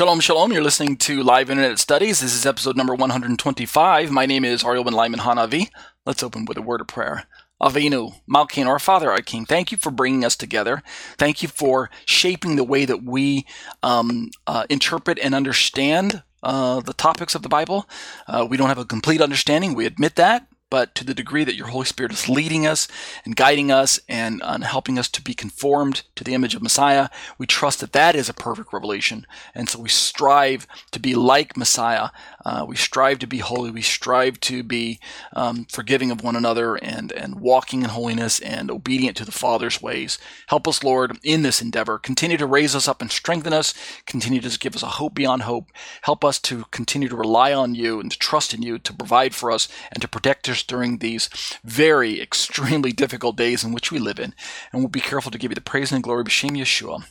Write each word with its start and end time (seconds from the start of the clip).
Shalom, 0.00 0.20
shalom. 0.20 0.50
You're 0.50 0.62
listening 0.62 0.96
to 0.96 1.22
Live 1.22 1.50
Internet 1.50 1.78
Studies. 1.78 2.20
This 2.20 2.34
is 2.34 2.46
episode 2.46 2.74
number 2.74 2.94
125. 2.94 4.10
My 4.10 4.24
name 4.24 4.46
is 4.46 4.64
Ariel 4.64 4.82
Ben 4.82 4.94
Lyman 4.94 5.20
Hanavi. 5.20 5.68
Let's 6.06 6.22
open 6.22 6.46
with 6.46 6.56
a 6.56 6.62
word 6.62 6.80
of 6.80 6.86
prayer. 6.86 7.24
Avinu, 7.60 8.14
Malkeinu, 8.26 8.66
our 8.66 8.78
Father, 8.78 9.10
our 9.10 9.20
King, 9.20 9.44
thank 9.44 9.70
you 9.70 9.76
for 9.76 9.90
bringing 9.90 10.24
us 10.24 10.36
together. 10.36 10.82
Thank 11.18 11.42
you 11.42 11.48
for 11.48 11.90
shaping 12.06 12.56
the 12.56 12.64
way 12.64 12.86
that 12.86 13.02
we 13.02 13.44
um, 13.82 14.30
uh, 14.46 14.64
interpret 14.70 15.18
and 15.18 15.34
understand 15.34 16.22
uh, 16.42 16.80
the 16.80 16.94
topics 16.94 17.34
of 17.34 17.42
the 17.42 17.50
Bible. 17.50 17.86
Uh, 18.26 18.46
we 18.48 18.56
don't 18.56 18.68
have 18.68 18.78
a 18.78 18.86
complete 18.86 19.20
understanding. 19.20 19.74
We 19.74 19.84
admit 19.84 20.16
that 20.16 20.46
but 20.70 20.94
to 20.94 21.04
the 21.04 21.14
degree 21.14 21.44
that 21.44 21.56
your 21.56 21.66
Holy 21.66 21.84
Spirit 21.84 22.12
is 22.12 22.28
leading 22.28 22.66
us 22.66 22.88
and 23.24 23.36
guiding 23.36 23.70
us 23.70 24.00
and 24.08 24.40
helping 24.64 24.98
us 24.98 25.08
to 25.10 25.20
be 25.20 25.34
conformed 25.34 26.02
to 26.14 26.24
the 26.24 26.34
image 26.34 26.54
of 26.54 26.62
Messiah, 26.62 27.08
we 27.36 27.46
trust 27.46 27.80
that 27.80 27.92
that 27.92 28.14
is 28.14 28.28
a 28.28 28.34
perfect 28.34 28.72
revelation. 28.72 29.26
And 29.54 29.68
so 29.68 29.80
we 29.80 29.88
strive 29.88 30.66
to 30.92 31.00
be 31.00 31.14
like 31.14 31.56
Messiah. 31.56 32.10
Uh, 32.44 32.64
we 32.66 32.76
strive 32.76 33.18
to 33.20 33.26
be 33.26 33.38
holy. 33.38 33.70
We 33.70 33.82
strive 33.82 34.40
to 34.40 34.62
be 34.62 34.98
um, 35.34 35.66
forgiving 35.70 36.10
of 36.10 36.22
one 36.22 36.36
another 36.36 36.76
and, 36.76 37.12
and 37.12 37.40
walking 37.40 37.82
in 37.82 37.90
holiness 37.90 38.40
and 38.40 38.70
obedient 38.70 39.16
to 39.18 39.24
the 39.24 39.32
Father's 39.32 39.82
ways. 39.82 40.18
Help 40.46 40.66
us, 40.66 40.82
Lord, 40.82 41.18
in 41.22 41.42
this 41.42 41.60
endeavor. 41.60 41.98
Continue 41.98 42.36
to 42.36 42.46
raise 42.46 42.74
us 42.74 42.88
up 42.88 43.00
and 43.00 43.10
strengthen 43.10 43.52
us. 43.52 43.74
Continue 44.06 44.40
to 44.40 44.58
give 44.58 44.74
us 44.74 44.82
a 44.82 44.86
hope 44.86 45.14
beyond 45.14 45.42
hope. 45.42 45.70
Help 46.02 46.24
us 46.24 46.38
to 46.40 46.64
continue 46.70 47.08
to 47.08 47.16
rely 47.16 47.52
on 47.52 47.74
you 47.74 48.00
and 48.00 48.10
to 48.10 48.18
trust 48.18 48.54
in 48.54 48.62
you 48.62 48.78
to 48.78 48.92
provide 48.92 49.34
for 49.34 49.50
us 49.50 49.68
and 49.92 50.00
to 50.02 50.08
protect 50.08 50.48
us 50.48 50.62
during 50.62 50.98
these 50.98 51.28
very 51.64 52.20
extremely 52.20 52.92
difficult 52.92 53.36
days 53.36 53.64
in 53.64 53.72
which 53.72 53.92
we 53.92 53.98
live 53.98 54.18
in. 54.18 54.34
And 54.72 54.82
we'll 54.82 54.88
be 54.88 55.00
careful 55.00 55.30
to 55.30 55.38
give 55.38 55.50
you 55.50 55.56
the 55.56 55.60
praise 55.60 55.92
and 55.92 56.02
glory. 56.02 56.24
B'Shem 56.24 56.56
Yeshua. 56.56 57.04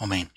Amen. 0.00 0.30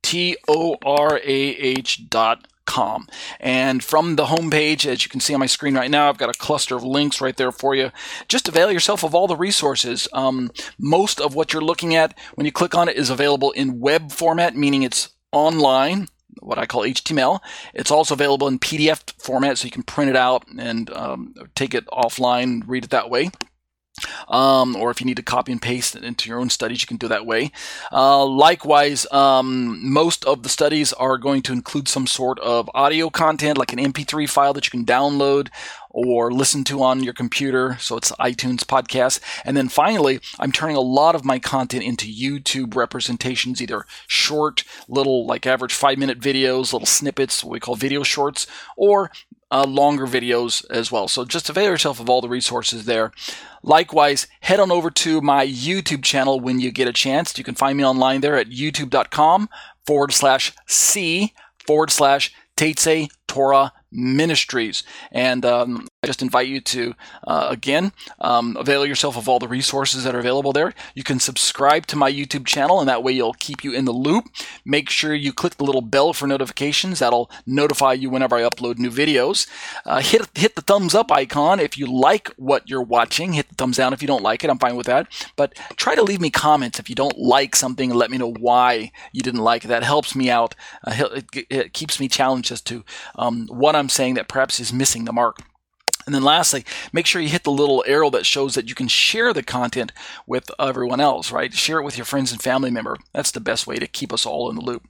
T 0.01 0.35
O 0.47 0.75
R 0.83 1.17
A 1.17 1.21
H 1.23 2.09
dot 2.09 2.47
Com. 2.65 3.07
And 3.39 3.83
from 3.83 4.15
the 4.15 4.25
homepage, 4.25 4.85
as 4.85 5.03
you 5.03 5.09
can 5.09 5.19
see 5.19 5.33
on 5.33 5.39
my 5.39 5.45
screen 5.45 5.75
right 5.75 5.89
now, 5.89 6.09
I've 6.09 6.17
got 6.17 6.33
a 6.33 6.37
cluster 6.37 6.75
of 6.75 6.83
links 6.83 7.19
right 7.19 7.35
there 7.35 7.51
for 7.51 7.75
you. 7.75 7.91
Just 8.27 8.47
avail 8.47 8.71
yourself 8.71 9.03
of 9.03 9.15
all 9.15 9.27
the 9.27 9.35
resources. 9.35 10.07
Um, 10.13 10.51
most 10.77 11.19
of 11.19 11.33
what 11.33 11.53
you're 11.53 11.63
looking 11.63 11.95
at 11.95 12.17
when 12.35 12.45
you 12.45 12.51
click 12.51 12.75
on 12.75 12.87
it 12.87 12.97
is 12.97 13.09
available 13.09 13.51
in 13.51 13.79
web 13.79 14.11
format, 14.11 14.55
meaning 14.55 14.83
it's 14.83 15.09
online 15.31 16.07
what 16.41 16.57
I 16.57 16.65
call 16.65 16.81
HTML. 16.83 17.39
It's 17.73 17.91
also 17.91 18.13
available 18.13 18.47
in 18.47 18.59
PDF 18.59 19.13
format, 19.17 19.57
so 19.57 19.65
you 19.65 19.71
can 19.71 19.83
print 19.83 20.09
it 20.09 20.17
out 20.17 20.45
and 20.57 20.91
um, 20.91 21.35
take 21.55 21.73
it 21.73 21.85
offline, 21.87 22.63
read 22.65 22.83
it 22.83 22.89
that 22.89 23.09
way. 23.09 23.29
Um, 24.27 24.75
or 24.75 24.91
if 24.91 24.99
you 24.99 25.05
need 25.05 25.17
to 25.17 25.23
copy 25.23 25.51
and 25.51 25.61
paste 25.61 25.95
it 25.95 26.03
into 26.03 26.29
your 26.29 26.39
own 26.39 26.49
studies, 26.49 26.81
you 26.81 26.87
can 26.87 26.97
do 26.97 27.07
that 27.07 27.25
way. 27.25 27.51
Uh, 27.91 28.25
likewise, 28.25 29.05
um, 29.11 29.79
most 29.91 30.25
of 30.25 30.43
the 30.43 30.49
studies 30.49 30.93
are 30.93 31.17
going 31.17 31.41
to 31.43 31.53
include 31.53 31.87
some 31.87 32.07
sort 32.07 32.39
of 32.39 32.69
audio 32.73 33.09
content, 33.09 33.57
like 33.57 33.73
an 33.73 33.79
MP3 33.79 34.29
file 34.29 34.53
that 34.53 34.65
you 34.65 34.71
can 34.71 34.85
download 34.85 35.49
or 35.93 36.31
listen 36.31 36.63
to 36.63 36.83
on 36.83 37.03
your 37.03 37.13
computer. 37.13 37.77
So 37.79 37.97
it's 37.97 38.11
iTunes 38.13 38.63
podcast. 38.63 39.19
And 39.45 39.55
then 39.55 39.69
finally, 39.69 40.19
I'm 40.39 40.51
turning 40.51 40.75
a 40.75 40.81
lot 40.81 41.15
of 41.15 41.25
my 41.25 41.39
content 41.39 41.83
into 41.83 42.05
YouTube 42.05 42.75
representations, 42.75 43.61
either 43.61 43.85
short, 44.07 44.63
little, 44.87 45.25
like 45.25 45.45
average 45.45 45.73
five 45.73 45.97
minute 45.97 46.19
videos, 46.19 46.73
little 46.73 46.85
snippets, 46.85 47.43
what 47.43 47.51
we 47.51 47.59
call 47.59 47.75
video 47.75 48.03
shorts, 48.03 48.47
or 48.77 49.11
uh, 49.51 49.65
longer 49.67 50.07
videos 50.07 50.65
as 50.69 50.91
well. 50.91 51.07
So 51.07 51.25
just 51.25 51.49
avail 51.49 51.65
yourself 51.65 51.99
of 51.99 52.09
all 52.09 52.21
the 52.21 52.29
resources 52.29 52.85
there. 52.85 53.11
Likewise, 53.63 54.27
head 54.41 54.59
on 54.59 54.71
over 54.71 54.89
to 54.89 55.21
my 55.21 55.45
YouTube 55.45 56.03
channel 56.03 56.39
when 56.39 56.59
you 56.59 56.71
get 56.71 56.87
a 56.87 56.93
chance. 56.93 57.37
You 57.37 57.43
can 57.43 57.55
find 57.55 57.77
me 57.77 57.85
online 57.85 58.21
there 58.21 58.37
at 58.37 58.49
youtube.com 58.49 59.49
forward 59.85 60.13
slash 60.13 60.53
C 60.67 61.33
forward 61.65 61.91
slash 61.91 62.33
Tetze 62.55 63.09
Torah 63.27 63.73
Ministries. 63.91 64.83
And 65.11 65.45
um, 65.45 65.87
I 66.03 66.07
just 66.07 66.23
invite 66.23 66.47
you 66.47 66.59
to, 66.61 66.95
uh, 67.27 67.45
again, 67.51 67.91
um, 68.19 68.57
avail 68.59 68.87
yourself 68.87 69.15
of 69.17 69.29
all 69.29 69.37
the 69.37 69.47
resources 69.47 70.03
that 70.03 70.15
are 70.15 70.19
available 70.19 70.51
there. 70.51 70.73
You 70.95 71.03
can 71.03 71.19
subscribe 71.19 71.85
to 71.85 71.95
my 71.95 72.11
YouTube 72.11 72.47
channel, 72.47 72.79
and 72.79 72.89
that 72.89 73.03
way 73.03 73.11
you'll 73.11 73.35
keep 73.35 73.63
you 73.63 73.71
in 73.71 73.85
the 73.85 73.91
loop. 73.91 74.25
Make 74.65 74.89
sure 74.89 75.13
you 75.13 75.31
click 75.31 75.57
the 75.57 75.63
little 75.63 75.83
bell 75.83 76.11
for 76.13 76.25
notifications. 76.25 76.97
That'll 76.97 77.29
notify 77.45 77.93
you 77.93 78.09
whenever 78.09 78.35
I 78.35 78.41
upload 78.41 78.79
new 78.79 78.89
videos. 78.89 79.47
Uh, 79.85 80.01
hit, 80.01 80.27
hit 80.33 80.55
the 80.55 80.63
thumbs 80.63 80.95
up 80.95 81.11
icon 81.11 81.59
if 81.59 81.77
you 81.77 81.85
like 81.85 82.29
what 82.29 82.67
you're 82.67 82.81
watching. 82.81 83.33
Hit 83.33 83.49
the 83.49 83.55
thumbs 83.55 83.77
down 83.77 83.93
if 83.93 84.01
you 84.01 84.07
don't 84.07 84.23
like 84.23 84.43
it. 84.43 84.49
I'm 84.49 84.57
fine 84.57 84.75
with 84.75 84.87
that. 84.87 85.05
But 85.35 85.53
try 85.75 85.93
to 85.93 86.01
leave 86.01 86.19
me 86.19 86.31
comments 86.31 86.79
if 86.79 86.89
you 86.89 86.95
don't 86.95 87.19
like 87.19 87.55
something 87.55 87.91
let 87.91 88.09
me 88.09 88.17
know 88.17 88.33
why 88.33 88.91
you 89.11 89.21
didn't 89.21 89.43
like 89.43 89.65
it. 89.65 89.67
That 89.67 89.83
helps 89.83 90.15
me 90.15 90.31
out. 90.31 90.55
Uh, 90.83 91.09
it, 91.17 91.45
it, 91.51 91.73
keeps 91.73 91.99
me 91.99 92.07
challenged 92.07 92.51
as 92.51 92.61
to 92.61 92.83
um, 93.17 93.45
what 93.49 93.75
I'm 93.75 93.87
saying 93.87 94.15
that 94.15 94.27
perhaps 94.27 94.59
is 94.59 94.73
missing 94.73 95.05
the 95.05 95.13
mark. 95.13 95.41
And 96.05 96.15
then 96.15 96.23
lastly, 96.23 96.65
make 96.91 97.05
sure 97.05 97.21
you 97.21 97.29
hit 97.29 97.43
the 97.43 97.51
little 97.51 97.83
arrow 97.87 98.09
that 98.11 98.25
shows 98.25 98.55
that 98.55 98.69
you 98.69 98.75
can 98.75 98.87
share 98.87 99.33
the 99.33 99.43
content 99.43 99.91
with 100.25 100.49
everyone 100.59 100.99
else, 100.99 101.31
right? 101.31 101.53
Share 101.53 101.79
it 101.79 101.83
with 101.83 101.97
your 101.97 102.05
friends 102.05 102.31
and 102.31 102.41
family 102.41 102.71
member. 102.71 102.97
That's 103.13 103.31
the 103.31 103.39
best 103.39 103.67
way 103.67 103.77
to 103.77 103.87
keep 103.87 104.11
us 104.13 104.25
all 104.25 104.49
in 104.49 104.55
the 104.55 104.61
loop. 104.63 104.87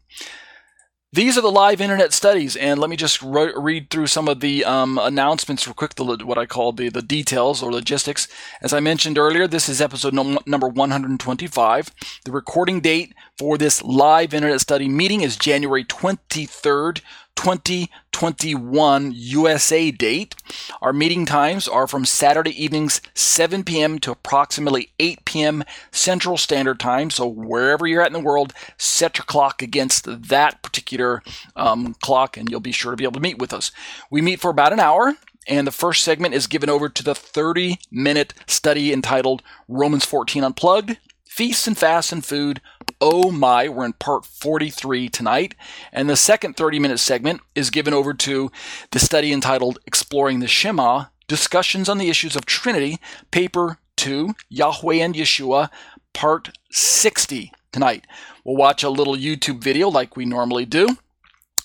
These 1.13 1.37
are 1.37 1.41
the 1.41 1.51
live 1.51 1.81
internet 1.81 2.13
studies, 2.13 2.55
and 2.55 2.79
let 2.79 2.89
me 2.89 2.95
just 2.95 3.21
re- 3.21 3.51
read 3.53 3.89
through 3.89 4.07
some 4.07 4.29
of 4.29 4.39
the 4.39 4.63
um, 4.63 4.97
announcements 4.97 5.67
real 5.67 5.73
quick, 5.73 5.95
the, 5.95 6.05
what 6.05 6.37
I 6.37 6.45
call 6.45 6.71
the, 6.71 6.87
the 6.87 7.01
details 7.01 7.61
or 7.61 7.69
logistics. 7.69 8.29
As 8.61 8.71
I 8.71 8.79
mentioned 8.79 9.17
earlier, 9.17 9.45
this 9.45 9.67
is 9.67 9.81
episode 9.81 10.13
number 10.13 10.69
125. 10.69 11.91
The 12.23 12.31
recording 12.31 12.79
date 12.79 13.13
for 13.37 13.57
this 13.57 13.83
live 13.83 14.33
internet 14.33 14.61
study 14.61 14.87
meeting 14.87 15.19
is 15.19 15.35
January 15.35 15.83
23rd, 15.83 17.01
2021 17.35 19.11
USA 19.13 19.91
date. 19.91 20.35
Our 20.81 20.93
meeting 20.93 21.25
times 21.25 21.67
are 21.67 21.87
from 21.87 22.05
Saturday 22.05 22.63
evenings 22.63 23.01
7 23.13 23.63
p.m. 23.63 23.99
to 23.99 24.11
approximately 24.11 24.91
8 24.99 25.25
p.m. 25.25 25.63
Central 25.91 26.37
Standard 26.37 26.79
Time. 26.79 27.09
So 27.09 27.27
wherever 27.27 27.87
you're 27.87 28.01
at 28.01 28.07
in 28.07 28.13
the 28.13 28.19
world, 28.19 28.53
set 28.77 29.17
your 29.17 29.25
clock 29.25 29.61
against 29.61 30.05
that 30.29 30.61
particular 30.61 31.23
um, 31.55 31.95
clock 32.01 32.37
and 32.37 32.49
you'll 32.49 32.59
be 32.59 32.71
sure 32.71 32.91
to 32.91 32.97
be 32.97 33.05
able 33.05 33.13
to 33.13 33.19
meet 33.19 33.39
with 33.39 33.53
us. 33.53 33.71
We 34.09 34.21
meet 34.21 34.39
for 34.39 34.51
about 34.51 34.73
an 34.73 34.79
hour. 34.79 35.15
And 35.47 35.65
the 35.65 35.71
first 35.71 36.03
segment 36.03 36.35
is 36.35 36.45
given 36.45 36.69
over 36.69 36.87
to 36.87 37.03
the 37.03 37.15
30 37.15 37.79
minute 37.89 38.35
study 38.45 38.93
entitled 38.93 39.41
Romans 39.67 40.05
14 40.05 40.43
Unplugged 40.43 40.97
Feasts 41.25 41.65
and 41.65 41.77
Fasts 41.77 42.11
and 42.11 42.23
Food 42.23 42.61
Oh 43.01 43.31
My. 43.31 43.67
We're 43.67 43.85
in 43.85 43.93
part 43.93 44.25
43 44.25 45.09
tonight. 45.09 45.55
And 45.91 46.07
the 46.07 46.15
second 46.15 46.55
30 46.55 46.77
minute 46.77 46.99
segment 46.99 47.41
is 47.55 47.71
given 47.71 47.93
over 47.93 48.13
to 48.13 48.51
the 48.91 48.99
study 48.99 49.33
entitled 49.33 49.79
Exploring 49.87 50.39
the 50.39 50.47
Shema 50.47 51.05
Discussions 51.27 51.89
on 51.89 51.97
the 51.97 52.09
Issues 52.09 52.35
of 52.35 52.45
Trinity, 52.45 52.99
paper 53.31 53.79
2, 53.95 54.35
Yahweh 54.49 54.95
and 54.95 55.15
Yeshua, 55.15 55.69
part 56.13 56.57
60 56.71 57.51
tonight. 57.71 58.05
We'll 58.43 58.57
watch 58.57 58.83
a 58.83 58.89
little 58.89 59.15
YouTube 59.15 59.61
video 59.63 59.89
like 59.89 60.15
we 60.15 60.25
normally 60.25 60.65
do. 60.65 60.97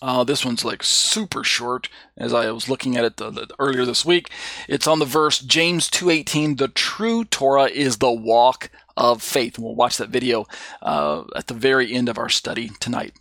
Uh, 0.00 0.24
this 0.24 0.44
one's 0.44 0.64
like 0.64 0.82
super 0.82 1.42
short. 1.42 1.88
As 2.16 2.32
I 2.32 2.50
was 2.50 2.68
looking 2.68 2.96
at 2.96 3.04
it 3.04 3.16
the, 3.16 3.30
the, 3.30 3.48
earlier 3.58 3.84
this 3.84 4.04
week, 4.04 4.30
it's 4.68 4.86
on 4.86 4.98
the 4.98 5.04
verse 5.04 5.40
James 5.40 5.88
two 5.88 6.10
eighteen. 6.10 6.56
The 6.56 6.68
true 6.68 7.24
Torah 7.24 7.64
is 7.64 7.96
the 7.96 8.12
walk 8.12 8.70
of 8.96 9.22
faith. 9.22 9.56
And 9.56 9.64
we'll 9.64 9.74
watch 9.74 9.98
that 9.98 10.08
video 10.08 10.46
uh, 10.82 11.24
at 11.34 11.46
the 11.46 11.54
very 11.54 11.92
end 11.92 12.08
of 12.08 12.18
our 12.18 12.28
study 12.28 12.70
tonight. 12.80 13.14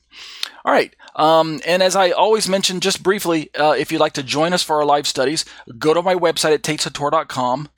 All 0.64 0.74
right. 0.74 0.96
Um, 1.16 1.62
and 1.66 1.84
as 1.84 1.96
I 1.96 2.12
always 2.12 2.50
mention, 2.50 2.80
just 2.80 3.04
briefly, 3.04 3.54
uh, 3.56 3.76
if 3.78 3.92
you'd 3.92 4.00
like 4.00 4.14
to 4.14 4.24
join 4.24 4.54
us 4.54 4.64
for 4.64 4.78
our 4.78 4.86
live 4.86 5.08
studies, 5.08 5.46
go 5.78 5.94
to 5.94 6.02
my 6.02 6.16
website 6.16 6.54
at 6.54 6.64
tetzetorah.com. 6.64 7.70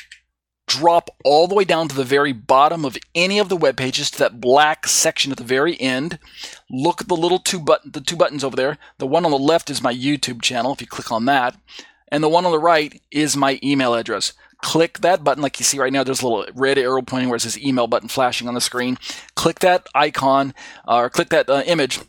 Drop 0.67 1.09
all 1.23 1.47
the 1.47 1.55
way 1.55 1.63
down 1.63 1.87
to 1.87 1.95
the 1.95 2.03
very 2.03 2.33
bottom 2.33 2.83
of 2.83 2.97
any 3.15 3.39
of 3.39 3.47
the 3.47 3.55
web 3.55 3.77
pages 3.77 4.11
to 4.11 4.19
that 4.19 4.41
black 4.41 4.85
section 4.85 5.31
at 5.31 5.37
the 5.37 5.43
very 5.43 5.79
end. 5.79 6.19
Look 6.69 7.01
at 7.01 7.07
the 7.07 7.15
little 7.15 7.39
two 7.39 7.59
button, 7.59 7.91
the 7.91 8.01
two 8.01 8.17
buttons 8.17 8.43
over 8.43 8.55
there. 8.55 8.77
The 8.97 9.07
one 9.07 9.23
on 9.23 9.31
the 9.31 9.37
left 9.37 9.69
is 9.69 9.81
my 9.81 9.93
YouTube 9.93 10.41
channel. 10.41 10.73
If 10.73 10.81
you 10.81 10.87
click 10.87 11.09
on 11.09 11.23
that, 11.25 11.55
and 12.09 12.21
the 12.21 12.29
one 12.29 12.45
on 12.45 12.51
the 12.51 12.59
right 12.59 13.01
is 13.11 13.37
my 13.37 13.59
email 13.63 13.93
address 13.93 14.33
click 14.63 14.99
that 14.99 15.23
button 15.23 15.43
like 15.43 15.59
you 15.59 15.65
see 15.65 15.79
right 15.79 15.93
now 15.93 16.03
there's 16.03 16.21
a 16.21 16.27
little 16.27 16.45
red 16.55 16.77
arrow 16.77 17.01
pointing 17.01 17.29
where 17.29 17.37
it 17.37 17.41
says 17.41 17.59
email 17.59 17.87
button 17.87 18.09
flashing 18.09 18.47
on 18.47 18.53
the 18.53 18.61
screen. 18.61 18.97
Click 19.35 19.59
that 19.59 19.87
icon 19.93 20.53
uh, 20.87 20.97
or 20.97 21.09
click 21.09 21.29
that 21.29 21.49
uh, 21.49 21.63
image 21.65 21.99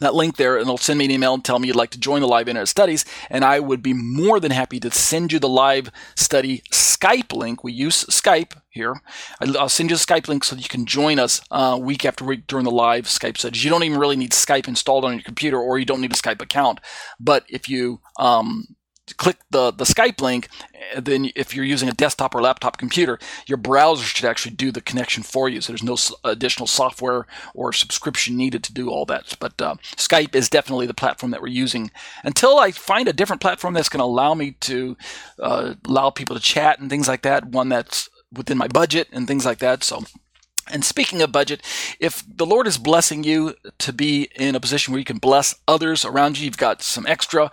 that 0.00 0.14
link 0.14 0.36
there 0.36 0.56
and 0.56 0.62
it'll 0.62 0.76
send 0.76 0.98
me 0.98 1.04
an 1.04 1.10
email 1.12 1.34
and 1.34 1.44
tell 1.44 1.60
me 1.60 1.68
you'd 1.68 1.76
like 1.76 1.90
to 1.90 2.00
join 2.00 2.20
the 2.20 2.26
live 2.26 2.48
internet 2.48 2.66
studies 2.66 3.04
and 3.30 3.44
i 3.44 3.60
would 3.60 3.80
be 3.80 3.92
more 3.92 4.40
than 4.40 4.50
happy 4.50 4.80
to 4.80 4.90
send 4.90 5.32
you 5.32 5.38
the 5.38 5.48
live 5.48 5.88
study 6.16 6.64
skype 7.04 7.32
link. 7.34 7.62
We 7.62 7.72
use 7.72 8.04
skype 8.04 8.52
here. 8.70 8.94
I'll 9.40 9.68
send 9.68 9.90
you 9.90 9.96
a 9.96 9.98
skype 9.98 10.28
link 10.28 10.44
so 10.44 10.56
that 10.56 10.62
you 10.62 10.68
can 10.68 10.86
join 10.86 11.18
us 11.18 11.40
uh, 11.50 11.78
week 11.80 12.04
after 12.04 12.24
week 12.24 12.46
during 12.46 12.64
the 12.64 12.70
live 12.70 13.04
skype 13.04 13.36
studies. 13.36 13.64
You 13.64 13.70
don't 13.70 13.82
even 13.82 13.98
really 13.98 14.16
need 14.16 14.32
skype 14.32 14.68
installed 14.68 15.04
on 15.04 15.14
your 15.14 15.22
computer 15.22 15.58
or 15.58 15.78
you 15.78 15.84
don't 15.84 16.00
need 16.00 16.12
a 16.12 16.16
skype 16.16 16.40
account. 16.40 16.80
But 17.20 17.44
if 17.48 17.68
you 17.68 18.00
um, 18.18 18.76
click 19.12 19.36
the, 19.50 19.70
the 19.70 19.84
Skype 19.84 20.20
link, 20.20 20.48
then 20.96 21.30
if 21.36 21.54
you're 21.54 21.64
using 21.64 21.88
a 21.88 21.92
desktop 21.92 22.34
or 22.34 22.40
laptop 22.40 22.78
computer, 22.78 23.18
your 23.46 23.58
browser 23.58 24.04
should 24.04 24.24
actually 24.24 24.54
do 24.54 24.72
the 24.72 24.80
connection 24.80 25.22
for 25.22 25.48
you. 25.48 25.60
So 25.60 25.72
there's 25.72 25.82
no 25.82 25.96
additional 26.24 26.66
software 26.66 27.26
or 27.54 27.72
subscription 27.72 28.36
needed 28.36 28.64
to 28.64 28.72
do 28.72 28.90
all 28.90 29.04
that. 29.06 29.36
But 29.38 29.60
uh, 29.60 29.76
Skype 29.96 30.34
is 30.34 30.48
definitely 30.48 30.86
the 30.86 30.94
platform 30.94 31.32
that 31.32 31.42
we're 31.42 31.48
using 31.48 31.90
until 32.22 32.58
I 32.58 32.70
find 32.70 33.08
a 33.08 33.12
different 33.12 33.42
platform 33.42 33.74
that's 33.74 33.88
going 33.88 34.00
to 34.00 34.04
allow 34.04 34.34
me 34.34 34.52
to 34.60 34.96
uh, 35.38 35.74
allow 35.86 36.10
people 36.10 36.36
to 36.36 36.42
chat 36.42 36.80
and 36.80 36.88
things 36.88 37.08
like 37.08 37.22
that. 37.22 37.46
One 37.46 37.68
that's 37.68 38.08
within 38.32 38.58
my 38.58 38.68
budget 38.68 39.08
and 39.12 39.28
things 39.28 39.44
like 39.44 39.58
that. 39.58 39.84
So 39.84 40.04
and 40.72 40.84
speaking 40.84 41.22
of 41.22 41.32
budget, 41.32 41.62
if 42.00 42.24
the 42.26 42.46
Lord 42.46 42.66
is 42.66 42.78
blessing 42.78 43.24
you 43.24 43.54
to 43.78 43.92
be 43.92 44.28
in 44.34 44.54
a 44.54 44.60
position 44.60 44.92
where 44.92 44.98
you 44.98 45.04
can 45.04 45.18
bless 45.18 45.54
others 45.68 46.04
around 46.04 46.38
you, 46.38 46.44
you've 46.44 46.56
got 46.56 46.82
some 46.82 47.06
extra. 47.06 47.50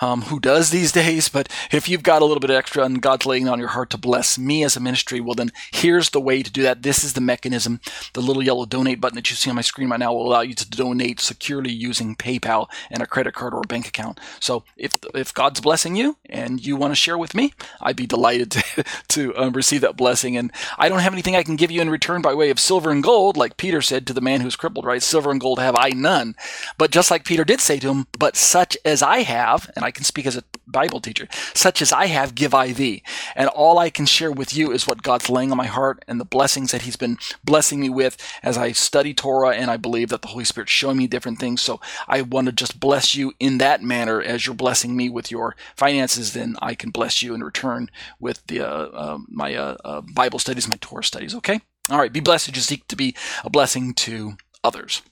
Um, 0.00 0.22
who 0.22 0.40
does 0.40 0.70
these 0.70 0.92
days? 1.02 1.28
But 1.28 1.48
if 1.70 1.88
you've 1.88 2.02
got 2.02 2.22
a 2.22 2.24
little 2.24 2.40
bit 2.40 2.50
extra 2.50 2.84
and 2.84 3.02
God's 3.02 3.26
laying 3.26 3.48
on 3.48 3.58
your 3.58 3.68
heart 3.68 3.90
to 3.90 3.98
bless 3.98 4.38
me 4.38 4.64
as 4.64 4.76
a 4.76 4.80
ministry, 4.80 5.20
well, 5.20 5.34
then 5.34 5.52
here's 5.72 6.10
the 6.10 6.20
way 6.20 6.42
to 6.42 6.50
do 6.50 6.62
that. 6.62 6.82
This 6.82 7.04
is 7.04 7.12
the 7.12 7.20
mechanism. 7.20 7.80
The 8.12 8.22
little 8.22 8.42
yellow 8.42 8.66
donate 8.66 9.00
button 9.00 9.16
that 9.16 9.30
you 9.30 9.36
see 9.36 9.50
on 9.50 9.56
my 9.56 9.62
screen 9.62 9.90
right 9.90 10.00
now 10.00 10.12
will 10.12 10.26
allow 10.26 10.40
you 10.40 10.54
to 10.54 10.68
donate 10.68 11.20
securely 11.20 11.72
using 11.72 12.16
PayPal 12.16 12.68
and 12.90 13.02
a 13.02 13.06
credit 13.06 13.34
card 13.34 13.54
or 13.54 13.60
a 13.64 13.66
bank 13.66 13.88
account. 13.88 14.18
So 14.40 14.64
if 14.76 14.96
if 15.14 15.34
God's 15.34 15.60
blessing 15.60 15.96
you 15.96 16.16
and 16.28 16.64
you 16.64 16.76
want 16.76 16.92
to 16.92 16.96
share 16.96 17.18
with 17.18 17.34
me, 17.34 17.52
I'd 17.80 17.96
be 17.96 18.06
delighted 18.06 18.50
to 18.52 18.84
to 19.08 19.36
um, 19.36 19.52
receive 19.52 19.80
that 19.82 19.96
blessing. 19.96 20.36
And 20.36 20.52
I 20.78 20.88
don't 20.88 21.00
have 21.00 21.12
anything 21.12 21.36
I 21.36 21.42
can 21.42 21.56
give 21.56 21.70
you 21.70 21.80
in 21.80 21.90
return 21.90 22.22
by 22.22 22.34
way 22.34 22.50
of 22.50 22.53
silver 22.58 22.90
and 22.90 23.02
gold, 23.02 23.36
like 23.36 23.56
Peter 23.56 23.82
said 23.82 24.06
to 24.06 24.12
the 24.12 24.20
man 24.20 24.40
who's 24.40 24.56
crippled, 24.56 24.84
right? 24.84 25.02
Silver 25.02 25.30
and 25.30 25.40
gold 25.40 25.58
have 25.58 25.76
I 25.78 25.90
none. 25.90 26.34
But 26.78 26.90
just 26.90 27.10
like 27.10 27.24
Peter 27.24 27.44
did 27.44 27.60
say 27.60 27.78
to 27.78 27.90
him, 27.90 28.06
but 28.18 28.36
such 28.36 28.76
as 28.84 29.02
I 29.02 29.18
have, 29.18 29.70
and 29.76 29.84
I 29.84 29.90
can 29.90 30.04
speak 30.04 30.26
as 30.26 30.36
a 30.36 30.44
Bible 30.66 31.00
teacher, 31.00 31.28
such 31.54 31.82
as 31.82 31.92
I 31.92 32.06
have, 32.06 32.34
give 32.34 32.54
I 32.54 32.72
thee. 32.72 33.02
And 33.36 33.48
all 33.48 33.78
I 33.78 33.90
can 33.90 34.06
share 34.06 34.32
with 34.32 34.56
you 34.56 34.72
is 34.72 34.86
what 34.86 35.02
God's 35.02 35.30
laying 35.30 35.50
on 35.50 35.56
my 35.56 35.66
heart 35.66 36.04
and 36.08 36.20
the 36.20 36.24
blessings 36.24 36.72
that 36.72 36.82
He's 36.82 36.96
been 36.96 37.18
blessing 37.44 37.80
me 37.80 37.88
with 37.88 38.16
as 38.42 38.58
I 38.58 38.72
study 38.72 39.14
Torah. 39.14 39.54
And 39.54 39.70
I 39.70 39.76
believe 39.76 40.08
that 40.08 40.22
the 40.22 40.28
Holy 40.28 40.44
Spirit's 40.44 40.72
showing 40.72 40.96
me 40.96 41.06
different 41.06 41.38
things. 41.38 41.62
So 41.62 41.80
I 42.08 42.22
want 42.22 42.46
to 42.46 42.52
just 42.52 42.80
bless 42.80 43.14
you 43.14 43.32
in 43.38 43.58
that 43.58 43.82
manner 43.82 44.20
as 44.20 44.46
you're 44.46 44.54
blessing 44.54 44.96
me 44.96 45.08
with 45.08 45.30
your 45.30 45.56
finances. 45.76 46.32
Then 46.32 46.56
I 46.60 46.74
can 46.74 46.90
bless 46.90 47.22
you 47.22 47.34
in 47.34 47.42
return 47.42 47.90
with 48.18 48.46
the 48.46 48.60
uh, 48.60 48.64
uh, 48.66 49.18
my 49.28 49.54
uh, 49.54 49.76
uh 49.84 50.00
Bible 50.14 50.38
studies, 50.38 50.68
my 50.68 50.78
Torah 50.80 51.04
studies. 51.04 51.34
Okay. 51.34 51.60
All 51.90 51.98
right, 51.98 52.12
be 52.12 52.20
blessed 52.20 52.48
as 52.48 52.56
you 52.56 52.62
seek 52.62 52.88
to 52.88 52.96
be 52.96 53.14
a 53.44 53.50
blessing 53.50 53.92
to 53.94 54.36
others. 54.62 55.02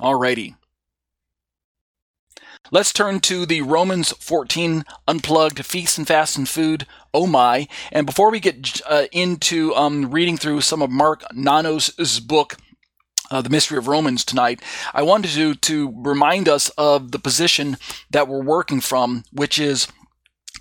Alrighty. 0.00 0.54
Let's 2.70 2.92
turn 2.92 3.20
to 3.20 3.44
the 3.46 3.62
Romans 3.62 4.12
14 4.12 4.84
unplugged 5.08 5.64
feast 5.66 5.98
and 5.98 6.06
fast 6.06 6.38
and 6.38 6.48
food. 6.48 6.86
Oh 7.12 7.26
my! 7.26 7.66
And 7.90 8.06
before 8.06 8.30
we 8.30 8.38
get 8.38 8.80
uh, 8.88 9.06
into 9.12 9.74
um, 9.74 10.10
reading 10.10 10.36
through 10.36 10.60
some 10.60 10.80
of 10.80 10.90
Mark 10.90 11.24
Nanos' 11.34 12.20
book, 12.20 12.56
uh, 13.30 13.42
the 13.42 13.50
mystery 13.50 13.76
of 13.76 13.88
Romans 13.88 14.24
tonight, 14.24 14.62
I 14.94 15.02
wanted 15.02 15.32
to 15.32 15.54
to 15.54 15.92
remind 15.96 16.48
us 16.48 16.68
of 16.78 17.10
the 17.12 17.18
position 17.18 17.76
that 18.10 18.28
we're 18.28 18.42
working 18.42 18.80
from, 18.80 19.24
which 19.32 19.58
is 19.58 19.88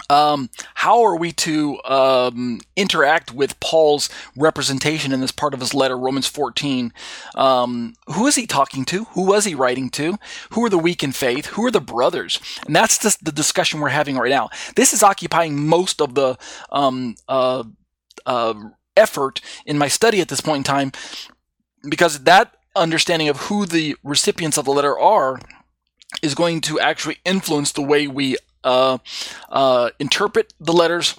um, 0.09 0.49
how 0.75 1.03
are 1.03 1.15
we 1.15 1.31
to 1.33 1.81
um, 1.83 2.61
interact 2.75 3.33
with 3.33 3.59
Paul's 3.59 4.09
representation 4.35 5.11
in 5.11 5.21
this 5.21 5.31
part 5.31 5.53
of 5.53 5.59
his 5.59 5.73
letter, 5.73 5.97
Romans 5.97 6.27
14? 6.27 6.93
Um, 7.35 7.93
who 8.07 8.27
is 8.27 8.35
he 8.35 8.47
talking 8.47 8.85
to? 8.85 9.05
Who 9.05 9.25
was 9.25 9.45
he 9.45 9.55
writing 9.55 9.89
to? 9.91 10.17
Who 10.51 10.65
are 10.65 10.69
the 10.69 10.77
weak 10.77 11.03
in 11.03 11.11
faith? 11.11 11.47
Who 11.47 11.65
are 11.65 11.71
the 11.71 11.81
brothers? 11.81 12.39
And 12.65 12.75
that's 12.75 12.97
just 12.97 13.23
the 13.23 13.31
discussion 13.31 13.79
we're 13.79 13.89
having 13.89 14.17
right 14.17 14.29
now. 14.29 14.49
This 14.75 14.93
is 14.93 15.03
occupying 15.03 15.67
most 15.67 16.01
of 16.01 16.15
the 16.15 16.37
um, 16.71 17.15
uh, 17.27 17.63
uh, 18.25 18.53
effort 18.95 19.41
in 19.65 19.77
my 19.77 19.87
study 19.87 20.21
at 20.21 20.27
this 20.27 20.41
point 20.41 20.59
in 20.59 20.63
time 20.63 20.91
because 21.87 22.19
that 22.23 22.55
understanding 22.75 23.29
of 23.29 23.37
who 23.37 23.65
the 23.65 23.95
recipients 24.03 24.57
of 24.57 24.65
the 24.65 24.71
letter 24.71 24.97
are 24.97 25.39
is 26.21 26.35
going 26.35 26.61
to 26.61 26.79
actually 26.79 27.17
influence 27.25 27.71
the 27.71 27.81
way 27.81 28.07
we 28.07 28.35
interpret 29.99 30.53
the 30.59 30.73
letters 30.73 31.15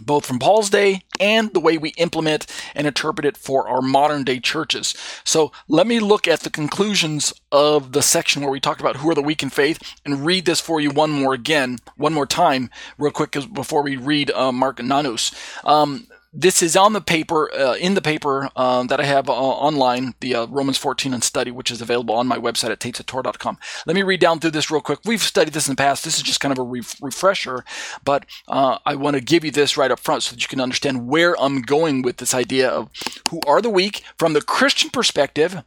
both 0.00 0.24
from 0.24 0.38
Paul's 0.38 0.70
day 0.70 1.02
and 1.20 1.52
the 1.52 1.60
way 1.60 1.76
we 1.76 1.90
implement 1.90 2.46
and 2.74 2.86
interpret 2.86 3.26
it 3.26 3.36
for 3.36 3.68
our 3.68 3.82
modern 3.82 4.24
day 4.24 4.40
churches. 4.40 4.94
So 5.24 5.52
let 5.68 5.86
me 5.86 6.00
look 6.00 6.26
at 6.26 6.40
the 6.40 6.50
conclusions 6.50 7.32
of 7.50 7.92
the 7.92 8.02
section 8.02 8.42
where 8.42 8.50
we 8.50 8.60
talked 8.60 8.80
about 8.80 8.96
who 8.96 9.10
are 9.10 9.14
the 9.14 9.22
weak 9.22 9.42
in 9.42 9.50
faith 9.50 9.78
and 10.04 10.24
read 10.24 10.46
this 10.46 10.60
for 10.60 10.80
you 10.80 10.90
one 10.90 11.10
more 11.10 11.34
again, 11.34 11.78
one 11.96 12.14
more 12.14 12.26
time, 12.26 12.70
real 12.98 13.12
quick 13.12 13.36
before 13.52 13.82
we 13.82 13.96
read 13.96 14.30
uh, 14.30 14.52
Mark 14.52 14.82
Nanos. 14.82 15.32
Um, 15.64 16.06
this 16.32 16.62
is 16.62 16.76
on 16.76 16.94
the 16.94 17.00
paper, 17.00 17.52
uh, 17.54 17.74
in 17.74 17.94
the 17.94 18.00
paper 18.00 18.48
um, 18.56 18.86
that 18.86 19.00
I 19.00 19.04
have 19.04 19.28
uh, 19.28 19.32
online, 19.32 20.14
the 20.20 20.34
uh, 20.34 20.46
Romans 20.46 20.78
14 20.78 21.12
and 21.12 21.22
study, 21.22 21.50
which 21.50 21.70
is 21.70 21.82
available 21.82 22.14
on 22.14 22.26
my 22.26 22.38
website 22.38 22.70
at 22.70 22.80
tetzetorah.com. 22.80 23.58
Let 23.86 23.94
me 23.94 24.02
read 24.02 24.20
down 24.20 24.40
through 24.40 24.52
this 24.52 24.70
real 24.70 24.80
quick. 24.80 25.00
We've 25.04 25.22
studied 25.22 25.52
this 25.52 25.68
in 25.68 25.72
the 25.72 25.82
past. 25.82 26.04
This 26.04 26.16
is 26.16 26.22
just 26.22 26.40
kind 26.40 26.52
of 26.52 26.58
a 26.58 26.62
re- 26.62 26.82
refresher, 27.02 27.64
but 28.02 28.24
uh, 28.48 28.78
I 28.86 28.94
want 28.94 29.16
to 29.16 29.22
give 29.22 29.44
you 29.44 29.50
this 29.50 29.76
right 29.76 29.90
up 29.90 30.00
front 30.00 30.22
so 30.22 30.34
that 30.34 30.42
you 30.42 30.48
can 30.48 30.60
understand 30.60 31.06
where 31.06 31.38
I'm 31.38 31.60
going 31.60 32.00
with 32.00 32.16
this 32.16 32.32
idea 32.32 32.68
of 32.70 32.88
who 33.30 33.40
are 33.46 33.60
the 33.60 33.70
weak 33.70 34.02
from 34.18 34.32
the 34.32 34.42
Christian 34.42 34.88
perspective 34.88 35.62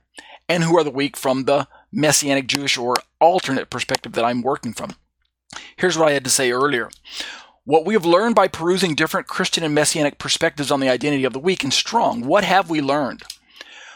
and 0.50 0.64
who 0.64 0.78
are 0.78 0.84
the 0.84 0.90
weak 0.90 1.16
from 1.16 1.46
the 1.46 1.68
Messianic 1.92 2.48
Jewish 2.48 2.78
or 2.78 2.96
alternate 3.20 3.70
perspective 3.70 4.14
that 4.14 4.26
I'm 4.26 4.42
working 4.42 4.74
from. 4.74 4.96
Here's 5.78 5.98
what 5.98 6.10
I 6.10 6.14
had 6.14 6.24
to 6.24 6.30
say 6.30 6.52
earlier. 6.52 6.90
What 7.68 7.84
we 7.84 7.96
have 7.96 8.06
learned 8.06 8.36
by 8.36 8.48
perusing 8.48 8.94
different 8.94 9.26
Christian 9.26 9.64
and 9.64 9.74
Messianic 9.74 10.20
perspectives 10.20 10.70
on 10.70 10.82
the 10.82 10.90
identity 10.90 11.24
of 11.24 11.34
the 11.34 11.40
weak 11.40 11.64
and 11.64 11.74
strong, 11.74 12.22
what 12.22 12.44
have 12.44 12.70
we 12.70 12.80
learned? 12.80 13.24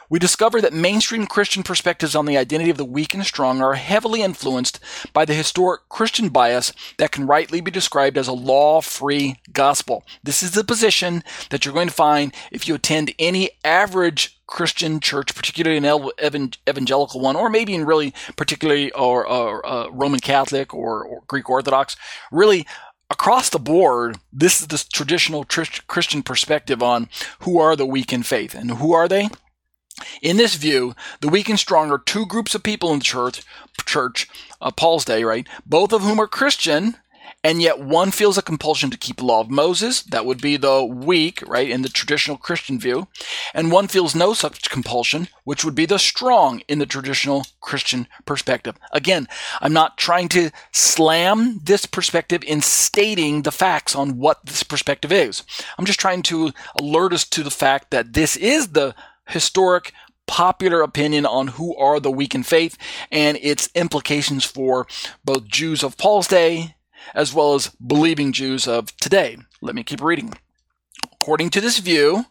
We 0.10 0.18
discover 0.18 0.60
that 0.60 0.74
mainstream 0.74 1.28
Christian 1.28 1.62
perspectives 1.62 2.16
on 2.16 2.26
the 2.26 2.36
identity 2.36 2.72
of 2.72 2.78
the 2.78 2.84
weak 2.84 3.14
and 3.14 3.24
strong 3.24 3.62
are 3.62 3.76
heavily 3.76 4.24
influenced 4.24 4.80
by 5.14 5.24
the 5.24 5.36
historic 5.36 5.88
Christian 5.88 6.30
bias 6.30 6.74
that 6.98 7.12
can 7.12 7.28
rightly 7.28 7.62
be 7.62 7.70
described 7.70 8.18
as 8.18 8.28
a 8.28 8.34
law 8.34 8.82
free 8.82 9.36
gospel. 9.54 10.04
This 10.24 10.42
is 10.42 10.54
the 10.54 10.64
position 10.64 11.24
that 11.52 11.64
you're 11.64 11.74
going 11.76 11.90
to 11.90 11.94
find 11.94 12.34
if 12.52 12.68
you 12.68 12.74
attend 12.74 13.14
any 13.20 13.52
average 13.64 14.40
Christian 14.48 15.00
church, 15.00 15.36
particularly 15.36 15.78
an 15.78 16.54
evangelical 16.68 17.22
one, 17.22 17.36
or 17.36 17.52
maybe 17.52 17.76
in 17.76 17.86
really 17.86 18.16
particularly 18.36 18.92
or, 18.94 19.28
or 19.28 19.64
uh, 19.64 19.90
Roman 19.90 20.20
Catholic 20.20 20.74
or, 20.74 21.06
or 21.06 21.22
Greek 21.28 21.48
Orthodox. 21.52 21.96
Really, 22.32 22.66
across 23.10 23.50
the 23.50 23.60
board, 23.60 24.18
this 24.32 24.62
is 24.62 24.68
the 24.68 24.86
traditional 24.92 25.46
Christian 25.46 26.24
perspective 26.24 26.84
on 26.84 27.10
who 27.39 27.60
are 27.60 27.75
the 27.75 27.86
weak 27.86 28.13
in 28.13 28.24
faith. 28.24 28.54
And 28.54 28.72
who 28.72 28.94
are 28.94 29.08
they? 29.08 29.30
In 30.22 30.38
this 30.38 30.56
view, 30.56 30.96
the 31.20 31.28
weak 31.28 31.50
and 31.50 31.60
strong 31.60 31.92
are 31.92 32.00
two 32.00 32.25
groups 32.25 32.56
of 32.56 32.63
people 32.63 32.94
in 32.94 33.00
the 33.00 33.06
church, 33.06 33.42
church 33.86 34.28
uh, 34.62 34.72
Paul's 34.72 35.06
day, 35.06 35.24
right? 35.24 35.48
Both 35.66 35.92
of 35.92 36.04
whom 36.04 36.20
are 36.20 36.28
Christian, 36.28 36.96
and 37.43 37.62
yet 37.62 37.79
one 37.79 38.12
feels 38.12 38.38
a 38.38 38.41
compulsion 38.41 38.89
to 38.89 38.98
keep 38.98 39.22
law 39.22 39.39
of 39.39 39.50
Moses. 39.50 40.01
That 40.03 40.25
would 40.25 40.41
be 40.41 40.58
the 40.58 40.84
weak, 40.84 41.41
right, 41.48 41.69
in 41.69 41.84
the 41.84 41.89
traditional 41.89 42.38
Christian 42.38 42.79
view. 42.79 43.08
And 43.53 43.72
one 43.72 43.88
feels 43.88 44.13
no 44.13 44.34
such 44.34 44.69
compulsion, 44.69 45.29
which 45.46 45.63
would 45.63 45.75
be 45.75 45.86
the 45.86 46.00
strong 46.00 46.62
in 46.67 46.79
the 46.79 46.86
traditional 46.86 47.46
Christian 47.62 48.08
perspective. 48.25 48.75
Again, 48.91 49.27
I'm 49.62 49.72
not 49.72 49.98
trying 49.98 50.27
to 50.29 50.51
slam 50.74 51.62
this 51.63 51.86
perspective 51.86 52.43
in 52.43 52.62
stating 52.62 53.43
the 53.43 53.51
facts 53.51 53.96
on 53.96 54.17
what 54.17 54.46
this 54.46 54.63
perspective 54.63 55.12
is. 55.12 55.43
I'm 55.77 55.86
just 55.86 56.00
trying 56.00 56.24
to 56.24 56.51
alert 56.77 57.13
us 57.13 57.24
to 57.29 57.43
the 57.43 57.51
fact 57.51 57.91
that 57.91 58.13
this 58.13 58.36
is 58.36 58.69
the 58.69 58.96
historic 59.29 59.93
popular 60.27 60.81
opinion 60.81 61.25
on 61.25 61.48
who 61.48 61.75
are 61.77 62.00
the 62.00 62.12
weak 62.12 62.36
in 62.36 62.43
faith 62.43 62.77
and 63.12 63.38
its 63.41 63.69
implications 63.74 64.43
for 64.43 64.86
both 65.25 65.48
Jews 65.48 65.84
of 65.84 65.98
Paul's 65.98 66.27
day 66.27 66.75
as 67.13 67.34
well 67.34 67.53
as 67.53 67.70
believing 67.70 68.32
Jews 68.32 68.68
of 68.68 68.96
today. 68.98 69.38
Let 69.62 69.75
me 69.75 69.84
keep 69.84 70.01
reading. 70.01 70.34
According 71.13 71.50
to 71.51 71.62
this 71.62 71.79
view, 71.79 72.25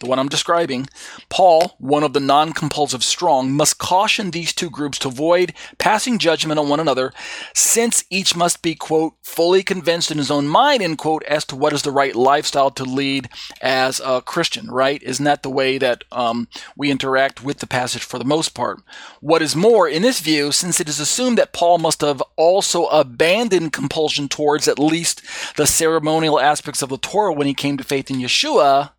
the 0.00 0.06
one 0.06 0.18
I'm 0.18 0.28
describing, 0.28 0.88
Paul, 1.28 1.76
one 1.78 2.02
of 2.02 2.12
the 2.12 2.20
non 2.20 2.52
compulsive 2.52 3.04
strong, 3.04 3.52
must 3.52 3.78
caution 3.78 4.30
these 4.30 4.52
two 4.52 4.70
groups 4.70 4.98
to 5.00 5.08
avoid 5.08 5.52
passing 5.78 6.18
judgment 6.18 6.58
on 6.58 6.68
one 6.68 6.80
another, 6.80 7.12
since 7.54 8.04
each 8.10 8.36
must 8.36 8.62
be, 8.62 8.74
quote, 8.74 9.14
fully 9.22 9.62
convinced 9.62 10.10
in 10.10 10.18
his 10.18 10.30
own 10.30 10.46
mind, 10.46 10.82
end 10.82 10.98
quote, 10.98 11.22
as 11.24 11.44
to 11.46 11.56
what 11.56 11.72
is 11.72 11.82
the 11.82 11.90
right 11.90 12.14
lifestyle 12.14 12.70
to 12.70 12.84
lead 12.84 13.28
as 13.60 14.00
a 14.04 14.20
Christian, 14.20 14.70
right? 14.70 15.02
Isn't 15.02 15.24
that 15.24 15.42
the 15.42 15.50
way 15.50 15.78
that 15.78 16.04
um, 16.12 16.48
we 16.76 16.90
interact 16.90 17.42
with 17.42 17.58
the 17.58 17.66
passage 17.66 18.02
for 18.02 18.18
the 18.18 18.24
most 18.24 18.54
part? 18.54 18.80
What 19.20 19.42
is 19.42 19.56
more, 19.56 19.88
in 19.88 20.02
this 20.02 20.20
view, 20.20 20.52
since 20.52 20.80
it 20.80 20.88
is 20.88 21.00
assumed 21.00 21.38
that 21.38 21.52
Paul 21.52 21.78
must 21.78 22.00
have 22.00 22.22
also 22.36 22.86
abandoned 22.86 23.72
compulsion 23.72 24.28
towards 24.28 24.68
at 24.68 24.78
least 24.78 25.22
the 25.56 25.66
ceremonial 25.66 26.40
aspects 26.40 26.82
of 26.82 26.88
the 26.88 26.98
Torah 26.98 27.32
when 27.32 27.46
he 27.46 27.54
came 27.54 27.76
to 27.76 27.84
faith 27.84 28.10
in 28.10 28.16
Yeshua, 28.16 28.90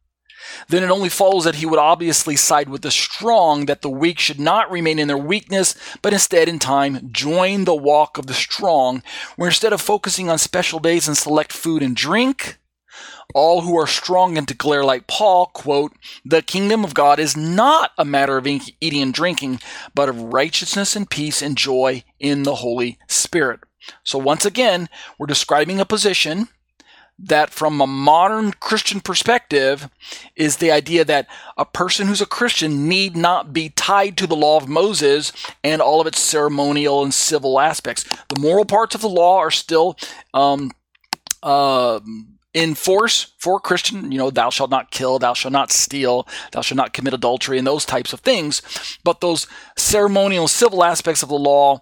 then 0.68 0.84
it 0.84 0.90
only 0.90 1.10
follows 1.10 1.44
that 1.44 1.56
he 1.56 1.66
would 1.66 1.80
obviously 1.80 2.36
side 2.36 2.70
with 2.70 2.82
the 2.82 2.92
strong, 2.92 3.66
that 3.66 3.82
the 3.82 3.90
weak 3.90 4.20
should 4.20 4.40
not 4.40 4.72
remain 4.72 5.00
in 5.00 5.08
their 5.08 5.18
weakness, 5.18 5.76
but 6.02 6.14
instead 6.14 6.50
in 6.50 6.60
time 6.60 7.10
join 7.12 7.66
the 7.66 7.76
walk 7.76 8.18
of 8.18 8.28
the 8.28 8.34
strong, 8.34 9.04
where 9.36 9.50
instead 9.50 9.74
of 9.74 9.82
focusing 9.82 10.30
on 10.30 10.38
special 10.38 10.80
days 10.80 11.08
and 11.08 11.18
select 11.18 11.52
food 11.52 11.82
and 11.82 11.96
drink, 11.96 12.58
all 13.34 13.62
who 13.62 13.78
are 13.78 13.88
strong 13.88 14.38
and 14.38 14.48
declare 14.48 14.84
like 14.84 15.08
Paul, 15.08 15.48
quote, 15.48 15.94
the 16.24 16.42
kingdom 16.42 16.84
of 16.84 16.94
God 16.94 17.20
is 17.20 17.36
not 17.36 17.92
a 17.98 18.06
matter 18.06 18.38
of 18.38 18.48
eating 18.48 19.02
and 19.02 19.14
drinking, 19.14 19.60
but 19.94 20.08
of 20.10 20.34
righteousness 20.34 20.96
and 20.96 21.10
peace 21.10 21.42
and 21.42 21.58
joy 21.58 22.04
in 22.20 22.44
the 22.44 22.56
Holy 22.56 22.98
Spirit. 23.08 23.60
So 24.04 24.18
once 24.18 24.46
again, 24.46 24.90
we're 25.20 25.28
describing 25.28 25.80
a 25.80 25.86
position 25.86 26.48
that 27.18 27.50
from 27.50 27.80
a 27.80 27.88
modern 27.88 28.52
Christian 28.52 29.00
perspective 29.00 29.90
is 30.36 30.58
the 30.58 30.72
idea 30.72 31.06
that 31.06 31.28
a 31.58 31.66
person 31.66 32.08
who's 32.08 32.22
a 32.22 32.26
Christian 32.26 32.90
need 32.90 33.16
not 33.16 33.54
be 33.54 33.70
tied 33.70 34.18
to 34.18 34.28
the 34.28 34.36
law 34.36 34.58
of 34.58 34.68
Moses 34.68 35.32
and 35.64 35.82
all 35.82 36.02
of 36.02 36.08
its 36.08 36.20
ceremonial 36.20 37.04
and 37.04 37.14
civil 37.14 37.60
aspects. 37.60 38.04
The 38.28 38.40
moral 38.40 38.66
parts 38.66 38.96
of 38.96 39.02
the 39.02 39.10
law 39.10 39.38
are 39.38 39.52
still 39.52 39.98
um, 40.34 40.72
uh, 41.42 42.02
in 42.54 42.74
force 42.74 43.34
for 43.38 43.60
Christian, 43.60 44.12
you 44.12 44.18
know, 44.18 44.30
thou 44.30 44.50
shalt 44.50 44.70
not 44.70 44.90
kill, 44.90 45.20
thou 45.20 45.34
shalt 45.34 45.52
not 45.52 45.74
steal, 45.74 46.26
thou 46.54 46.62
shalt 46.62 46.78
not 46.78 46.94
commit 46.94 47.14
adultery, 47.14 47.58
and 47.58 47.68
those 47.68 47.86
types 47.86 48.14
of 48.14 48.22
things. 48.22 48.62
But 49.04 49.20
those 49.20 49.46
ceremonial, 49.78 50.48
civil 50.48 50.84
aspects 50.84 51.22
of 51.22 51.30
the 51.30 51.36
law, 51.36 51.82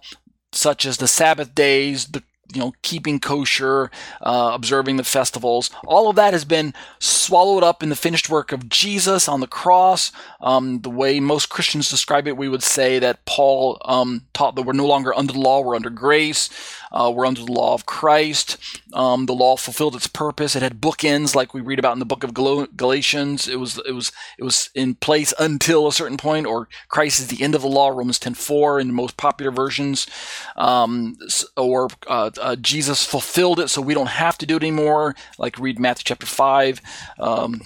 such 0.52 0.84
as 0.84 0.96
the 0.96 1.06
Sabbath 1.08 1.54
days, 1.54 2.06
the 2.06 2.24
you 2.52 2.60
know, 2.60 2.72
keeping 2.82 3.18
kosher, 3.18 3.90
uh, 4.20 4.50
observing 4.54 4.96
the 4.96 5.04
festivals. 5.04 5.70
All 5.86 6.08
of 6.08 6.16
that 6.16 6.32
has 6.32 6.44
been 6.44 6.74
swallowed 6.98 7.62
up 7.62 7.82
in 7.82 7.88
the 7.88 7.96
finished 7.96 8.28
work 8.28 8.52
of 8.52 8.68
Jesus 8.68 9.28
on 9.28 9.40
the 9.40 9.46
cross. 9.46 10.12
Um, 10.40 10.80
the 10.80 10.90
way 10.90 11.20
most 11.20 11.48
Christians 11.48 11.88
describe 11.88 12.26
it, 12.28 12.36
we 12.36 12.48
would 12.48 12.62
say 12.62 12.98
that 12.98 13.24
Paul 13.24 13.80
um, 13.84 14.26
taught 14.32 14.56
that 14.56 14.62
we're 14.62 14.72
no 14.72 14.86
longer 14.86 15.14
under 15.14 15.32
the 15.32 15.40
law, 15.40 15.60
we're 15.60 15.76
under 15.76 15.90
grace. 15.90 16.50
Uh, 16.94 17.10
we're 17.10 17.26
under 17.26 17.44
the 17.44 17.52
law 17.52 17.74
of 17.74 17.86
Christ. 17.86 18.56
Um, 18.92 19.26
the 19.26 19.34
law 19.34 19.56
fulfilled 19.56 19.96
its 19.96 20.06
purpose. 20.06 20.54
It 20.54 20.62
had 20.62 20.80
bookends, 20.80 21.34
like 21.34 21.52
we 21.52 21.60
read 21.60 21.80
about 21.80 21.94
in 21.94 21.98
the 21.98 22.04
book 22.04 22.22
of 22.22 22.32
Gal- 22.32 22.68
Galatians. 22.76 23.48
It 23.48 23.58
was 23.58 23.80
it 23.84 23.90
was 23.90 24.12
it 24.38 24.44
was 24.44 24.70
in 24.76 24.94
place 24.94 25.34
until 25.40 25.88
a 25.88 25.92
certain 25.92 26.16
point, 26.16 26.46
or 26.46 26.68
Christ 26.88 27.18
is 27.18 27.26
the 27.26 27.42
end 27.42 27.56
of 27.56 27.62
the 27.62 27.68
law. 27.68 27.88
Romans 27.88 28.20
ten 28.20 28.34
four 28.34 28.78
in 28.78 28.86
the 28.86 28.92
most 28.92 29.16
popular 29.16 29.50
versions, 29.50 30.06
um, 30.54 31.16
or 31.56 31.88
uh, 32.06 32.30
uh, 32.40 32.56
Jesus 32.56 33.04
fulfilled 33.04 33.60
it, 33.60 33.68
so 33.68 33.80
we 33.80 33.94
don't 33.94 34.08
have 34.08 34.38
to 34.38 34.46
do 34.46 34.56
it 34.56 34.62
anymore. 34.62 35.14
Like 35.38 35.58
read 35.58 35.78
Matthew 35.78 36.04
chapter 36.04 36.26
five. 36.26 36.80
Um, 37.18 37.62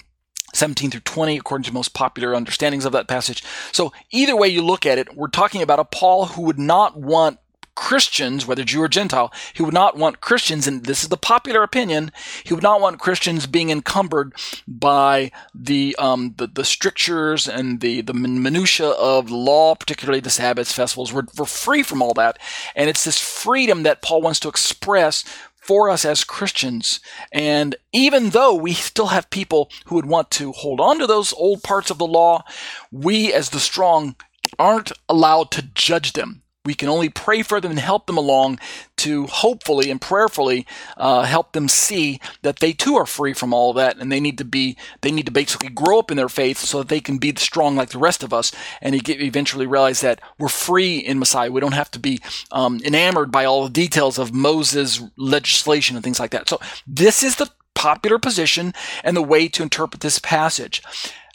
17 0.53 0.89
through 0.89 1.01
20, 1.01 1.37
according 1.37 1.65
to 1.65 1.71
most 1.71 1.93
popular 1.93 2.33
understandings 2.33 2.83
of 2.83 2.91
that 2.91 3.07
passage. 3.07 3.43
So, 3.71 3.93
either 4.09 4.35
way 4.35 4.47
you 4.47 4.63
look 4.63 4.83
at 4.83 4.97
it, 4.97 5.15
we're 5.15 5.27
talking 5.27 5.61
about 5.61 5.77
a 5.77 5.85
Paul 5.85 6.25
who 6.25 6.41
would 6.41 6.57
not 6.57 6.97
want 6.97 7.37
Christians, 7.79 8.45
whether 8.45 8.65
Jew 8.65 8.83
or 8.83 8.89
Gentile, 8.89 9.31
he 9.53 9.63
would 9.63 9.73
not 9.73 9.95
want 9.95 10.19
Christians, 10.19 10.67
and 10.67 10.83
this 10.83 11.01
is 11.01 11.07
the 11.07 11.15
popular 11.15 11.63
opinion, 11.63 12.11
he 12.43 12.53
would 12.53 12.61
not 12.61 12.81
want 12.81 12.99
Christians 12.99 13.47
being 13.47 13.69
encumbered 13.69 14.33
by 14.67 15.31
the 15.55 15.95
um, 15.97 16.35
the, 16.35 16.47
the 16.47 16.65
strictures 16.65 17.47
and 17.47 17.79
the 17.79 18.01
the 18.01 18.13
minutia 18.13 18.89
of 18.89 19.31
law, 19.31 19.75
particularly 19.75 20.19
the 20.19 20.29
Sabbaths, 20.29 20.73
festivals. 20.73 21.13
We're, 21.13 21.23
we're 21.37 21.45
free 21.45 21.81
from 21.81 22.01
all 22.01 22.13
that, 22.15 22.37
and 22.75 22.89
it's 22.89 23.05
this 23.05 23.17
freedom 23.17 23.83
that 23.83 24.01
Paul 24.01 24.21
wants 24.21 24.41
to 24.41 24.49
express 24.49 25.23
for 25.55 25.89
us 25.89 26.03
as 26.03 26.25
Christians. 26.25 26.99
And 27.31 27.77
even 27.93 28.31
though 28.31 28.55
we 28.55 28.73
still 28.73 29.07
have 29.07 29.29
people 29.29 29.71
who 29.85 29.95
would 29.95 30.05
want 30.05 30.31
to 30.31 30.51
hold 30.51 30.81
on 30.81 30.99
to 30.99 31.07
those 31.07 31.31
old 31.31 31.63
parts 31.63 31.89
of 31.89 31.97
the 31.97 32.05
law, 32.05 32.43
we 32.91 33.33
as 33.33 33.51
the 33.51 33.59
strong 33.59 34.17
aren't 34.59 34.91
allowed 35.07 35.49
to 35.51 35.61
judge 35.61 36.11
them. 36.11 36.43
We 36.65 36.73
can 36.73 36.89
only 36.89 37.07
pray 37.07 37.41
for 37.41 37.61
them 37.61 37.71
and 37.71 37.79
help 37.79 38.05
them 38.05 38.17
along 38.17 38.59
to 38.97 39.27
hopefully 39.27 39.89
and 39.89 39.99
prayerfully 39.99 40.67
uh, 40.97 41.23
help 41.23 41.53
them 41.53 41.69
see 41.69 42.19
that 42.41 42.59
they 42.59 42.73
too 42.73 42.97
are 42.97 43.05
free 43.05 43.33
from 43.33 43.53
all 43.53 43.71
that, 43.73 43.97
and 43.97 44.11
they 44.11 44.19
need 44.19 44.37
to 44.39 44.45
be 44.45 44.75
they 45.01 45.11
need 45.11 45.25
to 45.25 45.31
basically 45.31 45.69
grow 45.69 45.99
up 45.99 46.11
in 46.11 46.17
their 46.17 46.27
faith 46.27 46.57
so 46.57 46.79
that 46.79 46.89
they 46.89 46.99
can 46.99 47.17
be 47.17 47.33
strong 47.37 47.77
like 47.77 47.89
the 47.89 47.97
rest 47.97 48.23
of 48.23 48.33
us, 48.33 48.51
and 48.81 48.93
eventually 49.09 49.65
realize 49.65 50.01
that 50.01 50.19
we're 50.37 50.49
free 50.49 50.97
in 50.97 51.17
Messiah. 51.17 51.49
We 51.49 51.61
don't 51.61 51.71
have 51.71 51.91
to 51.91 51.99
be 51.99 52.19
um, 52.51 52.81
enamored 52.83 53.31
by 53.31 53.45
all 53.45 53.63
the 53.63 53.69
details 53.69 54.19
of 54.19 54.33
Moses' 54.33 55.01
legislation 55.15 55.95
and 55.95 56.03
things 56.03 56.19
like 56.19 56.31
that. 56.31 56.49
So 56.49 56.59
this 56.85 57.23
is 57.23 57.37
the 57.37 57.49
popular 57.73 58.19
position 58.19 58.73
and 59.05 59.15
the 59.15 59.21
way 59.21 59.47
to 59.47 59.63
interpret 59.63 60.01
this 60.01 60.19
passage. 60.19 60.83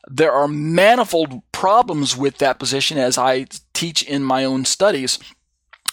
There 0.06 0.32
are 0.32 0.48
manifold 0.48 1.40
problems 1.52 2.16
with 2.16 2.38
that 2.38 2.58
position 2.58 2.98
as 2.98 3.16
I 3.16 3.46
teach 3.72 4.02
in 4.02 4.22
my 4.22 4.44
own 4.44 4.64
studies. 4.64 5.18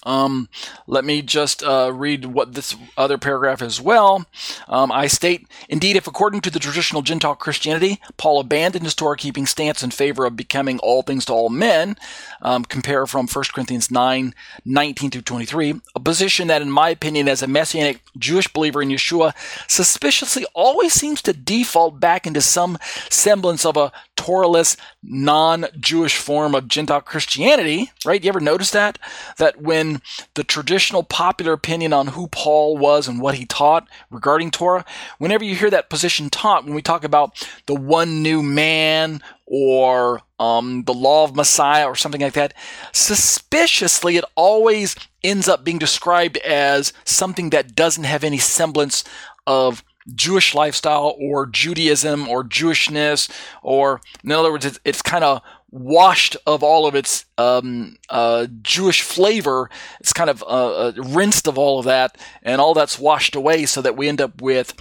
Um, 0.03 0.50
let 0.88 1.05
me 1.05 1.22
just 1.22 1.63
uh, 1.63 1.91
read 1.93 2.25
what 2.25 2.53
this 2.53 2.75
other 2.98 3.17
paragraph 3.17 3.62
as 3.62 3.79
well. 3.79 4.25
Um, 4.67 4.91
I 4.91 5.08
state, 5.08 5.48
indeed, 5.70 5.96
if 5.96 6.08
according 6.08 6.41
to 6.41 6.50
the 6.50 6.60
traditional 6.60 7.01
Gentile 7.01 7.36
Christianity, 7.36 8.00
Paul 8.17 8.39
abandoned 8.39 8.84
his 8.84 8.96
Torah 8.96 9.17
keeping 9.17 9.46
stance 9.46 9.84
in 9.84 9.91
favor 9.91 10.25
of 10.25 10.36
becoming 10.36 10.79
all 10.79 11.01
things 11.01 11.25
to 11.25 11.34
all 11.34 11.50
men, 11.50 11.98
um, 12.41 12.65
compare 12.65 13.05
from 13.05 13.27
1 13.27 13.46
Corinthians 13.53 13.91
9 13.91 14.34
19 14.65 15.12
through 15.12 15.22
23, 15.22 15.81
a 15.96 16.00
position 16.00 16.48
that, 16.48 16.62
in 16.62 16.72
my 16.72 16.89
opinion, 16.89 17.27
as 17.27 17.41
a 17.41 17.48
Messianic 17.48 18.01
Jewish 18.17 18.48
believer 18.48 18.81
in 18.81 18.89
Yeshua, 18.89 19.34
suspiciously 19.67 20.46
always 20.53 20.93
seems 20.93 21.22
to 21.22 21.34
default 21.34 22.00
back 22.00 22.25
into 22.25 22.41
some 22.41 22.77
semblance 23.10 23.65
of 23.65 23.77
a 23.77 23.91
Torahless, 24.22 24.78
non-Jewish 25.01 26.16
form 26.16 26.54
of 26.54 26.68
Gentile 26.68 27.01
Christianity, 27.01 27.92
right? 28.06 28.24
You 28.24 28.30
ever 28.30 28.40
notice 28.40 28.70
that? 28.72 29.00
That 29.38 29.60
when 29.60 30.01
the 30.36 30.44
traditional 30.44 31.01
popular 31.01 31.54
opinion 31.54 31.92
on 31.92 32.08
who 32.08 32.28
Paul 32.28 32.78
was 32.78 33.08
and 33.08 33.20
what 33.20 33.36
he 33.36 33.46
taught 33.48 33.88
regarding 34.12 34.51
Torah, 34.51 34.86
whenever 35.18 35.44
you 35.44 35.56
hear 35.56 35.72
that 35.72 35.90
position 35.90 36.30
taught, 36.30 36.66
when 36.66 36.75
we 36.75 36.84
talk 36.84 37.04
about 37.04 37.48
the 37.66 37.74
one 37.74 38.22
new 38.22 38.44
man 38.44 39.22
or 39.48 40.22
um, 40.40 40.84
the 40.84 40.94
law 40.94 41.24
of 41.24 41.36
Messiah 41.36 41.88
or 41.88 41.96
something 41.96 42.22
like 42.22 42.34
that, 42.34 42.54
suspiciously 42.92 44.18
it 44.18 44.25
always 44.36 44.96
ends 45.24 45.48
up 45.48 45.63
being 45.63 45.80
described 45.80 46.38
as 46.38 46.94
something 47.06 47.50
that 47.50 47.75
doesn't 47.75 48.04
have 48.04 48.24
any 48.24 48.38
semblance 48.38 49.04
of 49.48 49.84
Jewish 50.13 50.53
lifestyle 50.53 51.15
or 51.20 51.46
Judaism 51.46 52.27
or 52.27 52.43
Jewishness, 52.43 53.29
or 53.62 54.01
in 54.24 54.31
other 54.31 54.51
words, 54.51 54.65
it's, 54.65 54.79
it's 54.84 55.01
kind 55.01 55.24
of 55.24 55.41
washed 55.70 56.36
of 56.46 56.63
all 56.63 56.86
of 56.86 56.96
its 56.96 57.25
um, 57.38 57.98
uh, 58.10 58.48
Jewish 58.62 59.01
flavor. 59.01 59.70
It's 60.00 60.13
kind 60.13 60.29
of 60.29 60.43
uh, 60.43 60.88
uh, 60.88 60.93
rinsed 60.98 61.48
of 61.48 61.58
all 61.58 61.79
of 61.79 61.86
that, 61.86 62.17
and 62.43 62.60
all 62.60 62.74
that's 62.74 63.00
washed 63.00 63.36
away, 63.36 63.65
so 63.65 63.81
that 63.81 63.98
we 63.98 64.08
end 64.08 64.22
up 64.22 64.41
with 64.41 64.74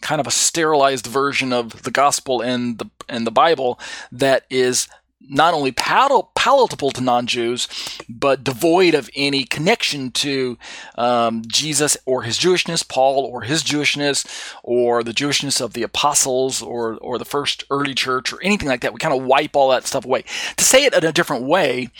kind 0.00 0.20
of 0.20 0.26
a 0.26 0.32
sterilized 0.32 1.06
version 1.06 1.52
of 1.52 1.82
the 1.82 1.90
gospel 1.90 2.40
and 2.40 2.78
the 2.78 2.90
and 3.08 3.26
the 3.26 3.30
Bible 3.30 3.78
that 4.12 4.44
is 4.50 4.88
not 5.28 5.54
only 5.54 5.72
pal- 5.72 6.30
palatable 6.34 6.90
to 6.92 7.00
non-Jews, 7.00 7.68
but 8.08 8.44
devoid 8.44 8.94
of 8.94 9.10
any 9.14 9.44
connection 9.44 10.10
to 10.10 10.58
um, 10.96 11.42
Jesus 11.46 11.96
or 12.06 12.22
his 12.22 12.38
Jewishness, 12.38 12.86
Paul 12.86 13.24
or 13.24 13.42
his 13.42 13.62
Jewishness, 13.62 14.26
or 14.62 15.02
the 15.02 15.12
Jewishness 15.12 15.60
of 15.60 15.72
the 15.72 15.82
apostles 15.82 16.62
or 16.62 16.96
or 16.96 17.18
the 17.18 17.24
first 17.24 17.64
early 17.70 17.94
church 17.94 18.32
or 18.32 18.42
anything 18.42 18.68
like 18.68 18.80
that. 18.82 18.92
We 18.92 18.98
kind 18.98 19.14
of 19.14 19.24
wipe 19.24 19.56
all 19.56 19.70
that 19.70 19.86
stuff 19.86 20.04
away. 20.04 20.24
To 20.56 20.64
say 20.64 20.84
it 20.84 20.94
in 20.94 21.04
a 21.04 21.12
different 21.12 21.44
way, 21.44 21.90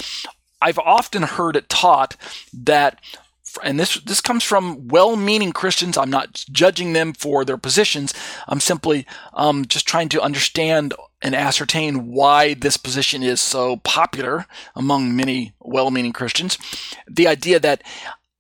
I've 0.61 0.79
often 0.79 1.23
heard 1.23 1.57
it 1.57 1.69
taught 1.69 2.17
that 2.53 3.01
and 3.63 3.79
this 3.79 4.01
this 4.01 4.21
comes 4.21 4.43
from 4.43 4.89
well-meaning 4.89 5.53
Christians. 5.53 5.97
I'm 5.97 6.11
not 6.11 6.45
judging 6.51 6.93
them 6.93 7.13
for 7.13 7.45
their 7.45 7.57
positions. 7.57 8.15
I'm 8.49 8.61
simply 8.61 9.07
um, 9.35 9.65
just 9.67 9.87
trying 9.87 10.09
to 10.11 10.23
understand 10.23 10.95
and 11.23 11.35
ascertain 11.35 12.09
why 12.09 12.55
this 12.55 12.77
position 12.77 13.23
is 13.23 13.41
so 13.41 13.79
popular 13.79 14.47
among 14.75 15.17
many 15.17 15.55
well 15.61 15.91
meaning 15.91 16.13
Christians. 16.13 16.59
The 17.09 17.29
idea 17.29 17.61
that 17.61 17.83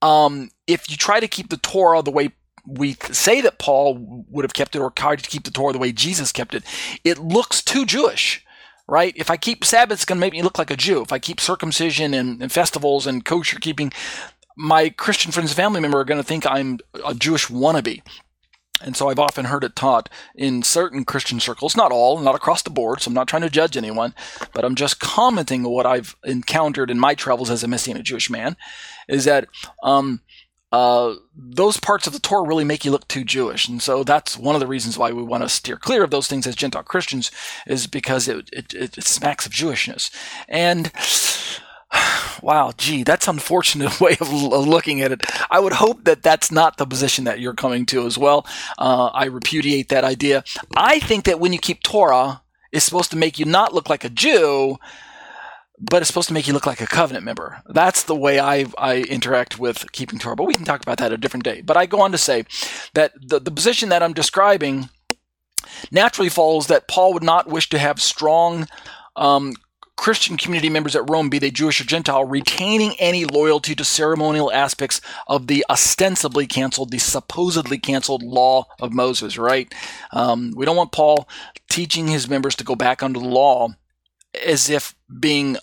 um, 0.02 0.50
if 0.66 0.90
you 0.90 0.96
try 0.96 1.20
to 1.20 1.28
keep 1.28 1.50
the 1.50 1.56
Torah 1.56 2.02
the 2.02 2.10
way 2.10 2.32
we 2.66 2.96
say 3.10 3.40
that 3.42 3.58
Paul 3.58 4.24
would 4.30 4.44
have 4.44 4.54
kept 4.54 4.74
it, 4.74 4.78
or 4.78 4.90
tried 4.90 5.22
to 5.22 5.28
keep 5.28 5.44
the 5.44 5.50
Torah 5.50 5.72
the 5.74 5.78
way 5.78 5.92
Jesus 5.92 6.32
kept 6.32 6.54
it, 6.54 6.64
it 7.04 7.18
looks 7.18 7.62
too 7.62 7.84
Jewish 7.84 8.44
right? 8.86 9.14
If 9.16 9.30
I 9.30 9.36
keep 9.36 9.64
Sabbath, 9.64 9.96
it's 9.96 10.04
going 10.04 10.18
to 10.18 10.20
make 10.20 10.32
me 10.32 10.42
look 10.42 10.58
like 10.58 10.70
a 10.70 10.76
Jew. 10.76 11.02
If 11.02 11.12
I 11.12 11.18
keep 11.18 11.40
circumcision 11.40 12.12
and, 12.12 12.42
and 12.42 12.52
festivals 12.52 13.06
and 13.06 13.24
kosher 13.24 13.58
keeping, 13.58 13.92
my 14.56 14.88
Christian 14.88 15.32
friends 15.32 15.50
and 15.50 15.56
family 15.56 15.80
member 15.80 15.98
are 15.98 16.04
going 16.04 16.20
to 16.20 16.26
think 16.26 16.46
I'm 16.46 16.78
a 17.04 17.14
Jewish 17.14 17.46
wannabe. 17.46 18.02
And 18.82 18.96
so 18.96 19.08
I've 19.08 19.20
often 19.20 19.46
heard 19.46 19.64
it 19.64 19.76
taught 19.76 20.10
in 20.34 20.62
certain 20.62 21.04
Christian 21.04 21.40
circles, 21.40 21.76
not 21.76 21.92
all, 21.92 22.18
not 22.18 22.34
across 22.34 22.60
the 22.60 22.70
board, 22.70 23.00
so 23.00 23.08
I'm 23.08 23.14
not 23.14 23.28
trying 23.28 23.42
to 23.42 23.48
judge 23.48 23.76
anyone, 23.76 24.14
but 24.52 24.64
I'm 24.64 24.74
just 24.74 25.00
commenting 25.00 25.62
what 25.62 25.86
I've 25.86 26.16
encountered 26.24 26.90
in 26.90 26.98
my 26.98 27.14
travels 27.14 27.50
as 27.50 27.62
a 27.62 27.68
Messianic 27.68 28.02
Jewish 28.02 28.28
man, 28.28 28.56
is 29.08 29.24
that 29.24 29.46
um, 29.82 30.20
uh, 30.72 31.14
those 31.34 31.78
parts 31.78 32.06
of 32.08 32.12
the 32.12 32.18
Torah 32.18 32.46
really 32.46 32.64
make 32.64 32.84
you 32.84 32.90
look 32.90 33.06
too 33.06 33.24
Jewish. 33.24 33.68
And 33.68 33.80
so 33.80 34.02
that's 34.02 34.36
one 34.36 34.56
of 34.56 34.60
the 34.60 34.66
reasons 34.66 34.98
why 34.98 35.12
we 35.12 35.22
want 35.22 35.44
to 35.44 35.48
steer 35.48 35.76
clear 35.76 36.02
of 36.02 36.10
those 36.10 36.26
things 36.26 36.46
as 36.46 36.56
Gentile 36.56 36.82
Christians, 36.82 37.30
is 37.66 37.86
because 37.86 38.26
it, 38.28 38.50
it, 38.52 38.74
it 38.74 39.02
smacks 39.04 39.46
of 39.46 39.52
Jewishness. 39.52 40.10
And 40.48 40.90
Wow, 42.42 42.72
gee, 42.76 43.04
that's 43.04 43.26
unfortunate 43.26 43.98
way 44.02 44.18
of 44.20 44.30
looking 44.30 45.00
at 45.00 45.12
it. 45.12 45.22
I 45.50 45.60
would 45.60 45.72
hope 45.72 46.04
that 46.04 46.22
that's 46.22 46.52
not 46.52 46.76
the 46.76 46.84
position 46.84 47.24
that 47.24 47.40
you're 47.40 47.54
coming 47.54 47.86
to 47.86 48.06
as 48.06 48.18
well. 48.18 48.46
Uh, 48.78 49.06
I 49.14 49.26
repudiate 49.26 49.88
that 49.88 50.04
idea. 50.04 50.44
I 50.76 50.98
think 50.98 51.24
that 51.24 51.40
when 51.40 51.54
you 51.54 51.58
keep 51.58 51.82
Torah, 51.82 52.42
it's 52.70 52.84
supposed 52.84 53.10
to 53.12 53.16
make 53.16 53.38
you 53.38 53.46
not 53.46 53.72
look 53.72 53.88
like 53.88 54.04
a 54.04 54.10
Jew, 54.10 54.76
but 55.80 56.02
it's 56.02 56.08
supposed 56.08 56.28
to 56.28 56.34
make 56.34 56.46
you 56.46 56.52
look 56.52 56.66
like 56.66 56.82
a 56.82 56.86
covenant 56.86 57.24
member. 57.24 57.62
That's 57.66 58.02
the 58.02 58.14
way 58.14 58.38
I, 58.38 58.66
I 58.76 59.02
interact 59.02 59.58
with 59.58 59.90
keeping 59.92 60.18
Torah. 60.18 60.36
But 60.36 60.46
we 60.46 60.54
can 60.54 60.64
talk 60.64 60.82
about 60.82 60.98
that 60.98 61.12
a 61.12 61.16
different 61.16 61.44
day. 61.44 61.62
But 61.62 61.76
I 61.78 61.86
go 61.86 62.00
on 62.00 62.12
to 62.12 62.18
say 62.18 62.44
that 62.92 63.12
the, 63.20 63.40
the 63.40 63.50
position 63.50 63.88
that 63.88 64.02
I'm 64.02 64.12
describing 64.12 64.90
naturally 65.90 66.28
follows 66.28 66.66
that 66.66 66.88
Paul 66.88 67.14
would 67.14 67.22
not 67.22 67.48
wish 67.48 67.68
to 67.70 67.78
have 67.78 68.02
strong 68.02 68.66
um, 69.16 69.54
Christian 69.96 70.36
community 70.36 70.68
members 70.68 70.96
at 70.96 71.08
Rome, 71.08 71.28
be 71.28 71.38
they 71.38 71.50
Jewish 71.50 71.80
or 71.80 71.84
Gentile, 71.84 72.24
retaining 72.24 72.94
any 72.98 73.24
loyalty 73.24 73.74
to 73.74 73.84
ceremonial 73.84 74.52
aspects 74.52 75.00
of 75.28 75.46
the 75.46 75.64
ostensibly 75.70 76.46
canceled, 76.46 76.90
the 76.90 76.98
supposedly 76.98 77.78
canceled 77.78 78.22
law 78.22 78.66
of 78.80 78.92
Moses, 78.92 79.38
right? 79.38 79.72
Um, 80.12 80.52
we 80.56 80.64
don't 80.64 80.76
want 80.76 80.92
Paul 80.92 81.28
teaching 81.70 82.08
his 82.08 82.28
members 82.28 82.54
to 82.56 82.64
go 82.64 82.74
back 82.74 83.02
under 83.02 83.20
the 83.20 83.28
law 83.28 83.68
as 84.44 84.68
if 84.68 84.94
being 85.20 85.56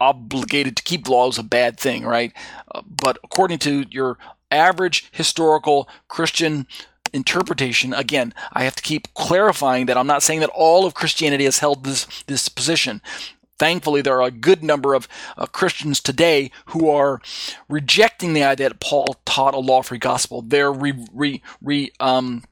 obligated 0.00 0.76
to 0.76 0.82
keep 0.82 1.04
the 1.04 1.10
law 1.10 1.28
is 1.28 1.38
a 1.38 1.42
bad 1.42 1.78
thing, 1.78 2.04
right? 2.04 2.32
Uh, 2.72 2.82
but 2.86 3.18
according 3.24 3.58
to 3.58 3.84
your 3.90 4.18
average 4.50 5.08
historical 5.12 5.88
Christian 6.08 6.66
interpretation 7.12 7.94
again 7.94 8.34
i 8.52 8.64
have 8.64 8.74
to 8.76 8.82
keep 8.82 9.12
clarifying 9.14 9.86
that 9.86 9.96
i'm 9.96 10.06
not 10.06 10.22
saying 10.22 10.40
that 10.40 10.50
all 10.54 10.84
of 10.84 10.92
christianity 10.92 11.44
has 11.44 11.58
held 11.58 11.84
this 11.84 12.06
this 12.26 12.48
position 12.48 13.00
thankfully, 13.58 14.02
there 14.02 14.20
are 14.20 14.28
a 14.28 14.30
good 14.30 14.62
number 14.62 14.94
of 14.94 15.08
uh, 15.36 15.46
Christians 15.46 16.00
today 16.00 16.50
who 16.66 16.88
are 16.90 17.20
rejecting 17.68 18.32
the 18.32 18.44
idea 18.44 18.68
that 18.68 18.80
Paul 18.80 19.16
taught 19.24 19.54
a 19.54 19.58
law-free 19.58 19.98
gospel. 19.98 20.42
They're 20.42 20.72
re, 20.72 20.94
re, 21.12 21.42
re 21.60 21.92
um, 22.00 22.44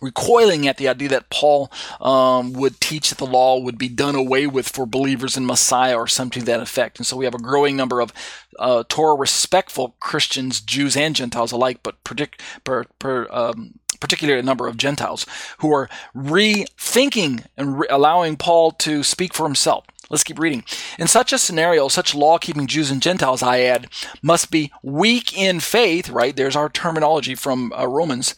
recoiling 0.00 0.66
at 0.66 0.78
the 0.78 0.88
idea 0.88 1.08
that 1.08 1.30
Paul 1.30 1.70
um, 2.00 2.52
would 2.54 2.80
teach 2.80 3.10
that 3.10 3.18
the 3.18 3.26
law 3.26 3.58
would 3.58 3.78
be 3.78 3.88
done 3.88 4.14
away 4.14 4.46
with 4.46 4.68
for 4.68 4.86
believers 4.86 5.36
in 5.36 5.46
Messiah 5.46 5.96
or 5.96 6.06
something 6.06 6.40
to 6.40 6.46
that 6.46 6.60
effect. 6.60 6.98
And 6.98 7.06
so 7.06 7.16
we 7.16 7.24
have 7.24 7.34
a 7.34 7.38
growing 7.38 7.76
number 7.76 8.00
of 8.00 8.12
uh, 8.58 8.84
Torah 8.88 9.16
respectful 9.16 9.96
Christians, 10.00 10.60
Jews 10.60 10.96
and 10.96 11.14
Gentiles 11.14 11.52
alike, 11.52 11.80
but 11.82 12.02
per, 12.04 12.84
per, 12.98 13.26
um, 13.30 13.74
particularly 14.00 14.40
a 14.40 14.44
number 14.44 14.66
of 14.66 14.76
Gentiles 14.76 15.26
who 15.58 15.72
are 15.72 15.88
rethinking 16.14 17.44
and 17.56 17.80
re- 17.80 17.86
allowing 17.88 18.36
Paul 18.36 18.72
to 18.72 19.02
speak 19.02 19.32
for 19.34 19.44
himself. 19.44 19.84
Let's 20.12 20.24
keep 20.24 20.38
reading. 20.38 20.62
In 20.98 21.08
such 21.08 21.32
a 21.32 21.38
scenario, 21.38 21.88
such 21.88 22.14
law 22.14 22.36
keeping 22.36 22.66
Jews 22.66 22.90
and 22.90 23.00
Gentiles, 23.00 23.42
I 23.42 23.62
add, 23.62 23.88
must 24.22 24.50
be 24.50 24.70
weak 24.82 25.36
in 25.36 25.58
faith, 25.58 26.10
right? 26.10 26.36
There's 26.36 26.54
our 26.54 26.68
terminology 26.68 27.34
from 27.34 27.72
uh, 27.72 27.86
Romans 27.86 28.34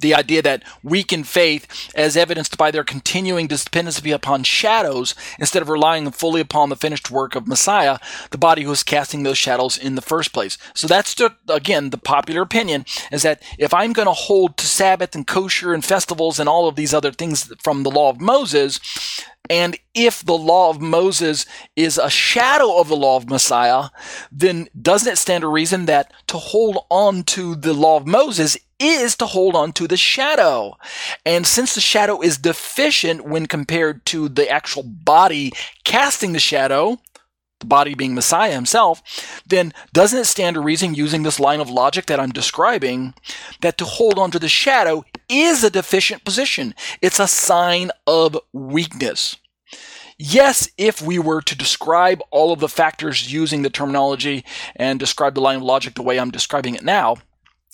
the 0.00 0.14
idea 0.14 0.42
that 0.42 0.62
weak 0.82 1.12
in 1.12 1.24
faith, 1.24 1.90
as 1.94 2.16
evidenced 2.16 2.56
by 2.56 2.70
their 2.70 2.84
continuing 2.84 3.46
dependency 3.46 4.10
upon 4.10 4.44
shadows, 4.44 5.14
instead 5.38 5.62
of 5.62 5.68
relying 5.68 6.10
fully 6.10 6.40
upon 6.40 6.68
the 6.68 6.76
finished 6.76 7.10
work 7.10 7.34
of 7.34 7.48
Messiah, 7.48 7.98
the 8.30 8.38
body 8.38 8.62
who 8.62 8.70
is 8.70 8.82
casting 8.82 9.22
those 9.22 9.38
shadows 9.38 9.76
in 9.76 9.94
the 9.94 10.02
first 10.02 10.32
place. 10.32 10.58
So 10.74 10.86
that's 10.86 11.14
the, 11.14 11.34
again 11.48 11.90
the 11.90 11.98
popular 11.98 12.42
opinion 12.42 12.84
is 13.10 13.22
that 13.22 13.42
if 13.58 13.74
I'm 13.74 13.92
going 13.92 14.06
to 14.06 14.12
hold 14.12 14.56
to 14.58 14.66
Sabbath 14.66 15.14
and 15.14 15.26
kosher 15.26 15.74
and 15.74 15.84
festivals 15.84 16.38
and 16.38 16.48
all 16.48 16.68
of 16.68 16.76
these 16.76 16.94
other 16.94 17.12
things 17.12 17.52
from 17.62 17.82
the 17.82 17.90
law 17.90 18.10
of 18.10 18.20
Moses, 18.20 18.80
and 19.50 19.76
if 19.94 20.24
the 20.24 20.36
law 20.36 20.70
of 20.70 20.80
Moses 20.80 21.46
is 21.76 21.98
a 21.98 22.10
shadow 22.10 22.78
of 22.78 22.88
the 22.88 22.96
law 22.96 23.16
of 23.16 23.28
Messiah, 23.28 23.88
then 24.30 24.68
doesn't 24.80 25.12
it 25.12 25.16
stand 25.16 25.42
to 25.42 25.48
reason 25.48 25.86
that 25.86 26.12
to 26.28 26.38
hold 26.38 26.78
on 26.90 27.22
to 27.24 27.54
the 27.54 27.74
law 27.74 27.96
of 27.96 28.06
Moses 28.06 28.56
is 28.78 29.16
to 29.16 29.26
hold 29.26 29.56
on 29.56 29.72
to 29.72 29.88
the 29.88 29.96
shadow. 29.96 30.76
And 31.26 31.46
since 31.46 31.74
the 31.74 31.80
shadow 31.80 32.20
is 32.20 32.38
deficient 32.38 33.24
when 33.24 33.46
compared 33.46 34.04
to 34.06 34.28
the 34.28 34.48
actual 34.48 34.84
body 34.84 35.52
casting 35.84 36.32
the 36.32 36.38
shadow, 36.38 36.98
the 37.60 37.66
body 37.66 37.94
being 37.94 38.14
Messiah 38.14 38.52
himself, 38.52 39.02
then 39.46 39.72
doesn't 39.92 40.18
it 40.18 40.24
stand 40.24 40.54
to 40.54 40.60
reason 40.60 40.94
using 40.94 41.22
this 41.22 41.40
line 41.40 41.60
of 41.60 41.70
logic 41.70 42.06
that 42.06 42.20
I'm 42.20 42.30
describing 42.30 43.14
that 43.60 43.78
to 43.78 43.84
hold 43.84 44.18
on 44.18 44.30
to 44.30 44.38
the 44.38 44.48
shadow 44.48 45.04
is 45.28 45.64
a 45.64 45.70
deficient 45.70 46.24
position? 46.24 46.74
It's 47.02 47.20
a 47.20 47.26
sign 47.26 47.90
of 48.06 48.38
weakness. 48.52 49.36
Yes, 50.20 50.68
if 50.76 51.00
we 51.00 51.18
were 51.20 51.40
to 51.42 51.56
describe 51.56 52.20
all 52.32 52.52
of 52.52 52.58
the 52.58 52.68
factors 52.68 53.32
using 53.32 53.62
the 53.62 53.70
terminology 53.70 54.44
and 54.74 54.98
describe 54.98 55.34
the 55.34 55.40
line 55.40 55.56
of 55.56 55.62
logic 55.62 55.94
the 55.94 56.02
way 56.02 56.18
I'm 56.18 56.32
describing 56.32 56.74
it 56.74 56.82
now, 56.82 57.18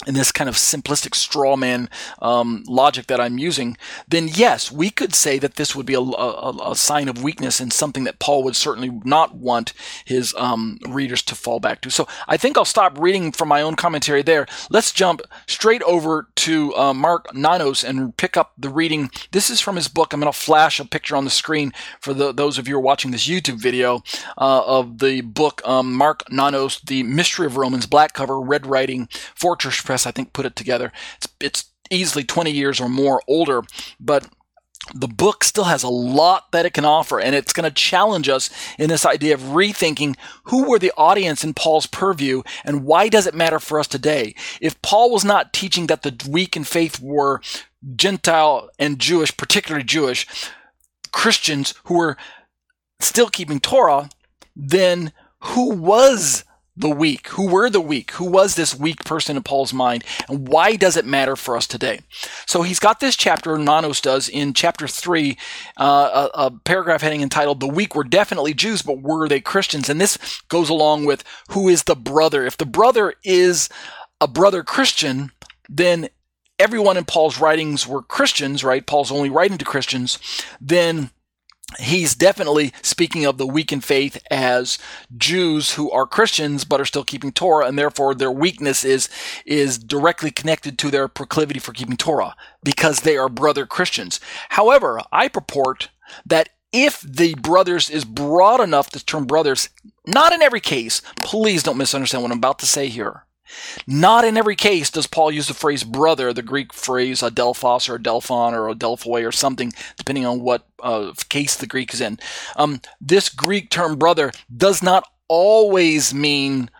in 0.06 0.14
this 0.14 0.32
kind 0.32 0.48
of 0.48 0.56
simplistic 0.56 1.14
straw 1.14 1.56
man 1.56 1.88
um, 2.20 2.64
logic 2.66 3.06
that 3.06 3.20
I'm 3.20 3.38
using, 3.38 3.76
then 4.08 4.28
yes, 4.28 4.70
we 4.70 4.90
could 4.90 5.14
say 5.14 5.38
that 5.38 5.54
this 5.54 5.74
would 5.74 5.86
be 5.86 5.94
a, 5.94 6.00
a, 6.00 6.72
a, 6.72 6.76
sign 6.76 7.08
of 7.08 7.22
weakness 7.22 7.60
and 7.60 7.72
something 7.72 8.02
that 8.04 8.18
Paul 8.18 8.42
would 8.42 8.56
certainly 8.56 8.90
not 9.04 9.36
want 9.36 9.72
his 10.04 10.34
um, 10.36 10.78
readers 10.88 11.22
to 11.22 11.36
fall 11.36 11.60
back 11.60 11.80
to. 11.82 11.90
So 11.90 12.08
I 12.26 12.36
think 12.36 12.58
I'll 12.58 12.64
stop 12.64 12.98
reading 12.98 13.30
from 13.30 13.48
my 13.48 13.62
own 13.62 13.76
commentary 13.76 14.22
there. 14.22 14.46
Let's 14.68 14.92
jump 14.92 15.22
straight 15.46 15.82
over 15.84 16.28
to 16.36 16.74
uh, 16.74 16.92
Mark 16.92 17.32
Nanos 17.32 17.84
and 17.84 18.16
pick 18.16 18.36
up 18.36 18.52
the 18.58 18.70
reading. 18.70 19.10
This 19.30 19.48
is 19.48 19.60
from 19.60 19.76
his 19.76 19.86
book. 19.86 20.12
I'm 20.12 20.20
going 20.20 20.30
to 20.30 20.38
flash 20.38 20.80
a 20.80 20.84
picture 20.84 21.14
on 21.14 21.24
the 21.24 21.30
screen 21.30 21.72
for 22.00 22.12
the, 22.12 22.32
those 22.32 22.58
of 22.58 22.66
you 22.66 22.74
who 22.74 22.78
are 22.78 22.82
watching 22.82 23.12
this 23.12 23.28
YouTube 23.28 23.60
video 23.60 24.02
uh, 24.36 24.64
of 24.66 24.98
the 24.98 25.20
book 25.20 25.62
um, 25.64 25.94
Mark 25.94 26.24
Nanos, 26.32 26.80
The 26.80 27.04
Mystery 27.04 27.46
of 27.46 27.56
Romans, 27.56 27.86
black 27.86 28.12
cover, 28.12 28.40
red 28.40 28.66
writing, 28.66 29.08
Fortress 29.36 29.83
Press, 29.84 30.06
I 30.06 30.10
think, 30.10 30.32
put 30.32 30.46
it 30.46 30.56
together. 30.56 30.92
It's, 31.16 31.28
it's 31.40 31.64
easily 31.90 32.24
20 32.24 32.50
years 32.50 32.80
or 32.80 32.88
more 32.88 33.22
older, 33.28 33.62
but 34.00 34.28
the 34.94 35.08
book 35.08 35.44
still 35.44 35.64
has 35.64 35.82
a 35.82 35.88
lot 35.88 36.52
that 36.52 36.66
it 36.66 36.74
can 36.74 36.84
offer, 36.84 37.18
and 37.18 37.34
it's 37.34 37.52
going 37.52 37.68
to 37.68 37.74
challenge 37.74 38.28
us 38.28 38.50
in 38.78 38.90
this 38.90 39.06
idea 39.06 39.34
of 39.34 39.40
rethinking 39.40 40.16
who 40.44 40.68
were 40.68 40.78
the 40.78 40.92
audience 40.96 41.42
in 41.42 41.54
Paul's 41.54 41.86
purview 41.86 42.42
and 42.64 42.84
why 42.84 43.08
does 43.08 43.26
it 43.26 43.34
matter 43.34 43.58
for 43.58 43.80
us 43.80 43.88
today? 43.88 44.34
If 44.60 44.80
Paul 44.82 45.10
was 45.10 45.24
not 45.24 45.52
teaching 45.52 45.86
that 45.86 46.02
the 46.02 46.14
weak 46.28 46.56
in 46.56 46.64
faith 46.64 47.00
were 47.00 47.40
Gentile 47.96 48.68
and 48.78 48.98
Jewish, 48.98 49.34
particularly 49.36 49.84
Jewish, 49.84 50.26
Christians 51.12 51.74
who 51.84 51.94
were 51.94 52.16
still 53.00 53.30
keeping 53.30 53.60
Torah, 53.60 54.10
then 54.54 55.12
who 55.40 55.70
was 55.70 56.44
the 56.76 56.90
weak? 56.90 57.28
Who 57.28 57.48
were 57.48 57.70
the 57.70 57.80
weak? 57.80 58.12
Who 58.12 58.24
was 58.24 58.54
this 58.54 58.74
weak 58.74 59.04
person 59.04 59.36
in 59.36 59.42
Paul's 59.42 59.72
mind? 59.72 60.04
And 60.28 60.48
why 60.48 60.76
does 60.76 60.96
it 60.96 61.04
matter 61.04 61.36
for 61.36 61.56
us 61.56 61.66
today? 61.66 62.00
So 62.46 62.62
he's 62.62 62.78
got 62.78 63.00
this 63.00 63.16
chapter, 63.16 63.56
Nanos 63.58 64.00
does, 64.00 64.28
in 64.28 64.54
chapter 64.54 64.88
3, 64.88 65.36
uh, 65.78 66.28
a, 66.34 66.46
a, 66.46 66.50
paragraph 66.50 67.02
heading 67.02 67.22
entitled, 67.22 67.60
The 67.60 67.68
Weak 67.68 67.94
Were 67.94 68.04
Definitely 68.04 68.54
Jews, 68.54 68.82
but 68.82 69.00
Were 69.00 69.28
They 69.28 69.40
Christians? 69.40 69.88
And 69.88 70.00
this 70.00 70.42
goes 70.48 70.68
along 70.68 71.04
with 71.04 71.22
who 71.50 71.68
is 71.68 71.84
the 71.84 71.96
brother. 71.96 72.44
If 72.44 72.56
the 72.56 72.66
brother 72.66 73.14
is 73.22 73.68
a 74.20 74.26
brother 74.26 74.62
Christian, 74.64 75.30
then 75.68 76.08
everyone 76.58 76.96
in 76.96 77.04
Paul's 77.04 77.40
writings 77.40 77.86
were 77.86 78.02
Christians, 78.02 78.64
right? 78.64 78.86
Paul's 78.86 79.12
only 79.12 79.30
writing 79.30 79.58
to 79.58 79.64
Christians, 79.64 80.18
then 80.60 81.10
he's 81.78 82.14
definitely 82.14 82.72
speaking 82.82 83.24
of 83.24 83.38
the 83.38 83.46
weak 83.46 83.72
in 83.72 83.80
faith 83.80 84.22
as 84.30 84.78
Jews 85.16 85.74
who 85.74 85.90
are 85.90 86.06
Christians 86.06 86.64
but 86.64 86.80
are 86.80 86.84
still 86.84 87.04
keeping 87.04 87.32
Torah, 87.32 87.66
and 87.66 87.78
therefore 87.78 88.14
their 88.14 88.30
weakness 88.30 88.84
is 88.84 89.08
is 89.44 89.78
directly 89.78 90.30
connected 90.30 90.78
to 90.78 90.90
their 90.90 91.08
proclivity 91.08 91.60
for 91.60 91.72
keeping 91.72 91.96
Torah 91.96 92.36
because 92.62 93.00
they 93.00 93.16
are 93.16 93.28
brother 93.28 93.66
Christians. 93.66 94.20
However, 94.50 95.00
I 95.12 95.28
purport 95.28 95.90
that 96.26 96.50
if 96.72 97.00
the 97.02 97.34
brothers 97.36 97.88
is 97.88 98.04
broad 98.04 98.60
enough, 98.60 98.90
the 98.90 98.98
term 98.98 99.26
brothers, 99.26 99.68
not 100.06 100.32
in 100.32 100.42
every 100.42 100.60
case, 100.60 101.02
please 101.22 101.62
don't 101.62 101.78
misunderstand 101.78 102.22
what 102.22 102.32
I'm 102.32 102.38
about 102.38 102.58
to 102.60 102.66
say 102.66 102.88
here. 102.88 103.24
Not 103.86 104.24
in 104.24 104.36
every 104.36 104.56
case 104.56 104.90
does 104.90 105.06
Paul 105.06 105.30
use 105.30 105.48
the 105.48 105.54
phrase 105.54 105.84
brother, 105.84 106.32
the 106.32 106.42
Greek 106.42 106.72
phrase 106.72 107.20
adelphos 107.20 107.88
or 107.88 107.98
adelphon 107.98 108.52
or 108.52 108.72
adelphoi 108.74 109.26
or 109.26 109.32
something, 109.32 109.72
depending 109.96 110.26
on 110.26 110.40
what 110.40 110.66
uh, 110.82 111.12
case 111.28 111.56
the 111.56 111.66
Greek 111.66 111.92
is 111.92 112.00
in. 112.00 112.18
Um, 112.56 112.80
this 113.00 113.28
Greek 113.28 113.70
term 113.70 113.96
brother 113.96 114.32
does 114.54 114.82
not 114.82 115.04
always 115.28 116.14
mean 116.14 116.70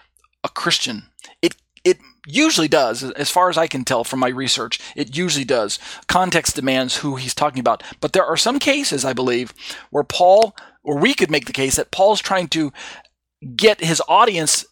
a 0.42 0.48
Christian. 0.48 1.04
It 1.42 1.56
it 1.84 1.98
usually 2.26 2.68
does, 2.68 3.02
as 3.02 3.30
far 3.30 3.50
as 3.50 3.58
I 3.58 3.66
can 3.66 3.84
tell 3.84 4.04
from 4.04 4.20
my 4.20 4.28
research. 4.28 4.80
It 4.96 5.16
usually 5.16 5.44
does. 5.44 5.78
Context 6.06 6.56
demands 6.56 6.96
who 6.96 7.16
he's 7.16 7.34
talking 7.34 7.60
about, 7.60 7.82
but 8.00 8.14
there 8.14 8.24
are 8.24 8.36
some 8.36 8.58
cases, 8.58 9.04
I 9.04 9.12
believe, 9.12 9.52
where 9.90 10.04
Paul, 10.04 10.56
or 10.82 10.98
we 10.98 11.12
could 11.14 11.30
make 11.30 11.44
the 11.44 11.52
case 11.52 11.76
that 11.76 11.90
Paul's 11.90 12.22
trying 12.22 12.48
to 12.48 12.72
get 13.56 13.84
his 13.84 14.00
audience 14.08 14.64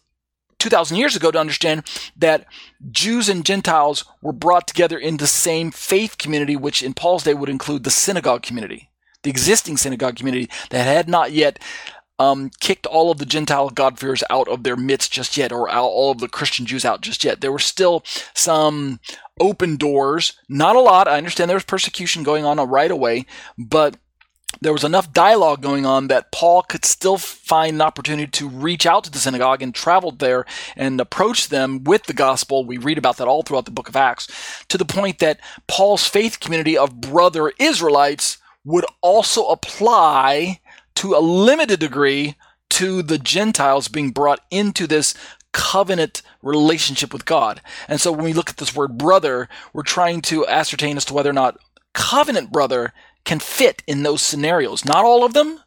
2,000 0.63 0.95
years 0.95 1.13
ago 1.13 1.29
to 1.29 1.37
understand 1.37 1.83
that 2.15 2.45
Jews 2.89 3.27
and 3.27 3.45
Gentiles 3.45 4.05
were 4.21 4.31
brought 4.31 4.65
together 4.65 4.97
in 4.97 5.17
the 5.17 5.27
same 5.27 5.71
faith 5.71 6.17
community, 6.17 6.55
which 6.55 6.81
in 6.81 6.93
Paul's 6.93 7.23
day 7.23 7.33
would 7.33 7.49
include 7.49 7.83
the 7.83 7.91
synagogue 7.91 8.43
community, 8.43 8.89
the 9.23 9.29
existing 9.29 9.75
synagogue 9.75 10.15
community 10.15 10.49
that 10.69 10.85
had 10.85 11.09
not 11.09 11.33
yet 11.33 11.59
um, 12.17 12.49
kicked 12.61 12.85
all 12.85 13.11
of 13.11 13.17
the 13.17 13.25
Gentile 13.25 13.69
God-fearers 13.71 14.23
out 14.29 14.47
of 14.47 14.63
their 14.63 14.77
midst 14.77 15.11
just 15.11 15.35
yet, 15.35 15.51
or 15.51 15.69
all 15.69 16.11
of 16.11 16.19
the 16.19 16.29
Christian 16.29 16.65
Jews 16.65 16.85
out 16.85 17.01
just 17.01 17.25
yet. 17.25 17.41
There 17.41 17.51
were 17.51 17.59
still 17.59 18.05
some 18.33 19.01
open 19.41 19.75
doors, 19.75 20.39
not 20.47 20.77
a 20.77 20.79
lot. 20.79 21.09
I 21.09 21.17
understand 21.17 21.49
there 21.49 21.57
was 21.57 21.65
persecution 21.65 22.23
going 22.23 22.45
on 22.45 22.57
right 22.69 22.91
away, 22.91 23.25
but 23.57 23.97
there 24.61 24.73
was 24.73 24.83
enough 24.83 25.11
dialogue 25.13 25.61
going 25.61 25.85
on 25.85 26.07
that 26.07 26.31
Paul 26.31 26.63
could 26.63 26.85
still 26.85 27.17
find 27.17 27.75
an 27.75 27.81
opportunity 27.81 28.29
to 28.31 28.49
reach 28.49 28.85
out 28.85 29.03
to 29.03 29.11
the 29.11 29.19
synagogue 29.19 29.61
and 29.61 29.73
traveled 29.73 30.19
there 30.19 30.45
and 30.75 30.99
approach 30.99 31.49
them 31.49 31.83
with 31.83 32.03
the 32.03 32.13
gospel. 32.13 32.65
We 32.65 32.77
read 32.77 32.97
about 32.97 33.17
that 33.17 33.27
all 33.27 33.43
throughout 33.43 33.65
the 33.65 33.71
book 33.71 33.89
of 33.89 33.95
Acts 33.95 34.27
to 34.69 34.77
the 34.77 34.85
point 34.85 35.19
that 35.19 35.39
Paul's 35.67 36.07
faith 36.07 36.39
community 36.39 36.77
of 36.77 37.01
brother 37.01 37.51
Israelites 37.59 38.37
would 38.63 38.85
also 39.01 39.47
apply 39.47 40.59
to 40.95 41.15
a 41.15 41.19
limited 41.19 41.79
degree 41.79 42.35
to 42.69 43.03
the 43.03 43.17
Gentiles 43.17 43.87
being 43.87 44.11
brought 44.11 44.39
into 44.49 44.87
this 44.87 45.13
covenant 45.51 46.21
relationship 46.41 47.13
with 47.13 47.25
God. 47.25 47.61
And 47.87 48.01
so 48.01 48.11
when 48.11 48.25
we 48.25 48.33
look 48.33 48.49
at 48.49 48.57
this 48.57 48.75
word 48.75 48.97
brother, 48.97 49.47
we're 49.71 49.83
trying 49.83 50.21
to 50.23 50.47
ascertain 50.47 50.97
as 50.97 51.05
to 51.05 51.13
whether 51.13 51.29
or 51.29 51.33
not 51.33 51.59
covenant 51.93 52.51
brother 52.51 52.91
can 53.25 53.39
fit 53.39 53.83
in 53.87 54.03
those 54.03 54.21
scenarios. 54.21 54.85
Not 54.85 55.05
all 55.05 55.23
of 55.23 55.33
them, 55.33 55.59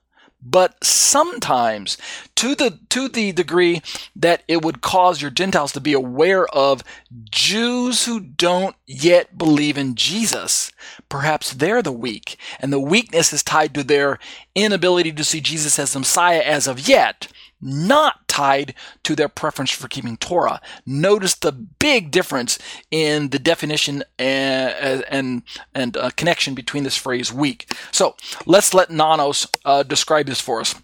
but 0.42 0.82
sometimes 0.84 1.96
to 2.36 2.54
the 2.54 2.78
to 2.90 3.08
the 3.08 3.32
degree 3.32 3.82
that 4.14 4.42
it 4.46 4.64
would 4.64 4.80
cause 4.80 5.20
your 5.20 5.30
Gentiles 5.30 5.72
to 5.72 5.80
be 5.80 5.92
aware 5.92 6.46
of 6.48 6.84
Jews 7.30 8.04
who 8.04 8.20
don't 8.20 8.76
yet 8.86 9.36
believe 9.36 9.76
in 9.76 9.94
Jesus. 9.96 10.70
Perhaps 11.08 11.54
they're 11.54 11.82
the 11.82 11.92
weak, 11.92 12.38
and 12.60 12.72
the 12.72 12.80
weakness 12.80 13.32
is 13.32 13.42
tied 13.42 13.74
to 13.74 13.82
their 13.82 14.18
inability 14.54 15.12
to 15.12 15.24
see 15.24 15.40
Jesus 15.40 15.78
as 15.78 15.92
the 15.92 16.00
Messiah 16.00 16.42
as 16.42 16.66
of 16.66 16.88
yet 16.88 17.28
not 17.60 18.26
tied 18.28 18.74
to 19.04 19.14
their 19.14 19.28
preference 19.28 19.70
for 19.70 19.88
keeping 19.88 20.16
Torah. 20.16 20.60
Notice 20.84 21.34
the 21.34 21.52
big 21.52 22.10
difference 22.10 22.58
in 22.90 23.30
the 23.30 23.38
definition 23.38 24.04
and 24.18 25.04
and, 25.08 25.42
and 25.74 25.96
uh, 25.96 26.10
connection 26.16 26.54
between 26.54 26.84
this 26.84 26.96
phrase 26.96 27.32
"weak." 27.32 27.72
So 27.92 28.16
let's 28.44 28.74
let 28.74 28.90
Nanos 28.90 29.46
uh, 29.64 29.82
describe 29.82 30.26
this 30.26 30.40
for 30.40 30.60
us. 30.60 30.74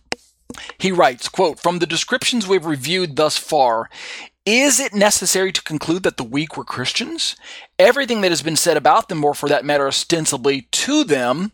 He 0.79 0.93
writes, 0.93 1.29
quote, 1.29 1.59
From 1.59 1.79
the 1.79 1.87
descriptions 1.87 2.47
we've 2.47 2.67
reviewed 2.67 3.17
thus 3.17 3.37
far, 3.37 3.89
is 4.45 4.81
it 4.81 4.93
necessary 4.93 5.53
to 5.53 5.63
conclude 5.63 6.03
that 6.03 6.17
the 6.17 6.25
weak 6.25 6.57
were 6.57 6.65
Christians? 6.65 7.37
Everything 7.79 8.23
that 8.23 8.33
has 8.33 8.43
been 8.43 8.57
said 8.57 8.77
about 8.77 9.09
them, 9.09 9.25
or 9.25 9.35
for 9.35 9.49
that 9.49 9.65
matter, 9.65 9.87
ostensibly 9.87 10.63
to 10.73 11.05
them, 11.05 11.53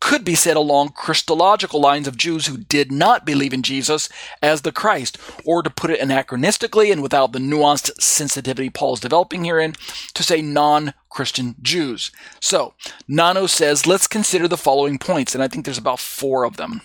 could 0.00 0.24
be 0.24 0.34
said 0.34 0.56
along 0.56 0.90
Christological 0.90 1.80
lines 1.80 2.08
of 2.08 2.16
Jews 2.16 2.46
who 2.46 2.56
did 2.56 2.90
not 2.90 3.26
believe 3.26 3.52
in 3.52 3.62
Jesus 3.62 4.08
as 4.42 4.62
the 4.62 4.72
Christ, 4.72 5.18
or 5.44 5.62
to 5.62 5.70
put 5.70 5.90
it 5.90 6.00
anachronistically 6.00 6.90
and 6.90 7.02
without 7.02 7.32
the 7.32 7.38
nuanced 7.38 8.00
sensitivity 8.00 8.70
Paul 8.70 8.94
is 8.94 9.00
developing 9.00 9.44
herein, 9.44 9.74
to 10.14 10.22
say 10.22 10.40
non 10.42 10.94
Christian 11.10 11.54
Jews. 11.60 12.10
So, 12.40 12.74
Nanos 13.06 13.52
says, 13.52 13.86
let's 13.86 14.06
consider 14.06 14.48
the 14.48 14.56
following 14.56 14.98
points, 14.98 15.34
and 15.34 15.44
I 15.44 15.48
think 15.48 15.64
there's 15.64 15.78
about 15.78 16.00
four 16.00 16.44
of 16.44 16.56
them. 16.56 16.80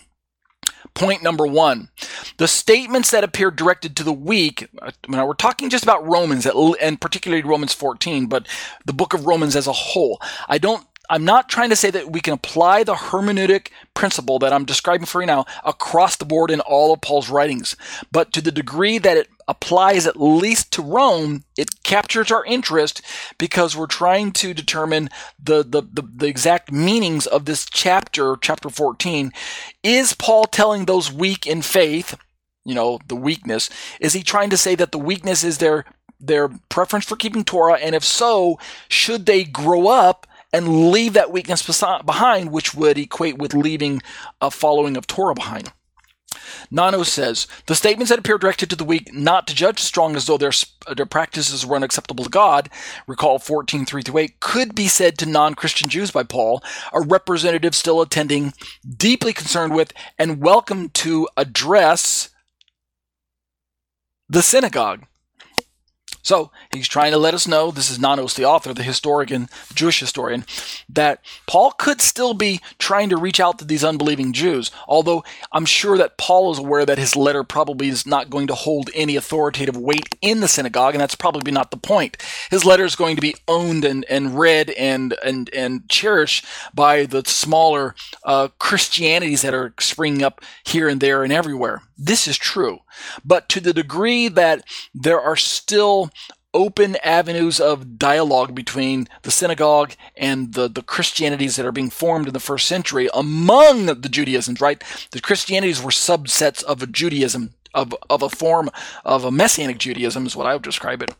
Point 0.93 1.23
number 1.23 1.45
one 1.45 1.89
the 2.37 2.47
statements 2.47 3.11
that 3.11 3.23
appear 3.23 3.51
directed 3.51 3.97
to 3.97 4.03
the 4.03 4.13
weak, 4.13 4.69
now 5.07 5.25
we're 5.25 5.33
talking 5.33 5.69
just 5.69 5.83
about 5.83 6.07
Romans, 6.07 6.45
and 6.45 7.01
particularly 7.01 7.43
Romans 7.43 7.73
14, 7.73 8.27
but 8.27 8.47
the 8.85 8.93
book 8.93 9.13
of 9.13 9.25
Romans 9.25 9.55
as 9.55 9.67
a 9.67 9.73
whole. 9.73 10.21
I 10.47 10.57
don't 10.57 10.85
I'm 11.09 11.25
not 11.25 11.49
trying 11.49 11.69
to 11.69 11.75
say 11.75 11.91
that 11.91 12.11
we 12.11 12.21
can 12.21 12.33
apply 12.33 12.83
the 12.83 12.95
hermeneutic 12.95 13.69
principle 13.93 14.39
that 14.39 14.53
I'm 14.53 14.65
describing 14.65 15.05
for 15.05 15.21
you 15.21 15.27
now 15.27 15.45
across 15.63 16.15
the 16.15 16.25
board 16.25 16.51
in 16.51 16.59
all 16.61 16.93
of 16.93 17.01
Paul's 17.01 17.29
writings, 17.29 17.75
but 18.11 18.33
to 18.33 18.41
the 18.41 18.51
degree 18.51 18.97
that 18.97 19.17
it 19.17 19.29
applies 19.47 20.07
at 20.07 20.19
least 20.19 20.71
to 20.73 20.81
Rome, 20.81 21.43
it 21.57 21.83
captures 21.83 22.31
our 22.31 22.43
interest 22.45 23.01
because 23.37 23.75
we're 23.75 23.85
trying 23.87 24.31
to 24.33 24.53
determine 24.53 25.09
the, 25.41 25.63
the, 25.63 25.81
the, 25.81 26.03
the 26.15 26.27
exact 26.27 26.71
meanings 26.71 27.27
of 27.27 27.45
this 27.45 27.65
chapter, 27.69 28.35
chapter 28.41 28.69
14. 28.69 29.31
Is 29.83 30.13
Paul 30.13 30.45
telling 30.45 30.85
those 30.85 31.11
weak 31.11 31.45
in 31.45 31.61
faith, 31.61 32.17
you 32.63 32.73
know, 32.73 32.99
the 33.07 33.15
weakness, 33.15 33.69
is 33.99 34.13
he 34.13 34.23
trying 34.23 34.49
to 34.49 34.57
say 34.57 34.75
that 34.75 34.91
the 34.91 34.97
weakness 34.97 35.43
is 35.43 35.59
their 35.59 35.85
their 36.17 36.49
preference 36.69 37.05
for 37.05 37.17
keeping 37.17 37.43
Torah, 37.43 37.77
and 37.77 37.93
if 37.93 38.03
so, 38.03 38.57
should 38.87 39.25
they 39.25 39.43
grow 39.43 39.87
up 39.89 40.25
and 40.53 40.91
leave 40.91 41.13
that 41.13 41.31
weakness 41.31 41.65
behind, 42.05 42.51
which 42.51 42.73
would 42.73 42.97
equate 42.97 43.37
with 43.37 43.53
leaving 43.53 44.01
a 44.41 44.49
following 44.51 44.97
of 44.97 45.07
Torah 45.07 45.35
behind. 45.35 45.71
Nanos 46.69 47.11
says 47.11 47.47
the 47.65 47.75
statements 47.75 48.09
that 48.09 48.19
appear 48.19 48.37
directed 48.37 48.69
to 48.69 48.75
the 48.75 48.83
weak, 48.83 49.13
not 49.13 49.47
to 49.47 49.55
judge 49.55 49.77
the 49.77 49.85
strong 49.85 50.15
as 50.15 50.25
though 50.25 50.37
their 50.37 50.51
their 50.95 51.05
practices 51.05 51.65
were 51.65 51.75
unacceptable 51.75 52.23
to 52.23 52.29
God. 52.29 52.69
Recall 53.07 53.39
14:3 53.39 54.03
through 54.03 54.17
8 54.17 54.39
could 54.39 54.75
be 54.75 54.87
said 54.87 55.17
to 55.17 55.25
non-Christian 55.25 55.89
Jews 55.89 56.11
by 56.11 56.23
Paul, 56.23 56.63
a 56.93 57.01
representative 57.01 57.75
still 57.75 58.01
attending, 58.01 58.53
deeply 58.97 59.33
concerned 59.33 59.73
with, 59.73 59.93
and 60.19 60.41
welcome 60.41 60.89
to 60.89 61.27
address 61.37 62.29
the 64.27 64.41
synagogue. 64.41 65.05
So 66.25 66.49
he's 66.73 66.87
trying 66.87 67.11
to 67.11 67.19
let 67.19 67.35
us 67.35 67.47
know, 67.47 67.69
this 67.69 67.91
is 67.91 67.99
Nanos, 67.99 68.33
the 68.33 68.45
author, 68.45 68.73
the 68.73 68.81
historian, 68.81 69.47
Jewish 69.75 69.99
historian, 69.99 70.43
that 70.89 71.23
Paul 71.45 71.69
could 71.69 72.01
still 72.01 72.33
be 72.33 72.61
trying 72.79 73.09
to 73.09 73.17
reach 73.17 73.39
out 73.39 73.59
to 73.59 73.65
these 73.65 73.83
unbelieving 73.83 74.33
Jews, 74.33 74.71
although 74.87 75.23
I'm 75.51 75.67
sure 75.67 75.99
that 75.99 76.17
Paul 76.17 76.51
is 76.51 76.57
aware 76.57 76.83
that 76.83 76.97
his 76.97 77.15
letter 77.15 77.43
probably 77.43 77.89
is 77.89 78.07
not 78.07 78.31
going 78.31 78.47
to 78.47 78.55
hold 78.55 78.89
any 78.95 79.15
authoritative 79.15 79.77
weight 79.77 80.15
in 80.19 80.39
the 80.39 80.47
synagogue, 80.47 80.95
and 80.95 81.01
that's 81.01 81.13
probably 81.13 81.51
not 81.51 81.69
the 81.69 81.77
point. 81.77 82.17
His 82.49 82.65
letter 82.65 82.85
is 82.85 82.95
going 82.95 83.17
to 83.17 83.21
be 83.21 83.35
owned 83.47 83.85
and, 83.85 84.03
and 84.09 84.39
read 84.39 84.71
and, 84.71 85.15
and, 85.23 85.51
and 85.53 85.87
cherished 85.89 86.43
by 86.73 87.05
the 87.05 87.21
smaller 87.27 87.93
uh, 88.23 88.47
Christianities 88.57 89.43
that 89.43 89.53
are 89.53 89.75
springing 89.79 90.23
up 90.23 90.41
here 90.65 90.89
and 90.89 90.99
there 90.99 91.23
and 91.23 91.31
everywhere. 91.31 91.83
This 91.97 92.27
is 92.27 92.37
true. 92.37 92.79
But 93.23 93.49
to 93.49 93.59
the 93.59 93.73
degree 93.73 94.27
that 94.27 94.63
there 94.93 95.19
are 95.19 95.35
still 95.35 96.09
open 96.53 96.95
avenues 97.03 97.59
of 97.59 97.99
dialogue 97.99 98.55
between 98.55 99.07
the 99.23 99.31
synagogue 99.31 99.93
and 100.15 100.53
the, 100.53 100.69
the 100.69 100.81
Christianities 100.81 101.57
that 101.57 101.65
are 101.65 101.71
being 101.73 101.89
formed 101.89 102.27
in 102.27 102.33
the 102.33 102.39
first 102.39 102.67
century 102.67 103.09
among 103.13 103.87
the 103.87 104.09
Judaisms, 104.09 104.61
right? 104.61 104.81
The 105.11 105.21
Christianities 105.21 105.83
were 105.83 105.91
subsets 105.91 106.63
of 106.63 106.81
a 106.81 106.87
Judaism, 106.87 107.53
of, 107.73 107.93
of 108.09 108.21
a 108.21 108.29
form 108.29 108.71
of 109.03 109.25
a 109.25 109.31
Messianic 109.31 109.77
Judaism, 109.77 110.25
is 110.25 110.35
what 110.35 110.47
I 110.47 110.53
would 110.53 110.63
describe 110.63 111.03
it. 111.03 111.13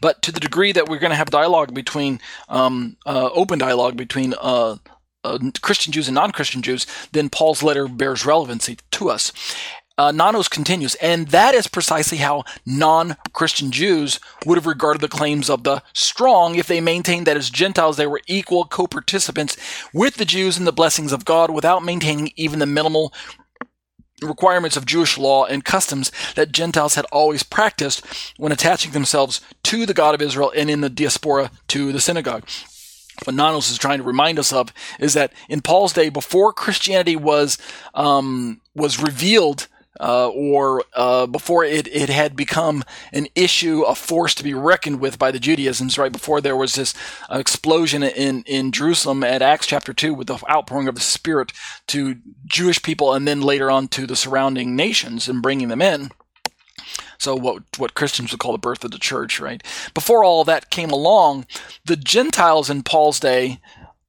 But 0.00 0.22
to 0.22 0.32
the 0.32 0.40
degree 0.40 0.72
that 0.72 0.88
we're 0.88 0.98
going 0.98 1.10
to 1.10 1.16
have 1.16 1.30
dialogue 1.30 1.72
between, 1.72 2.20
um, 2.48 2.96
uh, 3.06 3.30
open 3.32 3.60
dialogue 3.60 3.96
between 3.96 4.34
uh, 4.40 4.76
uh, 5.24 5.38
Christian 5.60 5.92
Jews 5.92 6.08
and 6.08 6.14
non 6.14 6.32
Christian 6.32 6.62
Jews, 6.62 6.86
then 7.12 7.28
Paul's 7.28 7.62
letter 7.62 7.88
bears 7.88 8.26
relevancy 8.26 8.78
to 8.92 9.10
us. 9.10 9.32
Uh, 9.98 10.10
Nanos 10.10 10.48
continues, 10.48 10.94
and 10.96 11.28
that 11.28 11.54
is 11.54 11.66
precisely 11.66 12.18
how 12.18 12.44
non 12.64 13.16
Christian 13.32 13.70
Jews 13.70 14.18
would 14.46 14.56
have 14.56 14.66
regarded 14.66 15.02
the 15.02 15.08
claims 15.08 15.50
of 15.50 15.64
the 15.64 15.82
strong 15.92 16.54
if 16.54 16.66
they 16.66 16.80
maintained 16.80 17.26
that 17.26 17.36
as 17.36 17.50
Gentiles 17.50 17.96
they 17.96 18.06
were 18.06 18.22
equal 18.26 18.64
co 18.64 18.86
participants 18.86 19.56
with 19.92 20.16
the 20.16 20.24
Jews 20.24 20.58
in 20.58 20.64
the 20.64 20.72
blessings 20.72 21.12
of 21.12 21.24
God 21.24 21.50
without 21.50 21.84
maintaining 21.84 22.32
even 22.36 22.58
the 22.58 22.66
minimal 22.66 23.12
requirements 24.22 24.76
of 24.76 24.86
Jewish 24.86 25.18
law 25.18 25.44
and 25.44 25.64
customs 25.64 26.10
that 26.36 26.52
Gentiles 26.52 26.94
had 26.94 27.04
always 27.12 27.42
practiced 27.42 28.04
when 28.38 28.52
attaching 28.52 28.92
themselves 28.92 29.40
to 29.64 29.84
the 29.84 29.94
God 29.94 30.14
of 30.14 30.22
Israel 30.22 30.52
and 30.56 30.70
in 30.70 30.80
the 30.80 30.88
diaspora 30.88 31.50
to 31.68 31.92
the 31.92 32.00
synagogue 32.00 32.44
what 33.24 33.34
Nanos 33.34 33.70
is 33.70 33.78
trying 33.78 33.98
to 33.98 34.04
remind 34.04 34.38
us 34.38 34.52
of 34.52 34.72
is 34.98 35.14
that 35.14 35.32
in 35.48 35.60
Paul's 35.60 35.92
day, 35.92 36.08
before 36.08 36.52
Christianity 36.52 37.16
was 37.16 37.58
um, 37.94 38.60
was 38.74 39.00
revealed 39.00 39.68
uh, 40.00 40.28
or 40.28 40.82
uh, 40.94 41.26
before 41.26 41.64
it, 41.64 41.86
it 41.88 42.08
had 42.08 42.34
become 42.34 42.82
an 43.12 43.28
issue, 43.34 43.82
a 43.82 43.94
force 43.94 44.34
to 44.34 44.42
be 44.42 44.54
reckoned 44.54 45.00
with 45.00 45.18
by 45.18 45.30
the 45.30 45.38
Judaisms, 45.38 45.98
right 45.98 46.12
before 46.12 46.40
there 46.40 46.56
was 46.56 46.74
this 46.74 46.94
explosion 47.30 48.02
in, 48.02 48.42
in 48.44 48.72
Jerusalem 48.72 49.22
at 49.22 49.42
Acts 49.42 49.66
chapter 49.66 49.92
2 49.92 50.14
with 50.14 50.26
the 50.26 50.38
outpouring 50.50 50.88
of 50.88 50.94
the 50.94 51.00
Spirit 51.00 51.52
to 51.88 52.16
Jewish 52.46 52.82
people 52.82 53.12
and 53.12 53.28
then 53.28 53.42
later 53.42 53.70
on 53.70 53.88
to 53.88 54.06
the 54.06 54.16
surrounding 54.16 54.74
nations 54.74 55.28
and 55.28 55.42
bringing 55.42 55.68
them 55.68 55.82
in. 55.82 56.10
So 57.22 57.36
what 57.36 57.62
what 57.78 57.94
Christians 57.94 58.32
would 58.32 58.40
call 58.40 58.50
the 58.50 58.58
birth 58.58 58.84
of 58.84 58.90
the 58.90 58.98
church, 58.98 59.38
right? 59.38 59.62
Before 59.94 60.24
all 60.24 60.42
that 60.44 60.70
came 60.70 60.90
along, 60.90 61.46
the 61.84 61.94
Gentiles 61.94 62.68
in 62.68 62.82
Paul's 62.82 63.20
day 63.20 63.60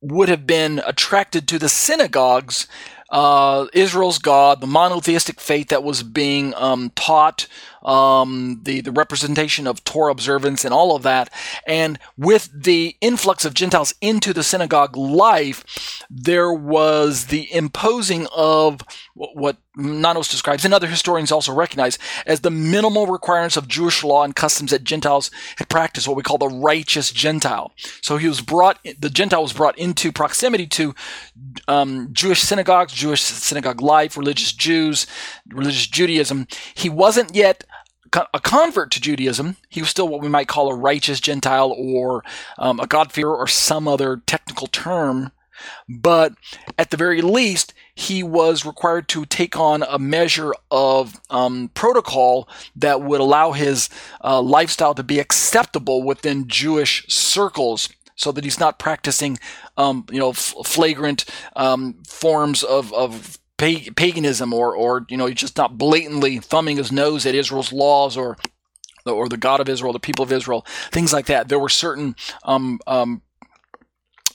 would 0.02 0.30
have 0.30 0.48
been 0.48 0.82
attracted 0.86 1.48
to 1.48 1.60
the 1.60 1.70
synagogues 1.70 2.68
uh, 3.14 3.68
Israel's 3.74 4.18
God, 4.18 4.60
the 4.60 4.68
monotheistic 4.68 5.40
faith 5.40 5.68
that 5.68 5.84
was 5.84 6.02
being 6.02 6.56
um, 6.56 6.92
taught, 6.96 7.46
um, 7.84 8.62
the 8.64 8.82
the 8.82 8.92
representation 8.92 9.68
of 9.68 9.84
Torah 9.84 10.12
observance, 10.12 10.66
and 10.66 10.74
all 10.74 10.96
of 10.96 11.04
that, 11.04 11.32
and 11.68 12.00
with 12.18 12.50
the 12.54 12.96
influx 13.02 13.46
of 13.46 13.54
Gentiles 13.54 13.94
into 14.02 14.34
the 14.34 14.44
synagogue 14.44 14.96
life, 14.96 16.06
there 16.10 16.52
was 16.54 17.28
the 17.28 17.54
imposing 17.54 18.28
of 18.36 18.82
what 19.14 19.58
Nanos 19.76 20.28
describes, 20.28 20.66
and 20.66 20.74
other 20.74 20.88
historians 20.88 21.32
also 21.32 21.52
recognize 21.52 21.98
as 22.26 22.42
the 22.42 22.52
minimal 22.52 23.08
requirements 23.08 23.58
of 23.58 23.68
Jewish 23.68 24.04
law 24.04 24.24
and 24.24 24.36
customs 24.36 24.72
that 24.72 24.84
Gentiles 24.84 25.32
had 25.58 25.68
practiced, 25.70 26.08
what 26.08 26.18
we 26.18 26.24
call 26.24 26.38
the 26.38 26.48
righteous 26.48 27.12
Gentile. 27.12 27.72
So 28.02 28.18
he 28.18 28.28
was 28.28 28.42
brought, 28.42 28.80
the 28.84 29.10
Gentile 29.10 29.42
was 29.42 29.54
brought 29.54 29.78
into 29.78 30.12
proximity 30.12 30.68
to 30.68 30.94
um, 31.68 32.10
Jewish 32.12 32.42
synagogues, 32.42 32.94
Jewish 32.94 33.22
synagogue 33.22 33.82
life, 33.82 34.16
religious 34.16 34.52
Jews, 34.52 35.08
religious 35.48 35.88
Judaism. 35.88 36.48
He 36.76 36.90
wasn't 36.90 37.36
yet 37.36 37.64
a 38.16 38.40
convert 38.40 38.92
to 38.92 39.02
Judaism. 39.02 39.58
He 39.70 39.82
was 39.82 39.90
still 39.90 40.08
what 40.08 40.22
we 40.22 40.30
might 40.30 40.48
call 40.48 40.70
a 40.70 40.76
righteous 40.76 41.20
Gentile 41.20 41.72
or 41.72 42.24
um, 42.58 42.80
a 42.80 42.88
God-fearer 42.88 43.36
or 43.36 43.48
some 43.48 43.88
other 43.88 44.22
technical 44.26 44.68
term. 44.68 45.32
But 45.88 46.34
at 46.78 46.90
the 46.90 46.98
very 46.98 47.22
least, 47.22 47.74
he 47.96 48.24
was 48.24 48.66
required 48.66 49.08
to 49.10 49.26
take 49.26 49.56
on 49.58 49.84
a 49.84 50.00
measure 50.00 50.54
of 50.72 51.22
um, 51.30 51.70
protocol 51.74 52.50
that 52.76 53.02
would 53.02 53.22
allow 53.22 53.52
his 53.52 53.90
uh, 54.24 54.42
lifestyle 54.42 54.96
to 54.96 55.04
be 55.04 55.20
acceptable 55.20 56.04
within 56.04 56.48
Jewish 56.48 57.06
circles 57.08 57.90
so 58.16 58.32
that 58.32 58.44
he's 58.44 58.60
not 58.60 58.80
practicing, 58.80 59.40
um, 59.78 60.06
you 60.12 60.20
know, 60.20 60.32
f- 60.32 60.54
flagrant 60.66 61.26
um, 61.56 61.96
forms 62.08 62.64
of, 62.64 62.94
of 62.94 63.40
paganism 63.58 64.54
or, 64.54 64.76
or, 64.76 65.06
you 65.10 65.18
know, 65.18 65.30
just 65.30 65.58
not 65.58 65.78
blatantly 65.78 66.40
thumbing 66.40 66.78
his 66.78 66.92
nose 66.92 67.26
at 67.26 67.36
Israel's 67.36 67.72
laws 67.72 68.18
or 68.18 68.38
or 69.06 69.28
the 69.28 69.38
God 69.38 69.60
of 69.60 69.68
Israel, 69.68 69.94
the 69.94 70.00
people 70.00 70.24
of 70.24 70.32
Israel, 70.32 70.66
things 70.92 71.12
like 71.12 71.26
that. 71.26 71.50
There 71.50 71.60
were 71.60 71.68
certain 71.68 72.16
um, 72.46 72.80
um, 72.88 73.22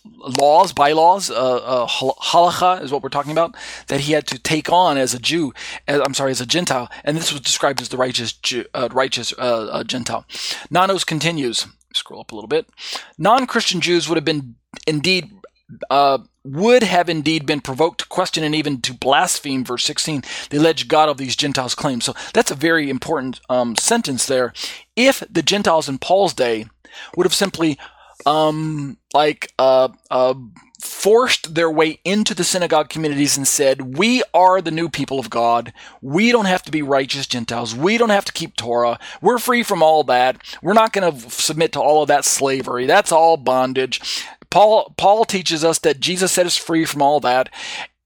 laws, 0.05 0.73
bylaws, 0.73 1.31
uh, 1.31 1.35
uh, 1.35 1.87
halacha 1.87 2.83
is 2.83 2.93
what 2.93 3.03
we're 3.03 3.09
talking 3.09 3.33
about, 3.33 3.57
that 3.89 4.01
he 4.01 4.13
had 4.13 4.27
to 4.27 4.39
take 4.39 4.71
on 4.71 4.99
as 4.99 5.15
a 5.15 5.19
Jew, 5.19 5.53
as, 5.87 6.01
I'm 6.05 6.15
sorry, 6.15 6.33
as 6.33 6.41
a 6.41 6.47
Gentile, 6.47 6.91
and 7.05 7.17
this 7.17 7.33
was 7.33 7.41
described 7.41 7.81
as 7.81 7.89
the 7.89 7.97
righteous, 7.97 8.33
Jew, 8.33 8.65
uh, 8.75 8.89
righteous 8.93 9.33
uh, 9.39 9.69
uh, 9.71 9.85
Gentile. 9.85 10.27
Nanos 10.71 11.05
continues. 11.05 11.67
Scroll 11.95 12.21
up 12.21 12.33
a 12.33 12.35
little 12.35 12.49
bit. 12.49 12.67
Non-Christian 13.17 13.81
Jews 13.81 14.09
would 14.09 14.17
have 14.17 14.25
been 14.25 14.57
indeed 14.87 15.31
uh, 15.91 16.19
would 16.45 16.83
have 16.83 17.09
indeed 17.09 17.47
been 17.47 17.61
provoked 17.61 18.01
to 18.01 18.07
question 18.07 18.43
and 18.43 18.55
even 18.55 18.81
to 18.83 18.95
blaspheme, 18.95 19.65
verse 19.65 19.85
16, 19.85 20.23
the 20.51 20.59
alleged 20.59 20.89
God 20.89 21.09
of 21.09 21.19
these 21.19 21.37
Gentiles' 21.37 21.75
claims. 21.75 22.05
So 22.05 22.15
that's 22.33 22.51
a 22.51 22.57
very 22.57 22.89
important 22.89 23.41
um, 23.49 23.77
sentence 23.77 24.27
there. 24.27 24.53
If 24.97 25.23
the 25.31 25.43
Gentiles 25.43 25.89
in 25.89 25.99
Paul's 25.99 26.35
day 26.35 26.67
would 27.17 27.27
have 27.27 27.35
simply 27.35 27.79
um, 28.27 28.99
like 29.15 29.53
uh, 29.59 29.89
uh, 30.11 30.35
forced 30.81 31.55
their 31.55 31.71
way 31.71 32.01
into 32.05 32.35
the 32.35 32.45
synagogue 32.45 32.89
communities 32.89 33.37
and 33.37 33.47
said, 33.47 33.97
"We 33.97 34.23
are 34.35 34.61
the 34.61 34.71
new 34.71 34.89
people 34.89 35.19
of 35.19 35.31
God. 35.31 35.73
We 36.03 36.33
don't 36.33 36.47
have 36.47 36.63
to 36.65 36.73
be 36.73 36.83
righteous 36.83 37.27
Gentiles. 37.27 37.75
We 37.75 37.97
don't 37.97 38.11
have 38.11 38.25
to 38.25 38.33
keep 38.33 38.57
Torah. 38.57 38.99
We're 39.23 39.39
free 39.39 39.63
from 39.63 39.83
all 39.83 40.03
that. 40.05 40.43
We're 40.63 40.73
not 40.73 40.93
going 40.93 41.13
to 41.13 41.31
submit 41.31 41.73
to 41.73 41.81
all 41.81 42.03
of 42.03 42.09
that 42.09 42.25
slavery. 42.25 42.87
That's 42.87 43.13
all 43.13 43.37
bondage." 43.37 44.01
Paul 44.51 44.95
Paul 44.97 45.25
teaches 45.25 45.65
us 45.65 45.79
that 45.81 46.01
Jesus 46.01 46.33
set 46.33 46.47
us 46.47 46.57
free 46.57 46.85
from 46.85 47.03
all 47.03 47.21
that, 47.21 47.51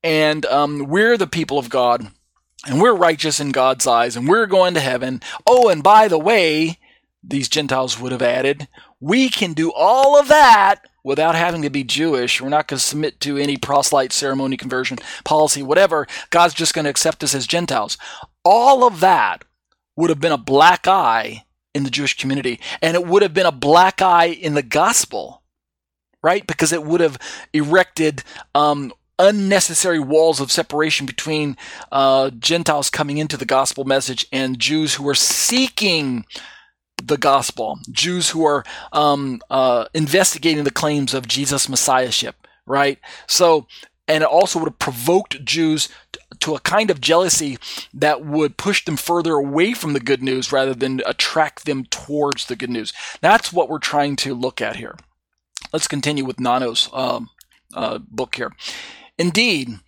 and 0.03 0.45
um, 0.47 0.87
we're 0.89 1.17
the 1.17 1.27
people 1.27 1.59
of 1.59 1.71
God, 1.71 2.09
and 2.67 2.81
we're 2.81 2.95
righteous 2.95 3.41
in 3.41 3.51
God's 3.51 3.87
eyes, 3.87 4.17
and 4.17 4.29
we're 4.29 4.47
going 4.47 4.75
to 4.75 4.81
heaven. 4.81 5.21
Oh, 5.47 5.69
and 5.69 5.83
by 5.83 6.09
the 6.09 6.19
way, 6.19 6.79
these 7.23 7.49
Gentiles 7.49 8.01
would 8.01 8.13
have 8.13 8.23
added, 8.23 8.69
we 9.01 9.29
can 9.29 9.53
do 9.53 9.73
all 9.73 10.19
of 10.19 10.29
that 10.29 10.87
without 11.05 11.35
having 11.35 11.63
to 11.63 11.71
be 11.71 11.85
Jewish. 11.85 12.41
We're 12.41 12.49
not 12.49 12.69
going 12.69 12.79
to 12.79 12.85
submit 12.85 13.21
to 13.21 13.37
any 13.37 13.57
proselyte 13.57 14.13
ceremony 14.13 14.57
conversion 14.57 14.99
policy, 15.25 15.63
whatever. 15.63 16.07
God's 16.31 16.55
just 16.55 16.75
going 16.75 16.85
to 16.85 16.91
accept 16.91 17.23
us 17.25 17.35
as 17.35 17.47
Gentiles. 17.47 17.99
All 18.45 18.85
of 18.85 19.01
that 19.01 19.45
would 19.97 20.11
have 20.11 20.21
been 20.21 20.33
a 20.33 20.39
black 20.39 20.87
eye 20.87 21.45
in 21.75 21.85
the 21.85 21.91
Jewish 21.91 22.17
community, 22.17 22.61
and 22.81 22.95
it 22.95 23.07
would 23.07 23.23
have 23.23 23.35
been 23.35 23.47
a 23.47 23.53
black 23.53 24.03
eye 24.03 24.27
in 24.27 24.55
the 24.55 24.63
gospel, 24.63 25.42
right? 26.23 26.47
Because 26.47 26.73
it 26.73 26.85
would 26.85 27.01
have 27.01 27.19
erected 27.53 28.23
um, 28.55 28.93
unnecessary 29.19 29.99
walls 30.01 30.41
of 30.41 30.51
separation 30.51 31.07
between 31.07 31.57
uh, 31.91 32.31
Gentiles 32.31 32.91
coming 32.91 33.19
into 33.19 33.37
the 33.37 33.45
gospel 33.45 33.85
message 33.85 34.27
and 34.33 34.59
Jews 34.59 34.95
who 34.95 35.09
are 35.09 35.15
seeking 35.15 36.25
the 37.03 37.17
gospel, 37.17 37.79
Jews 37.91 38.31
who 38.31 38.45
are 38.45 38.65
um, 38.93 39.41
uh, 39.51 39.87
investigating 39.95 40.65
the 40.65 40.71
claims 40.71 41.15
of 41.15 41.29
Jesus' 41.29 41.69
messiahship, 41.69 42.47
right? 42.67 42.99
So, 43.27 43.67
and 44.09 44.23
it 44.23 44.29
also 44.29 44.59
would 44.59 44.69
have 44.69 44.79
provoked 44.79 45.45
Jews 45.45 45.89
to 46.41 46.55
a 46.55 46.61
kind 46.61 46.91
of 46.91 47.01
jealousy 47.01 47.59
that 47.95 48.25
would 48.25 48.57
push 48.57 48.85
them 48.85 48.97
further 48.97 49.35
away 49.35 49.75
from 49.75 49.93
the 49.93 50.01
good 50.01 50.23
news 50.23 50.53
rather 50.53 50.75
than 50.75 51.01
attract 51.07 51.65
them 51.65 51.85
towards 51.85 52.47
the 52.47 52.57
good 52.57 52.71
news. 52.71 52.93
That's 53.21 53.53
what 53.53 53.69
we're 53.69 53.79
trying 53.79 54.17
to 54.17 54.35
look 54.35 54.61
at 54.61 54.77
here. 54.77 54.97
Let's 55.73 55.89
continue 55.89 56.25
with 56.25 56.39
Nanos' 56.39 56.89
um, 56.93 57.31
uh, 57.75 57.99
book 57.99 58.35
here. 58.37 58.53
Indeed, 59.19 59.79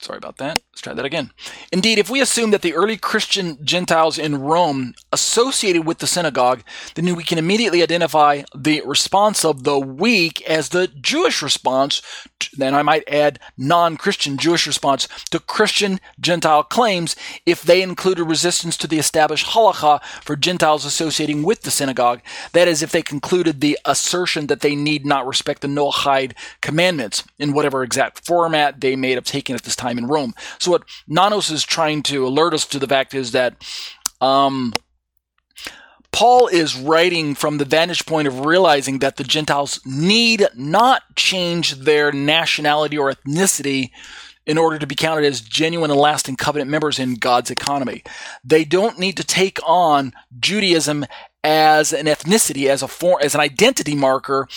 Sorry 0.00 0.18
about 0.18 0.36
that. 0.36 0.60
Let's 0.72 0.82
try 0.82 0.92
that 0.92 1.04
again. 1.04 1.30
Indeed, 1.72 1.98
if 1.98 2.10
we 2.10 2.20
assume 2.20 2.50
that 2.50 2.60
the 2.60 2.74
early 2.74 2.98
Christian 2.98 3.64
Gentiles 3.64 4.18
in 4.18 4.40
Rome 4.40 4.94
associated 5.10 5.86
with 5.86 5.98
the 5.98 6.06
synagogue, 6.06 6.62
then 6.94 7.14
we 7.14 7.24
can 7.24 7.38
immediately 7.38 7.82
identify 7.82 8.42
the 8.54 8.82
response 8.84 9.44
of 9.44 9.64
the 9.64 9.78
weak 9.78 10.42
as 10.48 10.68
the 10.68 10.88
Jewish 10.88 11.40
response, 11.40 12.02
then 12.52 12.74
I 12.74 12.82
might 12.82 13.08
add 13.08 13.38
non 13.56 13.96
Christian 13.96 14.36
Jewish 14.36 14.66
response 14.66 15.08
to 15.30 15.40
Christian 15.40 15.98
Gentile 16.20 16.62
claims 16.62 17.16
if 17.46 17.62
they 17.62 17.80
included 17.80 18.24
resistance 18.24 18.76
to 18.78 18.86
the 18.86 18.98
established 18.98 19.46
halacha 19.48 20.02
for 20.22 20.36
Gentiles 20.36 20.84
associating 20.84 21.42
with 21.42 21.62
the 21.62 21.70
synagogue. 21.70 22.20
That 22.52 22.68
is, 22.68 22.82
if 22.82 22.92
they 22.92 23.02
concluded 23.02 23.60
the 23.60 23.78
assertion 23.86 24.48
that 24.48 24.60
they 24.60 24.76
need 24.76 25.06
not 25.06 25.26
respect 25.26 25.62
the 25.62 25.68
Noahide 25.68 26.34
commandments 26.60 27.24
in 27.38 27.52
whatever 27.54 27.82
exact 27.82 28.26
format 28.26 28.80
they 28.80 28.94
may 28.94 29.12
have 29.12 29.24
taken 29.24 29.54
at 29.54 29.62
this 29.62 29.76
time 29.76 29.85
time 29.86 29.98
in 29.98 30.06
Rome. 30.06 30.34
So 30.58 30.70
what 30.72 30.84
Nanos 31.06 31.50
is 31.50 31.64
trying 31.64 32.02
to 32.04 32.26
alert 32.26 32.54
us 32.54 32.66
to 32.66 32.78
the 32.78 32.86
fact 32.86 33.14
is 33.14 33.32
that 33.32 33.62
um, 34.20 34.72
Paul 36.12 36.48
is 36.48 36.76
writing 36.76 37.34
from 37.34 37.58
the 37.58 37.64
vantage 37.64 38.06
point 38.06 38.26
of 38.26 38.46
realizing 38.46 39.00
that 39.00 39.16
the 39.16 39.24
Gentiles 39.24 39.80
need 39.84 40.46
not 40.54 41.02
change 41.14 41.74
their 41.74 42.10
nationality 42.12 42.96
or 42.96 43.12
ethnicity 43.12 43.90
in 44.46 44.58
order 44.58 44.78
to 44.78 44.86
be 44.86 44.94
counted 44.94 45.24
as 45.24 45.40
genuine 45.40 45.90
and 45.90 45.98
lasting 45.98 46.36
covenant 46.36 46.70
members 46.70 46.98
in 46.98 47.14
God's 47.14 47.50
economy. 47.50 48.02
They 48.44 48.64
don't 48.64 48.98
need 48.98 49.16
to 49.16 49.24
take 49.24 49.58
on 49.66 50.12
Judaism 50.38 51.04
as 51.42 51.92
an 51.92 52.06
ethnicity, 52.06 52.68
as 52.68 52.82
a 52.82 52.88
form, 52.88 53.18
as 53.22 53.34
an 53.34 53.40
identity 53.40 53.94
marker, 53.94 54.48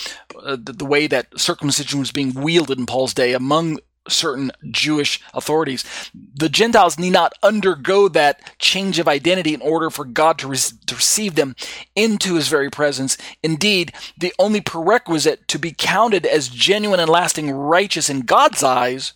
uh, 0.43 0.57
the, 0.59 0.73
the, 0.73 0.85
way 0.85 1.05
that 1.07 1.27
circumcision 1.37 1.99
was 1.99 2.11
being 2.11 2.33
wielded 2.33 2.79
in 2.79 2.85
Paul's 2.85 3.13
day 3.13 3.33
among 3.33 3.79
certain 4.09 4.51
Jewish 4.71 5.21
authorities. 5.33 5.85
The 6.13 6.49
Gentiles 6.49 6.99
need 6.99 7.11
not 7.11 7.33
undergo 7.43 8.07
that 8.09 8.57
change 8.59 8.99
of 8.99 9.07
identity 9.07 9.53
in 9.53 9.61
order 9.61 9.89
for 9.89 10.05
God 10.05 10.37
to, 10.39 10.47
re- 10.47 10.57
to, 10.57 10.95
receive 10.95 11.35
them 11.35 11.55
into 11.95 12.35
his 12.35 12.47
very 12.47 12.69
presence. 12.69 13.17
Indeed, 13.43 13.93
the 14.17 14.33
only 14.39 14.61
prerequisite 14.61 15.47
to 15.47 15.59
be 15.59 15.73
counted 15.77 16.25
as 16.25 16.49
genuine 16.49 16.99
and 16.99 17.09
lasting 17.09 17.51
righteous 17.51 18.09
in 18.09 18.21
God's 18.21 18.63
eyes, 18.63 19.13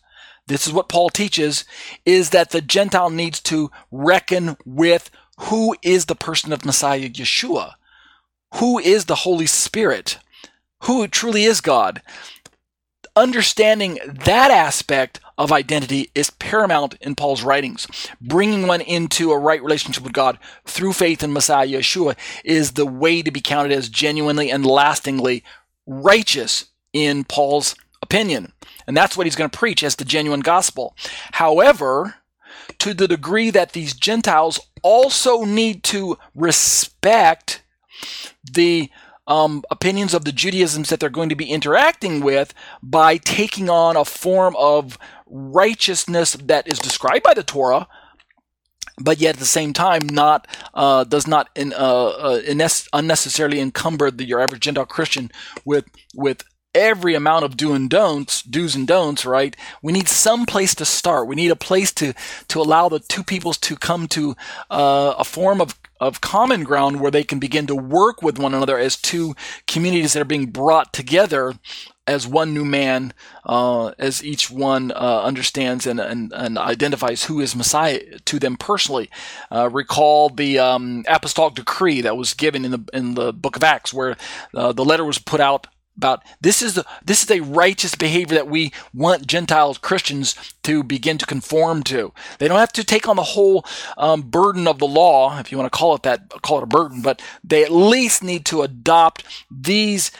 this 0.47 0.67
is 0.67 0.73
what 0.73 0.89
Paul 0.89 1.10
teaches, 1.10 1.65
is 2.06 2.32
that 2.32 2.51
the 2.51 2.62
Gentile 2.62 3.10
needs 3.10 3.39
to 3.41 3.71
reckon 3.91 4.58
with 4.65 5.10
who 5.38 5.75
is 5.82 6.06
the 6.06 6.15
person 6.15 6.53
of 6.53 6.65
Messiah 6.65 7.10
Yeshua, 7.10 7.73
who 8.56 8.79
is 8.79 9.06
the 9.06 9.15
Holy 9.15 9.47
Spirit, 9.47 10.19
who 10.82 11.08
truly 11.08 11.43
is 11.43 11.62
God 11.62 12.01
understanding 13.15 13.99
that 14.06 14.52
aspect 14.52 15.19
of 15.38 15.52
identity 15.52 16.10
is 16.15 16.30
paramount 16.30 16.95
in 17.02 17.15
Paul's 17.15 17.43
writings. 17.43 17.88
Bringing 18.21 18.67
one 18.67 18.82
into 18.82 19.32
a 19.32 19.38
right 19.38 19.62
relationship 19.62 20.04
with 20.04 20.13
God 20.13 20.38
through 20.65 20.93
faith 20.93 21.23
in 21.23 21.34
Messiah 21.34 21.67
Yeshua 21.67 22.15
is 22.43 22.73
the 22.73 22.86
way 22.86 23.21
to 23.21 23.32
be 23.32 23.41
counted 23.41 23.71
as 23.71 23.89
genuinely 23.89 24.52
and 24.52 24.65
lastingly 24.65 25.43
righteous 25.86 26.65
in 26.91 27.23
Paul's 27.23 27.76
opinion. 28.02 28.54
And 28.86 28.95
that's 28.95 29.17
what 29.17 29.26
he's 29.26 29.36
going 29.36 29.49
to 29.49 29.58
preach 29.58 29.84
as 29.84 29.95
the 29.95 30.06
genuine 30.06 30.41
gospel. 30.41 30.95
However, 31.34 32.15
to 32.80 32.93
the 32.93 33.08
degree 33.08 33.49
that 33.49 33.71
these 33.71 33.93
Gentiles 33.93 34.60
also 34.82 35.45
need 35.45 35.84
to 35.86 36.17
respect 36.36 37.63
the 38.43 38.89
um, 39.28 39.64
opinions 39.72 40.14
of 40.14 40.26
the 40.26 40.32
Judaisms 40.32 40.90
that 40.90 41.00
they're 41.00 41.10
going 41.10 41.30
to 41.30 41.36
be 41.36 41.50
interacting 41.50 42.22
with 42.22 42.54
by 42.82 43.18
taking 43.18 43.70
on 43.70 43.96
a 43.96 44.06
form 44.06 44.56
of 44.58 44.98
righteousness 45.26 46.34
that 46.34 46.68
is 46.68 46.80
described 46.80 47.24
by 47.24 47.34
the 47.34 47.44
Torah, 47.44 47.88
but 49.00 49.20
yet 49.20 49.36
at 49.36 49.40
the 49.40 49.46
same 49.46 49.74
time 49.74 50.02
not 50.08 50.48
uh, 50.74 51.04
does 51.04 51.28
not 51.28 51.50
in, 51.56 51.74
uh, 51.74 52.38
uh, 52.46 52.70
unnecessarily 52.94 53.60
encumber 53.60 54.12
the, 54.12 54.26
your 54.26 54.40
average 54.40 54.62
Gentile 54.62 54.86
Christian 54.86 55.32
with 55.66 55.86
with 56.14 56.44
every 56.76 57.14
amount 57.14 57.46
of 57.46 57.56
do 57.56 57.74
and 57.74 57.90
don'ts, 57.90 58.42
do's 58.42 58.76
and 58.76 58.88
don'ts, 58.88 59.26
right? 59.26 59.56
We 59.82 59.94
need 59.94 60.08
some 60.08 60.46
place 60.46 60.74
to 60.76 60.86
start. 60.86 61.28
We 61.28 61.36
need 61.36 61.52
a 61.52 61.56
place 61.56 61.92
to 61.94 62.14
to 62.48 62.62
allow 62.62 62.90
the 62.90 63.00
two 63.00 63.24
peoples 63.24 63.58
to 63.60 63.76
come 63.76 64.08
to 64.10 64.36
uh, 64.70 65.16
a 65.18 65.24
form 65.24 65.62
of 65.62 65.78
of 65.99 66.21
common 66.21 66.63
ground 66.63 66.99
where 66.99 67.12
they 67.12 67.23
can 67.23 67.39
begin 67.39 67.67
to 67.67 67.75
work 67.75 68.21
with 68.21 68.39
one 68.39 68.53
another 68.53 68.77
as 68.77 68.97
two 68.97 69.36
communities 69.67 70.13
that 70.13 70.21
are 70.21 70.25
being 70.25 70.47
brought 70.47 70.93
together 70.93 71.53
as 72.06 72.27
one 72.27 72.53
new 72.53 72.65
man, 72.65 73.13
uh, 73.45 73.88
as 73.97 74.23
each 74.23 74.51
one 74.51 74.91
uh, 74.91 75.21
understands 75.23 75.88
and, 75.88 75.99
and, 75.99 76.34
and, 76.34 76.58
identifies 76.58 77.23
who 77.23 77.39
is 77.39 77.56
Messiah 77.56 78.01
to 78.25 78.39
them 78.39 78.58
personally. 78.58 79.10
Uh, 79.49 79.69
recall 79.69 80.27
the 80.29 80.60
um, 80.60 81.06
apostolic 81.08 81.53
decree 81.53 82.01
that 82.01 82.17
was 82.17 82.34
given 82.34 82.65
in 82.65 82.71
the 82.71 82.84
in 82.91 83.13
the 83.13 83.32
book 83.32 83.56
of 83.56 83.63
Acts, 83.63 83.93
where 83.93 84.17
uh, 84.53 84.73
the 84.73 84.84
letter 84.84 85.06
was 85.06 85.17
put 85.17 85.39
out 85.39 85.67
about 85.95 86.23
this 86.41 86.62
is 86.62 86.75
the 86.75 86.86
this 87.03 87.23
is 87.23 87.32
a 87.32 87.41
righteous 87.41 87.95
behavior 87.95 88.36
that 88.36 88.47
we 88.47 88.71
want 88.93 89.27
Gentile 89.27 89.75
Christians 89.75 90.36
to 90.63 90.84
begin 90.84 91.17
to 91.17 91.25
conform 91.25 91.84
to. 91.84 92.13
They 92.39 92.47
don't 92.47 92.60
have 92.60 92.73
to 92.73 92.84
take 92.84 93.08
on 93.08 93.15
the 93.15 93.23
whole 93.23 93.65
um, 93.97 94.21
burden 94.23 94.67
of 94.67 94.79
the 94.79 94.88
law, 94.88 95.39
if 95.39 95.51
you 95.51 95.58
want 95.58 95.71
to 95.71 95.77
call 95.77 95.95
it 95.95 96.03
that, 96.03 96.29
call 96.41 96.58
it 96.60 96.63
a 96.63 96.67
burden, 96.67 97.01
but 97.01 97.21
they 97.43 97.63
at 97.63 97.71
least 97.71 98.23
need 98.23 98.45
to 98.47 98.62
adopt 98.62 99.23
these 99.51 100.12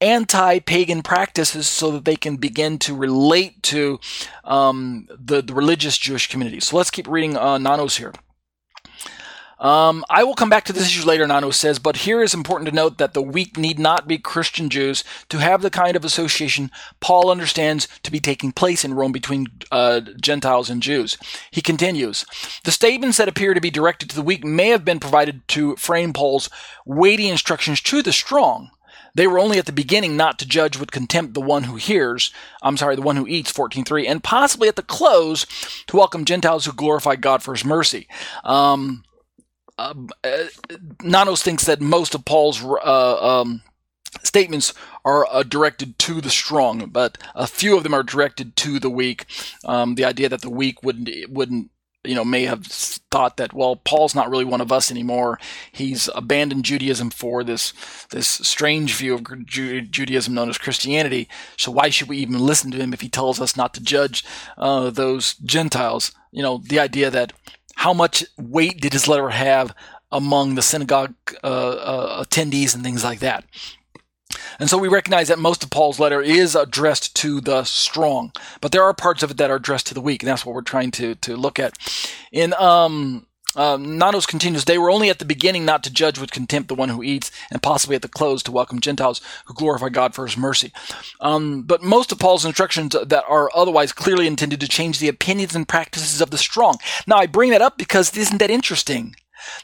anti-pagan 0.00 1.02
practices 1.02 1.68
so 1.68 1.92
that 1.92 2.04
they 2.04 2.16
can 2.16 2.36
begin 2.36 2.76
to 2.76 2.94
relate 2.94 3.62
to 3.62 4.00
um, 4.42 5.06
the, 5.08 5.40
the 5.40 5.54
religious 5.54 5.96
Jewish 5.96 6.28
community. 6.28 6.58
So 6.58 6.76
let's 6.76 6.90
keep 6.90 7.06
reading 7.06 7.36
uh, 7.36 7.58
Nanos 7.58 7.96
here. 7.98 8.12
Um, 9.62 10.04
I 10.10 10.24
will 10.24 10.34
come 10.34 10.50
back 10.50 10.64
to 10.64 10.72
this 10.72 10.88
issue 10.88 11.06
later, 11.06 11.24
Nanos 11.24 11.56
says, 11.56 11.78
but 11.78 11.98
here 11.98 12.20
is 12.20 12.34
important 12.34 12.68
to 12.68 12.74
note 12.74 12.98
that 12.98 13.14
the 13.14 13.22
weak 13.22 13.56
need 13.56 13.78
not 13.78 14.08
be 14.08 14.18
Christian 14.18 14.68
Jews 14.68 15.04
to 15.28 15.38
have 15.38 15.62
the 15.62 15.70
kind 15.70 15.94
of 15.94 16.04
association 16.04 16.68
Paul 16.98 17.30
understands 17.30 17.86
to 18.02 18.10
be 18.10 18.18
taking 18.18 18.50
place 18.50 18.84
in 18.84 18.94
Rome 18.94 19.12
between 19.12 19.46
uh, 19.70 20.00
Gentiles 20.20 20.68
and 20.68 20.82
Jews. 20.82 21.16
He 21.52 21.62
continues, 21.62 22.26
the 22.64 22.72
statements 22.72 23.18
that 23.18 23.28
appear 23.28 23.54
to 23.54 23.60
be 23.60 23.70
directed 23.70 24.10
to 24.10 24.16
the 24.16 24.22
weak 24.22 24.44
may 24.44 24.70
have 24.70 24.84
been 24.84 24.98
provided 24.98 25.46
to 25.48 25.76
frame 25.76 26.12
Paul's 26.12 26.50
weighty 26.84 27.28
instructions 27.28 27.80
to 27.82 28.02
the 28.02 28.12
strong. 28.12 28.72
They 29.14 29.28
were 29.28 29.38
only 29.38 29.58
at 29.58 29.66
the 29.66 29.72
beginning 29.72 30.16
not 30.16 30.40
to 30.40 30.46
judge 30.46 30.76
with 30.76 30.90
contempt 30.90 31.34
the 31.34 31.40
one 31.40 31.64
who 31.64 31.76
hears, 31.76 32.32
I'm 32.62 32.76
sorry, 32.76 32.96
the 32.96 33.02
one 33.02 33.16
who 33.16 33.28
eats, 33.28 33.52
14.3, 33.52 34.08
and 34.08 34.24
possibly 34.24 34.66
at 34.66 34.74
the 34.74 34.82
close 34.82 35.46
to 35.86 35.96
welcome 35.96 36.24
Gentiles 36.24 36.64
who 36.64 36.72
glorify 36.72 37.14
God 37.14 37.44
for 37.44 37.54
his 37.54 37.64
mercy. 37.64 38.08
Um, 38.42 39.04
uh, 39.78 39.94
uh, 40.24 40.44
Nanos 41.02 41.42
thinks 41.42 41.64
that 41.64 41.80
most 41.80 42.14
of 42.14 42.24
Paul's 42.24 42.62
uh, 42.62 43.40
um, 43.40 43.62
statements 44.22 44.74
are 45.04 45.26
uh, 45.30 45.42
directed 45.42 45.98
to 46.00 46.20
the 46.20 46.30
strong, 46.30 46.86
but 46.90 47.18
a 47.34 47.46
few 47.46 47.76
of 47.76 47.82
them 47.82 47.94
are 47.94 48.02
directed 48.02 48.56
to 48.56 48.78
the 48.78 48.90
weak. 48.90 49.26
Um, 49.64 49.94
the 49.94 50.04
idea 50.04 50.28
that 50.28 50.42
the 50.42 50.50
weak 50.50 50.82
wouldn't 50.82 51.08
wouldn't 51.30 51.70
you 52.04 52.14
know 52.14 52.24
may 52.24 52.44
have 52.44 52.66
thought 52.66 53.36
that 53.36 53.52
well 53.52 53.76
Paul's 53.76 54.14
not 54.14 54.28
really 54.28 54.44
one 54.44 54.60
of 54.60 54.72
us 54.72 54.90
anymore. 54.90 55.38
He's 55.70 56.08
abandoned 56.14 56.64
Judaism 56.64 57.10
for 57.10 57.44
this 57.44 57.72
this 58.10 58.26
strange 58.26 58.94
view 58.94 59.14
of 59.14 59.46
Ju- 59.46 59.82
Judaism 59.82 60.34
known 60.34 60.48
as 60.48 60.58
Christianity. 60.58 61.28
So 61.56 61.70
why 61.70 61.88
should 61.88 62.08
we 62.08 62.18
even 62.18 62.38
listen 62.38 62.70
to 62.72 62.78
him 62.78 62.92
if 62.92 63.00
he 63.00 63.08
tells 63.08 63.40
us 63.40 63.56
not 63.56 63.74
to 63.74 63.82
judge 63.82 64.24
uh, 64.58 64.90
those 64.90 65.34
Gentiles? 65.34 66.12
You 66.30 66.42
know 66.42 66.62
the 66.64 66.80
idea 66.80 67.10
that 67.10 67.32
how 67.76 67.92
much 67.92 68.24
weight 68.38 68.80
did 68.80 68.92
his 68.92 69.08
letter 69.08 69.30
have 69.30 69.74
among 70.10 70.54
the 70.54 70.62
synagogue 70.62 71.14
uh, 71.42 71.46
uh, 71.46 72.24
attendees 72.24 72.74
and 72.74 72.84
things 72.84 73.02
like 73.02 73.20
that. 73.20 73.44
And 74.58 74.68
so 74.70 74.78
we 74.78 74.88
recognize 74.88 75.28
that 75.28 75.38
most 75.38 75.64
of 75.64 75.70
Paul's 75.70 76.00
letter 76.00 76.20
is 76.20 76.54
addressed 76.54 77.14
to 77.16 77.40
the 77.40 77.64
strong, 77.64 78.32
but 78.60 78.72
there 78.72 78.82
are 78.82 78.94
parts 78.94 79.22
of 79.22 79.30
it 79.30 79.36
that 79.38 79.50
are 79.50 79.56
addressed 79.56 79.86
to 79.88 79.94
the 79.94 80.00
weak, 80.00 80.22
and 80.22 80.28
that's 80.28 80.46
what 80.46 80.54
we're 80.54 80.62
trying 80.62 80.90
to 80.92 81.14
to 81.16 81.36
look 81.36 81.58
at. 81.58 81.76
In 82.30 82.54
um, 82.54 83.26
um, 83.56 83.98
Nanos 83.98 84.26
continues, 84.26 84.64
they 84.64 84.78
were 84.78 84.90
only 84.90 85.10
at 85.10 85.18
the 85.18 85.24
beginning 85.24 85.64
not 85.64 85.84
to 85.84 85.92
judge 85.92 86.18
with 86.18 86.32
contempt 86.32 86.68
the 86.68 86.74
one 86.74 86.88
who 86.88 87.02
eats, 87.02 87.30
and 87.50 87.62
possibly 87.62 87.96
at 87.96 88.02
the 88.02 88.08
close 88.08 88.42
to 88.44 88.52
welcome 88.52 88.80
Gentiles 88.80 89.20
who 89.46 89.54
glorify 89.54 89.88
God 89.88 90.14
for 90.14 90.26
his 90.26 90.36
mercy. 90.36 90.72
Um, 91.20 91.62
but 91.62 91.82
most 91.82 92.12
of 92.12 92.18
Paul's 92.18 92.44
instructions 92.44 92.94
that 93.06 93.24
are 93.28 93.50
otherwise 93.54 93.92
clearly 93.92 94.26
intended 94.26 94.60
to 94.60 94.68
change 94.68 94.98
the 94.98 95.08
opinions 95.08 95.54
and 95.54 95.68
practices 95.68 96.20
of 96.20 96.30
the 96.30 96.38
strong. 96.38 96.76
Now, 97.06 97.16
I 97.16 97.26
bring 97.26 97.50
that 97.50 97.62
up 97.62 97.78
because 97.78 98.16
isn't 98.16 98.38
that 98.38 98.50
interesting? 98.50 99.16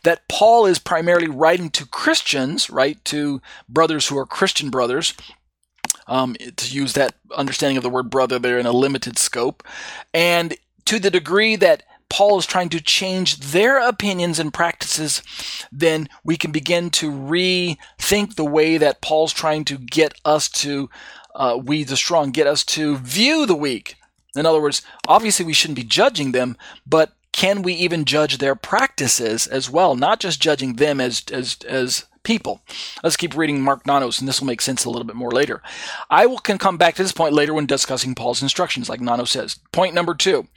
That 0.03 0.27
Paul 0.29 0.67
is 0.67 0.81
primarily 0.81 1.29
writing 1.29 1.71
to 1.71 1.87
Christians, 1.87 2.69
right? 2.69 3.03
To 3.07 3.41
brothers 3.69 4.09
who 4.09 4.19
are 4.19 4.27
Christian 4.27 4.71
brothers, 4.71 5.15
um, 6.09 6.35
to 6.57 6.75
use 6.75 6.95
that 6.95 7.15
understanding 7.37 7.77
of 7.77 7.85
the 7.85 7.91
word 7.91 8.11
brother 8.11 8.39
there 8.39 8.59
in 8.59 8.67
a 8.67 8.73
limited 8.73 9.19
scope. 9.19 9.63
And 10.13 10.57
to 10.87 10.99
the 10.99 11.11
degree 11.11 11.55
that 11.57 11.83
Paul 12.09 12.39
is 12.39 12.47
trying 12.47 12.71
to 12.71 12.81
change 12.81 13.39
their 13.39 13.79
opinions 13.79 14.39
and 14.39 14.53
practices, 14.53 15.23
then 15.71 16.09
we 16.25 16.37
can 16.37 16.53
begin 16.53 16.91
to 16.91 17.11
rethink 17.11 18.35
the 18.35 18.45
way 18.45 18.79
that 18.79 19.01
Paul's 19.01 19.33
trying 19.33 19.65
to 19.67 19.79
get 19.79 20.15
us 20.25 20.49
to, 20.49 20.89
uh, 21.35 21.59
we 21.63 21.85
the 21.85 21.97
strong, 21.97 22.31
get 22.31 22.47
us 22.47 22.65
to 22.65 22.97
view 22.99 23.47
the 23.47 23.55
weak. 23.55 23.97
In 24.35 24.47
other 24.47 24.61
words, 24.61 24.83
obviously 25.07 25.45
we 25.45 25.53
shouldn't 25.53 25.77
be 25.77 25.85
judging 25.85 26.33
them, 26.33 26.57
but 26.87 27.13
can 27.33 27.63
we 27.63 27.73
even 27.75 28.05
judge 28.05 28.39
their 28.39 28.55
practices 28.57 29.47
as 29.47 29.71
well? 29.71 29.95
Not 29.95 30.19
just 30.19 30.41
judging 30.41 30.75
them 30.75 31.01
as 31.01 31.23
as 31.33 31.57
as 31.69 32.05
people. 32.23 32.61
Let's 33.03 33.17
keep 33.17 33.37
reading 33.37 33.61
Mark 33.61 33.87
Nanos, 33.87 34.19
and 34.19 34.29
this 34.29 34.41
will 34.41 34.47
make 34.47 34.61
sense 34.61 34.85
a 34.85 34.91
little 34.91 35.07
bit 35.07 35.17
more 35.17 35.31
later. 35.31 35.63
I 36.11 36.27
will 36.27 36.39
can 36.39 36.59
come 36.59 36.77
back 36.77 36.95
to 36.97 37.03
this 37.03 37.13
point 37.13 37.35
later 37.35 37.55
when 37.55 37.67
discussing 37.67 38.15
Paul's 38.15 38.43
instructions, 38.43 38.89
like 38.89 39.01
Nanos 39.01 39.31
says. 39.31 39.59
Point 39.73 39.95
number 39.95 40.15
two 40.15 40.49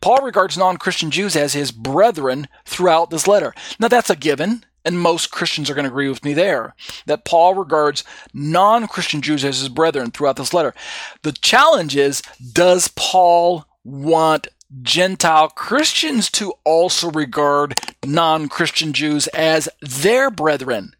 Paul 0.00 0.22
regards 0.22 0.56
non 0.58 0.76
Christian 0.76 1.10
Jews 1.10 1.36
as 1.36 1.52
his 1.52 1.72
brethren 1.72 2.48
throughout 2.64 3.10
this 3.10 3.26
letter. 3.26 3.54
Now, 3.78 3.88
that's 3.88 4.10
a 4.10 4.16
given. 4.16 4.64
And 4.84 5.00
most 5.00 5.32
Christians 5.32 5.68
are 5.68 5.74
going 5.74 5.82
to 5.82 5.90
agree 5.90 6.08
with 6.08 6.24
me 6.24 6.32
there 6.32 6.76
that 7.06 7.24
Paul 7.24 7.56
regards 7.56 8.04
non 8.32 8.86
Christian 8.86 9.20
Jews 9.20 9.44
as 9.44 9.58
his 9.58 9.68
brethren 9.68 10.12
throughout 10.12 10.36
this 10.36 10.54
letter. 10.54 10.74
The 11.22 11.32
challenge 11.32 11.96
is 11.96 12.22
does 12.52 12.86
Paul 12.94 13.66
want 13.82 14.46
Gentile 14.82 15.48
Christians 15.48 16.30
to 16.32 16.54
also 16.64 17.10
regard 17.10 17.80
non 18.04 18.48
Christian 18.48 18.92
Jews 18.92 19.26
as 19.28 19.68
their 19.80 20.30
brethren? 20.30 20.94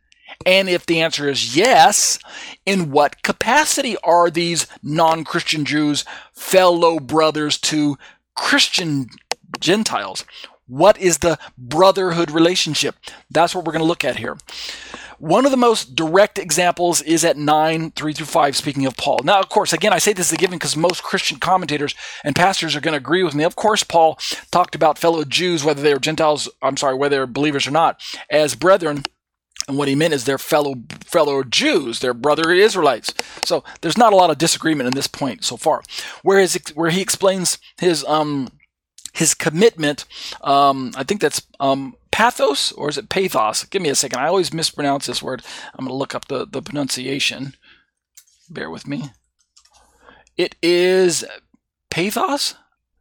And 0.44 0.68
if 0.68 0.86
the 0.86 1.00
answer 1.00 1.28
is 1.28 1.56
yes, 1.56 2.18
in 2.64 2.90
what 2.90 3.22
capacity 3.22 3.96
are 4.04 4.30
these 4.30 4.66
non 4.82 5.24
Christian 5.24 5.64
Jews 5.64 6.04
fellow 6.34 6.98
brothers 6.98 7.58
to 7.58 7.96
Christian 8.34 9.06
Gentiles? 9.60 10.24
What 10.68 10.98
is 10.98 11.18
the 11.18 11.38
brotherhood 11.56 12.30
relationship? 12.30 12.96
That's 13.30 13.54
what 13.54 13.64
we're 13.64 13.72
going 13.72 13.84
to 13.84 13.88
look 13.88 14.04
at 14.04 14.16
here. 14.16 14.36
One 15.18 15.46
of 15.46 15.50
the 15.50 15.56
most 15.56 15.94
direct 15.94 16.38
examples 16.38 17.00
is 17.02 17.24
at 17.24 17.38
9, 17.38 17.92
3 17.92 18.12
through 18.12 18.26
5, 18.26 18.56
speaking 18.56 18.84
of 18.84 18.96
Paul. 18.96 19.20
Now, 19.24 19.40
of 19.40 19.48
course, 19.48 19.72
again, 19.72 19.92
I 19.92 19.98
say 19.98 20.12
this 20.12 20.26
is 20.26 20.32
a 20.32 20.36
given 20.36 20.58
because 20.58 20.76
most 20.76 21.02
Christian 21.02 21.38
commentators 21.38 21.94
and 22.22 22.36
pastors 22.36 22.76
are 22.76 22.82
going 22.82 22.92
to 22.92 22.98
agree 22.98 23.22
with 23.22 23.34
me. 23.34 23.44
Of 23.44 23.56
course, 23.56 23.82
Paul 23.82 24.18
talked 24.50 24.74
about 24.74 24.98
fellow 24.98 25.24
Jews, 25.24 25.64
whether 25.64 25.80
they 25.80 25.94
were 25.94 26.00
Gentiles, 26.00 26.50
I'm 26.60 26.76
sorry, 26.76 26.96
whether 26.96 27.16
they're 27.16 27.26
believers 27.26 27.66
or 27.66 27.70
not, 27.70 28.00
as 28.28 28.54
brethren 28.54 29.04
and 29.68 29.76
what 29.76 29.88
he 29.88 29.94
meant 29.94 30.14
is 30.14 30.24
their 30.24 30.38
fellow 30.38 30.74
fellow 31.04 31.42
Jews, 31.42 32.00
their 32.00 32.14
brother 32.14 32.52
Israelites. 32.52 33.12
So 33.44 33.64
there's 33.80 33.98
not 33.98 34.12
a 34.12 34.16
lot 34.16 34.30
of 34.30 34.38
disagreement 34.38 34.86
in 34.86 34.94
this 34.94 35.08
point 35.08 35.44
so 35.44 35.56
far. 35.56 35.82
Whereas 36.22 36.56
where 36.74 36.90
he 36.90 37.00
explains 37.00 37.58
his 37.78 38.04
um 38.04 38.48
his 39.12 39.34
commitment, 39.34 40.04
um, 40.42 40.92
I 40.94 41.02
think 41.02 41.22
that's 41.22 41.40
um, 41.58 41.96
pathos 42.10 42.70
or 42.72 42.90
is 42.90 42.98
it 42.98 43.08
pathos? 43.08 43.64
Give 43.64 43.80
me 43.80 43.88
a 43.88 43.94
second. 43.94 44.18
I 44.18 44.26
always 44.26 44.52
mispronounce 44.52 45.06
this 45.06 45.22
word. 45.22 45.42
I'm 45.74 45.86
going 45.86 45.88
to 45.88 45.96
look 45.96 46.14
up 46.14 46.28
the, 46.28 46.46
the 46.46 46.60
pronunciation. 46.60 47.54
Bear 48.50 48.68
with 48.68 48.86
me. 48.86 49.10
It 50.36 50.54
is 50.62 51.24
pathos. 51.90 52.56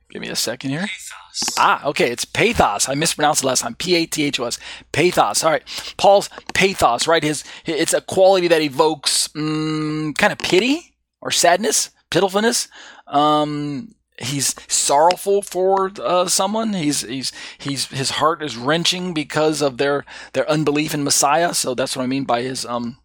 Give 0.10 0.22
me 0.22 0.30
a 0.30 0.38
second 0.38 0.70
here. 0.70 0.88
Pathos. 0.88 1.25
Ah, 1.58 1.86
okay. 1.86 2.12
It's 2.12 2.26
pathos. 2.26 2.88
I 2.90 2.96
mispronounced 2.96 3.44
it 3.44 3.48
last 3.48 3.62
time. 3.62 3.76
P 3.76 3.96
A 3.96 4.06
T 4.06 4.24
H 4.24 4.40
O 4.40 4.46
S. 4.46 4.60
Pathos. 4.92 5.44
All 5.44 5.52
right. 5.52 5.64
Paul's 5.98 6.30
pathos, 6.54 7.08
right? 7.08 7.24
His 7.24 7.44
it's 7.66 7.94
a 7.94 8.02
quality 8.02 8.48
that 8.48 8.62
evokes 8.62 9.30
um, 9.36 10.14
kind 10.18 10.32
of 10.34 10.40
pity 10.40 10.96
or 11.22 11.32
sadness, 11.32 11.90
pitifulness. 12.10 12.68
Um, 13.08 13.96
he's 14.18 14.56
sorrowful 14.68 15.42
for 15.42 15.92
uh, 16.02 16.28
someone. 16.28 16.74
He's 16.74 17.02
he's 17.02 17.32
he's 17.58 17.86
his 17.88 18.12
heart 18.12 18.42
is 18.42 18.58
wrenching 18.58 19.14
because 19.14 19.62
of 19.62 19.78
their 19.78 20.06
their 20.34 20.50
unbelief 20.50 20.94
in 20.94 21.04
Messiah. 21.04 21.54
So 21.54 21.76
that's 21.76 21.96
what 21.96 22.04
I 22.04 22.08
mean 22.08 22.24
by 22.24 22.42
his 22.42 22.66
um 22.66 22.98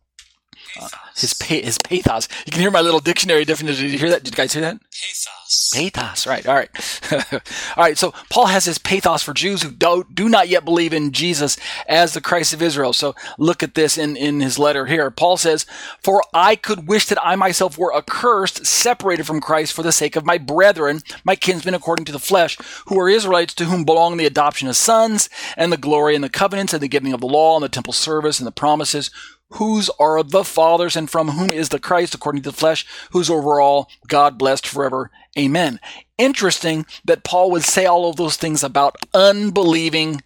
uh, 0.81 0.89
his 1.17 1.35
pa- 1.35 1.47
his 1.63 1.79
pathos. 1.79 2.29
You 2.47 2.53
can 2.53 2.61
hear 2.61 2.71
my 2.71 2.81
little 2.81 3.01
dictionary 3.01 3.45
definition. 3.45 3.85
Did 3.85 3.93
you 3.93 3.99
hear 3.99 4.11
that? 4.11 4.25
Did 4.25 4.35
you 4.35 4.37
guys 4.37 4.53
hear 4.53 4.63
that? 4.63 4.81
Pathos. 4.81 5.71
Pathos. 5.75 6.27
Right. 6.27 6.47
All 6.47 6.55
right. 6.55 6.71
all 7.77 7.85
right. 7.85 7.99
So 7.99 8.13
Paul 8.31 8.47
has 8.47 8.65
his 8.65 8.79
pathos 8.79 9.23
for 9.23 9.35
Jews 9.35 9.63
who 9.63 9.71
do, 9.71 10.05
do 10.13 10.29
not 10.29 10.49
yet 10.49 10.65
believe 10.65 10.93
in 10.93 11.13
Jesus 11.13 11.57
as 11.89 12.15
the 12.15 12.21
Christ 12.21 12.53
of 12.53 12.63
Israel. 12.63 12.93
So 12.93 13.15
look 13.39 13.63
at 13.63 13.75
this 13.75 13.99
in, 13.99 14.17
in 14.17 14.41
his 14.41 14.59
letter 14.59 14.87
here. 14.87 15.11
Paul 15.11 15.37
says, 15.37 15.67
For 16.03 16.23
I 16.33 16.57
could 16.57 16.89
wish 16.89 17.07
that 17.07 17.25
I 17.25 17.37
myself 17.37 17.79
were 17.79 17.95
accursed, 17.95 18.67
separated 18.67 19.27
from 19.27 19.41
Christ 19.41 19.73
for 19.73 19.83
the 19.83 19.93
sake 19.93 20.17
of 20.17 20.27
my 20.27 20.39
brethren, 20.39 21.01
my 21.25 21.37
kinsmen 21.37 21.75
according 21.75 22.05
to 22.07 22.13
the 22.13 22.19
flesh, 22.19 22.59
who 22.87 22.99
are 22.99 23.09
Israelites 23.09 23.55
to 23.55 23.67
whom 23.67 23.85
belong 23.85 24.17
the 24.17 24.27
adoption 24.27 24.69
of 24.69 24.77
sons 24.77 25.29
and 25.57 25.73
the 25.73 25.77
glory 25.77 26.15
and 26.15 26.25
the 26.25 26.29
covenants 26.29 26.73
and 26.73 26.83
the 26.83 26.89
giving 26.89 27.13
of 27.13 27.21
the 27.21 27.27
law 27.27 27.57
and 27.57 27.65
the 27.65 27.69
temple 27.69 27.93
service 27.93 28.39
and 28.39 28.47
the 28.47 28.53
promises 28.53 29.11
whose 29.55 29.91
are 29.99 30.23
the 30.23 30.45
fathers 30.45 30.97
and 30.97 31.11
from 31.11 31.29
whom 31.29 31.51
is 31.53 31.71
the 31.71 31.79
Christ 31.79 32.15
according 32.15 32.43
to 32.43 32.51
the 32.51 32.57
flesh, 32.57 32.87
who's 33.11 33.31
over 33.31 33.61
all 33.61 33.91
God 34.07 34.39
blessed 34.39 34.67
forever. 34.67 35.11
Amen. 35.39 35.81
Interesting 36.19 36.87
that 37.05 37.25
Paul 37.25 37.51
would 37.51 37.65
say 37.65 37.87
all 37.87 38.09
of 38.09 38.17
those 38.17 38.37
things 38.37 38.63
about 38.63 38.97
unbelieving 39.15 40.23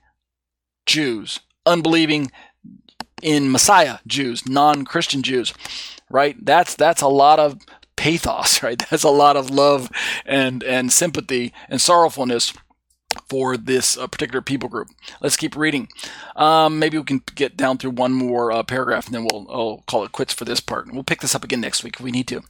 Jews, 0.86 1.40
unbelieving 1.64 2.30
in 3.22 3.50
Messiah 3.50 3.98
Jews, 4.06 4.46
non-Christian 4.46 5.22
Jews, 5.22 5.54
right? 6.10 6.36
That's 6.44 6.74
that's 6.74 7.00
a 7.00 7.08
lot 7.08 7.38
of 7.38 7.58
pathos, 7.96 8.62
right? 8.62 8.82
That's 8.90 9.04
a 9.04 9.10
lot 9.10 9.36
of 9.36 9.50
love 9.50 9.90
and 10.26 10.62
and 10.62 10.92
sympathy 10.92 11.52
and 11.68 11.80
sorrowfulness 11.80 12.52
for 13.28 13.56
this 13.56 13.96
uh, 13.96 14.06
particular 14.06 14.42
people 14.42 14.68
group. 14.68 14.88
Let's 15.20 15.36
keep 15.36 15.56
reading. 15.56 15.88
Um, 16.36 16.78
maybe 16.78 16.98
we 16.98 17.04
can 17.04 17.22
get 17.34 17.56
down 17.56 17.78
through 17.78 17.90
one 17.90 18.12
more 18.12 18.50
uh, 18.50 18.62
paragraph 18.62 19.06
and 19.06 19.14
then 19.14 19.26
we'll 19.30 19.46
I'll 19.48 19.84
call 19.86 20.04
it 20.04 20.12
quits 20.12 20.32
for 20.32 20.44
this 20.44 20.60
part. 20.60 20.92
We'll 20.92 21.04
pick 21.04 21.20
this 21.20 21.34
up 21.34 21.44
again 21.44 21.60
next 21.60 21.84
week 21.84 21.96
if 21.96 22.04
we 22.04 22.10
need 22.10 22.28
to. 22.28 22.42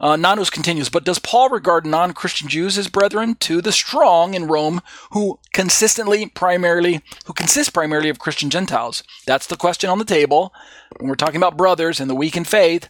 Uh, 0.00 0.16
continues, 0.50 0.88
but 0.88 1.04
does 1.04 1.18
Paul 1.18 1.48
regard 1.48 1.86
non 1.86 2.12
Christian 2.12 2.48
Jews 2.48 2.76
as 2.78 2.88
brethren 2.88 3.34
to 3.36 3.60
the 3.60 3.72
strong 3.72 4.34
in 4.34 4.46
Rome 4.46 4.80
who 5.12 5.38
consistently, 5.52 6.26
primarily, 6.26 7.02
who 7.26 7.32
consist 7.32 7.72
primarily 7.72 8.08
of 8.08 8.18
Christian 8.18 8.50
Gentiles? 8.50 9.02
That's 9.26 9.46
the 9.46 9.56
question 9.56 9.90
on 9.90 9.98
the 9.98 10.04
table. 10.04 10.52
When 10.98 11.08
we're 11.08 11.14
talking 11.14 11.36
about 11.36 11.56
brothers 11.56 12.00
and 12.00 12.10
the 12.10 12.14
weak 12.14 12.36
in 12.36 12.44
faith, 12.44 12.88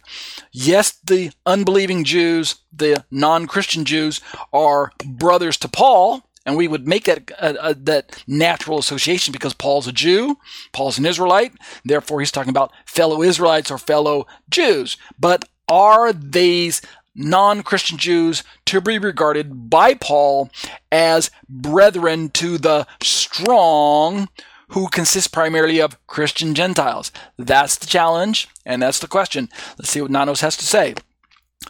yes, 0.51 0.91
the 1.03 1.31
unbelieving 1.45 2.03
Jews, 2.03 2.55
the 2.73 3.03
non 3.11 3.47
Christian 3.47 3.85
Jews, 3.85 4.21
are 4.51 4.91
brothers 5.05 5.57
to 5.57 5.67
Paul 5.67 6.23
and 6.45 6.57
we 6.57 6.67
would 6.67 6.87
make 6.87 7.05
that 7.05 7.31
uh, 7.39 7.53
uh, 7.59 7.73
that 7.77 8.23
natural 8.27 8.79
association 8.79 9.31
because 9.31 9.53
Paul's 9.53 9.87
a 9.87 9.91
Jew, 9.91 10.37
Paul's 10.71 10.97
an 10.97 11.05
Israelite, 11.05 11.53
therefore 11.85 12.19
he's 12.19 12.31
talking 12.31 12.49
about 12.49 12.71
fellow 12.85 13.21
Israelites 13.21 13.71
or 13.71 13.77
fellow 13.77 14.25
Jews. 14.49 14.97
But 15.19 15.45
are 15.67 16.11
these 16.11 16.81
non-Christian 17.13 17.97
Jews 17.97 18.43
to 18.65 18.81
be 18.81 18.97
regarded 18.97 19.69
by 19.69 19.93
Paul 19.93 20.49
as 20.91 21.29
brethren 21.47 22.29
to 22.29 22.57
the 22.57 22.87
strong 23.01 24.29
who 24.69 24.87
consist 24.87 25.33
primarily 25.33 25.79
of 25.79 26.05
Christian 26.07 26.55
Gentiles? 26.55 27.11
That's 27.37 27.77
the 27.77 27.87
challenge 27.87 28.47
and 28.65 28.81
that's 28.81 28.99
the 28.99 29.07
question. 29.07 29.49
Let's 29.77 29.89
see 29.89 30.01
what 30.01 30.11
Nanos 30.11 30.41
has 30.41 30.57
to 30.57 30.65
say. 30.65 30.95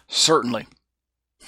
Certainly. 0.07 0.67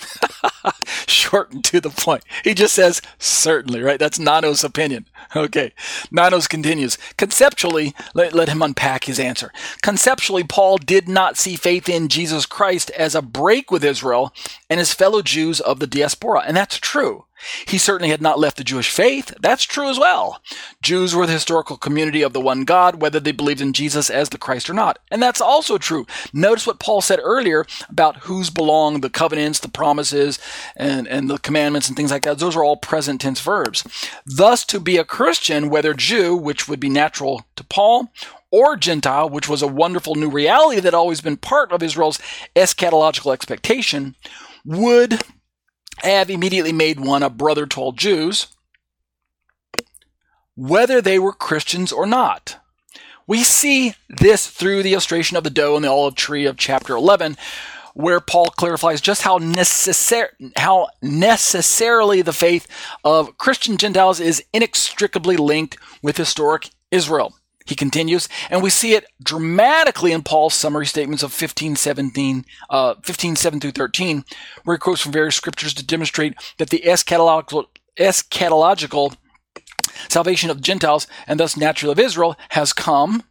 Short 1.08 1.52
and 1.52 1.64
to 1.66 1.80
the 1.80 1.90
point. 1.90 2.24
He 2.44 2.54
just 2.54 2.74
says, 2.74 3.02
certainly, 3.18 3.82
right? 3.82 4.00
That's 4.00 4.20
Nanos' 4.20 4.64
opinion. 4.64 5.06
Okay. 5.36 5.74
Nanos 6.12 6.48
continues. 6.48 6.98
Conceptually, 7.18 7.94
let, 8.14 8.34
let 8.34 8.50
him 8.50 8.62
unpack 8.62 9.06
his 9.06 9.20
answer. 9.20 9.52
Conceptually, 9.82 10.44
Paul 10.44 10.78
did 10.78 11.08
not 11.08 11.38
see 11.38 11.56
faith 11.56 11.90
in 11.90 12.08
Jesus 12.08 12.46
Christ 12.46 12.92
as 12.92 13.16
a 13.16 13.22
break 13.22 13.72
with 13.72 13.84
Israel 13.84 14.34
and 14.70 14.80
his 14.80 14.94
fellow 14.94 15.22
Jews 15.22 15.60
of 15.60 15.80
the 15.80 15.88
diaspora. 15.88 16.44
And 16.46 16.56
that's 16.56 16.78
true. 16.78 17.26
He 17.68 17.78
certainly 17.78 18.10
had 18.10 18.22
not 18.22 18.40
left 18.40 18.58
the 18.58 18.64
Jewish 18.64 18.90
faith. 18.90 19.34
That's 19.40 19.64
true 19.64 19.90
as 19.90 20.00
well. 20.00 20.42
Jews 20.82 21.16
were 21.16 21.26
the 21.26 21.34
historical 21.34 21.78
community 21.78 22.22
of 22.22 22.34
the 22.34 22.42
one 22.42 22.64
God, 22.64 23.02
whether 23.02 23.20
they 23.20 23.32
believed 23.32 23.62
in 23.62 23.74
Jesus 23.74 24.10
as 24.10 24.30
the 24.30 24.38
Christ 24.38 24.70
or 24.70 24.74
not. 24.74 25.00
And 25.12 25.22
that's 25.22 25.42
also 25.42 25.78
true. 25.78 26.06
Notice 26.34 26.68
what 26.68 26.80
Paul 26.80 27.02
said 27.02 27.20
earlier 27.22 27.66
about 27.90 28.18
whose 28.18 28.50
belong 28.50 29.02
the 29.02 29.10
covenants, 29.10 29.60
the 29.60 29.70
promises, 29.70 30.40
and, 30.76 31.08
and 31.08 31.30
the 31.30 31.38
commandments 31.38 31.88
and 31.88 31.98
things 31.98 32.12
like 32.12 32.24
that. 32.24 32.40
Those 32.40 32.56
are 32.56 32.64
all 32.64 32.78
present 32.78 33.22
tense 33.22 33.40
verbs. 33.40 33.84
Thus, 34.26 34.66
to 34.66 34.80
be 34.80 34.98
a 34.98 35.06
Christian, 35.06 35.70
whether 35.70 35.94
Jew, 35.94 36.36
which 36.36 36.68
would 36.68 36.80
be 36.80 36.90
natural 36.90 37.46
to 37.56 37.64
Paul, 37.64 38.12
or 38.52 38.78
Gentile, 38.78 39.30
which 39.30 39.50
was 39.50 39.64
a 39.64 39.68
wonderful 39.68 40.14
new 40.14 40.30
reality 40.30 40.76
that 40.76 40.94
had 40.94 40.94
always 40.94 41.22
been 41.22 41.38
part 41.38 41.72
of 41.72 41.82
Israel's 41.82 42.20
eschatological 42.56 43.34
expectation, 43.34 44.16
would 44.64 45.22
have 45.98 46.30
immediately 46.30 46.74
made 46.74 47.00
one 47.00 47.24
a 47.24 47.30
brother 47.30 47.66
to 47.66 47.80
all 47.80 47.92
Jews, 47.92 48.48
whether 50.56 51.02
they 51.02 51.20
were 51.20 51.34
Christians 51.34 51.92
or 51.92 52.06
not. 52.06 52.58
We 53.26 53.44
see 53.44 53.96
this 54.10 54.48
through 54.48 54.84
the 54.84 54.94
illustration 54.94 55.38
of 55.38 55.44
the 55.44 55.50
dough 55.50 55.76
and 55.76 55.86
the 55.86 55.90
olive 55.90 56.16
tree 56.16 56.46
of 56.46 56.58
chapter 56.58 56.96
11, 56.96 57.38
where 57.94 58.20
Paul 58.20 58.48
clarifies 58.48 59.02
just 59.02 59.22
how 59.22 59.40
necessar- 59.40 60.30
how 60.58 60.88
necessarily 61.02 62.22
the 62.22 62.34
faith 62.34 62.68
of 63.04 63.38
Christian 63.38 63.78
Gentiles 63.78 64.20
is 64.20 64.44
inextricably 64.52 65.38
linked 65.38 65.78
with 66.02 66.18
historic 66.18 66.70
Israel. 66.92 67.34
He 67.66 67.76
continues, 67.76 68.28
and 68.50 68.62
we 68.62 68.70
see 68.70 68.94
it 68.94 69.06
dramatically 69.22 70.12
in 70.12 70.24
Paul's 70.24 70.54
summary 70.54 70.86
statements 70.86 71.24
of 71.24 71.34
15, 71.34 71.76
17, 71.76 72.46
uh, 72.70 72.96
15, 73.04 73.36
7 73.36 73.60
through 73.60 73.72
13, 73.72 74.26
where 74.64 74.76
he 74.76 74.80
quotes 74.80 75.02
from 75.02 75.12
various 75.12 75.36
scriptures 75.36 75.74
to 75.76 75.86
demonstrate 75.86 76.34
that 76.58 76.70
the 76.70 76.84
eschatological, 76.86 77.66
eschatological 77.98 79.16
salvation 80.10 80.50
of 80.50 80.62
Gentiles 80.62 81.08
and 81.28 81.40
thus 81.40 81.58
naturally 81.58 81.92
of 81.92 82.00
Israel 82.00 82.36
has 82.50 82.74
come 82.74 83.24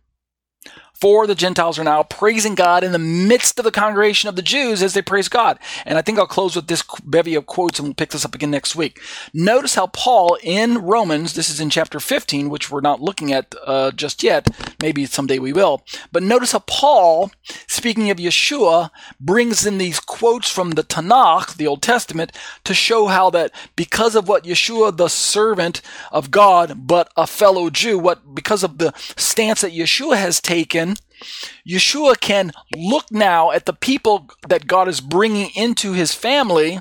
for 1.02 1.26
the 1.26 1.34
Gentiles 1.34 1.80
are 1.80 1.84
now 1.84 2.04
praising 2.04 2.54
God 2.54 2.84
in 2.84 2.92
the 2.92 2.98
midst 2.98 3.58
of 3.58 3.64
the 3.64 3.72
congregation 3.72 4.28
of 4.28 4.36
the 4.36 4.40
Jews 4.40 4.84
as 4.84 4.94
they 4.94 5.02
praise 5.02 5.28
God. 5.28 5.58
And 5.84 5.98
I 5.98 6.02
think 6.02 6.16
I'll 6.16 6.28
close 6.28 6.54
with 6.54 6.68
this 6.68 6.84
bevy 7.02 7.34
of 7.34 7.44
quotes 7.44 7.80
and 7.80 7.88
we'll 7.88 7.94
pick 7.94 8.10
this 8.10 8.24
up 8.24 8.36
again 8.36 8.52
next 8.52 8.76
week. 8.76 9.00
Notice 9.34 9.74
how 9.74 9.88
Paul 9.88 10.38
in 10.44 10.78
Romans, 10.78 11.34
this 11.34 11.50
is 11.50 11.58
in 11.58 11.70
chapter 11.70 11.98
15, 11.98 12.48
which 12.48 12.70
we're 12.70 12.80
not 12.80 13.00
looking 13.00 13.32
at 13.32 13.52
uh, 13.66 13.90
just 13.90 14.22
yet, 14.22 14.46
maybe 14.80 15.04
someday 15.04 15.40
we 15.40 15.52
will, 15.52 15.82
but 16.12 16.22
notice 16.22 16.52
how 16.52 16.60
Paul, 16.68 17.32
speaking 17.66 18.08
of 18.08 18.18
Yeshua, 18.18 18.90
brings 19.18 19.66
in 19.66 19.78
these 19.78 19.98
quotes 19.98 20.48
from 20.48 20.70
the 20.70 20.84
Tanakh, 20.84 21.56
the 21.56 21.66
Old 21.66 21.82
Testament, 21.82 22.30
to 22.62 22.74
show 22.74 23.08
how 23.08 23.28
that 23.30 23.50
because 23.74 24.14
of 24.14 24.28
what 24.28 24.44
Yeshua, 24.44 24.96
the 24.96 25.08
servant 25.08 25.82
of 26.12 26.30
God, 26.30 26.86
but 26.86 27.10
a 27.16 27.26
fellow 27.26 27.70
Jew, 27.70 27.98
what 27.98 28.36
because 28.36 28.62
of 28.62 28.78
the 28.78 28.92
stance 29.16 29.62
that 29.62 29.72
Yeshua 29.72 30.16
has 30.16 30.40
taken, 30.40 30.91
Yeshua 31.66 32.18
can 32.18 32.52
look 32.76 33.10
now 33.10 33.50
at 33.50 33.66
the 33.66 33.72
people 33.72 34.28
that 34.48 34.66
God 34.66 34.88
is 34.88 35.00
bringing 35.00 35.50
into 35.54 35.92
his 35.92 36.14
family, 36.14 36.78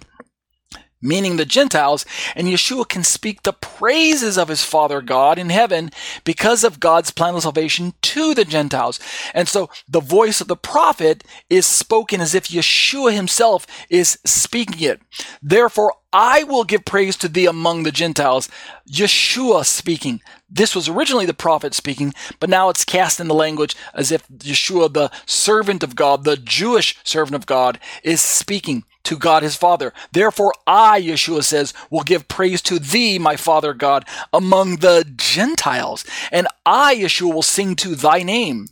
meaning 1.02 1.38
the 1.38 1.45
Gentiles, 1.45 2.06
and 2.36 2.47
Yeshua 2.47 2.88
can 2.88 3.04
speak 3.04 3.43
the 3.43 3.54
praises 3.54 4.38
of 4.38 4.47
his 4.47 4.64
Father 4.64 5.02
God 5.02 5.38
in 5.38 5.49
heaven 5.49 5.91
because 6.24 6.64
of 6.64 6.80
God's 6.80 7.12
plan 7.12 7.36
of 7.36 7.43
salvation 7.43 7.93
to 8.02 8.34
the 8.34 8.45
Gentiles. 8.45 8.99
And 9.34 9.47
so 9.47 9.70
the 9.88 9.99
voice 9.99 10.41
of 10.41 10.47
the 10.47 10.56
prophet 10.56 11.24
is 11.49 11.66
spoken 11.66 12.22
as 12.22 12.36
if 12.36 12.47
Yeshua 12.47 13.14
himself 13.14 13.66
is 13.89 14.20
speaking 14.26 14.82
it. 14.82 15.02
Therefore, 15.41 15.93
I 16.14 16.43
will 16.43 16.66
give 16.66 16.84
praise 16.86 17.16
to 17.18 17.30
thee 17.30 17.45
among 17.45 17.84
the 17.84 17.91
Gentiles. 17.91 18.49
Yeshua 18.89 19.66
speaking. 19.66 20.22
This 20.49 20.76
was 20.76 20.89
originally 20.89 21.26
the 21.26 21.34
prophet 21.34 21.74
speaking, 21.74 22.14
but 22.39 22.49
now 22.49 22.70
it's 22.70 22.84
cast 22.84 23.22
in 23.22 23.30
the 23.30 23.34
language 23.34 23.76
as 23.93 24.12
if 24.12 24.28
Yeshua, 24.28 24.91
the 24.93 25.10
servant 25.26 25.84
of 25.84 25.95
God, 25.95 26.26
the 26.26 26.36
Jewish 26.36 26.97
servant 27.06 27.36
of 27.36 27.45
God, 27.45 27.80
is 28.04 28.22
speaking 28.22 28.84
to 29.04 29.18
God 29.18 29.43
his 29.43 29.56
Father. 29.56 29.93
Therefore, 30.12 30.54
I, 30.68 31.02
Yeshua 31.02 31.43
says, 31.43 31.74
will 31.89 32.04
give 32.04 32.28
praise 32.28 32.62
to 32.64 32.80
thee, 32.80 33.20
my 33.20 33.36
Father 33.36 33.74
God, 33.74 34.06
among 34.32 34.78
the 34.78 35.12
Gentiles. 35.16 36.06
And 36.32 36.47
I, 36.66 36.95
Yeshua, 36.95 37.34
will 37.34 37.41
sing 37.41 37.76
to 37.78 37.95
thy 37.95 38.24
name. 38.24 38.68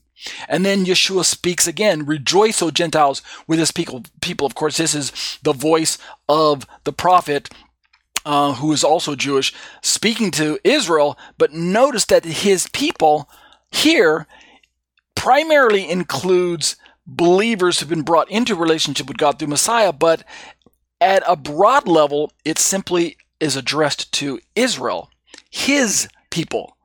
And 0.48 0.66
then 0.66 0.86
Yeshua 0.86 1.24
speaks 1.24 1.68
again, 1.68 2.06
rejoice, 2.06 2.62
O 2.62 2.72
Gentiles, 2.72 3.22
with 3.48 3.60
his 3.60 3.72
people. 3.72 4.04
People, 4.22 4.46
of 4.46 4.56
course, 4.56 4.78
this 4.78 4.94
is 4.94 5.40
the 5.44 5.54
voice 5.54 5.98
of 6.28 6.68
the 6.84 6.94
prophet 6.94 7.50
uh, 8.26 8.54
who 8.54 8.72
is 8.74 8.84
also 8.84 9.16
Jewish, 9.16 9.54
speaking 9.82 10.30
to 10.32 10.60
Israel. 10.64 11.18
But 11.38 11.54
notice 11.54 12.06
that 12.06 12.26
his 12.26 12.68
people 12.74 13.30
here 13.72 14.28
primarily 15.16 15.90
includes 15.90 16.76
believers 17.16 17.80
who've 17.80 17.90
been 17.90 18.02
brought 18.04 18.30
into 18.30 18.56
relationship 18.56 19.08
with 19.08 19.18
God 19.18 19.40
through 19.40 19.48
Messiah, 19.48 19.92
but 19.92 20.24
at 21.02 21.24
a 21.28 21.36
broad 21.36 21.88
level, 21.88 22.32
it 22.44 22.60
simply 22.60 23.18
is 23.40 23.56
addressed 23.56 24.12
to 24.14 24.40
Israel, 24.56 25.10
his 25.50 26.08
people. 26.30 26.78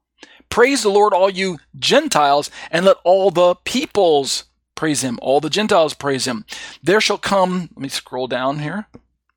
Praise 0.48 0.82
the 0.82 0.88
Lord, 0.88 1.12
all 1.12 1.30
you 1.30 1.58
Gentiles, 1.76 2.50
and 2.70 2.84
let 2.84 2.96
all 3.04 3.30
the 3.30 3.56
peoples 3.64 4.44
praise 4.74 5.02
him. 5.02 5.18
All 5.20 5.40
the 5.40 5.50
Gentiles 5.50 5.94
praise 5.94 6.26
him. 6.26 6.44
There 6.82 7.00
shall 7.00 7.18
come, 7.18 7.70
let 7.74 7.78
me 7.78 7.88
scroll 7.88 8.28
down 8.28 8.60
here, 8.60 8.86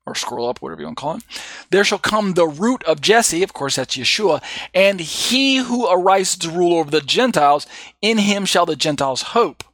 or 0.06 0.14
scroll 0.14 0.48
up, 0.48 0.62
whatever 0.62 0.80
you 0.80 0.86
want 0.86 0.98
to 0.98 1.00
call 1.00 1.16
it. 1.16 1.22
There 1.70 1.84
shall 1.84 1.98
come 1.98 2.34
the 2.34 2.46
root 2.46 2.82
of 2.84 3.00
Jesse, 3.00 3.42
of 3.42 3.52
course, 3.52 3.76
that's 3.76 3.96
Yeshua, 3.96 4.42
and 4.72 5.00
he 5.00 5.56
who 5.56 5.88
arises 5.88 6.38
to 6.38 6.50
rule 6.50 6.78
over 6.78 6.90
the 6.90 7.00
Gentiles, 7.00 7.66
in 8.00 8.18
him 8.18 8.44
shall 8.44 8.64
the 8.64 8.76
Gentiles 8.76 9.22
hope. 9.22 9.64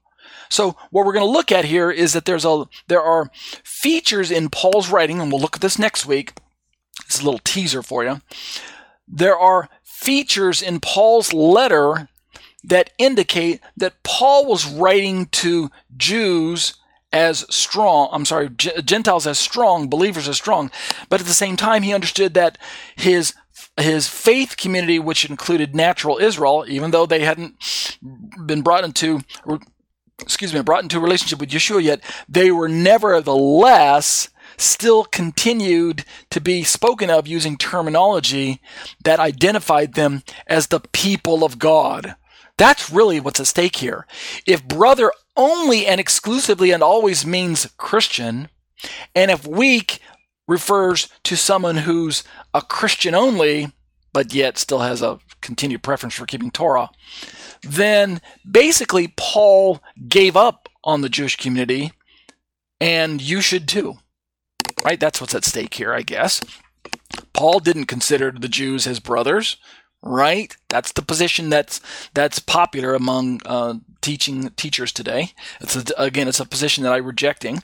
So 0.54 0.76
what 0.92 1.04
we're 1.04 1.12
going 1.12 1.26
to 1.26 1.32
look 1.32 1.50
at 1.50 1.64
here 1.64 1.90
is 1.90 2.12
that 2.12 2.26
there's 2.26 2.44
a 2.44 2.66
there 2.86 3.02
are 3.02 3.28
features 3.64 4.30
in 4.30 4.50
Paul's 4.50 4.88
writing, 4.88 5.20
and 5.20 5.32
we'll 5.32 5.40
look 5.40 5.56
at 5.56 5.62
this 5.62 5.80
next 5.80 6.06
week. 6.06 6.34
It's 7.06 7.20
a 7.20 7.24
little 7.24 7.40
teaser 7.42 7.82
for 7.82 8.04
you. 8.04 8.20
There 9.08 9.36
are 9.36 9.68
features 9.82 10.62
in 10.62 10.78
Paul's 10.78 11.32
letter 11.32 12.08
that 12.62 12.90
indicate 12.98 13.60
that 13.76 14.02
Paul 14.04 14.46
was 14.46 14.64
writing 14.64 15.26
to 15.42 15.72
Jews 15.96 16.74
as 17.12 17.44
strong, 17.50 18.08
I'm 18.12 18.24
sorry, 18.24 18.48
Gentiles 18.48 19.26
as 19.26 19.38
strong, 19.38 19.88
believers 19.88 20.28
as 20.28 20.36
strong, 20.36 20.70
but 21.08 21.20
at 21.20 21.26
the 21.26 21.32
same 21.32 21.56
time, 21.56 21.82
he 21.82 21.92
understood 21.92 22.34
that 22.34 22.58
his 22.94 23.34
his 23.76 24.08
faith 24.08 24.56
community, 24.56 25.00
which 25.00 25.28
included 25.28 25.74
natural 25.74 26.18
Israel, 26.18 26.64
even 26.68 26.92
though 26.92 27.06
they 27.06 27.24
hadn't 27.24 27.56
been 28.46 28.62
brought 28.62 28.84
into, 28.84 29.20
excuse 30.24 30.52
me, 30.52 30.62
brought 30.62 30.82
into 30.82 30.98
a 30.98 31.02
relationship 31.02 31.40
with 31.40 31.50
Yeshua 31.50 31.82
yet, 31.82 32.00
they 32.28 32.50
were 32.50 32.68
nevertheless 32.68 34.28
still 34.56 35.04
continued 35.04 36.04
to 36.30 36.40
be 36.40 36.62
spoken 36.62 37.10
of 37.10 37.26
using 37.26 37.56
terminology 37.56 38.60
that 39.02 39.20
identified 39.20 39.94
them 39.94 40.22
as 40.46 40.68
the 40.68 40.80
people 40.80 41.44
of 41.44 41.58
God. 41.58 42.16
That's 42.56 42.90
really 42.90 43.18
what's 43.20 43.40
at 43.40 43.48
stake 43.48 43.76
here. 43.76 44.06
If 44.46 44.66
brother 44.66 45.12
only 45.36 45.86
and 45.86 46.00
exclusively 46.00 46.70
and 46.70 46.82
always 46.82 47.26
means 47.26 47.72
Christian, 47.76 48.48
and 49.14 49.30
if 49.30 49.46
weak 49.46 49.98
refers 50.46 51.08
to 51.24 51.36
someone 51.36 51.78
who's 51.78 52.22
a 52.52 52.62
Christian 52.62 53.14
only, 53.14 53.72
but 54.12 54.32
yet 54.32 54.58
still 54.58 54.80
has 54.80 55.02
a 55.02 55.18
continued 55.40 55.82
preference 55.82 56.14
for 56.14 56.26
keeping 56.26 56.50
Torah, 56.50 56.90
then 57.66 58.20
basically 58.48 59.14
Paul 59.16 59.80
gave 60.08 60.36
up 60.36 60.68
on 60.82 61.00
the 61.00 61.08
Jewish 61.08 61.36
community, 61.36 61.92
and 62.80 63.20
you 63.20 63.40
should 63.40 63.66
too 63.68 63.98
right? 64.84 65.00
That's 65.00 65.20
what's 65.20 65.34
at 65.34 65.44
stake 65.44 65.74
here, 65.74 65.92
I 65.92 66.02
guess. 66.02 66.40
Paul 67.32 67.60
didn't 67.60 67.86
consider 67.86 68.30
the 68.30 68.48
Jews 68.48 68.84
his 68.84 69.00
brothers, 69.00 69.56
right? 70.02 70.56
That's 70.68 70.92
the 70.92 71.02
position 71.02 71.48
that's 71.48 71.80
that's 72.12 72.38
popular 72.38 72.94
among 72.94 73.40
uh, 73.46 73.74
teaching 74.00 74.50
teachers 74.50 74.92
today. 74.92 75.32
It's 75.60 75.76
a, 75.76 75.84
again, 75.96 76.28
it's 76.28 76.40
a 76.40 76.46
position 76.46 76.84
that 76.84 76.92
I'm 76.92 77.04
rejecting, 77.04 77.62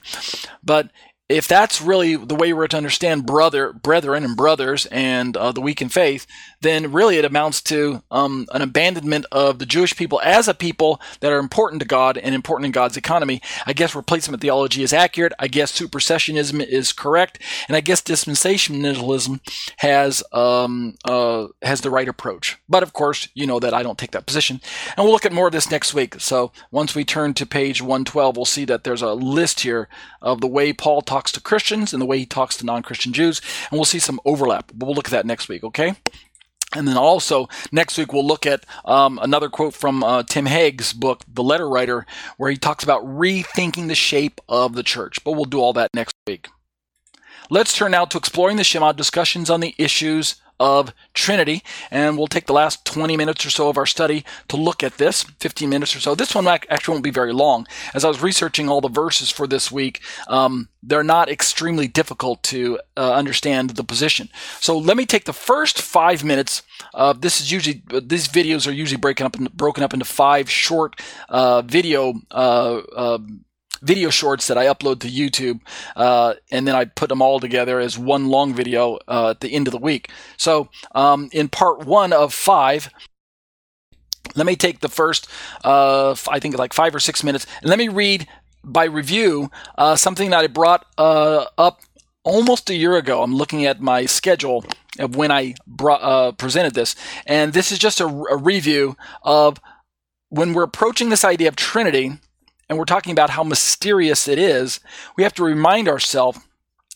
but 0.63 0.91
if 1.29 1.47
that's 1.47 1.81
really 1.81 2.17
the 2.17 2.35
way 2.35 2.51
we're 2.51 2.67
to 2.67 2.77
understand 2.77 3.25
brother, 3.25 3.71
brethren, 3.71 4.25
and 4.25 4.35
brothers, 4.35 4.85
and 4.87 5.37
uh, 5.37 5.53
the 5.53 5.61
weak 5.61 5.81
in 5.81 5.87
faith, 5.87 6.27
then 6.61 6.91
really 6.91 7.17
it 7.17 7.25
amounts 7.25 7.61
to 7.63 8.03
um, 8.11 8.47
an 8.53 8.61
abandonment 8.61 9.25
of 9.31 9.59
the 9.59 9.65
Jewish 9.65 9.95
people 9.95 10.21
as 10.23 10.47
a 10.47 10.53
people 10.53 11.01
that 11.19 11.31
are 11.31 11.39
important 11.39 11.81
to 11.81 11.87
God 11.87 12.17
and 12.17 12.33
important 12.33 12.65
in 12.67 12.71
God's 12.71 12.97
economy. 12.97 13.41
I 13.65 13.73
guess 13.73 13.95
replacement 13.95 14.41
theology 14.41 14.83
is 14.83 14.93
accurate. 14.93 15.33
I 15.39 15.47
guess 15.47 15.77
supersessionism 15.77 16.63
is 16.65 16.93
correct, 16.93 17.39
and 17.67 17.75
I 17.75 17.81
guess 17.81 18.01
dispensationalism 18.01 19.39
has 19.77 20.23
um, 20.31 20.95
uh, 21.05 21.47
has 21.61 21.81
the 21.81 21.89
right 21.89 22.07
approach. 22.07 22.57
But 22.69 22.83
of 22.83 22.93
course, 22.93 23.27
you 23.33 23.47
know 23.47 23.59
that 23.59 23.73
I 23.73 23.83
don't 23.83 23.97
take 23.97 24.11
that 24.11 24.25
position, 24.25 24.61
and 24.95 25.03
we'll 25.03 25.13
look 25.13 25.25
at 25.25 25.33
more 25.33 25.47
of 25.47 25.53
this 25.53 25.71
next 25.71 25.93
week. 25.93 26.19
So 26.19 26.51
once 26.71 26.95
we 26.95 27.03
turn 27.03 27.33
to 27.35 27.45
page 27.45 27.81
112, 27.81 28.37
we'll 28.37 28.45
see 28.45 28.65
that 28.65 28.83
there's 28.83 29.01
a 29.01 29.13
list 29.13 29.61
here 29.61 29.89
of 30.21 30.41
the 30.41 30.47
way 30.47 30.73
Paul 30.73 31.01
talks 31.01 31.31
to 31.33 31.41
Christians 31.41 31.93
and 31.93 32.01
the 32.01 32.05
way 32.05 32.19
he 32.19 32.25
talks 32.25 32.57
to 32.57 32.65
non-Christian 32.65 33.13
Jews, 33.13 33.41
and 33.69 33.77
we'll 33.77 33.85
see 33.85 33.99
some 33.99 34.19
overlap. 34.25 34.71
But 34.73 34.85
we'll 34.85 34.95
look 34.95 35.07
at 35.07 35.11
that 35.11 35.25
next 35.25 35.49
week. 35.49 35.63
Okay. 35.63 35.95
And 36.73 36.87
then 36.87 36.97
also 36.97 37.49
next 37.71 37.97
week 37.97 38.13
we'll 38.13 38.25
look 38.25 38.45
at 38.45 38.65
um, 38.85 39.19
another 39.21 39.49
quote 39.49 39.73
from 39.73 40.03
uh, 40.03 40.23
Tim 40.23 40.45
Hegg's 40.45 40.93
book, 40.93 41.21
The 41.27 41.43
Letter 41.43 41.67
Writer, 41.67 42.05
where 42.37 42.49
he 42.49 42.57
talks 42.57 42.83
about 42.83 43.03
rethinking 43.03 43.87
the 43.87 43.95
shape 43.95 44.39
of 44.47 44.75
the 44.75 44.83
church. 44.83 45.23
But 45.23 45.33
we'll 45.33 45.45
do 45.45 45.59
all 45.59 45.73
that 45.73 45.89
next 45.93 46.15
week. 46.27 46.47
Let's 47.49 47.75
turn 47.75 47.91
now 47.91 48.05
to 48.05 48.17
exploring 48.17 48.55
the 48.55 48.63
Shema 48.63 48.93
discussions 48.93 49.49
on 49.49 49.59
the 49.59 49.75
issues 49.77 50.35
of 50.61 50.93
Trinity. 51.15 51.63
And 51.89 52.17
we'll 52.17 52.27
take 52.27 52.45
the 52.45 52.53
last 52.53 52.85
20 52.85 53.17
minutes 53.17 53.43
or 53.45 53.49
so 53.49 53.67
of 53.67 53.77
our 53.79 53.87
study 53.87 54.23
to 54.47 54.57
look 54.57 54.83
at 54.83 54.97
this, 54.97 55.23
15 55.23 55.67
minutes 55.67 55.95
or 55.95 55.99
so. 55.99 56.13
This 56.13 56.35
one 56.35 56.47
actually 56.47 56.93
won't 56.93 57.03
be 57.03 57.09
very 57.09 57.33
long. 57.33 57.65
As 57.95 58.05
I 58.05 58.07
was 58.07 58.21
researching 58.21 58.69
all 58.69 58.79
the 58.79 58.87
verses 58.87 59.31
for 59.31 59.47
this 59.47 59.71
week, 59.71 60.01
um, 60.27 60.69
they're 60.83 61.03
not 61.03 61.29
extremely 61.29 61.87
difficult 61.87 62.43
to 62.43 62.79
uh, 62.95 63.13
understand 63.13 63.71
the 63.71 63.83
position. 63.83 64.29
So 64.59 64.77
let 64.77 64.97
me 64.97 65.07
take 65.07 65.25
the 65.25 65.33
first 65.33 65.81
five 65.81 66.23
minutes. 66.23 66.61
Uh, 66.93 67.13
this 67.13 67.41
is 67.41 67.51
usually 67.51 67.81
these 68.03 68.27
videos 68.27 68.67
are 68.67 68.71
usually 68.71 69.01
breaking 69.01 69.25
up 69.25 69.35
broken 69.53 69.83
up 69.83 69.93
into 69.93 70.05
five 70.05 70.49
short 70.49 70.99
uh, 71.29 71.63
video 71.63 72.13
uh, 72.29 72.81
um, 72.95 73.45
video 73.81 74.09
shorts 74.09 74.47
that 74.47 74.57
I 74.57 74.65
upload 74.65 74.99
to 75.01 75.09
YouTube, 75.09 75.61
uh, 75.95 76.35
and 76.51 76.67
then 76.67 76.75
I 76.75 76.85
put 76.85 77.09
them 77.09 77.21
all 77.21 77.39
together 77.39 77.79
as 77.79 77.97
one 77.97 78.27
long 78.27 78.53
video 78.53 78.99
uh, 79.07 79.31
at 79.31 79.41
the 79.41 79.53
end 79.53 79.67
of 79.67 79.71
the 79.71 79.79
week. 79.79 80.09
So, 80.37 80.69
um, 80.93 81.29
in 81.31 81.49
part 81.49 81.85
one 81.85 82.13
of 82.13 82.33
five, 82.33 82.89
let 84.35 84.45
me 84.45 84.55
take 84.55 84.79
the 84.79 84.89
first, 84.89 85.27
uh, 85.63 86.15
I 86.29 86.39
think 86.39 86.57
like 86.57 86.73
five 86.73 86.95
or 86.95 86.99
six 86.99 87.23
minutes, 87.23 87.45
and 87.61 87.69
let 87.69 87.79
me 87.79 87.89
read 87.89 88.27
by 88.63 88.85
review 88.85 89.49
uh, 89.77 89.95
something 89.95 90.29
that 90.29 90.43
I 90.43 90.47
brought 90.47 90.85
uh, 90.97 91.45
up 91.57 91.81
almost 92.23 92.69
a 92.69 92.75
year 92.75 92.95
ago. 92.95 93.23
I'm 93.23 93.35
looking 93.35 93.65
at 93.65 93.81
my 93.81 94.05
schedule 94.05 94.63
of 94.99 95.15
when 95.15 95.31
I 95.31 95.55
brought, 95.65 96.01
uh, 96.01 96.31
presented 96.33 96.75
this, 96.75 96.95
and 97.25 97.53
this 97.53 97.71
is 97.71 97.79
just 97.79 97.99
a, 97.99 98.05
a 98.05 98.37
review 98.37 98.95
of 99.23 99.59
when 100.29 100.53
we're 100.53 100.63
approaching 100.63 101.09
this 101.09 101.25
idea 101.25 101.49
of 101.49 101.55
Trinity 101.55 102.13
and 102.71 102.79
we're 102.79 102.85
talking 102.85 103.11
about 103.11 103.31
how 103.31 103.43
mysterious 103.43 104.29
it 104.29 104.39
is, 104.39 104.79
we 105.17 105.23
have 105.23 105.33
to 105.33 105.43
remind 105.43 105.89
ourselves 105.89 106.39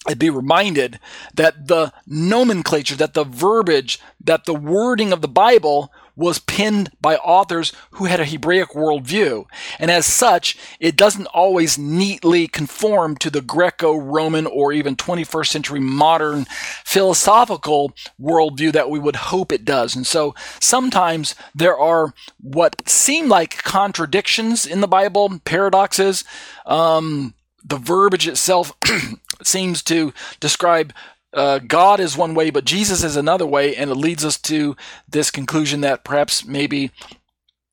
and 0.07 0.17
be 0.17 0.30
reminded 0.30 1.01
that 1.34 1.67
the 1.67 1.91
nomenclature, 2.07 2.95
that 2.95 3.13
the 3.13 3.26
verbiage, 3.26 3.99
that 4.23 4.45
the 4.45 4.53
wording 4.53 5.11
of 5.11 5.19
the 5.19 5.28
Bible 5.28 5.91
was 6.16 6.39
penned 6.39 6.91
by 7.01 7.18
authors 7.18 7.74
who 7.91 8.05
had 8.05 8.20
a 8.20 8.26
Hebraic 8.26 8.70
worldview. 8.70 9.45
And 9.80 9.91
as 9.91 10.05
such, 10.05 10.57
it 10.80 10.95
doesn't 10.95 11.28
always 11.28 11.78
neatly 11.78 12.47
conform 12.47 13.18
to 13.18 13.30
the 13.30 13.41
Greco 13.41 13.95
Roman 13.95 14.45
or 14.45 14.72
even 14.72 14.95
21st 14.95 15.47
century 15.47 15.80
modern 15.80 16.45
philosophical 16.84 17.93
worldview 18.20 18.72
that 18.74 18.89
we 18.89 18.99
would 18.99 19.16
hope 19.16 19.51
it 19.51 19.66
does. 19.66 19.95
And 19.95 20.07
so 20.07 20.36
sometimes 20.59 21.36
there 21.53 21.78
are 21.78 22.13
what 22.41 22.88
seem 22.88 23.28
like 23.30 23.63
contradictions 23.63 24.66
in 24.66 24.82
the 24.82 24.88
Bible, 24.88 25.39
paradoxes. 25.45 26.24
Um, 26.66 27.34
the 27.63 27.78
verbiage 27.78 28.28
itself 28.28 28.74
seems 29.43 29.82
to 29.84 30.13
describe 30.39 30.93
uh, 31.36 31.59
God 31.59 31.99
is 31.99 32.17
one 32.17 32.33
way, 32.33 32.49
but 32.49 32.65
Jesus 32.65 33.03
is 33.03 33.15
another 33.15 33.45
way, 33.45 33.75
and 33.75 33.91
it 33.91 33.95
leads 33.95 34.25
us 34.25 34.38
to 34.41 34.75
this 35.07 35.29
conclusion 35.29 35.81
that 35.81 36.03
perhaps 36.03 36.45
maybe 36.45 36.91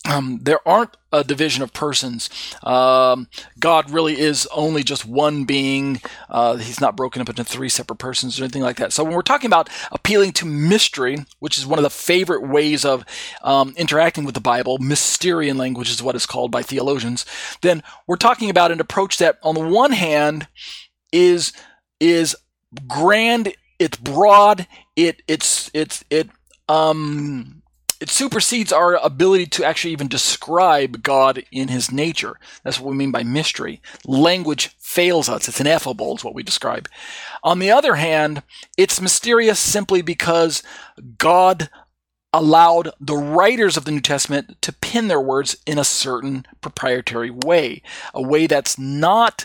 um, 0.08 0.40
there 0.42 0.66
aren't 0.66 0.96
a 1.12 1.22
division 1.22 1.62
of 1.62 1.72
persons. 1.72 2.28
Um, 2.64 3.28
God 3.60 3.90
really 3.90 4.18
is 4.18 4.48
only 4.52 4.82
just 4.82 5.06
one 5.06 5.44
being. 5.44 6.00
Uh, 6.28 6.56
he's 6.56 6.80
not 6.80 6.96
broken 6.96 7.22
up 7.22 7.28
into 7.28 7.44
three 7.44 7.68
separate 7.68 7.98
persons 7.98 8.40
or 8.40 8.44
anything 8.44 8.62
like 8.62 8.78
that. 8.78 8.92
So 8.92 9.04
when 9.04 9.12
we're 9.12 9.22
talking 9.22 9.46
about 9.48 9.68
appealing 9.92 10.32
to 10.32 10.46
mystery, 10.46 11.18
which 11.38 11.56
is 11.56 11.66
one 11.66 11.78
of 11.78 11.84
the 11.84 11.90
favorite 11.90 12.48
ways 12.48 12.84
of 12.84 13.04
um, 13.42 13.74
interacting 13.76 14.24
with 14.24 14.34
the 14.34 14.40
Bible, 14.40 14.78
Mysterian 14.78 15.56
language 15.56 15.90
is 15.90 16.02
what 16.02 16.16
it's 16.16 16.26
called 16.26 16.50
by 16.50 16.62
theologians. 16.62 17.24
Then 17.60 17.82
we're 18.08 18.16
talking 18.16 18.50
about 18.50 18.72
an 18.72 18.80
approach 18.80 19.18
that, 19.18 19.38
on 19.42 19.54
the 19.54 19.68
one 19.68 19.92
hand, 19.92 20.48
is 21.12 21.52
is 22.00 22.34
grand, 22.86 23.54
it's 23.78 23.96
broad, 23.96 24.66
it 24.96 25.22
it's 25.26 25.70
it's 25.74 26.04
it 26.10 26.28
um 26.68 27.62
it 28.00 28.08
supersedes 28.08 28.72
our 28.72 28.96
ability 28.96 29.46
to 29.46 29.64
actually 29.64 29.92
even 29.92 30.08
describe 30.08 31.04
God 31.04 31.44
in 31.52 31.68
his 31.68 31.92
nature. 31.92 32.36
That's 32.64 32.80
what 32.80 32.90
we 32.90 32.96
mean 32.96 33.12
by 33.12 33.22
mystery. 33.22 33.80
Language 34.04 34.76
fails 34.80 35.28
us. 35.28 35.46
It's 35.46 35.60
ineffable, 35.60 36.16
is 36.16 36.24
what 36.24 36.34
we 36.34 36.42
describe. 36.42 36.88
On 37.44 37.60
the 37.60 37.70
other 37.70 37.94
hand, 37.94 38.42
it's 38.76 39.00
mysterious 39.00 39.60
simply 39.60 40.02
because 40.02 40.64
God 41.18 41.70
allowed 42.32 42.90
the 42.98 43.16
writers 43.16 43.76
of 43.76 43.84
the 43.84 43.92
New 43.92 44.00
Testament 44.00 44.60
to 44.62 44.72
pin 44.72 45.06
their 45.06 45.20
words 45.20 45.56
in 45.64 45.78
a 45.78 45.84
certain 45.84 46.44
proprietary 46.60 47.30
way, 47.30 47.82
a 48.14 48.22
way 48.22 48.48
that's 48.48 48.78
not 48.78 49.44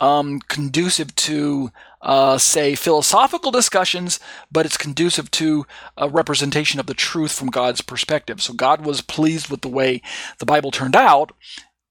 um, 0.00 0.38
conducive 0.48 1.14
to, 1.16 1.72
uh, 2.02 2.38
say, 2.38 2.74
philosophical 2.74 3.50
discussions, 3.50 4.18
but 4.50 4.64
it's 4.64 4.76
conducive 4.76 5.30
to 5.32 5.66
a 5.96 6.08
representation 6.08 6.80
of 6.80 6.86
the 6.86 6.94
truth 6.94 7.32
from 7.32 7.48
God's 7.48 7.80
perspective. 7.80 8.40
So 8.40 8.52
God 8.54 8.84
was 8.84 9.00
pleased 9.00 9.48
with 9.48 9.60
the 9.60 9.68
way 9.68 10.02
the 10.38 10.46
Bible 10.46 10.70
turned 10.70 10.96
out, 10.96 11.32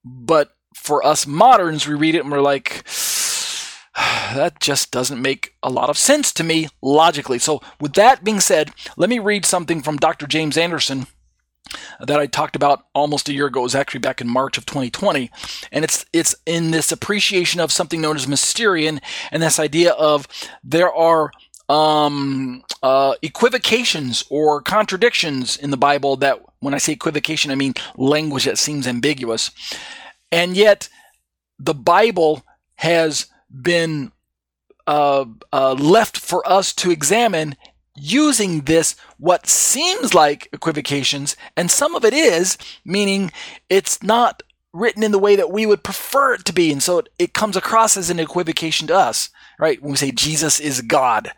but 0.04 0.52
for 0.74 1.04
us 1.04 1.26
moderns, 1.26 1.86
we 1.86 1.94
read 1.94 2.14
it 2.14 2.22
and 2.22 2.30
we're 2.30 2.40
like, 2.40 2.84
that 4.34 4.60
just 4.60 4.90
doesn't 4.90 5.22
make 5.22 5.54
a 5.62 5.70
lot 5.70 5.90
of 5.90 5.98
sense 5.98 6.32
to 6.32 6.44
me 6.44 6.68
logically. 6.82 7.38
So, 7.38 7.60
with 7.80 7.94
that 7.94 8.24
being 8.24 8.40
said, 8.40 8.70
let 8.96 9.10
me 9.10 9.18
read 9.18 9.44
something 9.44 9.82
from 9.82 9.96
Dr. 9.96 10.26
James 10.26 10.56
Anderson 10.56 11.06
that 12.00 12.20
I 12.20 12.26
talked 12.26 12.56
about 12.56 12.86
almost 12.94 13.28
a 13.28 13.32
year 13.32 13.46
ago. 13.46 13.60
It 13.60 13.64
was 13.64 13.74
actually 13.74 14.00
back 14.00 14.20
in 14.20 14.28
March 14.28 14.58
of 14.58 14.66
2020, 14.66 15.30
and 15.72 15.84
it's 15.84 16.04
it's 16.12 16.34
in 16.46 16.70
this 16.70 16.92
appreciation 16.92 17.60
of 17.60 17.72
something 17.72 18.00
known 18.00 18.16
as 18.16 18.26
Mysterian, 18.26 19.00
and 19.30 19.42
this 19.42 19.58
idea 19.58 19.92
of 19.92 20.26
there 20.64 20.92
are 20.92 21.30
um, 21.68 22.64
uh, 22.82 23.14
equivocations 23.22 24.24
or 24.28 24.60
contradictions 24.60 25.56
in 25.56 25.70
the 25.70 25.76
Bible. 25.76 26.16
That 26.16 26.40
when 26.60 26.74
I 26.74 26.78
say 26.78 26.92
equivocation, 26.92 27.50
I 27.50 27.54
mean 27.54 27.74
language 27.96 28.44
that 28.44 28.58
seems 28.58 28.86
ambiguous, 28.86 29.50
and 30.32 30.56
yet 30.56 30.88
the 31.58 31.74
Bible 31.74 32.42
has 32.76 33.26
been 33.50 34.12
uh, 34.86 35.24
uh, 35.52 35.74
left 35.74 36.18
for 36.18 36.46
us 36.50 36.72
to 36.72 36.90
examine 36.90 37.54
using 37.96 38.62
this 38.62 38.96
what 39.18 39.46
seems 39.46 40.14
like 40.14 40.48
equivocations, 40.52 41.36
and 41.56 41.70
some 41.70 41.94
of 41.94 42.04
it 42.04 42.14
is, 42.14 42.56
meaning 42.84 43.30
it's 43.68 44.02
not 44.02 44.42
written 44.72 45.02
in 45.02 45.12
the 45.12 45.18
way 45.18 45.36
that 45.36 45.50
we 45.50 45.66
would 45.66 45.82
prefer 45.82 46.34
it 46.34 46.44
to 46.44 46.52
be, 46.52 46.70
and 46.70 46.82
so 46.82 47.02
it, 47.18 47.34
comes 47.34 47.56
across 47.56 47.96
as 47.96 48.10
an 48.10 48.20
equivocation 48.20 48.86
to 48.86 48.96
us, 48.96 49.30
right? 49.58 49.82
When 49.82 49.92
we 49.92 49.96
say 49.96 50.12
Jesus 50.12 50.60
is 50.60 50.80
God, 50.80 51.32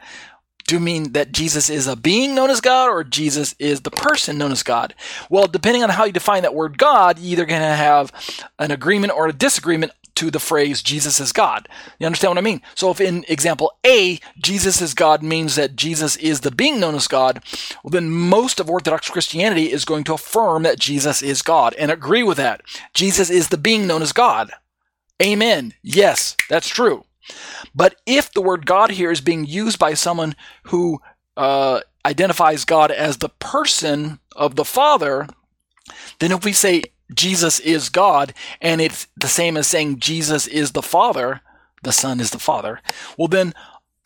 do 0.67 0.77
you 0.77 0.81
mean 0.81 1.13
that 1.13 1.33
Jesus 1.33 1.69
is 1.69 1.87
a 1.87 1.97
being 1.97 2.35
known 2.35 2.51
as 2.51 2.61
God 2.61 2.89
or 2.89 3.03
Jesus 3.05 3.55
is 3.59 3.81
the 3.81 3.91
person 3.91 4.39
known 4.39 4.53
as 4.53 4.63
God? 4.63 4.95
Well, 5.29 5.47
depending 5.47 5.83
on 5.83 5.91
how 5.91 6.05
you 6.05 6.13
define 6.13 6.43
that 6.43 6.55
word 6.55 6.79
God, 6.79 7.19
you're 7.19 7.33
either 7.33 7.47
going 7.47 7.61
to 7.61 7.67
have 7.67 8.13
an 8.59 8.71
agreement 8.71 9.13
or 9.13 9.27
a 9.27 9.33
disagreement 9.33 9.93
to 10.15 10.31
the 10.31 10.39
phrase 10.39 10.83
Jesus 10.83 11.21
is 11.21 11.33
God. 11.33 11.69
You 11.99 12.07
understand 12.07 12.31
what 12.31 12.39
I 12.39 12.43
mean? 12.43 12.63
So 12.75 12.91
if 12.91 13.01
in 13.01 13.25
example 13.29 13.73
A, 13.85 14.19
Jesus 14.39 14.81
is 14.81 14.95
God 14.95 15.23
means 15.23 15.57
that 15.57 15.77
Jesus 15.77 16.17
is 16.17 16.41
the 16.41 16.51
being 16.51 16.81
known 16.81 16.95
as 16.95 17.09
God, 17.09 17.43
well, 17.83 17.91
then 17.91 18.11
most 18.11 18.61
of 18.61 18.71
Orthodox 18.71 19.11
Christianity 19.11 19.73
is 19.73 19.85
going 19.85 20.05
to 20.05 20.15
affirm 20.15 20.63
that 20.65 20.79
Jesus 20.79 21.23
is 21.23 21.43
God 21.43 21.75
and 21.79 21.91
agree 21.91 22.23
with 22.23 22.37
that. 22.37 22.63
Jesus 22.95 23.31
is 23.31 23.49
the 23.49 23.59
being 23.59 23.87
known 23.87 24.03
as 24.03 24.13
God. 24.13 24.51
Amen. 25.23 25.75
Yes, 25.83 26.37
that's 26.49 26.69
true. 26.69 27.05
But 27.75 27.97
if 28.07 28.33
the 28.33 28.43
word 28.43 28.67
God 28.67 28.91
here 28.91 29.11
is 29.11 29.21
being 29.21 29.47
used 29.47 29.79
by 29.79 29.95
someone 29.95 30.35
who 30.65 31.01
uh, 31.37 31.81
identifies 32.05 32.65
God 32.65 32.91
as 32.91 33.19
the 33.19 33.29
person 33.29 34.19
of 34.35 34.57
the 34.57 34.65
Father, 34.65 35.29
then 36.19 36.33
if 36.33 36.45
we 36.45 36.53
say 36.53 36.83
Jesus 37.15 37.61
is 37.61 37.89
God, 37.89 38.35
and 38.61 38.81
it's 38.81 39.07
the 39.17 39.29
same 39.29 39.57
as 39.57 39.67
saying 39.67 39.99
Jesus 39.99 40.47
is 40.47 40.73
the 40.73 40.83
Father, 40.83 41.41
the 41.83 41.93
Son 41.93 42.21
is 42.21 42.31
the 42.31 42.39
Father, 42.39 42.81
well, 43.17 43.29
then 43.29 43.55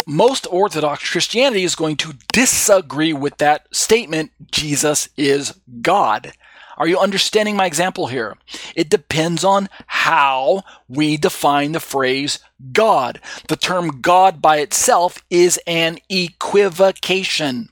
most 0.07 0.47
Orthodox 0.51 1.11
Christianity 1.11 1.65
is 1.65 1.75
going 1.75 1.97
to 1.97 2.15
disagree 2.33 3.13
with 3.13 3.39
that 3.39 3.67
statement 3.75 4.31
Jesus 4.51 5.09
is 5.17 5.59
God. 5.83 6.33
Are 6.79 6.87
you 6.87 6.99
understanding 6.99 7.57
my 7.57 7.67
example 7.67 8.07
here? 8.07 8.37
It 8.75 8.91
depends 8.91 9.43
on 9.45 9.69
how 9.87 10.63
we 10.89 11.17
define 11.17 11.73
the 11.73 11.81
phrase 11.81 12.39
God. 12.73 13.21
The 13.49 13.57
term 13.57 14.01
God 14.03 14.43
by 14.43 14.59
itself 14.59 15.25
is 15.31 15.59
an 15.67 15.99
equivocation. 16.09 17.71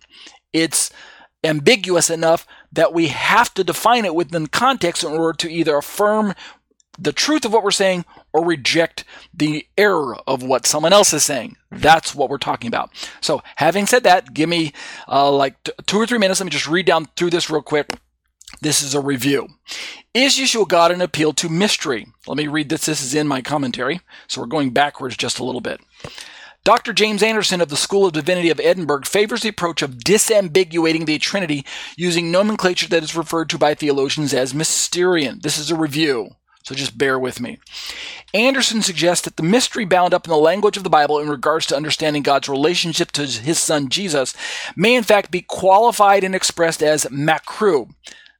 It's 0.52 0.90
ambiguous 1.44 2.08
enough 2.08 2.46
that 2.74 2.92
we 2.92 3.08
have 3.08 3.52
to 3.54 3.64
define 3.64 4.04
it 4.04 4.14
within 4.14 4.46
context 4.48 5.02
in 5.02 5.12
order 5.12 5.36
to 5.38 5.50
either 5.50 5.76
affirm 5.76 6.34
the 6.98 7.12
truth 7.12 7.44
of 7.44 7.52
what 7.52 7.64
we're 7.64 7.70
saying 7.70 8.04
or 8.32 8.44
reject 8.44 9.04
the 9.32 9.66
error 9.76 10.16
of 10.26 10.42
what 10.42 10.66
someone 10.66 10.92
else 10.92 11.12
is 11.12 11.24
saying. 11.24 11.56
That's 11.70 12.14
what 12.14 12.30
we're 12.30 12.38
talking 12.38 12.68
about. 12.68 12.90
So, 13.20 13.42
having 13.56 13.86
said 13.86 14.04
that, 14.04 14.34
give 14.34 14.48
me 14.48 14.72
uh, 15.08 15.30
like 15.32 15.62
t- 15.64 15.72
two 15.86 15.98
or 15.98 16.06
three 16.06 16.18
minutes. 16.18 16.40
Let 16.40 16.46
me 16.46 16.50
just 16.50 16.68
read 16.68 16.86
down 16.86 17.06
through 17.16 17.30
this 17.30 17.50
real 17.50 17.62
quick. 17.62 17.88
This 18.60 18.82
is 18.82 18.94
a 18.94 19.00
review. 19.00 19.48
Is 20.12 20.36
Yeshua 20.36 20.68
God 20.68 20.92
an 20.92 21.00
appeal 21.00 21.32
to 21.34 21.48
mystery? 21.48 22.06
Let 22.26 22.36
me 22.36 22.46
read 22.46 22.68
this. 22.68 22.86
This 22.86 23.02
is 23.02 23.14
in 23.14 23.26
my 23.26 23.42
commentary. 23.42 24.00
So, 24.28 24.40
we're 24.40 24.46
going 24.46 24.70
backwards 24.70 25.16
just 25.16 25.38
a 25.38 25.44
little 25.44 25.60
bit. 25.60 25.80
Dr. 26.64 26.94
James 26.94 27.22
Anderson 27.22 27.60
of 27.60 27.68
the 27.68 27.76
School 27.76 28.06
of 28.06 28.14
Divinity 28.14 28.48
of 28.48 28.58
Edinburgh 28.58 29.02
favors 29.04 29.42
the 29.42 29.50
approach 29.50 29.82
of 29.82 29.98
disambiguating 29.98 31.04
the 31.04 31.18
Trinity 31.18 31.62
using 31.94 32.30
nomenclature 32.30 32.88
that 32.88 33.02
is 33.02 33.14
referred 33.14 33.50
to 33.50 33.58
by 33.58 33.74
theologians 33.74 34.32
as 34.32 34.54
Mysterian. 34.54 35.42
This 35.42 35.58
is 35.58 35.70
a 35.70 35.76
review, 35.76 36.30
so 36.62 36.74
just 36.74 36.96
bear 36.96 37.18
with 37.18 37.38
me. 37.38 37.58
Anderson 38.32 38.80
suggests 38.80 39.26
that 39.26 39.36
the 39.36 39.42
mystery 39.42 39.84
bound 39.84 40.14
up 40.14 40.26
in 40.26 40.30
the 40.30 40.38
language 40.38 40.78
of 40.78 40.84
the 40.84 40.90
Bible 40.90 41.18
in 41.18 41.28
regards 41.28 41.66
to 41.66 41.76
understanding 41.76 42.22
God's 42.22 42.48
relationship 42.48 43.12
to 43.12 43.26
his 43.26 43.58
son 43.58 43.90
Jesus 43.90 44.34
may 44.74 44.94
in 44.94 45.02
fact 45.02 45.30
be 45.30 45.42
qualified 45.42 46.24
and 46.24 46.34
expressed 46.34 46.82
as 46.82 47.06
MACRUE, 47.10 47.90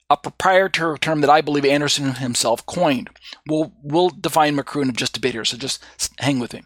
a 0.09 0.17
proprietary 0.17 0.99
term 0.99 1.21
that 1.21 1.29
I 1.29 1.43
believe 1.43 1.67
Anderson 1.67 2.15
himself 2.15 2.65
coined. 2.65 3.11
We'll, 3.47 3.75
we'll 3.83 4.09
define 4.09 4.57
MACRUE 4.57 4.81
in 4.81 4.93
just 4.95 5.19
a 5.19 5.21
bit 5.21 5.35
here, 5.35 5.45
so 5.45 5.59
just 5.59 5.85
hang 6.21 6.39
with 6.39 6.55
me. 6.55 6.63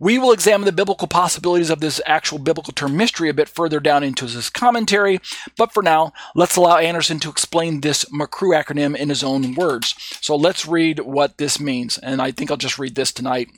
We 0.00 0.18
will 0.18 0.32
examine 0.32 0.64
the 0.64 0.72
biblical 0.72 1.06
possibilities 1.06 1.68
of 1.68 1.80
this 1.80 2.00
actual 2.06 2.38
biblical 2.38 2.72
term 2.72 2.96
mystery 2.96 3.28
a 3.28 3.34
bit 3.34 3.50
further 3.50 3.80
down 3.80 4.02
into 4.02 4.24
his 4.24 4.48
commentary, 4.48 5.20
but 5.58 5.74
for 5.74 5.82
now, 5.82 6.14
let's 6.34 6.56
allow 6.56 6.78
Anderson 6.78 7.20
to 7.20 7.30
explain 7.30 7.82
this 7.82 8.10
MACRUE 8.10 8.54
acronym 8.54 8.96
in 8.96 9.10
his 9.10 9.22
own 9.22 9.54
words. 9.54 9.94
So 10.22 10.34
let's 10.34 10.66
read 10.66 11.00
what 11.00 11.36
this 11.36 11.60
means, 11.60 11.98
and 11.98 12.22
I 12.22 12.30
think 12.30 12.50
I'll 12.50 12.56
just 12.56 12.78
read 12.78 12.94
this 12.94 13.12
tonight, 13.12 13.50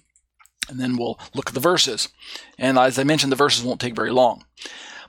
and 0.69 0.81
then 0.81 0.97
we'll 0.97 1.21
look 1.33 1.49
at 1.49 1.55
the 1.55 1.61
verses. 1.61 2.09
And 2.59 2.77
as 2.77 2.99
I 2.99 3.05
mentioned, 3.05 3.31
the 3.31 3.37
verses 3.37 3.65
won't 3.65 3.81
take 3.81 3.95
very 3.95 4.11
long. 4.11 4.45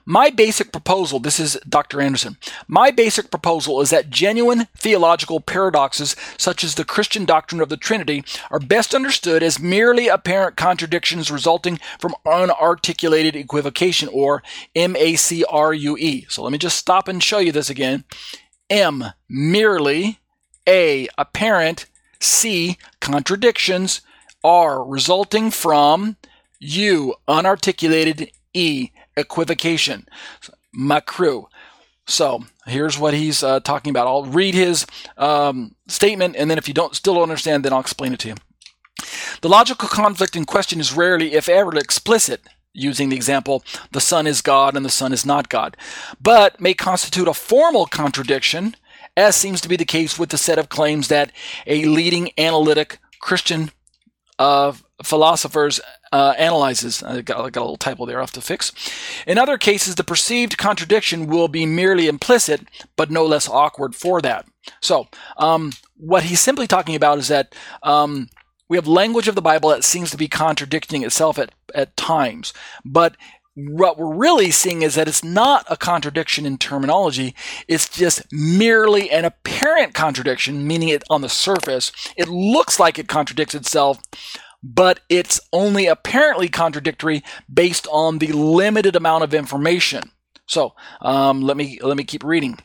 My 0.06 0.28
basic 0.28 0.70
proposal, 0.70 1.18
this 1.18 1.40
is 1.40 1.58
Dr. 1.66 2.00
Anderson, 2.00 2.36
my 2.68 2.90
basic 2.90 3.30
proposal 3.30 3.80
is 3.80 3.88
that 3.88 4.10
genuine 4.10 4.66
theological 4.76 5.40
paradoxes, 5.40 6.14
such 6.36 6.62
as 6.62 6.74
the 6.74 6.84
Christian 6.84 7.24
doctrine 7.24 7.62
of 7.62 7.70
the 7.70 7.78
Trinity, 7.78 8.22
are 8.50 8.58
best 8.58 8.94
understood 8.94 9.42
as 9.42 9.58
merely 9.58 10.08
apparent 10.08 10.56
contradictions 10.56 11.30
resulting 11.30 11.78
from 11.98 12.14
unarticulated 12.26 13.34
equivocation, 13.34 14.10
or 14.12 14.42
M 14.74 14.94
A 14.96 15.16
C 15.16 15.42
R 15.48 15.72
U 15.72 15.96
E. 15.96 16.26
So 16.28 16.42
let 16.42 16.52
me 16.52 16.58
just 16.58 16.76
stop 16.76 17.08
and 17.08 17.22
show 17.22 17.38
you 17.38 17.52
this 17.52 17.70
again. 17.70 18.04
M, 18.68 19.04
merely, 19.28 20.18
A, 20.68 21.08
apparent, 21.16 21.86
C, 22.20 22.76
contradictions, 23.00 24.02
R, 24.42 24.84
resulting 24.84 25.50
from, 25.50 26.18
U, 26.60 27.14
unarticulated, 27.26 28.30
E, 28.52 28.90
equivocation. 29.16 30.06
MACRUE. 30.72 31.48
So 32.06 32.44
here's 32.66 32.98
what 32.98 33.14
he's 33.14 33.42
uh, 33.42 33.60
talking 33.60 33.90
about. 33.90 34.06
I'll 34.06 34.24
read 34.24 34.54
his 34.54 34.86
um, 35.16 35.74
statement, 35.88 36.36
and 36.36 36.50
then 36.50 36.58
if 36.58 36.68
you 36.68 36.74
don't 36.74 36.94
still 36.94 37.14
don't 37.14 37.22
understand, 37.22 37.64
then 37.64 37.72
I'll 37.72 37.80
explain 37.80 38.12
it 38.12 38.20
to 38.20 38.28
you. 38.28 38.34
The 39.40 39.48
logical 39.48 39.88
conflict 39.88 40.36
in 40.36 40.44
question 40.44 40.80
is 40.80 40.92
rarely, 40.92 41.34
if 41.34 41.48
ever, 41.48 41.76
explicit, 41.76 42.42
using 42.72 43.08
the 43.08 43.16
example, 43.16 43.64
the 43.92 44.00
Son 44.00 44.26
is 44.26 44.42
God 44.42 44.76
and 44.76 44.84
the 44.84 44.90
Son 44.90 45.12
is 45.12 45.24
not 45.24 45.48
God, 45.48 45.76
but 46.20 46.60
may 46.60 46.74
constitute 46.74 47.28
a 47.28 47.34
formal 47.34 47.86
contradiction, 47.86 48.76
as 49.16 49.36
seems 49.36 49.60
to 49.60 49.68
be 49.68 49.76
the 49.76 49.84
case 49.84 50.18
with 50.18 50.30
the 50.30 50.38
set 50.38 50.58
of 50.58 50.68
claims 50.68 51.08
that 51.08 51.32
a 51.66 51.84
leading 51.84 52.30
analytic 52.36 52.98
Christian 53.20 53.70
uh, 54.38 54.72
philosophers 55.04 55.80
uh, 56.12 56.34
analyzes. 56.38 57.02
I 57.02 57.22
got, 57.22 57.44
I 57.44 57.50
got, 57.50 57.60
a 57.60 57.64
little 57.64 57.76
typo 57.76 58.06
there, 58.06 58.20
off 58.20 58.32
to 58.32 58.40
fix. 58.40 58.72
In 59.26 59.38
other 59.38 59.58
cases, 59.58 59.94
the 59.94 60.04
perceived 60.04 60.58
contradiction 60.58 61.26
will 61.26 61.48
be 61.48 61.66
merely 61.66 62.06
implicit, 62.06 62.68
but 62.96 63.10
no 63.10 63.24
less 63.26 63.48
awkward 63.48 63.94
for 63.94 64.20
that. 64.22 64.46
So, 64.80 65.08
um, 65.36 65.72
what 65.96 66.24
he's 66.24 66.40
simply 66.40 66.66
talking 66.66 66.94
about 66.94 67.18
is 67.18 67.28
that 67.28 67.54
um, 67.82 68.28
we 68.68 68.76
have 68.76 68.86
language 68.86 69.28
of 69.28 69.34
the 69.34 69.42
Bible 69.42 69.70
that 69.70 69.84
seems 69.84 70.10
to 70.10 70.16
be 70.16 70.28
contradicting 70.28 71.02
itself 71.02 71.38
at, 71.38 71.52
at 71.74 71.96
times, 71.96 72.52
but 72.84 73.16
what 73.54 73.96
we're 73.96 74.14
really 74.14 74.50
seeing 74.50 74.82
is 74.82 74.96
that 74.96 75.06
it's 75.06 75.22
not 75.22 75.64
a 75.70 75.76
contradiction 75.76 76.44
in 76.44 76.58
terminology. 76.58 77.34
It's 77.68 77.88
just 77.88 78.22
merely 78.32 79.10
an 79.10 79.24
apparent 79.24 79.94
contradiction, 79.94 80.66
meaning 80.66 80.88
it 80.88 81.04
on 81.08 81.20
the 81.20 81.28
surface. 81.28 81.92
It 82.16 82.28
looks 82.28 82.80
like 82.80 82.98
it 82.98 83.06
contradicts 83.06 83.54
itself, 83.54 84.00
but 84.64 85.00
it's 85.10 85.38
only 85.52 85.86
apparently 85.86 86.48
contradictory 86.48 87.22
based 87.52 87.86
on 87.92 88.18
the 88.18 88.32
limited 88.32 88.96
amount 88.96 89.22
of 89.22 89.34
information. 89.34 90.10
So 90.46 90.74
um, 91.02 91.42
let 91.42 91.56
me 91.56 91.78
let 91.82 91.96
me 91.96 92.04
keep 92.04 92.24
reading. 92.24 92.58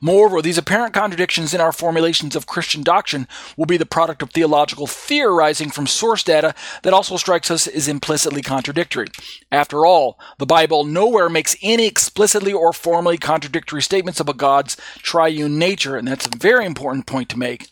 Moreover, 0.00 0.40
these 0.40 0.58
apparent 0.58 0.94
contradictions 0.94 1.52
in 1.52 1.60
our 1.60 1.72
formulations 1.72 2.36
of 2.36 2.46
Christian 2.46 2.82
doctrine 2.82 3.26
will 3.56 3.66
be 3.66 3.76
the 3.76 3.86
product 3.86 4.22
of 4.22 4.30
theological 4.30 4.86
theorizing 4.86 5.70
from 5.70 5.86
source 5.86 6.22
data 6.22 6.54
that 6.82 6.92
also 6.92 7.16
strikes 7.16 7.50
us 7.50 7.66
as 7.66 7.88
implicitly 7.88 8.40
contradictory. 8.42 9.08
After 9.50 9.84
all, 9.84 10.18
the 10.38 10.46
Bible 10.46 10.84
nowhere 10.84 11.28
makes 11.28 11.56
any 11.62 11.86
explicitly 11.86 12.52
or 12.52 12.72
formally 12.72 13.18
contradictory 13.18 13.82
statements 13.82 14.20
of 14.20 14.28
a 14.28 14.34
God's 14.34 14.76
triune 14.98 15.58
nature, 15.58 15.96
and 15.96 16.08
that's 16.08 16.26
a 16.26 16.38
very 16.38 16.64
important 16.64 17.06
point 17.06 17.28
to 17.30 17.38
make 17.38 17.68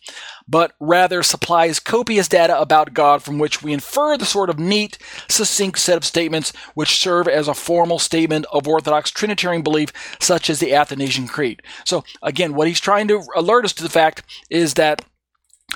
but 0.52 0.74
rather 0.78 1.22
supplies 1.22 1.80
copious 1.80 2.28
data 2.28 2.60
about 2.60 2.92
God 2.92 3.22
from 3.22 3.38
which 3.38 3.62
we 3.62 3.72
infer 3.72 4.18
the 4.18 4.26
sort 4.26 4.50
of 4.50 4.58
neat, 4.58 4.98
succinct 5.26 5.78
set 5.78 5.96
of 5.96 6.04
statements 6.04 6.52
which 6.74 7.00
serve 7.00 7.26
as 7.26 7.48
a 7.48 7.54
formal 7.54 7.98
statement 7.98 8.44
of 8.52 8.68
Orthodox 8.68 9.10
Trinitarian 9.10 9.62
belief, 9.62 9.94
such 10.20 10.50
as 10.50 10.60
the 10.60 10.74
Athanasian 10.74 11.26
Creed. 11.26 11.62
So, 11.86 12.04
again, 12.22 12.52
what 12.52 12.68
he's 12.68 12.80
trying 12.80 13.08
to 13.08 13.22
alert 13.34 13.64
us 13.64 13.72
to 13.72 13.82
the 13.82 13.88
fact 13.88 14.24
is 14.50 14.74
that 14.74 15.02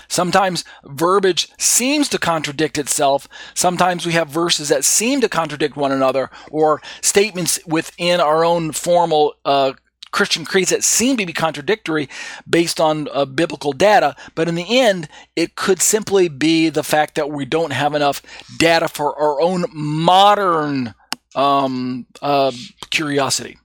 Sometimes 0.08 0.62
verbiage 0.84 1.48
seems 1.58 2.10
to 2.10 2.18
contradict 2.18 2.76
itself. 2.76 3.26
Sometimes 3.54 4.04
we 4.04 4.12
have 4.12 4.28
verses 4.28 4.68
that 4.68 4.84
seem 4.84 5.22
to 5.22 5.28
contradict 5.28 5.74
one 5.74 5.90
another, 5.90 6.30
or 6.50 6.82
statements 7.00 7.58
within 7.66 8.20
our 8.20 8.44
own 8.44 8.72
formal 8.72 9.36
uh, 9.46 9.72
Christian 10.16 10.46
creeds 10.46 10.70
that 10.70 10.82
seem 10.82 11.18
to 11.18 11.26
be 11.26 11.34
contradictory 11.34 12.08
based 12.48 12.80
on 12.80 13.06
uh, 13.12 13.26
biblical 13.26 13.74
data, 13.74 14.16
but 14.34 14.48
in 14.48 14.54
the 14.54 14.80
end, 14.80 15.10
it 15.36 15.56
could 15.56 15.82
simply 15.82 16.28
be 16.28 16.70
the 16.70 16.82
fact 16.82 17.16
that 17.16 17.30
we 17.30 17.44
don't 17.44 17.74
have 17.74 17.94
enough 17.94 18.22
data 18.58 18.88
for 18.88 19.14
our 19.20 19.38
own 19.42 19.66
modern 19.74 20.94
um, 21.34 22.06
uh, 22.22 22.50
curiosity. 22.88 23.58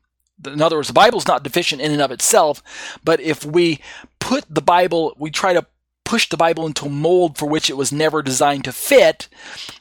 In 0.45 0.61
other 0.61 0.75
words, 0.75 0.89
the 0.89 0.93
Bible 0.93 1.19
is 1.19 1.27
not 1.27 1.43
deficient 1.43 1.81
in 1.81 1.93
and 1.93 2.01
of 2.01 2.11
itself, 2.11 2.61
but 3.01 3.21
if 3.21 3.45
we 3.45 3.79
put 4.19 4.43
the 4.49 4.61
Bible, 4.61 5.15
we 5.17 5.31
try 5.31 5.53
to 5.53 5.65
push 6.11 6.27
the 6.27 6.35
Bible 6.35 6.65
into 6.65 6.87
a 6.87 6.89
mold 6.89 7.37
for 7.37 7.45
which 7.45 7.69
it 7.69 7.77
was 7.77 7.93
never 7.93 8.21
designed 8.21 8.65
to 8.65 8.73
fit, 8.73 9.29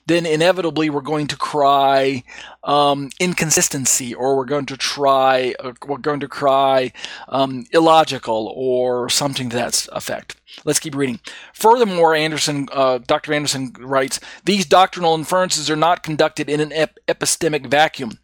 then 0.06 0.24
inevitably 0.24 0.88
we're 0.88 1.00
going 1.00 1.26
to 1.26 1.36
cry 1.36 2.22
um, 2.62 3.10
inconsistency, 3.18 4.14
or 4.14 4.36
we're 4.36 4.44
going 4.44 4.64
to 4.64 4.76
try, 4.76 5.52
uh, 5.58 5.72
we're 5.88 5.98
going 5.98 6.20
to 6.20 6.28
cry 6.28 6.92
um, 7.30 7.66
illogical, 7.72 8.52
or 8.54 9.10
something 9.10 9.50
to 9.50 9.56
that 9.56 9.88
effect. 9.90 10.36
Let's 10.64 10.78
keep 10.78 10.94
reading. 10.94 11.18
Furthermore, 11.52 12.14
Anderson, 12.14 12.68
uh, 12.70 12.98
Dr. 12.98 13.34
Anderson 13.34 13.72
writes, 13.80 14.20
these 14.44 14.64
doctrinal 14.64 15.16
inferences 15.16 15.68
are 15.68 15.74
not 15.74 16.04
conducted 16.04 16.48
in 16.48 16.60
an 16.60 16.72
ep- 16.72 17.00
epistemic 17.08 17.66
vacuum 17.66 18.20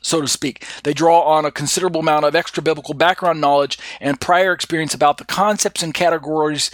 so 0.00 0.20
to 0.20 0.28
speak. 0.28 0.64
They 0.84 0.94
draw 0.94 1.22
on 1.22 1.44
a 1.44 1.50
considerable 1.50 2.00
amount 2.00 2.24
of 2.24 2.34
extra 2.34 2.62
biblical 2.62 2.94
background 2.94 3.40
knowledge 3.40 3.78
and 4.00 4.20
prior 4.20 4.52
experience 4.52 4.94
about 4.94 5.18
the 5.18 5.24
concepts 5.24 5.82
and 5.82 5.92
categories 5.92 6.70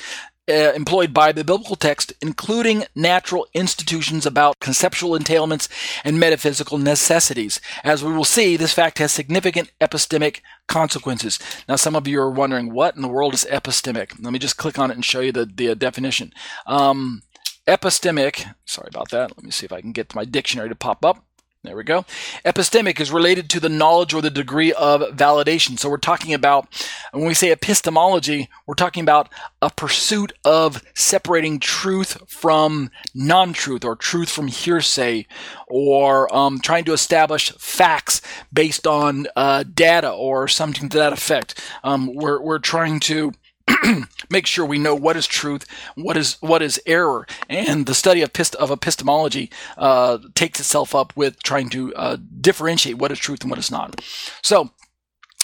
uh, 0.48 0.72
employed 0.74 1.14
by 1.14 1.32
the 1.32 1.44
biblical 1.44 1.76
text, 1.76 2.12
including 2.20 2.84
natural 2.94 3.46
institutions 3.54 4.26
about 4.26 4.60
conceptual 4.60 5.18
entailments 5.18 5.68
and 6.04 6.20
metaphysical 6.20 6.78
necessities. 6.78 7.60
As 7.82 8.04
we 8.04 8.12
will 8.12 8.24
see, 8.24 8.56
this 8.56 8.72
fact 8.72 8.98
has 8.98 9.12
significant 9.12 9.72
epistemic 9.80 10.40
consequences. 10.66 11.38
Now, 11.68 11.76
some 11.76 11.96
of 11.96 12.06
you 12.06 12.20
are 12.20 12.30
wondering, 12.30 12.72
what 12.72 12.96
in 12.96 13.02
the 13.02 13.08
world 13.08 13.34
is 13.34 13.46
epistemic? 13.50 14.22
Let 14.22 14.32
me 14.32 14.38
just 14.38 14.56
click 14.56 14.78
on 14.78 14.90
it 14.90 14.94
and 14.94 15.04
show 15.04 15.20
you 15.20 15.32
the, 15.32 15.46
the 15.46 15.70
uh, 15.70 15.74
definition. 15.74 16.32
Um, 16.66 17.22
epistemic, 17.66 18.54
sorry 18.64 18.88
about 18.90 19.10
that. 19.10 19.36
Let 19.36 19.44
me 19.44 19.50
see 19.50 19.66
if 19.66 19.72
I 19.72 19.80
can 19.80 19.92
get 19.92 20.14
my 20.14 20.24
dictionary 20.24 20.68
to 20.68 20.74
pop 20.74 21.04
up. 21.04 21.24
There 21.64 21.76
we 21.76 21.82
go. 21.82 22.04
Epistemic 22.44 23.00
is 23.00 23.10
related 23.10 23.48
to 23.48 23.58
the 23.58 23.70
knowledge 23.70 24.12
or 24.12 24.20
the 24.20 24.28
degree 24.28 24.74
of 24.74 25.00
validation. 25.16 25.78
So 25.78 25.88
we're 25.88 25.96
talking 25.96 26.34
about, 26.34 26.68
when 27.12 27.24
we 27.24 27.32
say 27.32 27.50
epistemology, 27.50 28.50
we're 28.66 28.74
talking 28.74 29.00
about 29.00 29.30
a 29.62 29.70
pursuit 29.70 30.34
of 30.44 30.84
separating 30.94 31.58
truth 31.58 32.18
from 32.28 32.90
non 33.14 33.54
truth 33.54 33.82
or 33.82 33.96
truth 33.96 34.28
from 34.28 34.48
hearsay 34.48 35.26
or 35.66 36.32
um, 36.36 36.58
trying 36.60 36.84
to 36.84 36.92
establish 36.92 37.50
facts 37.52 38.20
based 38.52 38.86
on 38.86 39.26
uh, 39.34 39.62
data 39.62 40.10
or 40.10 40.46
something 40.46 40.90
to 40.90 40.98
that 40.98 41.14
effect. 41.14 41.58
Um, 41.82 42.14
we're, 42.14 42.42
we're 42.42 42.58
trying 42.58 43.00
to 43.00 43.32
make 44.30 44.46
sure 44.46 44.64
we 44.64 44.78
know 44.78 44.94
what 44.94 45.16
is 45.16 45.26
truth, 45.26 45.66
what 45.94 46.16
is 46.16 46.36
what 46.40 46.62
is 46.62 46.80
error, 46.86 47.26
and 47.48 47.86
the 47.86 47.94
study 47.94 48.22
of, 48.22 48.32
pist- 48.32 48.54
of 48.56 48.70
epistemology 48.70 49.50
uh, 49.76 50.18
takes 50.34 50.60
itself 50.60 50.94
up 50.94 51.12
with 51.16 51.42
trying 51.42 51.68
to 51.70 51.94
uh, 51.94 52.16
differentiate 52.40 52.98
what 52.98 53.12
is 53.12 53.18
truth 53.18 53.42
and 53.42 53.50
what 53.50 53.58
is 53.58 53.70
not. 53.70 54.02
So, 54.42 54.70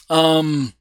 um, 0.08 0.74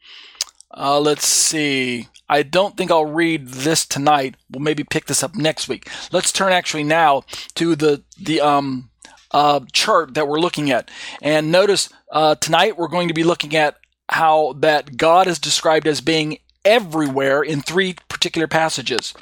uh, 0.71 0.99
let's 0.99 1.25
see. 1.25 2.07
I 2.27 2.43
don't 2.43 2.77
think 2.77 2.91
I'll 2.91 3.05
read 3.05 3.47
this 3.47 3.85
tonight. 3.85 4.35
We'll 4.51 4.61
maybe 4.61 4.83
pick 4.83 5.05
this 5.05 5.23
up 5.23 5.35
next 5.35 5.67
week. 5.67 5.89
Let's 6.11 6.31
turn 6.31 6.51
actually 6.53 6.83
now 6.83 7.23
to 7.55 7.75
the 7.75 8.03
the 8.19 8.41
um, 8.41 8.89
uh, 9.31 9.61
chart 9.71 10.13
that 10.13 10.27
we're 10.27 10.39
looking 10.39 10.71
at, 10.71 10.91
and 11.21 11.51
notice 11.51 11.89
uh, 12.11 12.35
tonight 12.35 12.77
we're 12.77 12.87
going 12.87 13.07
to 13.07 13.13
be 13.13 13.23
looking 13.23 13.55
at 13.55 13.77
how 14.09 14.53
that 14.53 14.97
God 14.97 15.27
is 15.27 15.39
described 15.39 15.87
as 15.87 16.01
being 16.01 16.39
everywhere 16.65 17.41
in 17.41 17.61
three 17.61 17.95
particular 18.07 18.47
passages. 18.47 19.13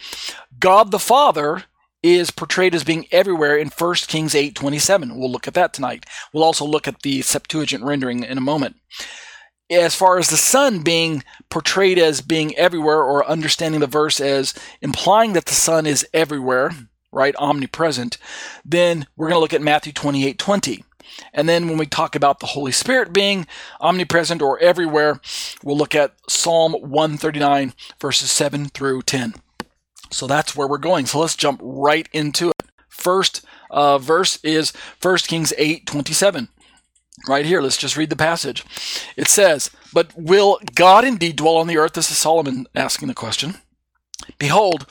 God 0.59 0.91
the 0.91 0.99
Father 0.99 1.63
is 2.03 2.31
portrayed 2.31 2.75
as 2.75 2.83
being 2.83 3.07
everywhere 3.11 3.57
in 3.57 3.69
1 3.69 4.07
Kings 4.07 4.33
8:27. 4.35 5.15
We'll 5.17 5.31
look 5.31 5.47
at 5.47 5.53
that 5.55 5.73
tonight. 5.73 6.05
We'll 6.31 6.43
also 6.43 6.65
look 6.65 6.87
at 6.87 7.01
the 7.01 7.21
Septuagint 7.21 7.83
rendering 7.83 8.23
in 8.23 8.37
a 8.37 8.41
moment. 8.41 8.77
as 9.69 9.93
far 9.95 10.17
as 10.17 10.29
the 10.29 10.37
Son 10.37 10.81
being 10.81 11.23
portrayed 11.49 11.99
as 11.99 12.21
being 12.21 12.55
everywhere, 12.55 13.01
or 13.03 13.27
understanding 13.27 13.81
the 13.81 13.87
verse 13.87 14.21
as 14.21 14.53
implying 14.81 15.33
that 15.33 15.45
the 15.45 15.53
Son 15.53 15.85
is 15.85 16.07
everywhere, 16.13 16.71
right, 17.11 17.35
omnipresent, 17.37 18.17
then 18.63 19.05
we're 19.17 19.27
going 19.27 19.35
to 19.35 19.41
look 19.41 19.53
at 19.53 19.61
Matthew 19.61 19.91
28 19.91 20.39
20. 20.39 20.83
And 21.33 21.47
then 21.47 21.67
when 21.67 21.77
we 21.77 21.85
talk 21.85 22.15
about 22.15 22.39
the 22.39 22.47
Holy 22.47 22.71
Spirit 22.71 23.13
being 23.13 23.47
omnipresent 23.79 24.41
or 24.41 24.59
everywhere, 24.59 25.19
we'll 25.63 25.77
look 25.77 25.95
at 25.95 26.15
Psalm 26.29 26.73
139, 26.73 27.73
verses 27.99 28.31
7 28.31 28.67
through 28.67 29.01
10. 29.03 29.35
So 30.11 30.27
that's 30.27 30.55
where 30.55 30.67
we're 30.67 30.77
going. 30.77 31.05
So 31.05 31.19
let's 31.19 31.35
jump 31.35 31.59
right 31.63 32.07
into 32.13 32.49
it. 32.49 32.55
First 32.89 33.45
uh, 33.69 33.97
verse 33.97 34.39
is 34.43 34.71
1 35.01 35.17
Kings 35.19 35.53
8 35.57 35.85
27. 35.85 36.49
Right 37.27 37.45
here, 37.45 37.61
let's 37.61 37.77
just 37.77 37.97
read 37.97 38.09
the 38.11 38.15
passage. 38.15 38.63
It 39.15 39.27
says, 39.27 39.71
But 39.91 40.11
will 40.15 40.59
God 40.75 41.03
indeed 41.03 41.35
dwell 41.35 41.57
on 41.57 41.67
the 41.67 41.77
earth? 41.77 41.93
This 41.93 42.11
is 42.11 42.17
Solomon 42.17 42.67
asking 42.75 43.07
the 43.07 43.15
question. 43.15 43.55
Behold, 44.37 44.85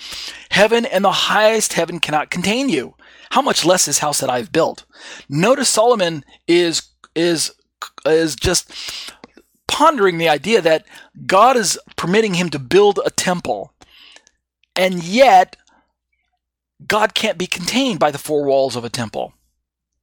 heaven 0.50 0.84
and 0.84 1.04
the 1.04 1.12
highest 1.12 1.74
heaven 1.74 2.00
cannot 2.00 2.30
contain 2.30 2.68
you. 2.68 2.95
How 3.36 3.42
much 3.42 3.66
less 3.66 3.84
this 3.84 3.98
house 3.98 4.20
that 4.20 4.30
I've 4.30 4.50
built? 4.50 4.86
Notice 5.28 5.68
Solomon 5.68 6.24
is 6.48 6.88
is 7.14 7.52
is 8.06 8.34
just 8.34 8.72
pondering 9.68 10.16
the 10.16 10.30
idea 10.30 10.62
that 10.62 10.86
God 11.26 11.54
is 11.54 11.78
permitting 11.96 12.32
him 12.32 12.48
to 12.48 12.58
build 12.58 12.98
a 13.04 13.10
temple, 13.10 13.74
and 14.74 15.04
yet 15.04 15.58
God 16.88 17.12
can't 17.12 17.36
be 17.36 17.46
contained 17.46 17.98
by 17.98 18.10
the 18.10 18.16
four 18.16 18.42
walls 18.46 18.74
of 18.74 18.86
a 18.86 18.88
temple. 18.88 19.34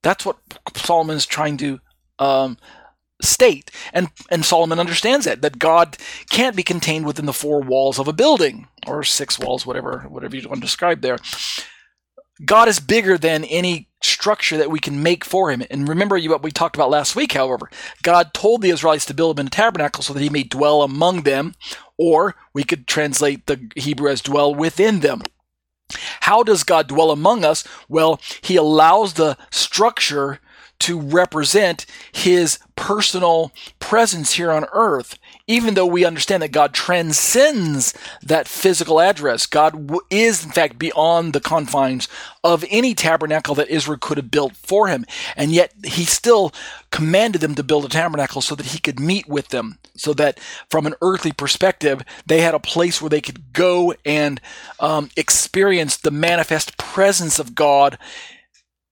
That's 0.03 0.27
what 0.27 0.37
Solomon 0.75 1.17
is 1.17 1.25
trying 1.25 1.57
to 1.57 1.79
um, 2.19 2.59
state, 3.19 3.71
and 3.93 4.09
and 4.29 4.45
Solomon 4.45 4.79
understands 4.79 5.25
that 5.25 5.41
that 5.41 5.57
God 5.57 5.97
can't 6.29 6.55
be 6.55 6.61
contained 6.61 7.07
within 7.07 7.25
the 7.25 7.33
four 7.33 7.61
walls 7.61 7.97
of 7.97 8.07
a 8.07 8.13
building 8.13 8.67
or 8.85 9.03
six 9.03 9.39
walls, 9.39 9.65
whatever 9.65 10.05
whatever 10.07 10.35
you 10.35 10.47
want 10.47 10.61
to 10.61 10.67
describe 10.67 11.01
there. 11.01 11.17
God 12.43 12.67
is 12.67 12.79
bigger 12.79 13.17
than 13.17 13.43
any 13.45 13.89
structure 14.01 14.57
that 14.57 14.71
we 14.71 14.79
can 14.79 15.01
make 15.01 15.23
for 15.23 15.51
him. 15.51 15.63
And 15.69 15.87
remember 15.87 16.19
what 16.19 16.43
we 16.43 16.51
talked 16.51 16.75
about 16.75 16.89
last 16.89 17.15
week, 17.15 17.33
however. 17.33 17.69
God 18.01 18.33
told 18.33 18.61
the 18.61 18.69
Israelites 18.69 19.05
to 19.05 19.13
build 19.13 19.39
him 19.39 19.47
a 19.47 19.49
tabernacle 19.49 20.03
so 20.03 20.13
that 20.13 20.21
he 20.21 20.29
may 20.29 20.43
dwell 20.43 20.81
among 20.81 21.21
them, 21.21 21.53
or 21.97 22.35
we 22.53 22.63
could 22.63 22.87
translate 22.87 23.45
the 23.45 23.69
Hebrew 23.75 24.09
as 24.09 24.21
dwell 24.21 24.53
within 24.53 24.99
them. 24.99 25.21
How 26.21 26.43
does 26.43 26.63
God 26.63 26.87
dwell 26.87 27.11
among 27.11 27.45
us? 27.45 27.63
Well, 27.87 28.19
he 28.41 28.55
allows 28.55 29.13
the 29.13 29.37
structure 29.51 30.39
to 30.79 30.99
represent 30.99 31.85
his 32.11 32.59
personal 32.75 33.51
presence 33.79 34.33
here 34.33 34.51
on 34.51 34.65
earth 34.73 35.17
even 35.47 35.73
though 35.73 35.85
we 35.85 36.05
understand 36.05 36.41
that 36.41 36.53
God 36.53 36.73
transcends 36.73 37.93
that 38.21 38.47
physical 38.47 39.01
address. 39.01 39.45
God 39.45 39.91
is, 40.09 40.45
in 40.45 40.51
fact, 40.51 40.79
beyond 40.79 41.33
the 41.33 41.41
confines 41.41 42.07
of 42.43 42.63
any 42.69 42.93
tabernacle 42.93 43.53
that 43.55 43.67
Israel 43.67 43.97
could 43.99 44.17
have 44.17 44.31
built 44.31 44.55
for 44.55 44.87
him. 44.87 45.05
And 45.35 45.51
yet 45.51 45.73
he 45.83 46.05
still 46.05 46.53
commanded 46.91 47.41
them 47.41 47.55
to 47.55 47.63
build 47.63 47.83
a 47.83 47.89
tabernacle 47.89 48.41
so 48.41 48.55
that 48.55 48.67
he 48.67 48.79
could 48.79 48.99
meet 49.01 49.27
with 49.27 49.49
them, 49.49 49.79
so 49.95 50.13
that 50.13 50.39
from 50.69 50.85
an 50.85 50.95
earthly 51.01 51.33
perspective, 51.33 52.03
they 52.25 52.39
had 52.39 52.53
a 52.53 52.59
place 52.59 53.01
where 53.01 53.09
they 53.09 53.21
could 53.21 53.51
go 53.51 53.93
and 54.05 54.39
um, 54.79 55.09
experience 55.17 55.97
the 55.97 56.11
manifest 56.11 56.77
presence 56.77 57.37
of 57.37 57.53
God 57.53 57.97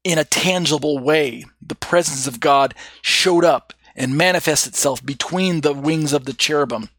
in 0.03 0.17
a 0.17 0.25
tangible 0.25 0.99
way. 0.99 1.45
The 1.61 1.75
presence 1.75 2.27
of 2.27 2.41
God 2.41 2.73
showed 3.01 3.45
up 3.45 3.73
and 3.95 4.17
manifests 4.17 4.67
itself 4.67 5.05
between 5.05 5.61
the 5.61 5.73
wings 5.73 6.13
of 6.13 6.25
the 6.25 6.33
cherubim 6.33 6.89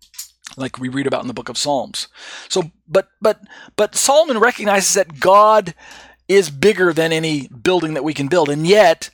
like 0.56 0.78
we 0.78 0.88
read 0.88 1.06
about 1.06 1.22
in 1.22 1.28
the 1.28 1.34
book 1.34 1.48
of 1.48 1.56
Psalms. 1.56 2.08
So 2.48 2.70
but 2.86 3.08
but 3.20 3.40
but 3.76 3.94
Solomon 3.94 4.38
recognizes 4.38 4.94
that 4.94 5.20
God 5.20 5.74
is 6.28 6.50
bigger 6.50 6.92
than 6.92 7.12
any 7.12 7.48
building 7.48 7.94
that 7.94 8.04
we 8.04 8.14
can 8.14 8.28
build 8.28 8.48
and 8.48 8.66
yet 8.66 9.10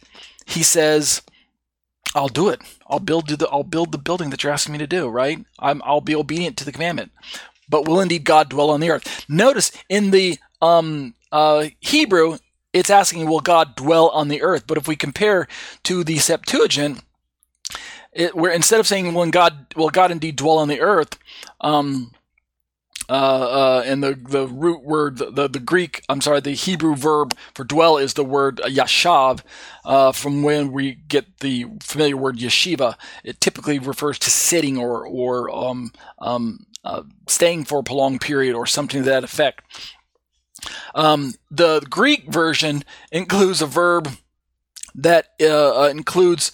he 0.46 0.62
says 0.62 1.22
I'll 2.14 2.28
do 2.28 2.48
it. 2.48 2.62
I'll 2.88 3.00
build 3.00 3.28
the 3.28 3.48
I'll 3.48 3.62
build 3.62 3.92
the 3.92 3.98
building 3.98 4.30
that 4.30 4.42
you're 4.42 4.52
asking 4.52 4.72
me 4.72 4.78
to 4.78 4.86
do, 4.86 5.08
right? 5.08 5.44
I'm 5.58 5.82
I'll 5.84 6.00
be 6.00 6.14
obedient 6.14 6.56
to 6.58 6.64
the 6.64 6.72
commandment. 6.72 7.12
But 7.68 7.86
will 7.86 8.00
indeed 8.00 8.24
God 8.24 8.48
dwell 8.48 8.70
on 8.70 8.80
the 8.80 8.90
earth? 8.90 9.24
Notice 9.28 9.70
in 9.88 10.10
the 10.10 10.38
um, 10.62 11.14
uh, 11.30 11.66
Hebrew, 11.80 12.38
it's 12.72 12.90
asking, 12.90 13.26
will 13.26 13.40
God 13.40 13.76
dwell 13.76 14.08
on 14.10 14.28
the 14.28 14.42
earth? 14.42 14.66
But 14.66 14.78
if 14.78 14.88
we 14.88 14.96
compare 14.96 15.46
to 15.84 16.02
the 16.02 16.18
Septuagint, 16.18 17.02
it, 18.12 18.34
where 18.34 18.52
instead 18.52 18.80
of 18.80 18.86
saying 18.86 19.14
when 19.14 19.30
God 19.30 19.66
will 19.76 19.90
God 19.90 20.11
indeed 20.11 20.36
dwell 20.36 20.59
on 20.59 20.68
the 20.68 20.80
earth, 20.80 21.18
um, 21.61 22.12
uh, 23.09 23.12
uh, 23.12 23.82
and 23.86 24.02
the, 24.02 24.14
the 24.14 24.46
root 24.46 24.84
word, 24.84 25.16
the, 25.16 25.30
the, 25.30 25.48
the, 25.48 25.61
Greek, 25.61 26.04
I'm 26.11 26.20
sorry, 26.20 26.40
the 26.40 26.50
Hebrew 26.50 26.94
verb 26.94 27.34
for 27.54 27.64
dwell 27.64 27.96
is 27.96 28.14
the 28.14 28.24
word 28.24 28.59
yashav, 28.59 29.40
uh, 29.84 30.12
from 30.12 30.42
when 30.42 30.72
we 30.72 30.94
get 30.94 31.38
the 31.38 31.66
familiar 31.82 32.18
word 32.18 32.36
yeshiva. 32.36 32.96
It 33.24 33.40
typically 33.40 33.78
refers 33.78 34.18
to 34.20 34.30
sitting 34.30 34.76
or, 34.76 35.06
or 35.06 35.48
um, 35.48 35.92
um, 36.18 36.66
uh, 36.84 37.04
staying 37.26 37.64
for 37.64 37.78
a 37.78 37.82
prolonged 37.82 38.20
period 38.20 38.54
or 38.54 38.66
something 38.66 39.02
to 39.02 39.11
that 39.11 39.24
effect. 39.24 39.62
Um, 40.94 41.34
the 41.50 41.80
Greek 41.88 42.26
version 42.26 42.84
includes 43.11 43.62
a 43.62 43.66
verb 43.66 44.11
that 44.94 45.28
uh, 45.40 45.84
uh, 45.84 45.88
includes 45.88 46.52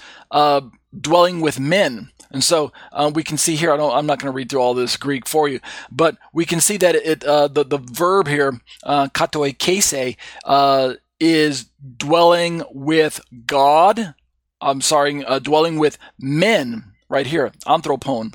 dwelling 1.00 1.40
with 1.40 1.60
men. 1.60 2.10
And 2.30 2.42
so 2.42 2.72
uh, 2.92 3.10
we 3.14 3.22
can 3.22 3.38
see 3.38 3.54
here. 3.54 3.72
I 3.72 3.76
I'm 3.76 4.06
not 4.06 4.18
going 4.18 4.32
to 4.32 4.36
read 4.36 4.50
through 4.50 4.60
all 4.60 4.74
this 4.74 4.96
Greek 4.96 5.28
for 5.28 5.48
you, 5.48 5.60
but 5.90 6.16
we 6.32 6.44
can 6.44 6.60
see 6.60 6.76
that 6.78 6.96
it 6.96 7.22
uh, 7.24 7.48
the 7.48 7.64
the 7.64 7.78
verb 7.78 8.26
here, 8.26 8.60
uh, 8.82 9.06
katoikesei, 9.08 10.16
uh, 10.44 10.94
is 11.20 11.66
dwelling 11.96 12.64
with 12.70 13.20
God. 13.46 14.14
I'm 14.60 14.80
sorry, 14.80 15.24
uh, 15.24 15.38
dwelling 15.38 15.78
with 15.78 15.98
men. 16.18 16.84
Right 17.08 17.26
here, 17.26 17.52
anthropon 17.66 18.34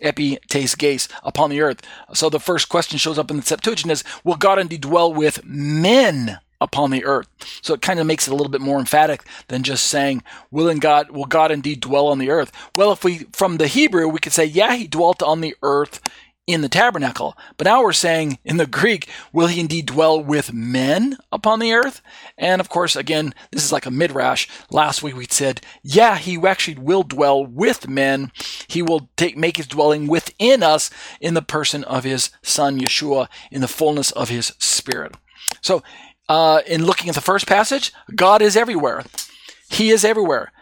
epi 0.00 0.38
tes 0.48 0.74
ges 0.74 1.08
upon 1.22 1.50
the 1.50 1.60
earth. 1.60 1.82
So 2.12 2.28
the 2.28 2.40
first 2.40 2.68
question 2.68 2.98
shows 2.98 3.18
up 3.18 3.30
in 3.30 3.36
the 3.36 3.42
Septuagint 3.42 3.90
is, 3.90 4.04
will 4.24 4.36
God 4.36 4.58
indeed 4.58 4.82
dwell 4.82 5.12
with 5.12 5.44
men 5.44 6.38
upon 6.60 6.90
the 6.90 7.04
earth. 7.04 7.28
So 7.62 7.74
it 7.74 7.82
kind 7.82 8.00
of 8.00 8.06
makes 8.06 8.26
it 8.26 8.32
a 8.32 8.34
little 8.34 8.50
bit 8.50 8.60
more 8.60 8.78
emphatic 8.78 9.22
than 9.48 9.62
just 9.62 9.86
saying, 9.86 10.22
will 10.50 10.72
God 10.78 11.10
will 11.10 11.24
God 11.24 11.50
indeed 11.50 11.80
dwell 11.80 12.08
on 12.08 12.18
the 12.18 12.30
earth? 12.30 12.52
Well, 12.74 12.92
if 12.92 13.04
we 13.04 13.26
from 13.32 13.56
the 13.56 13.66
Hebrew 13.66 14.08
we 14.08 14.20
could 14.20 14.32
say, 14.32 14.44
yeah, 14.44 14.74
he 14.74 14.86
dwelt 14.86 15.22
on 15.22 15.40
the 15.40 15.54
earth 15.62 16.00
in 16.46 16.60
the 16.60 16.68
tabernacle. 16.68 17.36
But 17.56 17.64
now 17.64 17.82
we're 17.82 17.92
saying 17.92 18.38
in 18.44 18.56
the 18.56 18.66
Greek, 18.66 19.08
will 19.32 19.48
he 19.48 19.60
indeed 19.60 19.86
dwell 19.86 20.22
with 20.22 20.52
men 20.52 21.18
upon 21.32 21.58
the 21.58 21.72
earth? 21.72 22.00
And 22.38 22.60
of 22.60 22.68
course, 22.68 22.94
again, 22.94 23.34
this 23.50 23.64
is 23.64 23.72
like 23.72 23.86
a 23.86 23.90
midrash. 23.90 24.46
Last 24.70 25.02
week 25.02 25.16
we 25.16 25.26
said, 25.28 25.60
yeah, 25.82 26.16
he 26.16 26.38
actually 26.46 26.78
will 26.78 27.02
dwell 27.02 27.44
with 27.44 27.88
men. 27.88 28.30
He 28.68 28.80
will 28.80 29.08
take 29.16 29.36
make 29.36 29.56
his 29.56 29.66
dwelling 29.66 30.06
within 30.06 30.62
us 30.62 30.90
in 31.20 31.34
the 31.34 31.42
person 31.42 31.82
of 31.84 32.04
his 32.04 32.30
son 32.42 32.78
Yeshua 32.78 33.28
in 33.50 33.60
the 33.60 33.68
fullness 33.68 34.12
of 34.12 34.28
his 34.28 34.52
spirit. 34.58 35.16
So 35.60 35.82
uh, 36.28 36.62
in 36.66 36.84
looking 36.84 37.08
at 37.08 37.14
the 37.14 37.20
first 37.20 37.46
passage, 37.46 37.92
God 38.14 38.42
is 38.42 38.56
everywhere. 38.56 39.04
He 39.70 39.90
is 39.90 40.04
everywhere. 40.04 40.52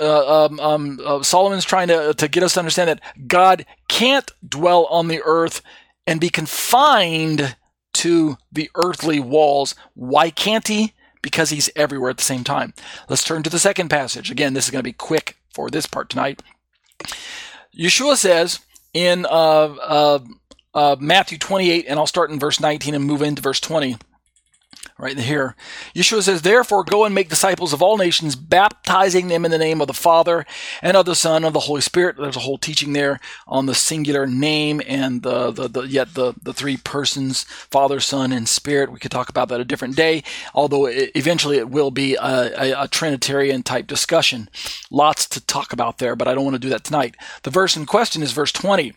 Uh, 0.00 0.46
um, 0.46 0.60
um, 0.60 1.00
uh, 1.04 1.22
Solomon's 1.22 1.64
trying 1.64 1.88
to, 1.88 2.14
to 2.14 2.28
get 2.28 2.42
us 2.42 2.54
to 2.54 2.60
understand 2.60 2.88
that 2.88 3.28
God 3.28 3.64
can't 3.88 4.30
dwell 4.46 4.86
on 4.86 5.08
the 5.08 5.22
earth 5.24 5.62
and 6.06 6.20
be 6.20 6.28
confined 6.28 7.56
to 7.94 8.36
the 8.50 8.70
earthly 8.74 9.20
walls. 9.20 9.74
Why 9.94 10.30
can't 10.30 10.66
he? 10.66 10.94
Because 11.22 11.50
he's 11.50 11.70
everywhere 11.76 12.10
at 12.10 12.18
the 12.18 12.24
same 12.24 12.44
time. 12.44 12.74
Let's 13.08 13.24
turn 13.24 13.42
to 13.44 13.50
the 13.50 13.58
second 13.58 13.88
passage. 13.88 14.30
Again, 14.30 14.52
this 14.52 14.64
is 14.64 14.70
going 14.70 14.80
to 14.80 14.88
be 14.88 14.92
quick 14.92 15.36
for 15.52 15.70
this 15.70 15.86
part 15.86 16.10
tonight. 16.10 16.42
Yeshua 17.76 18.16
says 18.16 18.60
in 18.92 19.26
uh, 19.26 19.28
uh, 19.28 20.18
uh 20.74 20.96
Matthew 20.98 21.38
28, 21.38 21.86
and 21.88 21.98
I'll 21.98 22.06
start 22.06 22.30
in 22.30 22.38
verse 22.38 22.60
19 22.60 22.94
and 22.94 23.04
move 23.04 23.22
into 23.22 23.40
verse 23.40 23.60
20 23.60 23.96
right 25.04 25.18
here. 25.18 25.54
Yeshua 25.94 26.22
says, 26.22 26.40
Therefore, 26.40 26.82
go 26.82 27.04
and 27.04 27.14
make 27.14 27.28
disciples 27.28 27.74
of 27.74 27.82
all 27.82 27.98
nations, 27.98 28.34
baptizing 28.34 29.28
them 29.28 29.44
in 29.44 29.50
the 29.50 29.58
name 29.58 29.82
of 29.82 29.86
the 29.86 29.92
Father 29.92 30.46
and 30.80 30.96
of 30.96 31.04
the 31.04 31.14
Son 31.14 31.36
and 31.36 31.44
of 31.44 31.52
the 31.52 31.60
Holy 31.60 31.82
Spirit. 31.82 32.16
There's 32.16 32.36
a 32.36 32.40
whole 32.40 32.56
teaching 32.56 32.94
there 32.94 33.20
on 33.46 33.66
the 33.66 33.74
singular 33.74 34.26
name 34.26 34.80
and 34.88 35.22
the, 35.22 35.50
the, 35.50 35.68
the 35.68 35.82
yet 35.82 36.14
the, 36.14 36.32
the 36.42 36.54
three 36.54 36.78
persons, 36.78 37.42
Father, 37.70 38.00
Son, 38.00 38.32
and 38.32 38.48
Spirit. 38.48 38.90
We 38.90 38.98
could 38.98 39.10
talk 39.10 39.28
about 39.28 39.50
that 39.50 39.60
a 39.60 39.64
different 39.64 39.94
day, 39.94 40.24
although 40.54 40.86
it, 40.86 41.10
eventually 41.14 41.58
it 41.58 41.68
will 41.68 41.90
be 41.90 42.14
a, 42.14 42.22
a, 42.22 42.84
a 42.84 42.88
Trinitarian 42.88 43.62
type 43.62 43.86
discussion. 43.86 44.48
Lots 44.90 45.26
to 45.28 45.40
talk 45.44 45.74
about 45.74 45.98
there, 45.98 46.16
but 46.16 46.28
I 46.28 46.34
don't 46.34 46.44
want 46.44 46.54
to 46.54 46.58
do 46.60 46.70
that 46.70 46.84
tonight. 46.84 47.14
The 47.42 47.50
verse 47.50 47.76
in 47.76 47.84
question 47.84 48.22
is 48.22 48.32
verse 48.32 48.52
20. 48.52 48.94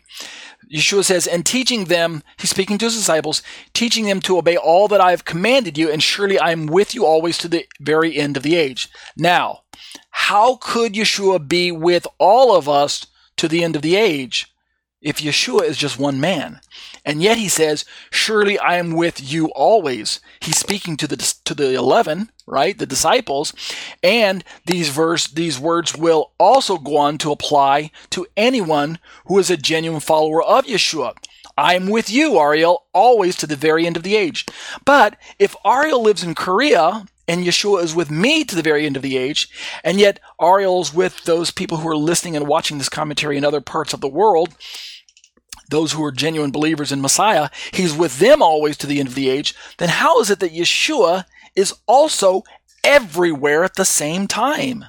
Yeshua 0.72 1.04
says, 1.04 1.26
and 1.26 1.46
teaching 1.46 1.86
them, 1.86 2.22
he's 2.38 2.50
speaking 2.50 2.78
to 2.78 2.86
his 2.86 2.96
disciples, 2.96 3.42
teaching 3.72 4.04
them 4.04 4.20
to 4.20 4.36
obey 4.36 4.56
all 4.56 4.88
that 4.88 5.00
I 5.00 5.10
have 5.10 5.24
commanded 5.24 5.78
you, 5.78 5.90
and 5.90 6.02
surely 6.02 6.38
I 6.38 6.52
am 6.52 6.66
with 6.66 6.94
you 6.94 7.06
always 7.06 7.38
to 7.38 7.48
the 7.48 7.66
very 7.80 8.16
end 8.16 8.36
of 8.36 8.42
the 8.42 8.56
age. 8.56 8.88
Now, 9.16 9.62
how 10.10 10.56
could 10.56 10.94
Yeshua 10.94 11.48
be 11.48 11.72
with 11.72 12.06
all 12.18 12.54
of 12.54 12.68
us 12.68 13.06
to 13.38 13.48
the 13.48 13.64
end 13.64 13.76
of 13.76 13.82
the 13.82 13.96
age 13.96 14.52
if 15.00 15.18
Yeshua 15.18 15.62
is 15.62 15.78
just 15.78 15.98
one 15.98 16.20
man. 16.20 16.60
And 17.04 17.22
yet 17.22 17.38
he 17.38 17.48
says, 17.48 17.84
"Surely 18.10 18.58
I 18.58 18.76
am 18.76 18.90
with 18.92 19.20
you 19.20 19.46
always." 19.54 20.20
He's 20.40 20.58
speaking 20.58 20.96
to 20.98 21.06
the 21.06 21.16
to 21.44 21.54
the 21.54 21.74
11, 21.74 22.30
right? 22.48 22.76
The 22.76 22.86
disciples. 22.86 23.52
And 24.02 24.44
these 24.66 24.88
verse 24.88 25.26
these 25.26 25.58
words 25.58 25.96
will 25.96 26.32
also 26.38 26.78
go 26.78 26.96
on 26.96 27.18
to 27.18 27.32
apply 27.32 27.90
to 28.10 28.26
anyone 28.36 28.98
who 29.26 29.38
is 29.38 29.50
a 29.50 29.56
genuine 29.56 30.00
follower 30.00 30.42
of 30.42 30.66
Yeshua. 30.66 31.14
I'm 31.56 31.88
with 31.88 32.08
you, 32.08 32.38
Ariel, 32.38 32.84
always 32.92 33.36
to 33.36 33.46
the 33.46 33.56
very 33.56 33.84
end 33.86 33.96
of 33.96 34.04
the 34.04 34.16
age. 34.16 34.46
But 34.84 35.16
if 35.38 35.56
Ariel 35.64 36.02
lives 36.02 36.22
in 36.22 36.34
Korea 36.36 37.06
and 37.26 37.44
Yeshua 37.44 37.82
is 37.82 37.94
with 37.94 38.10
me 38.10 38.44
to 38.44 38.54
the 38.54 38.62
very 38.62 38.86
end 38.86 38.96
of 38.96 39.02
the 39.02 39.18
age, 39.18 39.48
and 39.82 39.98
yet 39.98 40.20
Ariel's 40.40 40.94
with 40.94 41.24
those 41.24 41.50
people 41.50 41.78
who 41.78 41.88
are 41.88 41.96
listening 41.96 42.36
and 42.36 42.46
watching 42.46 42.78
this 42.78 42.88
commentary 42.88 43.36
in 43.36 43.44
other 43.44 43.60
parts 43.60 43.92
of 43.92 44.00
the 44.00 44.08
world, 44.08 44.54
those 45.68 45.92
who 45.92 46.04
are 46.04 46.12
genuine 46.12 46.50
believers 46.50 46.92
in 46.92 47.00
Messiah, 47.00 47.50
he's 47.72 47.94
with 47.94 48.18
them 48.18 48.40
always 48.40 48.76
to 48.78 48.86
the 48.86 48.98
end 48.98 49.08
of 49.08 49.14
the 49.14 49.28
age, 49.28 49.54
then 49.78 49.88
how 49.88 50.20
is 50.20 50.30
it 50.30 50.40
that 50.40 50.52
Yeshua 50.52 51.24
is 51.58 51.74
also 51.86 52.44
everywhere 52.84 53.64
at 53.64 53.74
the 53.74 53.84
same 53.84 54.28
time? 54.28 54.84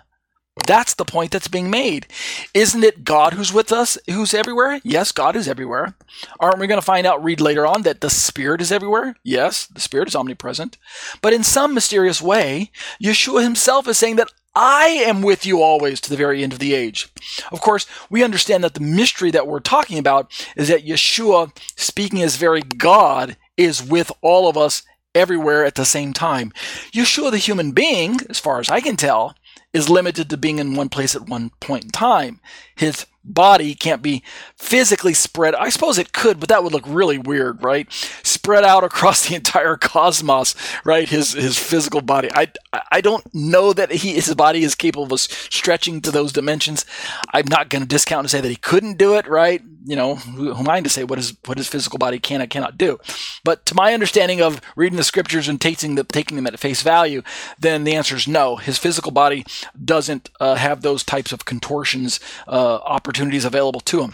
That's 0.68 0.94
the 0.94 1.06
point 1.06 1.32
that's 1.32 1.48
being 1.48 1.70
made. 1.70 2.06
Isn't 2.54 2.84
it 2.84 3.04
God 3.04 3.34
who's 3.34 3.52
with 3.54 3.72
us, 3.72 3.98
who's 4.08 4.34
everywhere? 4.34 4.80
Yes, 4.84 5.12
God 5.12 5.36
is 5.36 5.48
everywhere. 5.48 5.96
Aren't 6.40 6.60
we 6.60 6.68
going 6.68 6.80
to 6.80 6.86
find 6.86 7.08
out, 7.08 7.24
read 7.24 7.42
later 7.42 7.66
on, 7.66 7.84
that 7.84 8.02
the 8.02 8.10
Spirit 8.10 8.62
is 8.62 8.72
everywhere? 8.72 9.16
Yes, 9.24 9.66
the 9.68 9.80
Spirit 9.80 10.10
is 10.10 10.16
omnipresent. 10.16 10.78
But 11.22 11.34
in 11.34 11.44
some 11.44 11.74
mysterious 11.74 12.22
way, 12.22 12.72
Yeshua 13.02 13.42
himself 13.42 13.88
is 13.88 13.98
saying 13.98 14.18
that 14.18 14.32
I 14.54 14.88
am 14.88 15.22
with 15.22 15.46
you 15.46 15.62
always 15.62 16.02
to 16.02 16.10
the 16.10 16.18
very 16.18 16.44
end 16.44 16.54
of 16.54 16.60
the 16.60 16.74
age. 16.74 17.08
Of 17.52 17.62
course, 17.62 17.88
we 18.10 18.24
understand 18.24 18.64
that 18.64 18.74
the 18.74 18.82
mystery 18.82 19.32
that 19.32 19.48
we're 19.48 19.60
talking 19.62 19.98
about 19.98 20.30
is 20.58 20.68
that 20.68 20.86
Yeshua, 20.86 21.56
speaking 21.78 22.22
as 22.22 22.36
very 22.36 22.62
God, 22.62 23.38
is 23.56 23.82
with 23.82 24.12
all 24.22 24.50
of 24.50 24.58
us 24.58 24.84
everywhere 25.16 25.66
at 25.66 25.76
the 25.76 25.86
same 25.86 26.14
time. 26.14 26.52
Yeshua, 26.94 27.32
the 27.32 27.38
human 27.38 27.72
being, 27.72 28.18
as 28.30 28.40
far 28.40 28.60
as 28.60 28.70
I 28.70 28.82
can 28.82 28.96
tell, 28.96 29.36
is 29.74 29.90
limited 29.90 30.30
to 30.30 30.38
being 30.38 30.60
in 30.60 30.76
one 30.76 30.90
place 30.90 31.16
at 31.16 31.28
one 31.28 31.52
point 31.60 31.86
in 31.86 31.92
time. 31.92 32.40
His 32.76 33.06
body 33.30 33.76
can't 33.76 34.02
be 34.02 34.24
physically 34.56 35.14
spread. 35.14 35.56
I 35.56 35.70
suppose 35.70 35.98
it 35.98 36.12
could, 36.12 36.40
but 36.40 36.50
that 36.50 36.64
would 36.64 36.74
look 36.74 36.84
really 36.86 37.18
weird, 37.18 37.64
right? 37.64 37.92
Spread 38.24 38.66
out 38.66 38.84
across 38.84 39.26
the 39.28 39.36
entire 39.36 39.78
cosmos, 39.78 40.56
right? 40.84 41.08
His 41.08 41.34
his 41.34 41.58
physical 41.58 42.02
body. 42.02 42.30
I 42.34 42.52
I 42.92 43.02
don't 43.02 43.24
know 43.34 43.72
that 43.74 43.92
he 43.92 44.14
his 44.14 44.34
body 44.36 44.64
is 44.64 44.76
capable 44.76 45.14
of 45.14 45.20
stretching 45.20 46.02
to 46.02 46.12
those 46.12 46.34
dimensions. 46.34 46.86
I'm 47.34 47.48
not 47.48 47.70
going 47.70 47.84
to 47.84 47.88
discount 47.88 48.26
and 48.26 48.32
say 48.32 48.42
that 48.42 48.50
he 48.50 48.56
couldn't 48.56 48.98
do 48.98 49.16
it, 49.16 49.28
right? 49.28 49.62
You 49.86 49.96
know, 49.96 50.16
who, 50.16 50.54
am 50.54 50.68
I 50.68 50.82
to 50.82 50.90
say 50.90 51.04
what 51.04 51.20
his 51.20 51.36
what 51.46 51.58
his 51.58 51.68
physical 51.68 52.00
body 52.00 52.20
can 52.20 52.42
and 52.42 52.50
cannot 52.50 52.78
do? 52.78 53.00
But 53.44 53.66
to 53.68 53.76
my 53.76 53.94
understanding 53.94 54.42
of 54.42 54.60
reading 54.76 54.98
the 54.98 55.04
scriptures 55.04 55.48
and 55.48 55.62
taking 55.62 55.96
the 55.96 56.04
taking 56.04 56.36
them 56.36 56.48
at 56.48 56.60
face 56.60 56.82
value, 56.82 57.22
then 57.60 57.84
the 57.84 57.96
answer 57.96 58.16
is 58.16 58.28
no. 58.28 58.56
His 58.56 58.78
physical 58.78 59.12
body 59.12 59.46
doesn't 59.84 60.30
uh, 60.40 60.56
have 60.56 60.82
those 60.82 61.04
types 61.04 61.32
of 61.32 61.46
contortions 61.46 62.20
uh, 62.48 62.80
opportunities 62.84 63.19
available 63.20 63.82
to 63.82 64.02
him. 64.02 64.14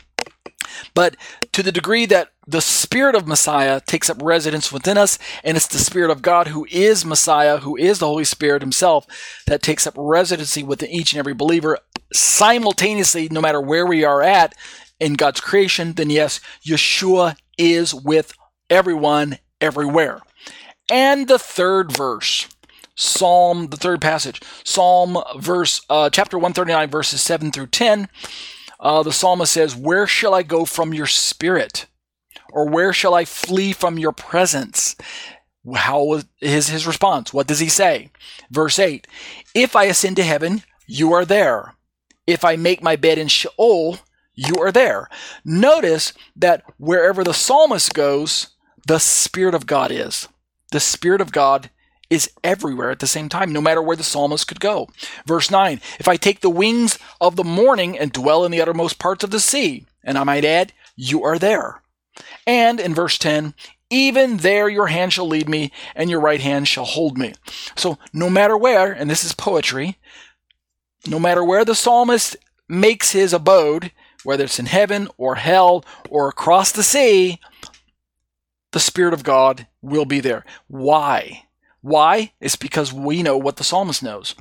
But 0.94 1.16
to 1.52 1.64
the 1.64 1.72
degree 1.72 2.06
that 2.08 2.30
the 2.48 2.62
Spirit 2.62 3.16
of 3.16 3.28
Messiah 3.28 3.82
takes 3.82 4.10
up 4.10 4.22
residence 4.22 4.72
within 4.72 4.98
us, 4.98 5.18
and 5.44 5.58
it's 5.58 5.68
the 5.68 5.78
Spirit 5.78 6.12
of 6.12 6.22
God 6.22 6.48
who 6.48 6.68
is 6.70 7.06
Messiah, 7.06 7.58
who 7.58 7.76
is 7.76 8.00
the 8.00 8.08
Holy 8.08 8.24
Spirit 8.24 8.62
Himself, 8.62 9.06
that 9.48 9.62
takes 9.62 9.88
up 9.88 9.94
residency 9.98 10.64
within 10.64 10.90
each 10.90 11.14
and 11.14 11.20
every 11.20 11.34
believer 11.34 11.80
simultaneously, 12.14 13.28
no 13.30 13.42
matter 13.42 13.62
where 13.62 13.86
we 13.86 14.04
are 14.04 14.22
at 14.22 14.54
in 15.00 15.14
God's 15.14 15.42
creation, 15.42 15.94
then 15.94 16.10
yes, 16.10 16.40
Yeshua 16.66 17.36
is 17.58 17.94
with 17.94 18.34
everyone, 18.70 19.40
everywhere. 19.60 20.22
And 20.90 21.28
the 21.28 21.40
third 21.40 21.92
verse. 21.92 22.48
Psalm, 22.98 23.68
the 23.68 23.76
third 23.76 24.00
passage, 24.00 24.42
Psalm 24.64 25.18
verse, 25.38 25.82
uh, 25.90 26.10
chapter 26.10 26.38
139, 26.38 26.90
verses 26.90 27.22
7 27.22 27.52
through 27.52 27.68
10 27.68 28.08
uh, 28.80 29.04
the 29.04 29.12
psalmist 29.12 29.54
says, 29.54 29.76
Where 29.76 30.08
shall 30.08 30.34
I 30.34 30.44
go 30.44 30.66
from 30.66 30.94
your 30.94 31.06
spirit? 31.06 31.88
Or 32.52 32.70
where 32.70 32.94
shall 32.94 33.14
I 33.14 33.26
flee 33.26 33.74
from 33.74 33.98
your 33.98 34.12
presence? 34.12 34.96
How 35.74 36.22
his, 36.40 36.70
his 36.70 36.88
response? 36.88 37.34
What 37.34 37.48
does 37.48 37.60
he 37.60 37.70
say? 37.70 38.12
Verse 38.52 38.80
8 38.80 39.08
If 39.54 39.76
I 39.76 39.86
ascend 39.86 40.16
to 40.18 40.24
heaven, 40.24 40.64
you 40.88 41.14
are 41.14 41.26
there. 41.26 41.74
If 42.28 42.44
I 42.44 42.56
make 42.56 42.82
my 42.82 42.96
bed 42.96 43.18
in 43.18 43.28
Sheol, 43.28 44.00
you 44.34 44.56
are 44.62 44.72
there. 44.72 45.10
Notice 45.44 46.14
that 46.36 46.64
wherever 46.78 47.24
the 47.24 47.34
psalmist 47.34 47.94
goes, 47.94 48.50
the 48.88 49.00
Spirit 49.00 49.56
of 49.56 49.66
God 49.66 49.92
is. 49.92 50.28
The 50.72 50.80
Spirit 50.80 51.22
of 51.22 51.32
God 51.32 51.70
is 52.10 52.30
everywhere 52.44 52.92
at 52.92 53.00
the 53.00 53.08
same 53.08 53.30
time, 53.30 53.52
no 53.52 53.62
matter 53.62 53.82
where 53.82 53.96
the 53.96 54.04
psalmist 54.04 54.48
could 54.48 54.60
go. 54.60 54.90
Verse 55.26 55.50
9 55.50 55.82
If 56.00 56.08
I 56.08 56.18
take 56.18 56.42
the 56.42 56.50
wings 56.50 57.00
of 57.20 57.36
the 57.36 57.44
morning 57.44 57.98
and 57.98 58.12
dwell 58.12 58.46
in 58.46 58.52
the 58.52 58.62
uttermost 58.62 59.00
parts 59.00 59.24
of 59.24 59.32
the 59.32 59.40
sea, 59.40 59.86
and 60.04 60.18
I 60.18 60.24
might 60.24 60.46
add, 60.46 60.74
you 60.96 61.24
are 61.24 61.40
there. 61.40 61.82
And 62.48 62.80
in 62.80 62.94
verse 62.94 63.18
10, 63.18 63.54
even 63.90 64.38
there 64.38 64.68
your 64.68 64.88
hand 64.88 65.14
shall 65.14 65.28
lead 65.28 65.48
me, 65.48 65.72
and 65.96 66.10
your 66.10 66.20
right 66.20 66.42
hand 66.42 66.68
shall 66.68 66.86
hold 66.86 67.18
me. 67.18 67.34
So, 67.76 67.98
no 68.14 68.30
matter 68.30 68.58
where, 68.58 68.92
and 68.92 69.10
this 69.10 69.24
is 69.24 69.34
poetry, 69.34 69.98
no 71.08 71.20
matter 71.20 71.44
where 71.44 71.66
the 71.66 71.76
psalmist 71.76 72.36
makes 72.68 73.12
his 73.12 73.34
abode, 73.34 73.92
whether 74.24 74.44
it's 74.44 74.60
in 74.60 74.66
heaven 74.66 75.08
or 75.18 75.36
hell 75.36 75.86
or 76.10 76.28
across 76.28 76.72
the 76.72 76.84
sea, 76.84 77.40
the 78.72 78.80
Spirit 78.80 79.14
of 79.14 79.24
God 79.24 79.68
will 79.82 80.06
be 80.06 80.20
there. 80.20 80.44
Why? 80.68 81.45
Why? 81.86 82.34
It's 82.42 82.56
because 82.56 82.92
we 82.92 83.22
know 83.22 83.38
what 83.38 83.58
the 83.58 83.64
psalmist 83.64 84.02
knows 84.02 84.34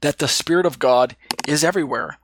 that 0.00 0.16
the 0.16 0.26
Spirit 0.26 0.64
of 0.64 0.78
God 0.78 1.14
is 1.46 1.62
everywhere. 1.62 2.16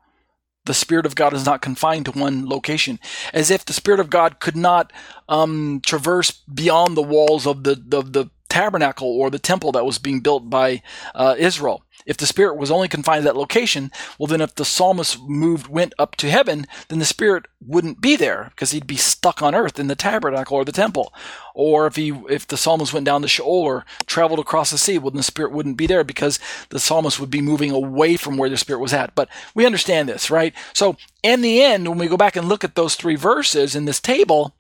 The 0.64 0.72
Spirit 0.72 1.04
of 1.04 1.14
God 1.14 1.34
is 1.34 1.44
not 1.44 1.60
confined 1.60 2.06
to 2.06 2.12
one 2.12 2.48
location, 2.48 2.98
as 3.34 3.50
if 3.50 3.66
the 3.66 3.74
Spirit 3.74 4.00
of 4.00 4.08
God 4.08 4.40
could 4.40 4.56
not 4.56 4.94
um, 5.28 5.82
traverse 5.84 6.30
beyond 6.30 6.96
the 6.96 7.02
walls 7.02 7.46
of 7.46 7.64
the, 7.64 7.74
the, 7.74 8.00
the 8.00 8.30
tabernacle 8.48 9.08
or 9.08 9.28
the 9.28 9.38
temple 9.38 9.72
that 9.72 9.84
was 9.84 9.98
being 9.98 10.20
built 10.20 10.48
by 10.48 10.80
uh, 11.14 11.34
Israel. 11.36 11.84
If 12.10 12.16
the 12.16 12.26
Spirit 12.26 12.56
was 12.56 12.72
only 12.72 12.88
confined 12.88 13.20
to 13.20 13.24
that 13.26 13.36
location, 13.36 13.92
well, 14.18 14.26
then 14.26 14.40
if 14.40 14.56
the 14.56 14.64
psalmist 14.64 15.22
moved, 15.22 15.68
went 15.68 15.94
up 15.96 16.16
to 16.16 16.28
heaven, 16.28 16.66
then 16.88 16.98
the 16.98 17.04
Spirit 17.04 17.46
wouldn't 17.64 18.00
be 18.00 18.16
there 18.16 18.48
because 18.50 18.72
he'd 18.72 18.88
be 18.88 18.96
stuck 18.96 19.42
on 19.42 19.54
earth 19.54 19.78
in 19.78 19.86
the 19.86 19.94
tabernacle 19.94 20.56
or 20.56 20.64
the 20.64 20.72
temple. 20.72 21.14
Or 21.54 21.86
if 21.86 21.94
he, 21.94 22.08
if 22.28 22.48
the 22.48 22.56
psalmist 22.56 22.92
went 22.92 23.06
down 23.06 23.22
to 23.22 23.28
Sheol 23.28 23.46
or 23.46 23.84
traveled 24.06 24.40
across 24.40 24.72
the 24.72 24.76
sea, 24.76 24.98
well, 24.98 25.12
then 25.12 25.18
the 25.18 25.22
Spirit 25.22 25.52
wouldn't 25.52 25.76
be 25.76 25.86
there 25.86 26.02
because 26.02 26.40
the 26.70 26.80
psalmist 26.80 27.20
would 27.20 27.30
be 27.30 27.40
moving 27.40 27.70
away 27.70 28.16
from 28.16 28.36
where 28.36 28.50
the 28.50 28.56
Spirit 28.56 28.80
was 28.80 28.92
at. 28.92 29.14
But 29.14 29.28
we 29.54 29.64
understand 29.64 30.08
this, 30.08 30.32
right? 30.32 30.52
So 30.72 30.96
in 31.22 31.42
the 31.42 31.62
end, 31.62 31.86
when 31.86 31.98
we 31.98 32.08
go 32.08 32.16
back 32.16 32.34
and 32.34 32.48
look 32.48 32.64
at 32.64 32.74
those 32.74 32.96
three 32.96 33.14
verses 33.14 33.76
in 33.76 33.84
this 33.84 34.00
table, 34.00 34.56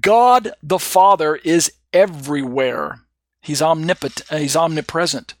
God 0.00 0.52
the 0.62 0.78
Father 0.78 1.36
is 1.36 1.70
everywhere. 1.92 3.02
He's 3.42 3.60
omnipotent. 3.60 4.26
He's 4.30 4.56
omnipresent. 4.56 5.34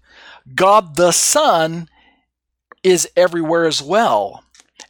God 0.54 0.96
the 0.96 1.12
Son 1.12 1.88
is 2.82 3.08
everywhere 3.16 3.66
as 3.66 3.82
well. 3.82 4.44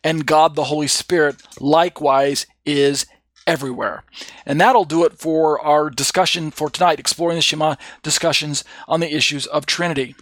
And 0.04 0.26
God 0.26 0.54
the 0.54 0.64
Holy 0.64 0.86
Spirit 0.86 1.36
likewise 1.60 2.46
is 2.64 3.06
everywhere. 3.46 4.04
And 4.44 4.60
that'll 4.60 4.84
do 4.84 5.04
it 5.04 5.18
for 5.18 5.60
our 5.60 5.88
discussion 5.90 6.50
for 6.50 6.68
tonight, 6.68 7.00
exploring 7.00 7.36
the 7.36 7.42
Shema 7.42 7.76
discussions 8.02 8.64
on 8.86 9.00
the 9.00 9.14
issues 9.14 9.46
of 9.46 9.66
Trinity. 9.66 10.14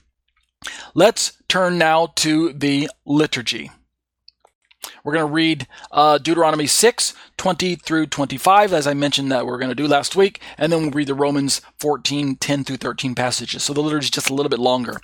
Let's 0.95 1.33
turn 1.49 1.79
now 1.79 2.13
to 2.17 2.53
the 2.53 2.89
liturgy. 3.05 3.71
We're 5.05 5.13
going 5.13 5.27
to 5.27 5.33
read 5.35 5.67
uh, 5.93 6.17
Deuteronomy 6.17 6.67
6, 6.67 7.13
20 7.37 7.75
through 7.75 8.07
25, 8.07 8.73
as 8.73 8.87
I 8.87 8.95
mentioned 8.95 9.31
that 9.31 9.45
we 9.45 9.53
are 9.53 9.59
going 9.59 9.69
to 9.69 9.75
do 9.75 9.87
last 9.87 10.17
week, 10.17 10.41
and 10.57 10.73
then 10.73 10.81
we'll 10.81 10.91
read 10.93 11.09
the 11.09 11.15
Romans 11.15 11.61
14, 11.79 12.37
10 12.37 12.65
through 12.65 12.79
13 12.79 13.15
passages. 13.15 13.63
So 13.63 13.75
the 13.75 13.83
liturgy 13.83 14.05
is 14.05 14.11
just 14.11 14.31
a 14.31 14.35
little 14.35 14.49
bit 14.49 14.59
longer. 14.59 15.03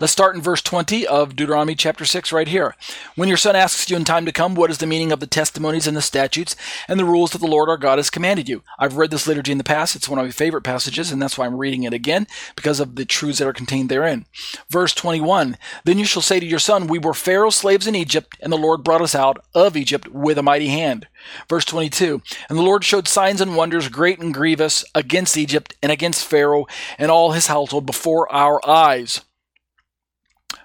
Let's 0.00 0.12
start 0.12 0.36
in 0.36 0.42
verse 0.42 0.60
20 0.60 1.06
of 1.06 1.34
Deuteronomy 1.34 1.76
chapter 1.76 2.04
6 2.04 2.30
right 2.30 2.46
here. 2.46 2.76
When 3.16 3.28
your 3.28 3.38
son 3.38 3.56
asks 3.56 3.88
you 3.88 3.96
in 3.96 4.04
time 4.04 4.26
to 4.26 4.32
come, 4.32 4.54
what 4.54 4.70
is 4.70 4.78
the 4.78 4.86
meaning 4.86 5.12
of 5.12 5.20
the 5.20 5.26
testimonies 5.26 5.86
and 5.86 5.96
the 5.96 6.02
statutes 6.02 6.54
and 6.86 7.00
the 7.00 7.06
rules 7.06 7.30
that 7.30 7.38
the 7.38 7.46
Lord 7.46 7.70
our 7.70 7.78
God 7.78 7.98
has 7.98 8.10
commanded 8.10 8.50
you? 8.50 8.62
I've 8.78 8.98
read 8.98 9.10
this 9.10 9.26
liturgy 9.26 9.52
in 9.52 9.58
the 9.58 9.64
past. 9.64 9.96
It's 9.96 10.10
one 10.10 10.18
of 10.18 10.26
my 10.26 10.30
favorite 10.30 10.62
passages, 10.62 11.10
and 11.10 11.22
that's 11.22 11.38
why 11.38 11.46
I'm 11.46 11.56
reading 11.56 11.84
it 11.84 11.94
again, 11.94 12.26
because 12.54 12.80
of 12.80 12.96
the 12.96 13.06
truths 13.06 13.38
that 13.38 13.48
are 13.48 13.54
contained 13.54 13.88
therein. 13.88 14.26
Verse 14.68 14.92
21, 14.92 15.56
Then 15.84 15.98
you 15.98 16.04
shall 16.04 16.20
say 16.20 16.38
to 16.38 16.44
your 16.44 16.58
son, 16.58 16.86
We 16.86 16.98
were 16.98 17.14
Pharaoh's 17.14 17.56
slaves 17.56 17.86
in 17.86 17.94
Egypt, 17.94 18.36
and 18.42 18.52
the 18.52 18.58
Lord 18.58 18.84
brought 18.84 19.00
us 19.00 19.14
out 19.14 19.37
of 19.54 19.76
Egypt 19.76 20.08
with 20.08 20.38
a 20.38 20.42
mighty 20.42 20.68
hand. 20.68 21.06
Verse 21.48 21.64
22 21.64 22.22
And 22.48 22.58
the 22.58 22.62
Lord 22.62 22.84
showed 22.84 23.08
signs 23.08 23.40
and 23.40 23.56
wonders 23.56 23.88
great 23.88 24.18
and 24.18 24.32
grievous 24.32 24.84
against 24.94 25.36
Egypt 25.36 25.74
and 25.82 25.92
against 25.92 26.24
Pharaoh 26.24 26.66
and 26.98 27.10
all 27.10 27.32
his 27.32 27.46
household 27.46 27.86
before 27.86 28.30
our 28.32 28.60
eyes. 28.68 29.20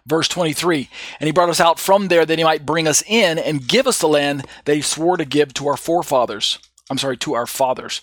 Verse 0.05 0.28
23 0.28 0.89
And 1.19 1.28
he 1.28 1.32
brought 1.32 1.49
us 1.49 1.61
out 1.61 1.80
from 1.80 2.07
there 2.07 2.26
that 2.26 2.38
he 2.38 2.43
might 2.43 2.65
bring 2.65 2.88
us 2.88 3.03
in 3.07 3.39
and 3.39 3.67
give 3.67 3.88
us 3.88 3.99
the 3.99 4.07
land 4.07 4.45
that 4.65 4.76
he 4.76 4.82
swore 4.82 5.17
to 5.17 5.26
give 5.26 5.53
to 5.55 5.67
our 5.67 5.78
forefathers. 5.78 6.59
I'm 6.89 6.97
sorry, 6.97 7.15
to 7.17 7.34
our 7.34 7.47
fathers. 7.47 8.01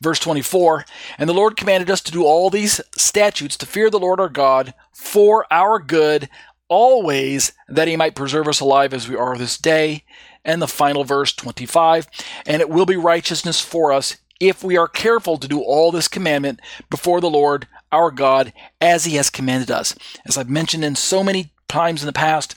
Verse 0.00 0.18
24 0.18 0.84
And 1.18 1.28
the 1.28 1.34
Lord 1.34 1.56
commanded 1.56 1.90
us 1.90 2.00
to 2.02 2.12
do 2.12 2.24
all 2.24 2.50
these 2.50 2.80
statutes 2.96 3.56
to 3.58 3.66
fear 3.66 3.90
the 3.90 3.98
Lord 3.98 4.20
our 4.20 4.28
God 4.28 4.74
for 4.92 5.46
our 5.50 5.78
good 5.78 6.28
always, 6.68 7.52
that 7.68 7.88
he 7.88 7.96
might 7.96 8.14
preserve 8.14 8.48
us 8.48 8.60
alive 8.60 8.94
as 8.94 9.08
we 9.08 9.16
are 9.16 9.36
this 9.36 9.58
day. 9.58 10.04
And 10.44 10.62
the 10.62 10.68
final 10.68 11.04
verse 11.04 11.32
25 11.32 12.06
And 12.46 12.62
it 12.62 12.70
will 12.70 12.86
be 12.86 12.96
righteousness 12.96 13.60
for 13.60 13.92
us 13.92 14.16
if 14.40 14.62
we 14.62 14.76
are 14.76 14.88
careful 14.88 15.36
to 15.36 15.48
do 15.48 15.60
all 15.60 15.90
this 15.90 16.08
commandment 16.08 16.60
before 16.90 17.20
the 17.20 17.30
Lord 17.30 17.66
our 17.90 18.10
God 18.10 18.52
as 18.80 19.04
he 19.04 19.16
has 19.16 19.30
commanded 19.30 19.70
us. 19.70 19.94
As 20.26 20.36
I've 20.36 20.50
mentioned 20.50 20.84
in 20.84 20.94
so 20.94 21.24
many 21.24 21.50
times 21.68 22.02
in 22.02 22.06
the 22.06 22.12
past, 22.12 22.54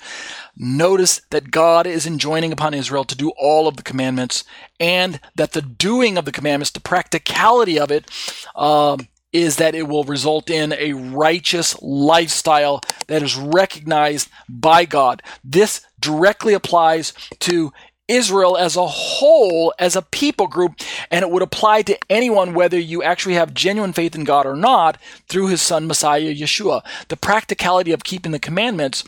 notice 0.55 1.22
that 1.30 1.51
God 1.51 1.88
is 1.88 2.05
enjoining 2.05 2.51
upon 2.51 2.74
Israel 2.74 3.03
to 3.05 3.16
do 3.16 3.32
all 3.38 3.68
of 3.68 3.78
the 3.78 3.84
commandments 3.84 4.43
and 4.80 5.20
that 5.36 5.53
the 5.53 5.62
doing 5.62 6.18
of 6.18 6.26
the 6.26 6.32
commandments, 6.32 6.72
the 6.72 6.80
practicality 6.80 7.80
of 7.80 7.91
it, 7.91 8.09
um, 8.55 9.07
is 9.34 9.58
that 9.58 9.76
it 9.76 9.88
will 9.88 10.04
result 10.04 10.50
in 10.50 10.74
a 10.74 10.94
righteous 10.94 11.80
lifestyle 11.82 12.82
that 13.08 13.24
is 13.24 13.36
recognized 13.36 14.30
by 14.50 14.86
God. 14.86 15.24
This 15.44 15.86
directly 16.00 16.54
applies 16.54 17.14
to 17.40 17.72
Israel 18.08 18.58
as 18.58 18.76
a 18.76 18.86
whole, 18.86 19.74
as 19.80 19.96
a 19.96 20.02
people 20.02 20.48
group, 20.48 20.74
and 21.10 21.24
it 21.24 21.32
would 21.32 21.42
apply 21.42 21.82
to 21.84 21.98
anyone 22.10 22.54
whether 22.54 22.78
you 22.78 23.02
actually 23.02 23.36
have 23.36 23.54
genuine 23.54 23.94
faith 23.94 24.16
in 24.16 24.26
God 24.26 24.46
or 24.46 24.56
not 24.56 24.98
through 25.30 25.48
his 25.48 25.62
son 25.62 25.88
Messiah 25.88 26.34
Yeshua. 26.34 26.84
The 27.08 27.16
practicality 27.16 27.94
of 27.94 28.04
keeping 28.04 28.34
the 28.34 28.40
commandments 28.40 29.06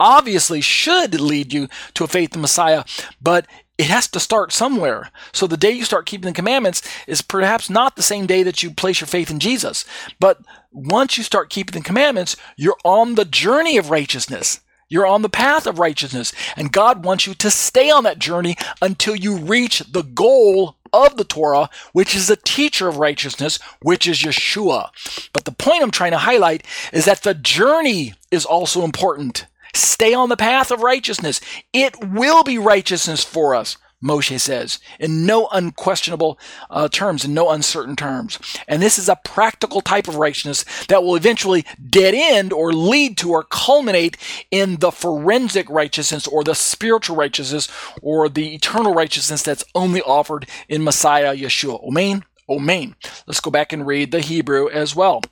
obviously 0.00 0.60
should 0.60 1.20
lead 1.20 1.52
you 1.52 1.68
to 1.94 2.02
a 2.02 2.08
faith 2.08 2.34
in 2.34 2.40
Messiah, 2.40 2.82
but 3.22 3.46
it 3.78 3.86
has 3.86 4.08
to 4.08 4.20
start 4.20 4.52
somewhere. 4.52 5.10
So 5.32 5.46
the 5.46 5.56
day 5.56 5.70
you 5.70 5.84
start 5.84 6.06
keeping 6.06 6.28
the 6.28 6.34
commandments 6.34 6.82
is 7.06 7.22
perhaps 7.22 7.70
not 7.70 7.94
the 7.94 8.02
same 8.02 8.26
day 8.26 8.42
that 8.42 8.62
you 8.62 8.72
place 8.72 9.00
your 9.00 9.06
faith 9.06 9.30
in 9.30 9.38
Jesus. 9.38 9.84
But 10.18 10.40
once 10.72 11.16
you 11.16 11.22
start 11.22 11.48
keeping 11.48 11.80
the 11.80 11.86
commandments, 11.86 12.36
you're 12.56 12.76
on 12.84 13.14
the 13.14 13.24
journey 13.24 13.76
of 13.76 13.90
righteousness. 13.90 14.60
You're 14.90 15.06
on 15.06 15.22
the 15.22 15.28
path 15.28 15.66
of 15.66 15.78
righteousness, 15.78 16.32
and 16.56 16.72
God 16.72 17.04
wants 17.04 17.26
you 17.26 17.34
to 17.34 17.50
stay 17.50 17.90
on 17.90 18.04
that 18.04 18.18
journey 18.18 18.56
until 18.80 19.14
you 19.14 19.36
reach 19.36 19.80
the 19.80 20.02
goal 20.02 20.76
of 20.94 21.18
the 21.18 21.24
Torah, 21.24 21.68
which 21.92 22.14
is 22.14 22.26
the 22.26 22.36
teacher 22.36 22.88
of 22.88 22.96
righteousness, 22.96 23.58
which 23.82 24.06
is 24.06 24.20
Yeshua. 24.20 24.88
But 25.34 25.44
the 25.44 25.52
point 25.52 25.82
I'm 25.82 25.90
trying 25.90 26.12
to 26.12 26.18
highlight 26.18 26.64
is 26.90 27.04
that 27.04 27.22
the 27.22 27.34
journey 27.34 28.14
is 28.30 28.46
also 28.46 28.82
important. 28.82 29.44
Stay 29.74 30.14
on 30.14 30.28
the 30.28 30.36
path 30.36 30.70
of 30.70 30.82
righteousness. 30.82 31.40
It 31.72 31.94
will 32.04 32.42
be 32.42 32.58
righteousness 32.58 33.24
for 33.24 33.54
us. 33.54 33.76
Moshe 34.02 34.38
says, 34.38 34.78
in 35.00 35.26
no 35.26 35.48
unquestionable 35.48 36.38
uh, 36.70 36.88
terms, 36.88 37.24
in 37.24 37.34
no 37.34 37.50
uncertain 37.50 37.96
terms. 37.96 38.38
And 38.68 38.80
this 38.80 38.96
is 38.96 39.08
a 39.08 39.18
practical 39.24 39.80
type 39.80 40.06
of 40.06 40.16
righteousness 40.16 40.64
that 40.86 41.02
will 41.02 41.16
eventually 41.16 41.64
dead 41.90 42.14
end 42.14 42.52
or 42.52 42.72
lead 42.72 43.18
to 43.18 43.32
or 43.32 43.42
culminate 43.42 44.16
in 44.52 44.76
the 44.76 44.92
forensic 44.92 45.68
righteousness 45.68 46.28
or 46.28 46.44
the 46.44 46.54
spiritual 46.54 47.16
righteousness 47.16 47.68
or 48.00 48.28
the 48.28 48.54
eternal 48.54 48.94
righteousness 48.94 49.42
that's 49.42 49.64
only 49.74 50.00
offered 50.02 50.48
in 50.68 50.84
Messiah 50.84 51.34
Yeshua. 51.34 51.84
Amen? 51.88 52.24
Amen. 52.48 52.94
Let's 53.26 53.40
go 53.40 53.50
back 53.50 53.72
and 53.72 53.86
read 53.86 54.12
the 54.12 54.20
Hebrew 54.20 54.68
as 54.68 54.94
well. 54.94 55.22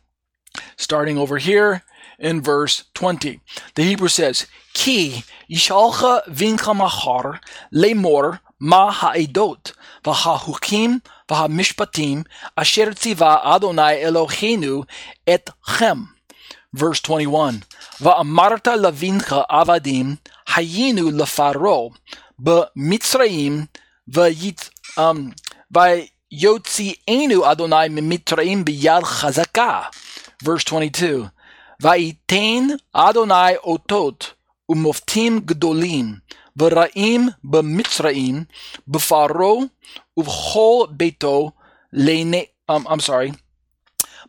Starting 0.76 1.18
over 1.18 1.38
here 1.38 1.84
in 2.18 2.40
verse 2.40 2.84
20. 2.94 3.40
The 3.74 3.82
Hebrew 3.82 4.08
says, 4.08 4.46
Ki 4.74 5.24
yishalcha 5.50 6.26
vincha 6.26 6.74
machar 6.74 7.40
lemor 7.72 8.40
ma 8.58 8.90
ha'idot 8.90 9.72
v'ha 10.04 11.48
mishpatim 11.48 12.26
asher 12.56 12.90
tziva 12.92 13.44
Adonai 13.44 14.02
Eloheinu 14.02 14.86
et 15.26 15.50
chem." 15.66 16.14
Verse 16.72 17.00
21. 17.00 17.64
Va'amarta 18.00 18.76
lavincha 18.76 19.46
avadim 19.48 20.18
hayinu 20.48 21.10
lefaro 21.10 21.94
b'mitzraim 22.40 23.68
v'yit... 24.10 24.70
Um, 24.96 25.34
Yotzienu 26.32 27.44
Adonai 27.44 27.88
mimitraim 27.88 28.64
biyad 28.64 29.04
chazaka." 29.04 29.86
Verse 30.42 30.64
22. 30.64 31.30
וייתן 31.82 32.66
אדוני 32.92 33.56
אותות 33.56 34.32
ומופתים 34.68 35.40
גדולים 35.40 36.14
ורעים 36.56 37.28
במצרים, 37.44 38.44
בפרעה 38.88 39.52
ובכל 40.16 40.86
ביתו 40.90 41.50
לעיני, 41.92 42.44
um, 42.70 42.74
I'm 42.74 43.00
sorry, 43.06 43.32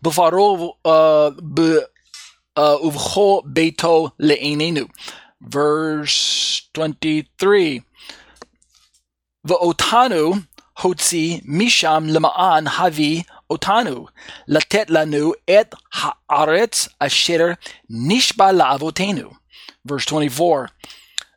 בפרעה 0.01 0.67
uh, 0.87 2.61
ובכל 2.61 3.39
ביתו 3.45 4.09
לעינינו. 4.19 4.85
Verse 5.43 6.61
23 6.73 7.79
ואותנו 9.45 10.33
הוציא 10.81 11.39
משם 11.45 12.03
למען 12.07 12.67
הביא 12.67 13.23
אותנו, 13.50 14.06
לתת 14.48 14.90
לנו 14.90 15.32
את 15.50 15.74
הארץ 15.94 16.88
אשר 16.98 17.46
נשבע 17.90 18.52
לאבותינו. 18.52 19.30
Verse 19.88 20.06
24 20.06 20.66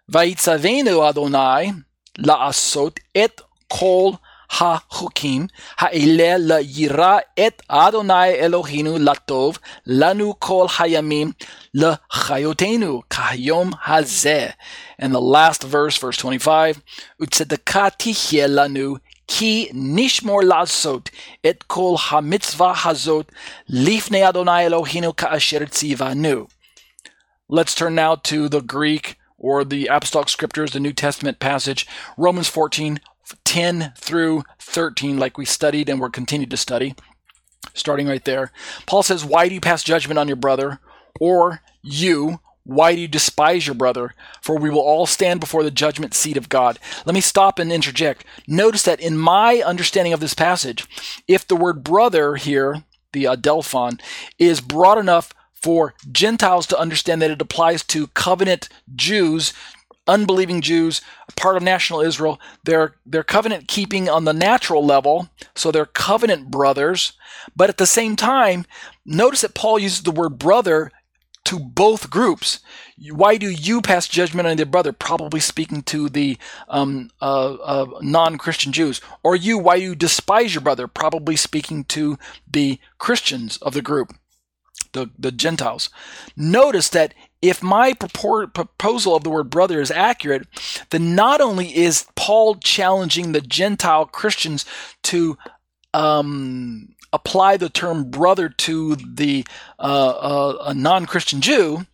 ויצוונו 0.09 1.09
אדוני 1.09 1.71
לעשות 2.17 2.99
את 3.17 3.41
כל 3.67 4.11
החוקים 4.51 5.47
האלה 5.77 6.35
לירא 6.37 7.17
את 7.47 7.61
אדוני 7.67 8.29
אלוהינו 8.29 8.97
לטוב 8.97 9.57
לנו 9.85 10.33
כל 10.39 10.65
הימים 10.79 11.31
לחיותנו 11.73 13.01
כהיום 13.09 13.71
הזה. 13.87 14.47
And 15.01 15.05
the 15.05 15.33
last 15.33 15.63
verse, 15.63 15.97
verse 15.97 16.17
25, 16.17 16.75
וצדקה 17.21 17.87
תהיה 17.89 18.47
לנו 18.47 18.95
כי 19.29 19.69
נשמור 19.73 20.41
לעשות 20.43 21.09
את 21.45 21.63
כל 21.63 21.95
המצווה 22.09 22.73
הזאת 22.85 23.31
לפני 23.69 24.29
אדוני 24.29 24.65
אלוהינו 24.65 25.15
כאשר 25.15 25.65
ציוונו. 25.65 26.47
Let's 27.51 27.75
turn 27.75 27.95
now 27.95 28.15
to 28.15 28.49
the 28.49 28.61
Greek 28.61 29.17
or 29.37 29.63
the 29.63 29.87
apostolic 29.87 30.29
scriptures, 30.29 30.71
the 30.71 30.79
New 30.79 30.93
Testament 30.93 31.39
passage, 31.39 31.85
Romans 32.17 32.47
14, 32.47 32.99
10 33.43 33.93
through 33.97 34.43
13, 34.59 35.17
like 35.17 35.37
we 35.37 35.45
studied 35.45 35.89
and 35.89 35.99
we're 35.99 36.09
continued 36.09 36.49
to 36.51 36.57
study, 36.57 36.95
starting 37.73 38.07
right 38.07 38.25
there. 38.25 38.51
Paul 38.87 39.03
says, 39.03 39.23
Why 39.23 39.47
do 39.47 39.53
you 39.53 39.61
pass 39.61 39.83
judgment 39.83 40.17
on 40.17 40.27
your 40.27 40.37
brother? 40.37 40.79
Or 41.19 41.61
you, 41.83 42.39
why 42.70 42.94
do 42.94 43.00
you 43.00 43.08
despise 43.08 43.66
your 43.66 43.74
brother? 43.74 44.14
For 44.40 44.56
we 44.56 44.70
will 44.70 44.78
all 44.78 45.04
stand 45.04 45.40
before 45.40 45.64
the 45.64 45.72
judgment 45.72 46.14
seat 46.14 46.36
of 46.36 46.48
God. 46.48 46.78
Let 47.04 47.14
me 47.14 47.20
stop 47.20 47.58
and 47.58 47.72
interject. 47.72 48.24
Notice 48.46 48.84
that 48.84 49.00
in 49.00 49.18
my 49.18 49.56
understanding 49.56 50.12
of 50.12 50.20
this 50.20 50.34
passage, 50.34 50.86
if 51.26 51.44
the 51.44 51.56
word 51.56 51.82
brother 51.82 52.36
here, 52.36 52.84
the 53.12 53.24
adelphon, 53.24 54.00
is 54.38 54.60
broad 54.60 54.98
enough 54.98 55.34
for 55.52 55.94
Gentiles 56.12 56.68
to 56.68 56.78
understand 56.78 57.20
that 57.20 57.32
it 57.32 57.42
applies 57.42 57.82
to 57.86 58.06
covenant 58.08 58.68
Jews, 58.94 59.52
unbelieving 60.06 60.60
Jews, 60.60 61.00
part 61.34 61.56
of 61.56 61.64
national 61.64 62.02
Israel. 62.02 62.40
They're, 62.62 62.94
they're 63.04 63.24
covenant 63.24 63.66
keeping 63.66 64.08
on 64.08 64.26
the 64.26 64.32
natural 64.32 64.86
level, 64.86 65.28
so 65.56 65.72
they're 65.72 65.86
covenant 65.86 66.52
brothers. 66.52 67.14
But 67.56 67.68
at 67.68 67.78
the 67.78 67.86
same 67.86 68.14
time, 68.14 68.64
notice 69.04 69.40
that 69.40 69.54
Paul 69.54 69.80
uses 69.80 70.04
the 70.04 70.12
word 70.12 70.38
brother 70.38 70.92
to 71.44 71.58
both 71.58 72.10
groups. 72.10 72.60
Why 73.10 73.36
do 73.36 73.50
you 73.50 73.80
pass 73.80 74.06
judgment 74.06 74.46
on 74.46 74.58
your 74.58 74.66
brother? 74.66 74.92
Probably 74.92 75.40
speaking 75.40 75.82
to 75.84 76.08
the 76.08 76.38
um, 76.68 77.10
uh, 77.20 77.54
uh, 77.54 77.86
non 78.02 78.38
Christian 78.38 78.72
Jews. 78.72 79.00
Or 79.22 79.34
you, 79.34 79.58
why 79.58 79.76
you 79.76 79.94
despise 79.94 80.54
your 80.54 80.62
brother? 80.62 80.86
Probably 80.86 81.36
speaking 81.36 81.84
to 81.84 82.18
the 82.50 82.78
Christians 82.98 83.56
of 83.58 83.74
the 83.74 83.82
group 83.82 84.12
the, 84.92 85.10
the 85.18 85.32
Gentiles. 85.32 85.90
Notice 86.36 86.88
that 86.90 87.14
if 87.42 87.62
my 87.62 87.94
purport, 87.94 88.54
proposal 88.54 89.16
of 89.16 89.24
the 89.24 89.30
word 89.30 89.50
brother 89.50 89.80
is 89.80 89.90
accurate, 89.90 90.46
then 90.90 91.14
not 91.14 91.40
only 91.40 91.74
is 91.76 92.06
Paul 92.16 92.56
challenging 92.56 93.32
the 93.32 93.40
Gentile 93.40 94.06
Christians 94.06 94.64
to 95.04 95.38
um, 95.94 96.94
apply 97.12 97.56
the 97.56 97.68
term 97.68 98.10
brother 98.10 98.48
to 98.48 98.96
the 98.96 99.44
uh, 99.78 99.82
uh, 99.82 100.56
a 100.66 100.74
non-Christian 100.74 101.40
Jew, 101.40 101.86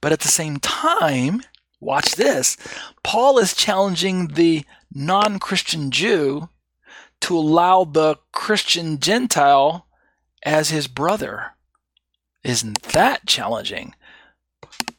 but 0.00 0.12
at 0.12 0.20
the 0.20 0.28
same 0.28 0.58
time, 0.58 1.42
watch 1.80 2.16
this. 2.16 2.56
Paul 3.02 3.38
is 3.38 3.54
challenging 3.54 4.28
the 4.28 4.64
non-Christian 4.92 5.90
Jew 5.90 6.48
to 7.20 7.36
allow 7.36 7.84
the 7.84 8.16
Christian 8.32 8.98
Gentile 8.98 9.86
as 10.42 10.70
his 10.70 10.86
brother. 10.86 11.52
Isn't 12.44 12.82
that 12.82 13.26
challenging? 13.26 13.94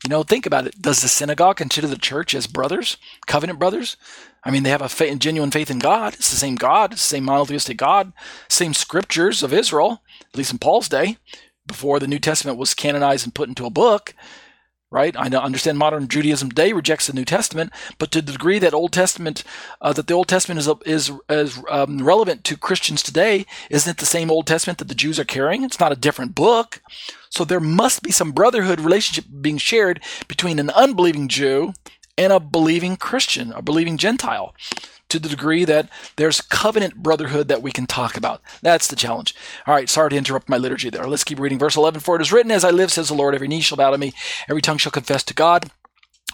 You 0.03 0.09
know, 0.09 0.23
think 0.23 0.45
about 0.45 0.67
it. 0.67 0.81
Does 0.81 1.01
the 1.01 1.07
synagogue 1.07 1.57
consider 1.57 1.87
the 1.87 1.97
church 1.97 2.33
as 2.33 2.47
brothers, 2.47 2.97
covenant 3.25 3.59
brothers? 3.59 3.97
I 4.43 4.51
mean, 4.51 4.63
they 4.63 4.69
have 4.69 4.81
a 4.81 4.89
faith, 4.89 5.19
genuine 5.19 5.51
faith 5.51 5.69
in 5.69 5.79
God. 5.79 6.13
It's 6.13 6.29
the 6.29 6.37
same 6.37 6.55
God, 6.55 6.93
it's 6.93 7.01
the 7.01 7.15
same 7.15 7.25
monotheistic 7.25 7.77
God, 7.77 8.13
same 8.47 8.73
scriptures 8.73 9.43
of 9.43 9.53
Israel, 9.53 10.01
at 10.21 10.37
least 10.37 10.51
in 10.51 10.59
Paul's 10.59 10.87
day, 10.87 11.17
before 11.65 11.99
the 11.99 12.07
New 12.07 12.19
Testament 12.19 12.57
was 12.57 12.73
canonized 12.73 13.25
and 13.25 13.35
put 13.35 13.49
into 13.49 13.65
a 13.65 13.69
book 13.69 14.13
right? 14.89 15.15
I 15.17 15.27
understand 15.27 15.77
modern 15.77 16.07
Judaism 16.07 16.49
today 16.49 16.71
rejects 16.73 17.07
the 17.07 17.13
New 17.13 17.25
Testament, 17.25 17.71
but 17.97 18.11
to 18.11 18.21
the 18.21 18.31
degree 18.31 18.59
that 18.59 18.73
Old 18.73 18.93
Testament, 18.93 19.43
uh, 19.81 19.93
that 19.93 20.07
the 20.07 20.13
Old 20.13 20.27
Testament 20.27 20.59
is 20.59 20.69
is 20.85 21.11
is 21.29 21.63
um, 21.69 22.03
relevant 22.03 22.43
to 22.45 22.57
Christians 22.57 23.03
today, 23.03 23.45
isn't 23.69 23.91
it 23.91 23.97
the 23.97 24.05
same 24.05 24.31
Old 24.31 24.47
Testament 24.47 24.79
that 24.79 24.87
the 24.87 24.95
Jews 24.95 25.19
are 25.19 25.25
carrying? 25.25 25.63
It's 25.63 25.79
not 25.79 25.91
a 25.91 25.95
different 25.95 26.35
book. 26.35 26.81
So 27.29 27.43
there 27.43 27.59
must 27.59 28.01
be 28.01 28.11
some 28.11 28.31
brotherhood 28.31 28.79
relationship 28.79 29.25
being 29.41 29.57
shared 29.57 30.01
between 30.27 30.59
an 30.59 30.69
unbelieving 30.69 31.27
Jew 31.27 31.73
and 32.17 32.33
a 32.33 32.39
believing 32.39 32.95
Christian, 32.95 33.51
a 33.51 33.61
believing 33.61 33.97
Gentile 33.97 34.55
to 35.09 35.19
the 35.19 35.29
degree 35.29 35.65
that 35.65 35.89
there's 36.15 36.41
covenant 36.41 36.95
brotherhood 36.95 37.47
that 37.47 37.61
we 37.61 37.71
can 37.71 37.85
talk 37.85 38.17
about. 38.17 38.41
That's 38.61 38.87
the 38.87 38.95
challenge. 38.95 39.35
All 39.65 39.73
right, 39.73 39.89
sorry 39.89 40.11
to 40.11 40.17
interrupt 40.17 40.49
my 40.49 40.57
liturgy 40.57 40.89
there. 40.89 41.07
Let's 41.07 41.23
keep 41.23 41.39
reading. 41.39 41.59
Verse 41.59 41.75
11 41.75 42.01
For 42.01 42.15
it 42.15 42.21
is 42.21 42.31
written, 42.31 42.51
As 42.51 42.63
I 42.63 42.71
live, 42.71 42.91
says 42.91 43.09
the 43.09 43.13
Lord, 43.13 43.35
every 43.35 43.47
knee 43.47 43.61
shall 43.61 43.77
bow 43.77 43.91
to 43.91 43.97
me, 43.97 44.13
every 44.49 44.61
tongue 44.61 44.77
shall 44.77 44.91
confess 44.91 45.23
to 45.25 45.33
God. 45.33 45.69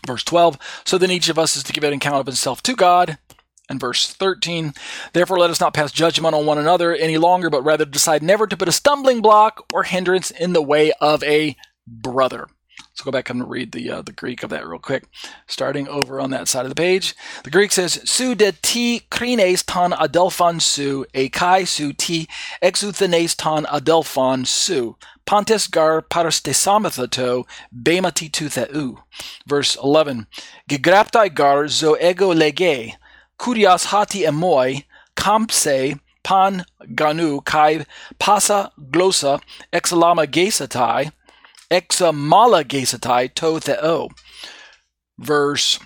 Verse 0.06 0.24
12 0.24 0.58
So 0.86 0.98
then 0.98 1.12
each 1.12 1.30
of 1.30 1.40
us 1.40 1.56
is 1.56 1.64
to 1.64 1.74
give 1.74 1.84
an 1.84 1.94
account 1.94 2.18
of 2.18 2.26
himself 2.26 2.62
to 2.64 2.76
God. 2.76 3.18
And 3.70 3.80
verse 3.80 4.12
13, 4.12 4.74
therefore 5.14 5.40
let 5.40 5.50
us 5.50 5.62
not 5.62 5.74
pass 5.74 5.92
judgment 5.92 6.36
on 6.36 6.46
one 6.46 6.58
another 6.58 6.94
any 6.94 7.18
longer, 7.18 7.50
but 7.50 7.64
rather 7.64 7.86
decide 7.86 8.22
never 8.22 8.46
to 8.46 8.58
put 8.58 8.68
a 8.68 8.74
stumbling 8.74 9.22
block 9.22 9.66
or 9.74 9.84
hindrance 9.84 10.32
in 10.32 10.52
the 10.52 10.62
way 10.62 10.92
of 11.00 11.24
a 11.24 11.56
brother. 11.88 12.48
Let's 12.94 13.02
go 13.02 13.10
back 13.10 13.32
and 13.32 13.50
read 13.50 13.72
the 13.72 13.90
uh, 13.90 14.02
the 14.04 14.12
Greek 14.12 14.44
of 14.44 14.52
that 14.52 14.68
real 14.68 14.78
quick. 14.78 15.06
Starting 15.48 15.88
over 15.88 16.20
on 16.20 16.30
that 16.30 16.48
side 16.48 16.64
of 16.64 16.70
the 16.70 16.76
page, 16.76 17.16
the 17.44 17.50
Greek 17.50 17.72
says, 17.72 18.00
"Su 18.06 18.36
de 18.36 18.52
ti 18.52 19.02
krines 19.10 19.66
ton 19.66 19.94
adelphon 19.94 20.62
su, 20.62 21.04
e 21.12 21.28
kai 21.28 21.64
su 21.64 21.94
ti 21.94 22.28
exuthenes 22.62 23.36
ton 23.36 23.66
adelphon 23.66 24.46
su, 24.46 24.96
pantes 25.26 25.66
gar 25.66 26.04
parastesamathato 26.04 27.46
bemati 27.76 28.32
tu 28.32 28.48
theu." 28.48 29.00
Verse 29.48 29.76
11, 29.82 30.28
"Gegraptai 30.70 31.34
gar 31.34 31.68
zo 31.70 31.96
ego 31.96 32.32
lege, 32.32 32.94
kurias 33.40 33.86
hati 33.86 34.22
emoi, 34.22 34.86
kampse 35.16 36.00
pan 36.22 36.64
ganu 36.94 37.44
kai 37.44 37.88
pasa 38.20 38.72
glossa 38.92 39.42
exalama 39.74 40.28
gesatai." 40.28 41.12
Examalagesatai 41.74 43.34
to 43.34 43.60
theo. 43.60 44.10
Verse 45.18 45.80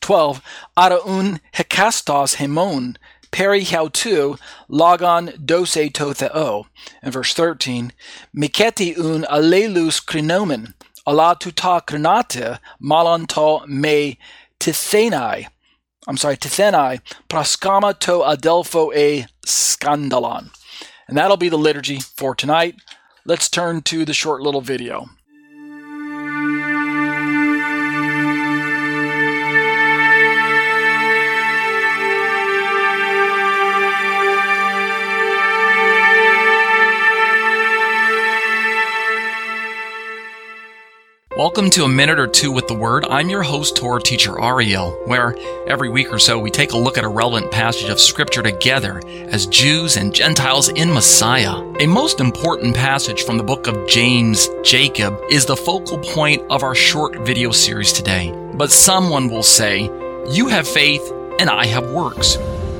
12, 0.00 0.40
araun 0.76 1.40
hekastos 1.54 2.36
hemon, 2.36 2.96
peri 3.30 3.64
tu 3.92 4.38
logon 4.68 5.32
dose 5.44 5.90
to 5.90 6.14
theo. 6.14 6.66
And 7.02 7.12
verse 7.12 7.34
13, 7.34 7.92
miketi 8.34 8.98
un 8.98 9.24
alelus 9.24 10.02
krinomen, 10.02 10.72
ala 11.06 11.36
tuta 11.38 11.84
krinate 11.86 12.58
malon 12.80 13.26
to 13.26 13.66
me 13.66 14.18
tithenai. 14.58 15.46
I'm 16.08 16.16
sorry, 16.16 16.36
tithenai, 16.36 17.00
praskama 17.28 17.98
to 18.00 18.12
adelpho 18.20 18.96
e 18.96 19.26
scandalon. 19.46 20.50
And 21.06 21.18
that'll 21.18 21.36
be 21.36 21.50
the 21.50 21.58
liturgy 21.58 22.00
for 22.00 22.34
tonight. 22.34 22.76
Let's 23.24 23.48
turn 23.48 23.82
to 23.82 24.04
the 24.04 24.12
short 24.12 24.42
little 24.42 24.60
video. 24.60 25.08
Welcome 41.42 41.70
to 41.70 41.82
A 41.82 41.88
Minute 41.88 42.20
or 42.20 42.28
Two 42.28 42.52
with 42.52 42.68
the 42.68 42.74
Word. 42.74 43.04
I'm 43.04 43.28
your 43.28 43.42
host, 43.42 43.74
Torah 43.74 44.00
teacher 44.00 44.40
Ariel, 44.40 44.92
where 45.06 45.36
every 45.66 45.88
week 45.88 46.12
or 46.12 46.20
so 46.20 46.38
we 46.38 46.52
take 46.52 46.70
a 46.70 46.78
look 46.78 46.96
at 46.96 47.02
a 47.02 47.08
relevant 47.08 47.50
passage 47.50 47.88
of 47.88 47.98
Scripture 47.98 48.44
together 48.44 49.02
as 49.08 49.48
Jews 49.48 49.96
and 49.96 50.14
Gentiles 50.14 50.68
in 50.68 50.94
Messiah. 50.94 51.60
A 51.80 51.86
most 51.88 52.20
important 52.20 52.76
passage 52.76 53.24
from 53.24 53.38
the 53.38 53.42
book 53.42 53.66
of 53.66 53.88
James 53.88 54.48
Jacob 54.62 55.20
is 55.30 55.44
the 55.44 55.56
focal 55.56 55.98
point 55.98 56.44
of 56.48 56.62
our 56.62 56.76
short 56.76 57.16
video 57.26 57.50
series 57.50 57.92
today. 57.92 58.30
But 58.54 58.70
someone 58.70 59.28
will 59.28 59.42
say, 59.42 59.90
You 60.30 60.46
have 60.46 60.68
faith 60.68 61.02
and 61.40 61.50
I 61.50 61.66
have 61.66 61.90
works. 61.90 62.38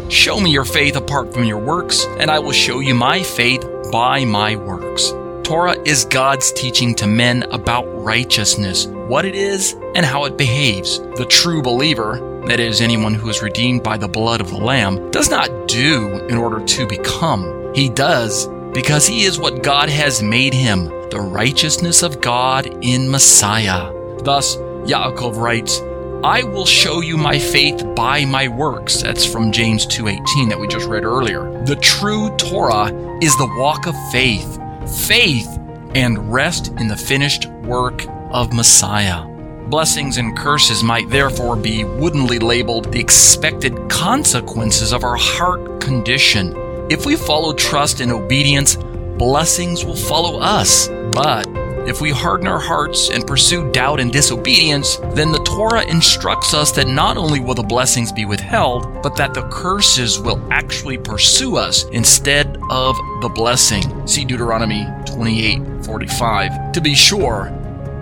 Show 0.08 0.38
me 0.38 0.52
your 0.52 0.64
faith 0.64 0.94
apart 0.94 1.34
from 1.34 1.42
your 1.42 1.58
works, 1.58 2.06
and 2.20 2.30
I 2.30 2.38
will 2.38 2.52
show 2.52 2.78
you 2.78 2.94
my 2.94 3.24
faith 3.24 3.66
by 3.90 4.24
my 4.24 4.54
works. 4.54 5.12
Torah 5.42 5.76
is 5.84 6.04
God's 6.04 6.52
teaching 6.52 6.94
to 6.94 7.06
men 7.06 7.42
about 7.50 7.84
righteousness, 8.02 8.86
what 8.86 9.24
it 9.24 9.34
is, 9.34 9.74
and 9.94 10.06
how 10.06 10.24
it 10.24 10.38
behaves. 10.38 11.00
The 11.16 11.26
true 11.28 11.60
believer, 11.60 12.42
that 12.46 12.60
is, 12.60 12.80
anyone 12.80 13.14
who 13.14 13.28
is 13.28 13.42
redeemed 13.42 13.82
by 13.82 13.96
the 13.96 14.08
blood 14.08 14.40
of 14.40 14.50
the 14.50 14.56
Lamb, 14.56 15.10
does 15.10 15.30
not 15.30 15.66
do 15.66 16.08
in 16.28 16.36
order 16.36 16.64
to 16.64 16.86
become. 16.86 17.72
He 17.74 17.88
does 17.88 18.46
because 18.72 19.06
he 19.06 19.24
is 19.24 19.38
what 19.38 19.62
God 19.62 19.88
has 19.88 20.22
made 20.22 20.54
him, 20.54 20.84
the 21.10 21.20
righteousness 21.20 22.02
of 22.02 22.20
God 22.20 22.66
in 22.82 23.10
Messiah. 23.10 23.92
Thus, 24.22 24.56
Yaakov 24.56 25.36
writes, 25.36 25.80
I 26.24 26.44
will 26.44 26.66
show 26.66 27.00
you 27.00 27.16
my 27.16 27.36
faith 27.36 27.84
by 27.96 28.24
my 28.24 28.46
works. 28.46 29.02
That's 29.02 29.26
from 29.26 29.50
James 29.50 29.86
2:18 29.86 30.48
that 30.50 30.60
we 30.60 30.68
just 30.68 30.88
read 30.88 31.04
earlier. 31.04 31.64
The 31.66 31.76
true 31.76 32.30
Torah 32.36 32.92
is 33.20 33.36
the 33.36 33.52
walk 33.58 33.86
of 33.86 33.96
faith 34.12 34.60
faith, 34.88 35.48
and 35.94 36.32
rest 36.32 36.68
in 36.78 36.88
the 36.88 36.96
finished 36.96 37.46
work 37.64 38.06
of 38.30 38.52
Messiah. 38.52 39.26
Blessings 39.68 40.16
and 40.18 40.36
curses 40.36 40.82
might 40.82 41.08
therefore 41.10 41.56
be 41.56 41.84
woodenly 41.84 42.38
labeled 42.38 42.92
the 42.92 43.00
expected 43.00 43.88
consequences 43.88 44.92
of 44.92 45.04
our 45.04 45.16
heart 45.16 45.80
condition. 45.80 46.54
If 46.90 47.06
we 47.06 47.16
follow 47.16 47.52
trust 47.52 48.00
and 48.00 48.12
obedience, 48.12 48.76
blessings 49.18 49.84
will 49.84 49.96
follow 49.96 50.40
us. 50.40 50.88
But 51.12 51.46
if 51.86 52.00
we 52.00 52.10
harden 52.10 52.46
our 52.46 52.60
hearts 52.60 53.10
and 53.10 53.26
pursue 53.26 53.70
doubt 53.72 53.98
and 53.98 54.12
disobedience, 54.12 54.96
then 55.14 55.32
the 55.32 55.42
Torah 55.42 55.84
instructs 55.84 56.54
us 56.54 56.70
that 56.72 56.86
not 56.86 57.16
only 57.16 57.40
will 57.40 57.54
the 57.54 57.62
blessings 57.62 58.12
be 58.12 58.24
withheld, 58.24 59.02
but 59.02 59.16
that 59.16 59.34
the 59.34 59.48
curses 59.48 60.20
will 60.20 60.40
actually 60.50 60.96
pursue 60.96 61.56
us 61.56 61.84
instead 61.86 62.56
of 62.70 62.96
the 63.20 63.28
blessing. 63.28 64.06
See 64.06 64.24
Deuteronomy 64.24 64.86
28:45. 65.06 66.72
To 66.72 66.80
be 66.80 66.94
sure, 66.94 67.52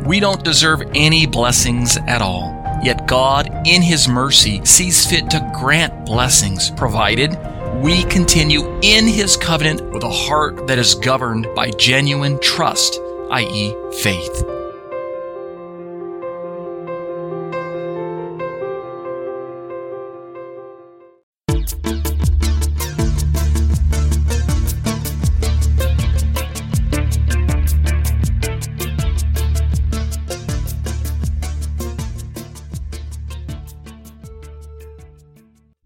we 0.04 0.20
don't 0.20 0.44
deserve 0.44 0.82
any 0.94 1.26
blessings 1.26 1.96
at 2.06 2.20
all. 2.20 2.56
Yet 2.82 3.06
God, 3.06 3.50
in 3.66 3.82
His 3.82 4.08
mercy, 4.08 4.60
sees 4.64 5.06
fit 5.06 5.30
to 5.30 5.50
grant 5.54 6.06
blessings, 6.06 6.70
provided 6.70 7.38
we 7.82 8.02
continue 8.04 8.78
in 8.82 9.06
His 9.06 9.36
covenant 9.36 9.90
with 9.90 10.02
a 10.02 10.10
heart 10.10 10.66
that 10.66 10.78
is 10.78 10.94
governed 10.94 11.46
by 11.54 11.70
genuine 11.70 12.38
trust 12.40 13.00
i.e., 13.30 13.74
faith. 14.02 14.44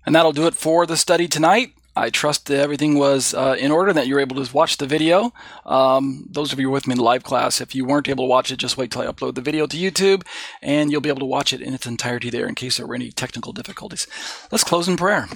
And 0.06 0.14
that'll 0.14 0.32
do 0.32 0.46
it 0.46 0.54
for 0.54 0.86
the 0.86 0.96
study 0.96 1.28
tonight. 1.28 1.72
I 1.96 2.10
trust 2.10 2.46
that 2.46 2.60
everything 2.60 2.98
was 2.98 3.34
uh, 3.34 3.56
in 3.58 3.70
order, 3.70 3.92
that 3.92 4.06
you 4.06 4.14
were 4.14 4.20
able 4.20 4.44
to 4.44 4.54
watch 4.54 4.78
the 4.78 4.86
video. 4.86 5.32
Um, 5.64 6.26
those 6.28 6.52
of 6.52 6.58
you 6.58 6.70
with 6.70 6.86
me 6.86 6.92
in 6.92 6.98
the 6.98 7.04
live 7.04 7.22
class, 7.22 7.60
if 7.60 7.74
you 7.74 7.84
weren't 7.84 8.08
able 8.08 8.24
to 8.24 8.28
watch 8.28 8.50
it, 8.50 8.56
just 8.56 8.76
wait 8.76 8.90
till 8.90 9.02
I 9.02 9.06
upload 9.06 9.34
the 9.34 9.40
video 9.40 9.66
to 9.66 9.76
YouTube, 9.76 10.26
and 10.60 10.90
you'll 10.90 11.00
be 11.00 11.08
able 11.08 11.20
to 11.20 11.26
watch 11.26 11.52
it 11.52 11.60
in 11.60 11.74
its 11.74 11.86
entirety 11.86 12.30
there 12.30 12.48
in 12.48 12.54
case 12.54 12.76
there 12.76 12.86
were 12.86 12.94
any 12.94 13.10
technical 13.10 13.52
difficulties. 13.52 14.06
Let's 14.50 14.64
close 14.64 14.88
in 14.88 14.96
prayer. 14.96 15.28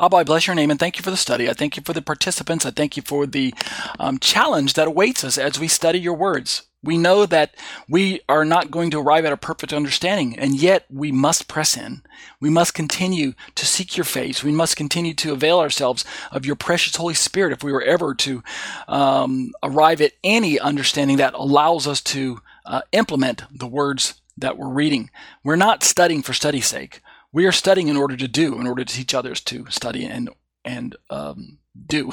Abba, 0.00 0.16
I 0.16 0.24
bless 0.24 0.46
your 0.46 0.56
name 0.56 0.70
and 0.70 0.80
thank 0.80 0.96
you 0.96 1.02
for 1.02 1.10
the 1.10 1.16
study. 1.16 1.48
I 1.48 1.52
thank 1.52 1.76
you 1.76 1.82
for 1.82 1.92
the 1.92 2.00
participants. 2.00 2.64
I 2.64 2.70
thank 2.70 2.96
you 2.96 3.02
for 3.02 3.26
the 3.26 3.52
um, 3.98 4.18
challenge 4.18 4.72
that 4.74 4.88
awaits 4.88 5.24
us 5.24 5.36
as 5.36 5.60
we 5.60 5.68
study 5.68 6.00
your 6.00 6.14
words. 6.14 6.62
We 6.82 6.96
know 6.96 7.26
that 7.26 7.54
we 7.88 8.22
are 8.28 8.44
not 8.44 8.70
going 8.70 8.90
to 8.92 9.00
arrive 9.00 9.26
at 9.26 9.32
a 9.32 9.36
perfect 9.36 9.72
understanding, 9.72 10.38
and 10.38 10.54
yet 10.54 10.86
we 10.88 11.12
must 11.12 11.46
press 11.46 11.76
in. 11.76 12.02
We 12.40 12.48
must 12.48 12.72
continue 12.72 13.34
to 13.54 13.66
seek 13.66 13.96
your 13.98 14.04
face. 14.04 14.42
We 14.42 14.52
must 14.52 14.76
continue 14.76 15.12
to 15.14 15.32
avail 15.32 15.60
ourselves 15.60 16.06
of 16.32 16.46
your 16.46 16.56
precious 16.56 16.96
Holy 16.96 17.14
Spirit 17.14 17.52
if 17.52 17.62
we 17.62 17.72
were 17.72 17.82
ever 17.82 18.14
to 18.14 18.42
um, 18.88 19.52
arrive 19.62 20.00
at 20.00 20.12
any 20.24 20.58
understanding 20.58 21.18
that 21.18 21.34
allows 21.34 21.86
us 21.86 22.00
to 22.02 22.40
uh, 22.64 22.80
implement 22.92 23.42
the 23.50 23.66
words 23.66 24.20
that 24.38 24.56
we're 24.56 24.68
reading. 24.68 25.10
We're 25.44 25.56
not 25.56 25.82
studying 25.82 26.22
for 26.22 26.32
study's 26.32 26.66
sake. 26.66 27.02
We 27.30 27.46
are 27.46 27.52
studying 27.52 27.88
in 27.88 27.96
order 27.96 28.16
to 28.16 28.26
do, 28.26 28.58
in 28.58 28.66
order 28.66 28.84
to 28.84 28.94
teach 28.94 29.14
others 29.14 29.40
to 29.42 29.66
study 29.68 30.04
and 30.04 30.30
and 30.64 30.94
um, 31.08 31.59
do. 31.86 32.12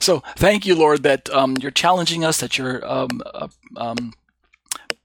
So 0.00 0.22
thank 0.36 0.66
you, 0.66 0.74
Lord, 0.74 1.02
that 1.02 1.28
um, 1.30 1.56
you're 1.60 1.70
challenging 1.70 2.24
us, 2.24 2.40
that 2.40 2.58
you're 2.58 2.86
um, 2.86 3.22
uh, 3.34 3.48
um, 3.76 4.12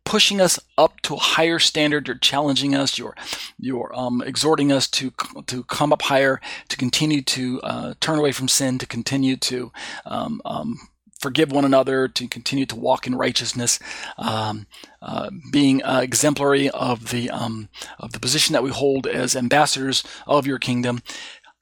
pushing 0.05 0.41
us 0.41 0.59
up 0.77 1.01
to 1.01 1.15
a 1.15 1.19
higher 1.19 1.59
standard. 1.59 2.07
You're 2.07 2.17
challenging 2.17 2.75
us. 2.75 2.97
You're 2.97 3.15
you're 3.59 3.91
um, 3.95 4.21
exhorting 4.21 4.71
us 4.71 4.87
to 4.89 5.11
to 5.47 5.63
come 5.63 5.93
up 5.93 6.03
higher, 6.03 6.41
to 6.69 6.77
continue 6.77 7.21
to 7.21 7.61
uh, 7.61 7.93
turn 7.99 8.19
away 8.19 8.31
from 8.31 8.47
sin, 8.47 8.77
to 8.79 8.85
continue 8.85 9.35
to 9.37 9.71
um, 10.05 10.41
um, 10.45 10.77
forgive 11.19 11.51
one 11.51 11.65
another, 11.65 12.07
to 12.09 12.27
continue 12.27 12.65
to 12.65 12.75
walk 12.75 13.07
in 13.07 13.15
righteousness, 13.15 13.79
um, 14.17 14.67
uh, 15.01 15.29
being 15.51 15.81
uh, 15.83 16.01
exemplary 16.03 16.69
of 16.69 17.09
the 17.09 17.29
um, 17.29 17.69
of 17.99 18.11
the 18.11 18.19
position 18.19 18.53
that 18.53 18.63
we 18.63 18.69
hold 18.69 19.07
as 19.07 19.35
ambassadors 19.35 20.03
of 20.27 20.45
your 20.45 20.59
kingdom. 20.59 21.01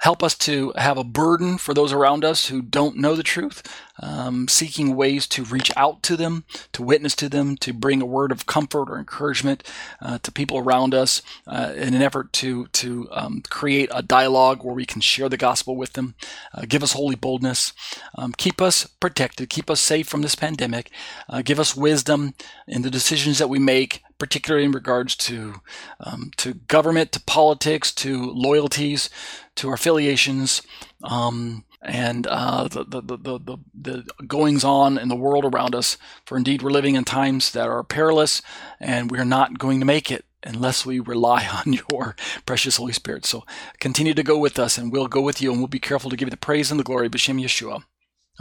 Help 0.01 0.23
us 0.23 0.35
to 0.35 0.73
have 0.77 0.97
a 0.97 1.03
burden 1.03 1.59
for 1.59 1.75
those 1.75 1.93
around 1.93 2.25
us 2.25 2.47
who 2.47 2.63
don't 2.63 2.97
know 2.97 3.15
the 3.15 3.21
truth, 3.21 3.61
um, 4.01 4.47
seeking 4.47 4.95
ways 4.95 5.27
to 5.27 5.43
reach 5.43 5.71
out 5.77 6.03
to 6.03 6.17
them, 6.17 6.43
to 6.73 6.83
witness 6.83 7.15
to 7.15 7.29
them, 7.29 7.55
to 7.57 7.73
bring 7.73 8.01
a 8.01 8.05
word 8.05 8.31
of 8.31 8.45
comfort 8.45 8.89
or 8.89 8.97
encouragement 8.97 9.63
uh, 10.01 10.17
to 10.23 10.31
people 10.31 10.57
around 10.57 10.93
us 10.93 11.21
uh, 11.47 11.73
in 11.75 11.93
an 11.93 12.01
effort 12.01 12.33
to, 12.33 12.67
to 12.67 13.07
um, 13.11 13.43
create 13.49 13.89
a 13.93 14.01
dialogue 14.01 14.63
where 14.63 14.75
we 14.75 14.85
can 14.85 15.01
share 15.01 15.29
the 15.29 15.37
gospel 15.37 15.75
with 15.75 15.93
them. 15.93 16.15
Uh, 16.53 16.63
give 16.67 16.83
us 16.83 16.93
holy 16.93 17.15
boldness. 17.15 17.73
Um, 18.15 18.33
keep 18.37 18.61
us 18.61 18.85
protected. 18.85 19.49
Keep 19.49 19.69
us 19.69 19.79
safe 19.79 20.07
from 20.07 20.21
this 20.21 20.35
pandemic. 20.35 20.91
Uh, 21.29 21.41
give 21.41 21.59
us 21.59 21.75
wisdom 21.75 22.33
in 22.67 22.81
the 22.81 22.91
decisions 22.91 23.37
that 23.37 23.49
we 23.49 23.59
make 23.59 24.01
particularly 24.21 24.65
in 24.65 24.71
regards 24.71 25.15
to 25.15 25.55
um, 25.99 26.29
to 26.37 26.53
government, 26.53 27.11
to 27.11 27.19
politics, 27.21 27.91
to 27.91 28.31
loyalties, 28.31 29.09
to 29.55 29.67
our 29.67 29.73
affiliations, 29.73 30.61
um, 31.03 31.63
and 31.81 32.27
uh, 32.27 32.67
the, 32.67 32.83
the, 32.83 33.01
the, 33.01 33.17
the, 33.17 33.57
the 33.73 34.05
goings 34.27 34.63
on 34.63 34.97
in 34.97 35.07
the 35.07 35.15
world 35.15 35.45
around 35.45 35.73
us. 35.73 35.97
For 36.25 36.37
indeed, 36.37 36.61
we're 36.61 36.71
living 36.71 36.95
in 36.95 37.03
times 37.03 37.51
that 37.51 37.67
are 37.67 37.83
perilous, 37.83 38.41
and 38.79 39.09
we're 39.09 39.25
not 39.25 39.57
going 39.57 39.79
to 39.79 39.85
make 39.85 40.11
it 40.11 40.25
unless 40.43 40.85
we 40.85 40.99
rely 40.99 41.47
on 41.65 41.73
your 41.73 42.15
precious 42.45 42.77
Holy 42.77 42.93
Spirit. 42.93 43.25
So 43.25 43.43
continue 43.79 44.13
to 44.13 44.23
go 44.23 44.37
with 44.37 44.59
us, 44.59 44.77
and 44.77 44.91
we'll 44.91 45.07
go 45.07 45.21
with 45.21 45.41
you, 45.41 45.51
and 45.51 45.59
we'll 45.59 45.67
be 45.67 45.79
careful 45.79 46.09
to 46.09 46.15
give 46.15 46.27
you 46.27 46.31
the 46.31 46.37
praise 46.37 46.71
and 46.71 46.79
the 46.79 46.83
glory. 46.83 47.09
B'Shem 47.09 47.41
Yeshua. 47.41 47.83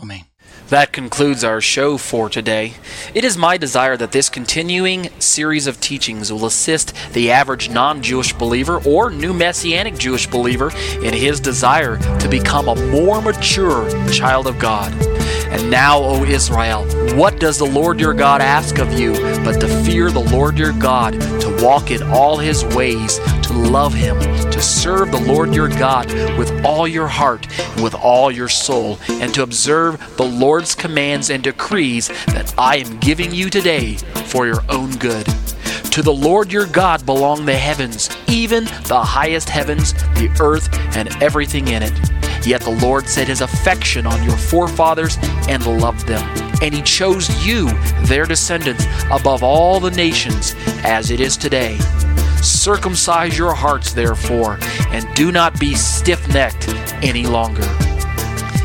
Amen. 0.01 0.25
That 0.71 0.93
concludes 0.93 1.43
our 1.43 1.61
show 1.61 1.97
for 1.97 2.29
today. 2.29 2.75
It 3.13 3.25
is 3.25 3.37
my 3.37 3.57
desire 3.57 3.97
that 3.97 4.13
this 4.13 4.29
continuing 4.29 5.09
series 5.19 5.67
of 5.67 5.81
teachings 5.81 6.33
will 6.33 6.47
assist 6.47 6.95
the 7.13 7.33
average 7.33 7.69
non 7.69 8.03
Jewish 8.03 8.33
believer 8.33 8.81
or 8.87 9.11
new 9.11 9.33
Messianic 9.33 9.99
Jewish 9.99 10.29
believer 10.29 10.71
in 11.03 11.13
his 11.13 11.41
desire 11.41 11.99
to 12.21 12.29
become 12.29 12.69
a 12.69 12.91
more 12.93 13.21
mature 13.21 13.91
child 14.13 14.47
of 14.47 14.61
God. 14.61 14.93
And 15.51 15.69
now, 15.69 15.99
O 15.99 16.23
Israel, 16.25 16.85
what 17.17 17.41
does 17.41 17.59
the 17.59 17.65
Lord 17.65 17.99
your 17.99 18.15
God 18.15 18.41
ask 18.41 18.79
of 18.79 18.93
you 18.93 19.15
but 19.45 19.61
to 19.61 19.67
fear 19.85 20.13
the 20.13 20.21
Lord 20.21 20.57
your 20.57 20.73
God, 20.73 21.15
to 21.15 21.59
walk 21.61 21.91
in 21.91 22.05
all 22.05 22.37
his 22.37 22.65
ways, 22.67 23.19
to 23.43 23.53
love 23.53 23.93
him, 23.93 24.21
to 24.53 24.63
serve 24.63 25.11
the 25.11 25.21
Lord 25.21 25.53
your 25.53 25.69
God 25.69 26.07
with 26.39 26.65
all 26.65 26.87
your 26.87 27.09
heart 27.09 27.49
and 27.59 27.83
with 27.83 27.97
all 27.97 28.31
your 28.31 28.49
soul, 28.49 29.01
and 29.09 29.35
to 29.35 29.43
observe 29.43 29.99
the 30.17 30.25
Lord's 30.31 30.75
commands 30.75 31.31
and 31.31 31.43
decrees 31.43 32.09
that 32.27 32.55
I 32.57 32.77
am 32.77 32.99
giving 32.99 33.35
you 33.35 33.51
today 33.51 33.97
for 34.27 34.47
your 34.47 34.63
own 34.69 34.97
good? 34.97 35.27
To 35.93 36.03
the 36.03 36.13
Lord 36.13 36.53
your 36.53 36.67
God 36.67 37.05
belong 37.05 37.45
the 37.45 37.57
heavens, 37.57 38.09
even 38.29 38.65
the 38.65 39.03
highest 39.03 39.49
heavens, 39.49 39.93
the 39.93 40.35
earth, 40.41 40.73
and 40.97 41.09
everything 41.23 41.69
in 41.69 41.83
it. 41.83 41.93
Yet 42.47 42.63
the 42.63 42.79
Lord 42.83 43.09
set 43.09 43.29
his 43.29 43.41
affection 43.41 44.07
on 44.07 44.23
your 44.23 44.37
forefathers 44.37 45.19
and 45.49 45.67
loved 45.81 46.07
them. 46.07 46.23
And 46.63 46.73
he 46.73 46.83
chose 46.83 47.29
you, 47.45 47.69
their 48.05 48.25
descendants, 48.25 48.87
above 49.11 49.43
all 49.43 49.81
the 49.81 49.91
nations, 49.91 50.55
as 50.85 51.11
it 51.11 51.21
is 51.21 51.37
today. 51.37 51.79
Circumcise 52.41 53.37
your 53.37 53.55
hearts, 53.55 53.93
therefore, 53.93 54.59
and 54.89 55.13
do 55.15 55.33
not 55.33 55.59
be 55.59 55.75
stiff 55.75 56.27
necked 56.29 56.69
any 57.03 57.27
longer. 57.27 57.69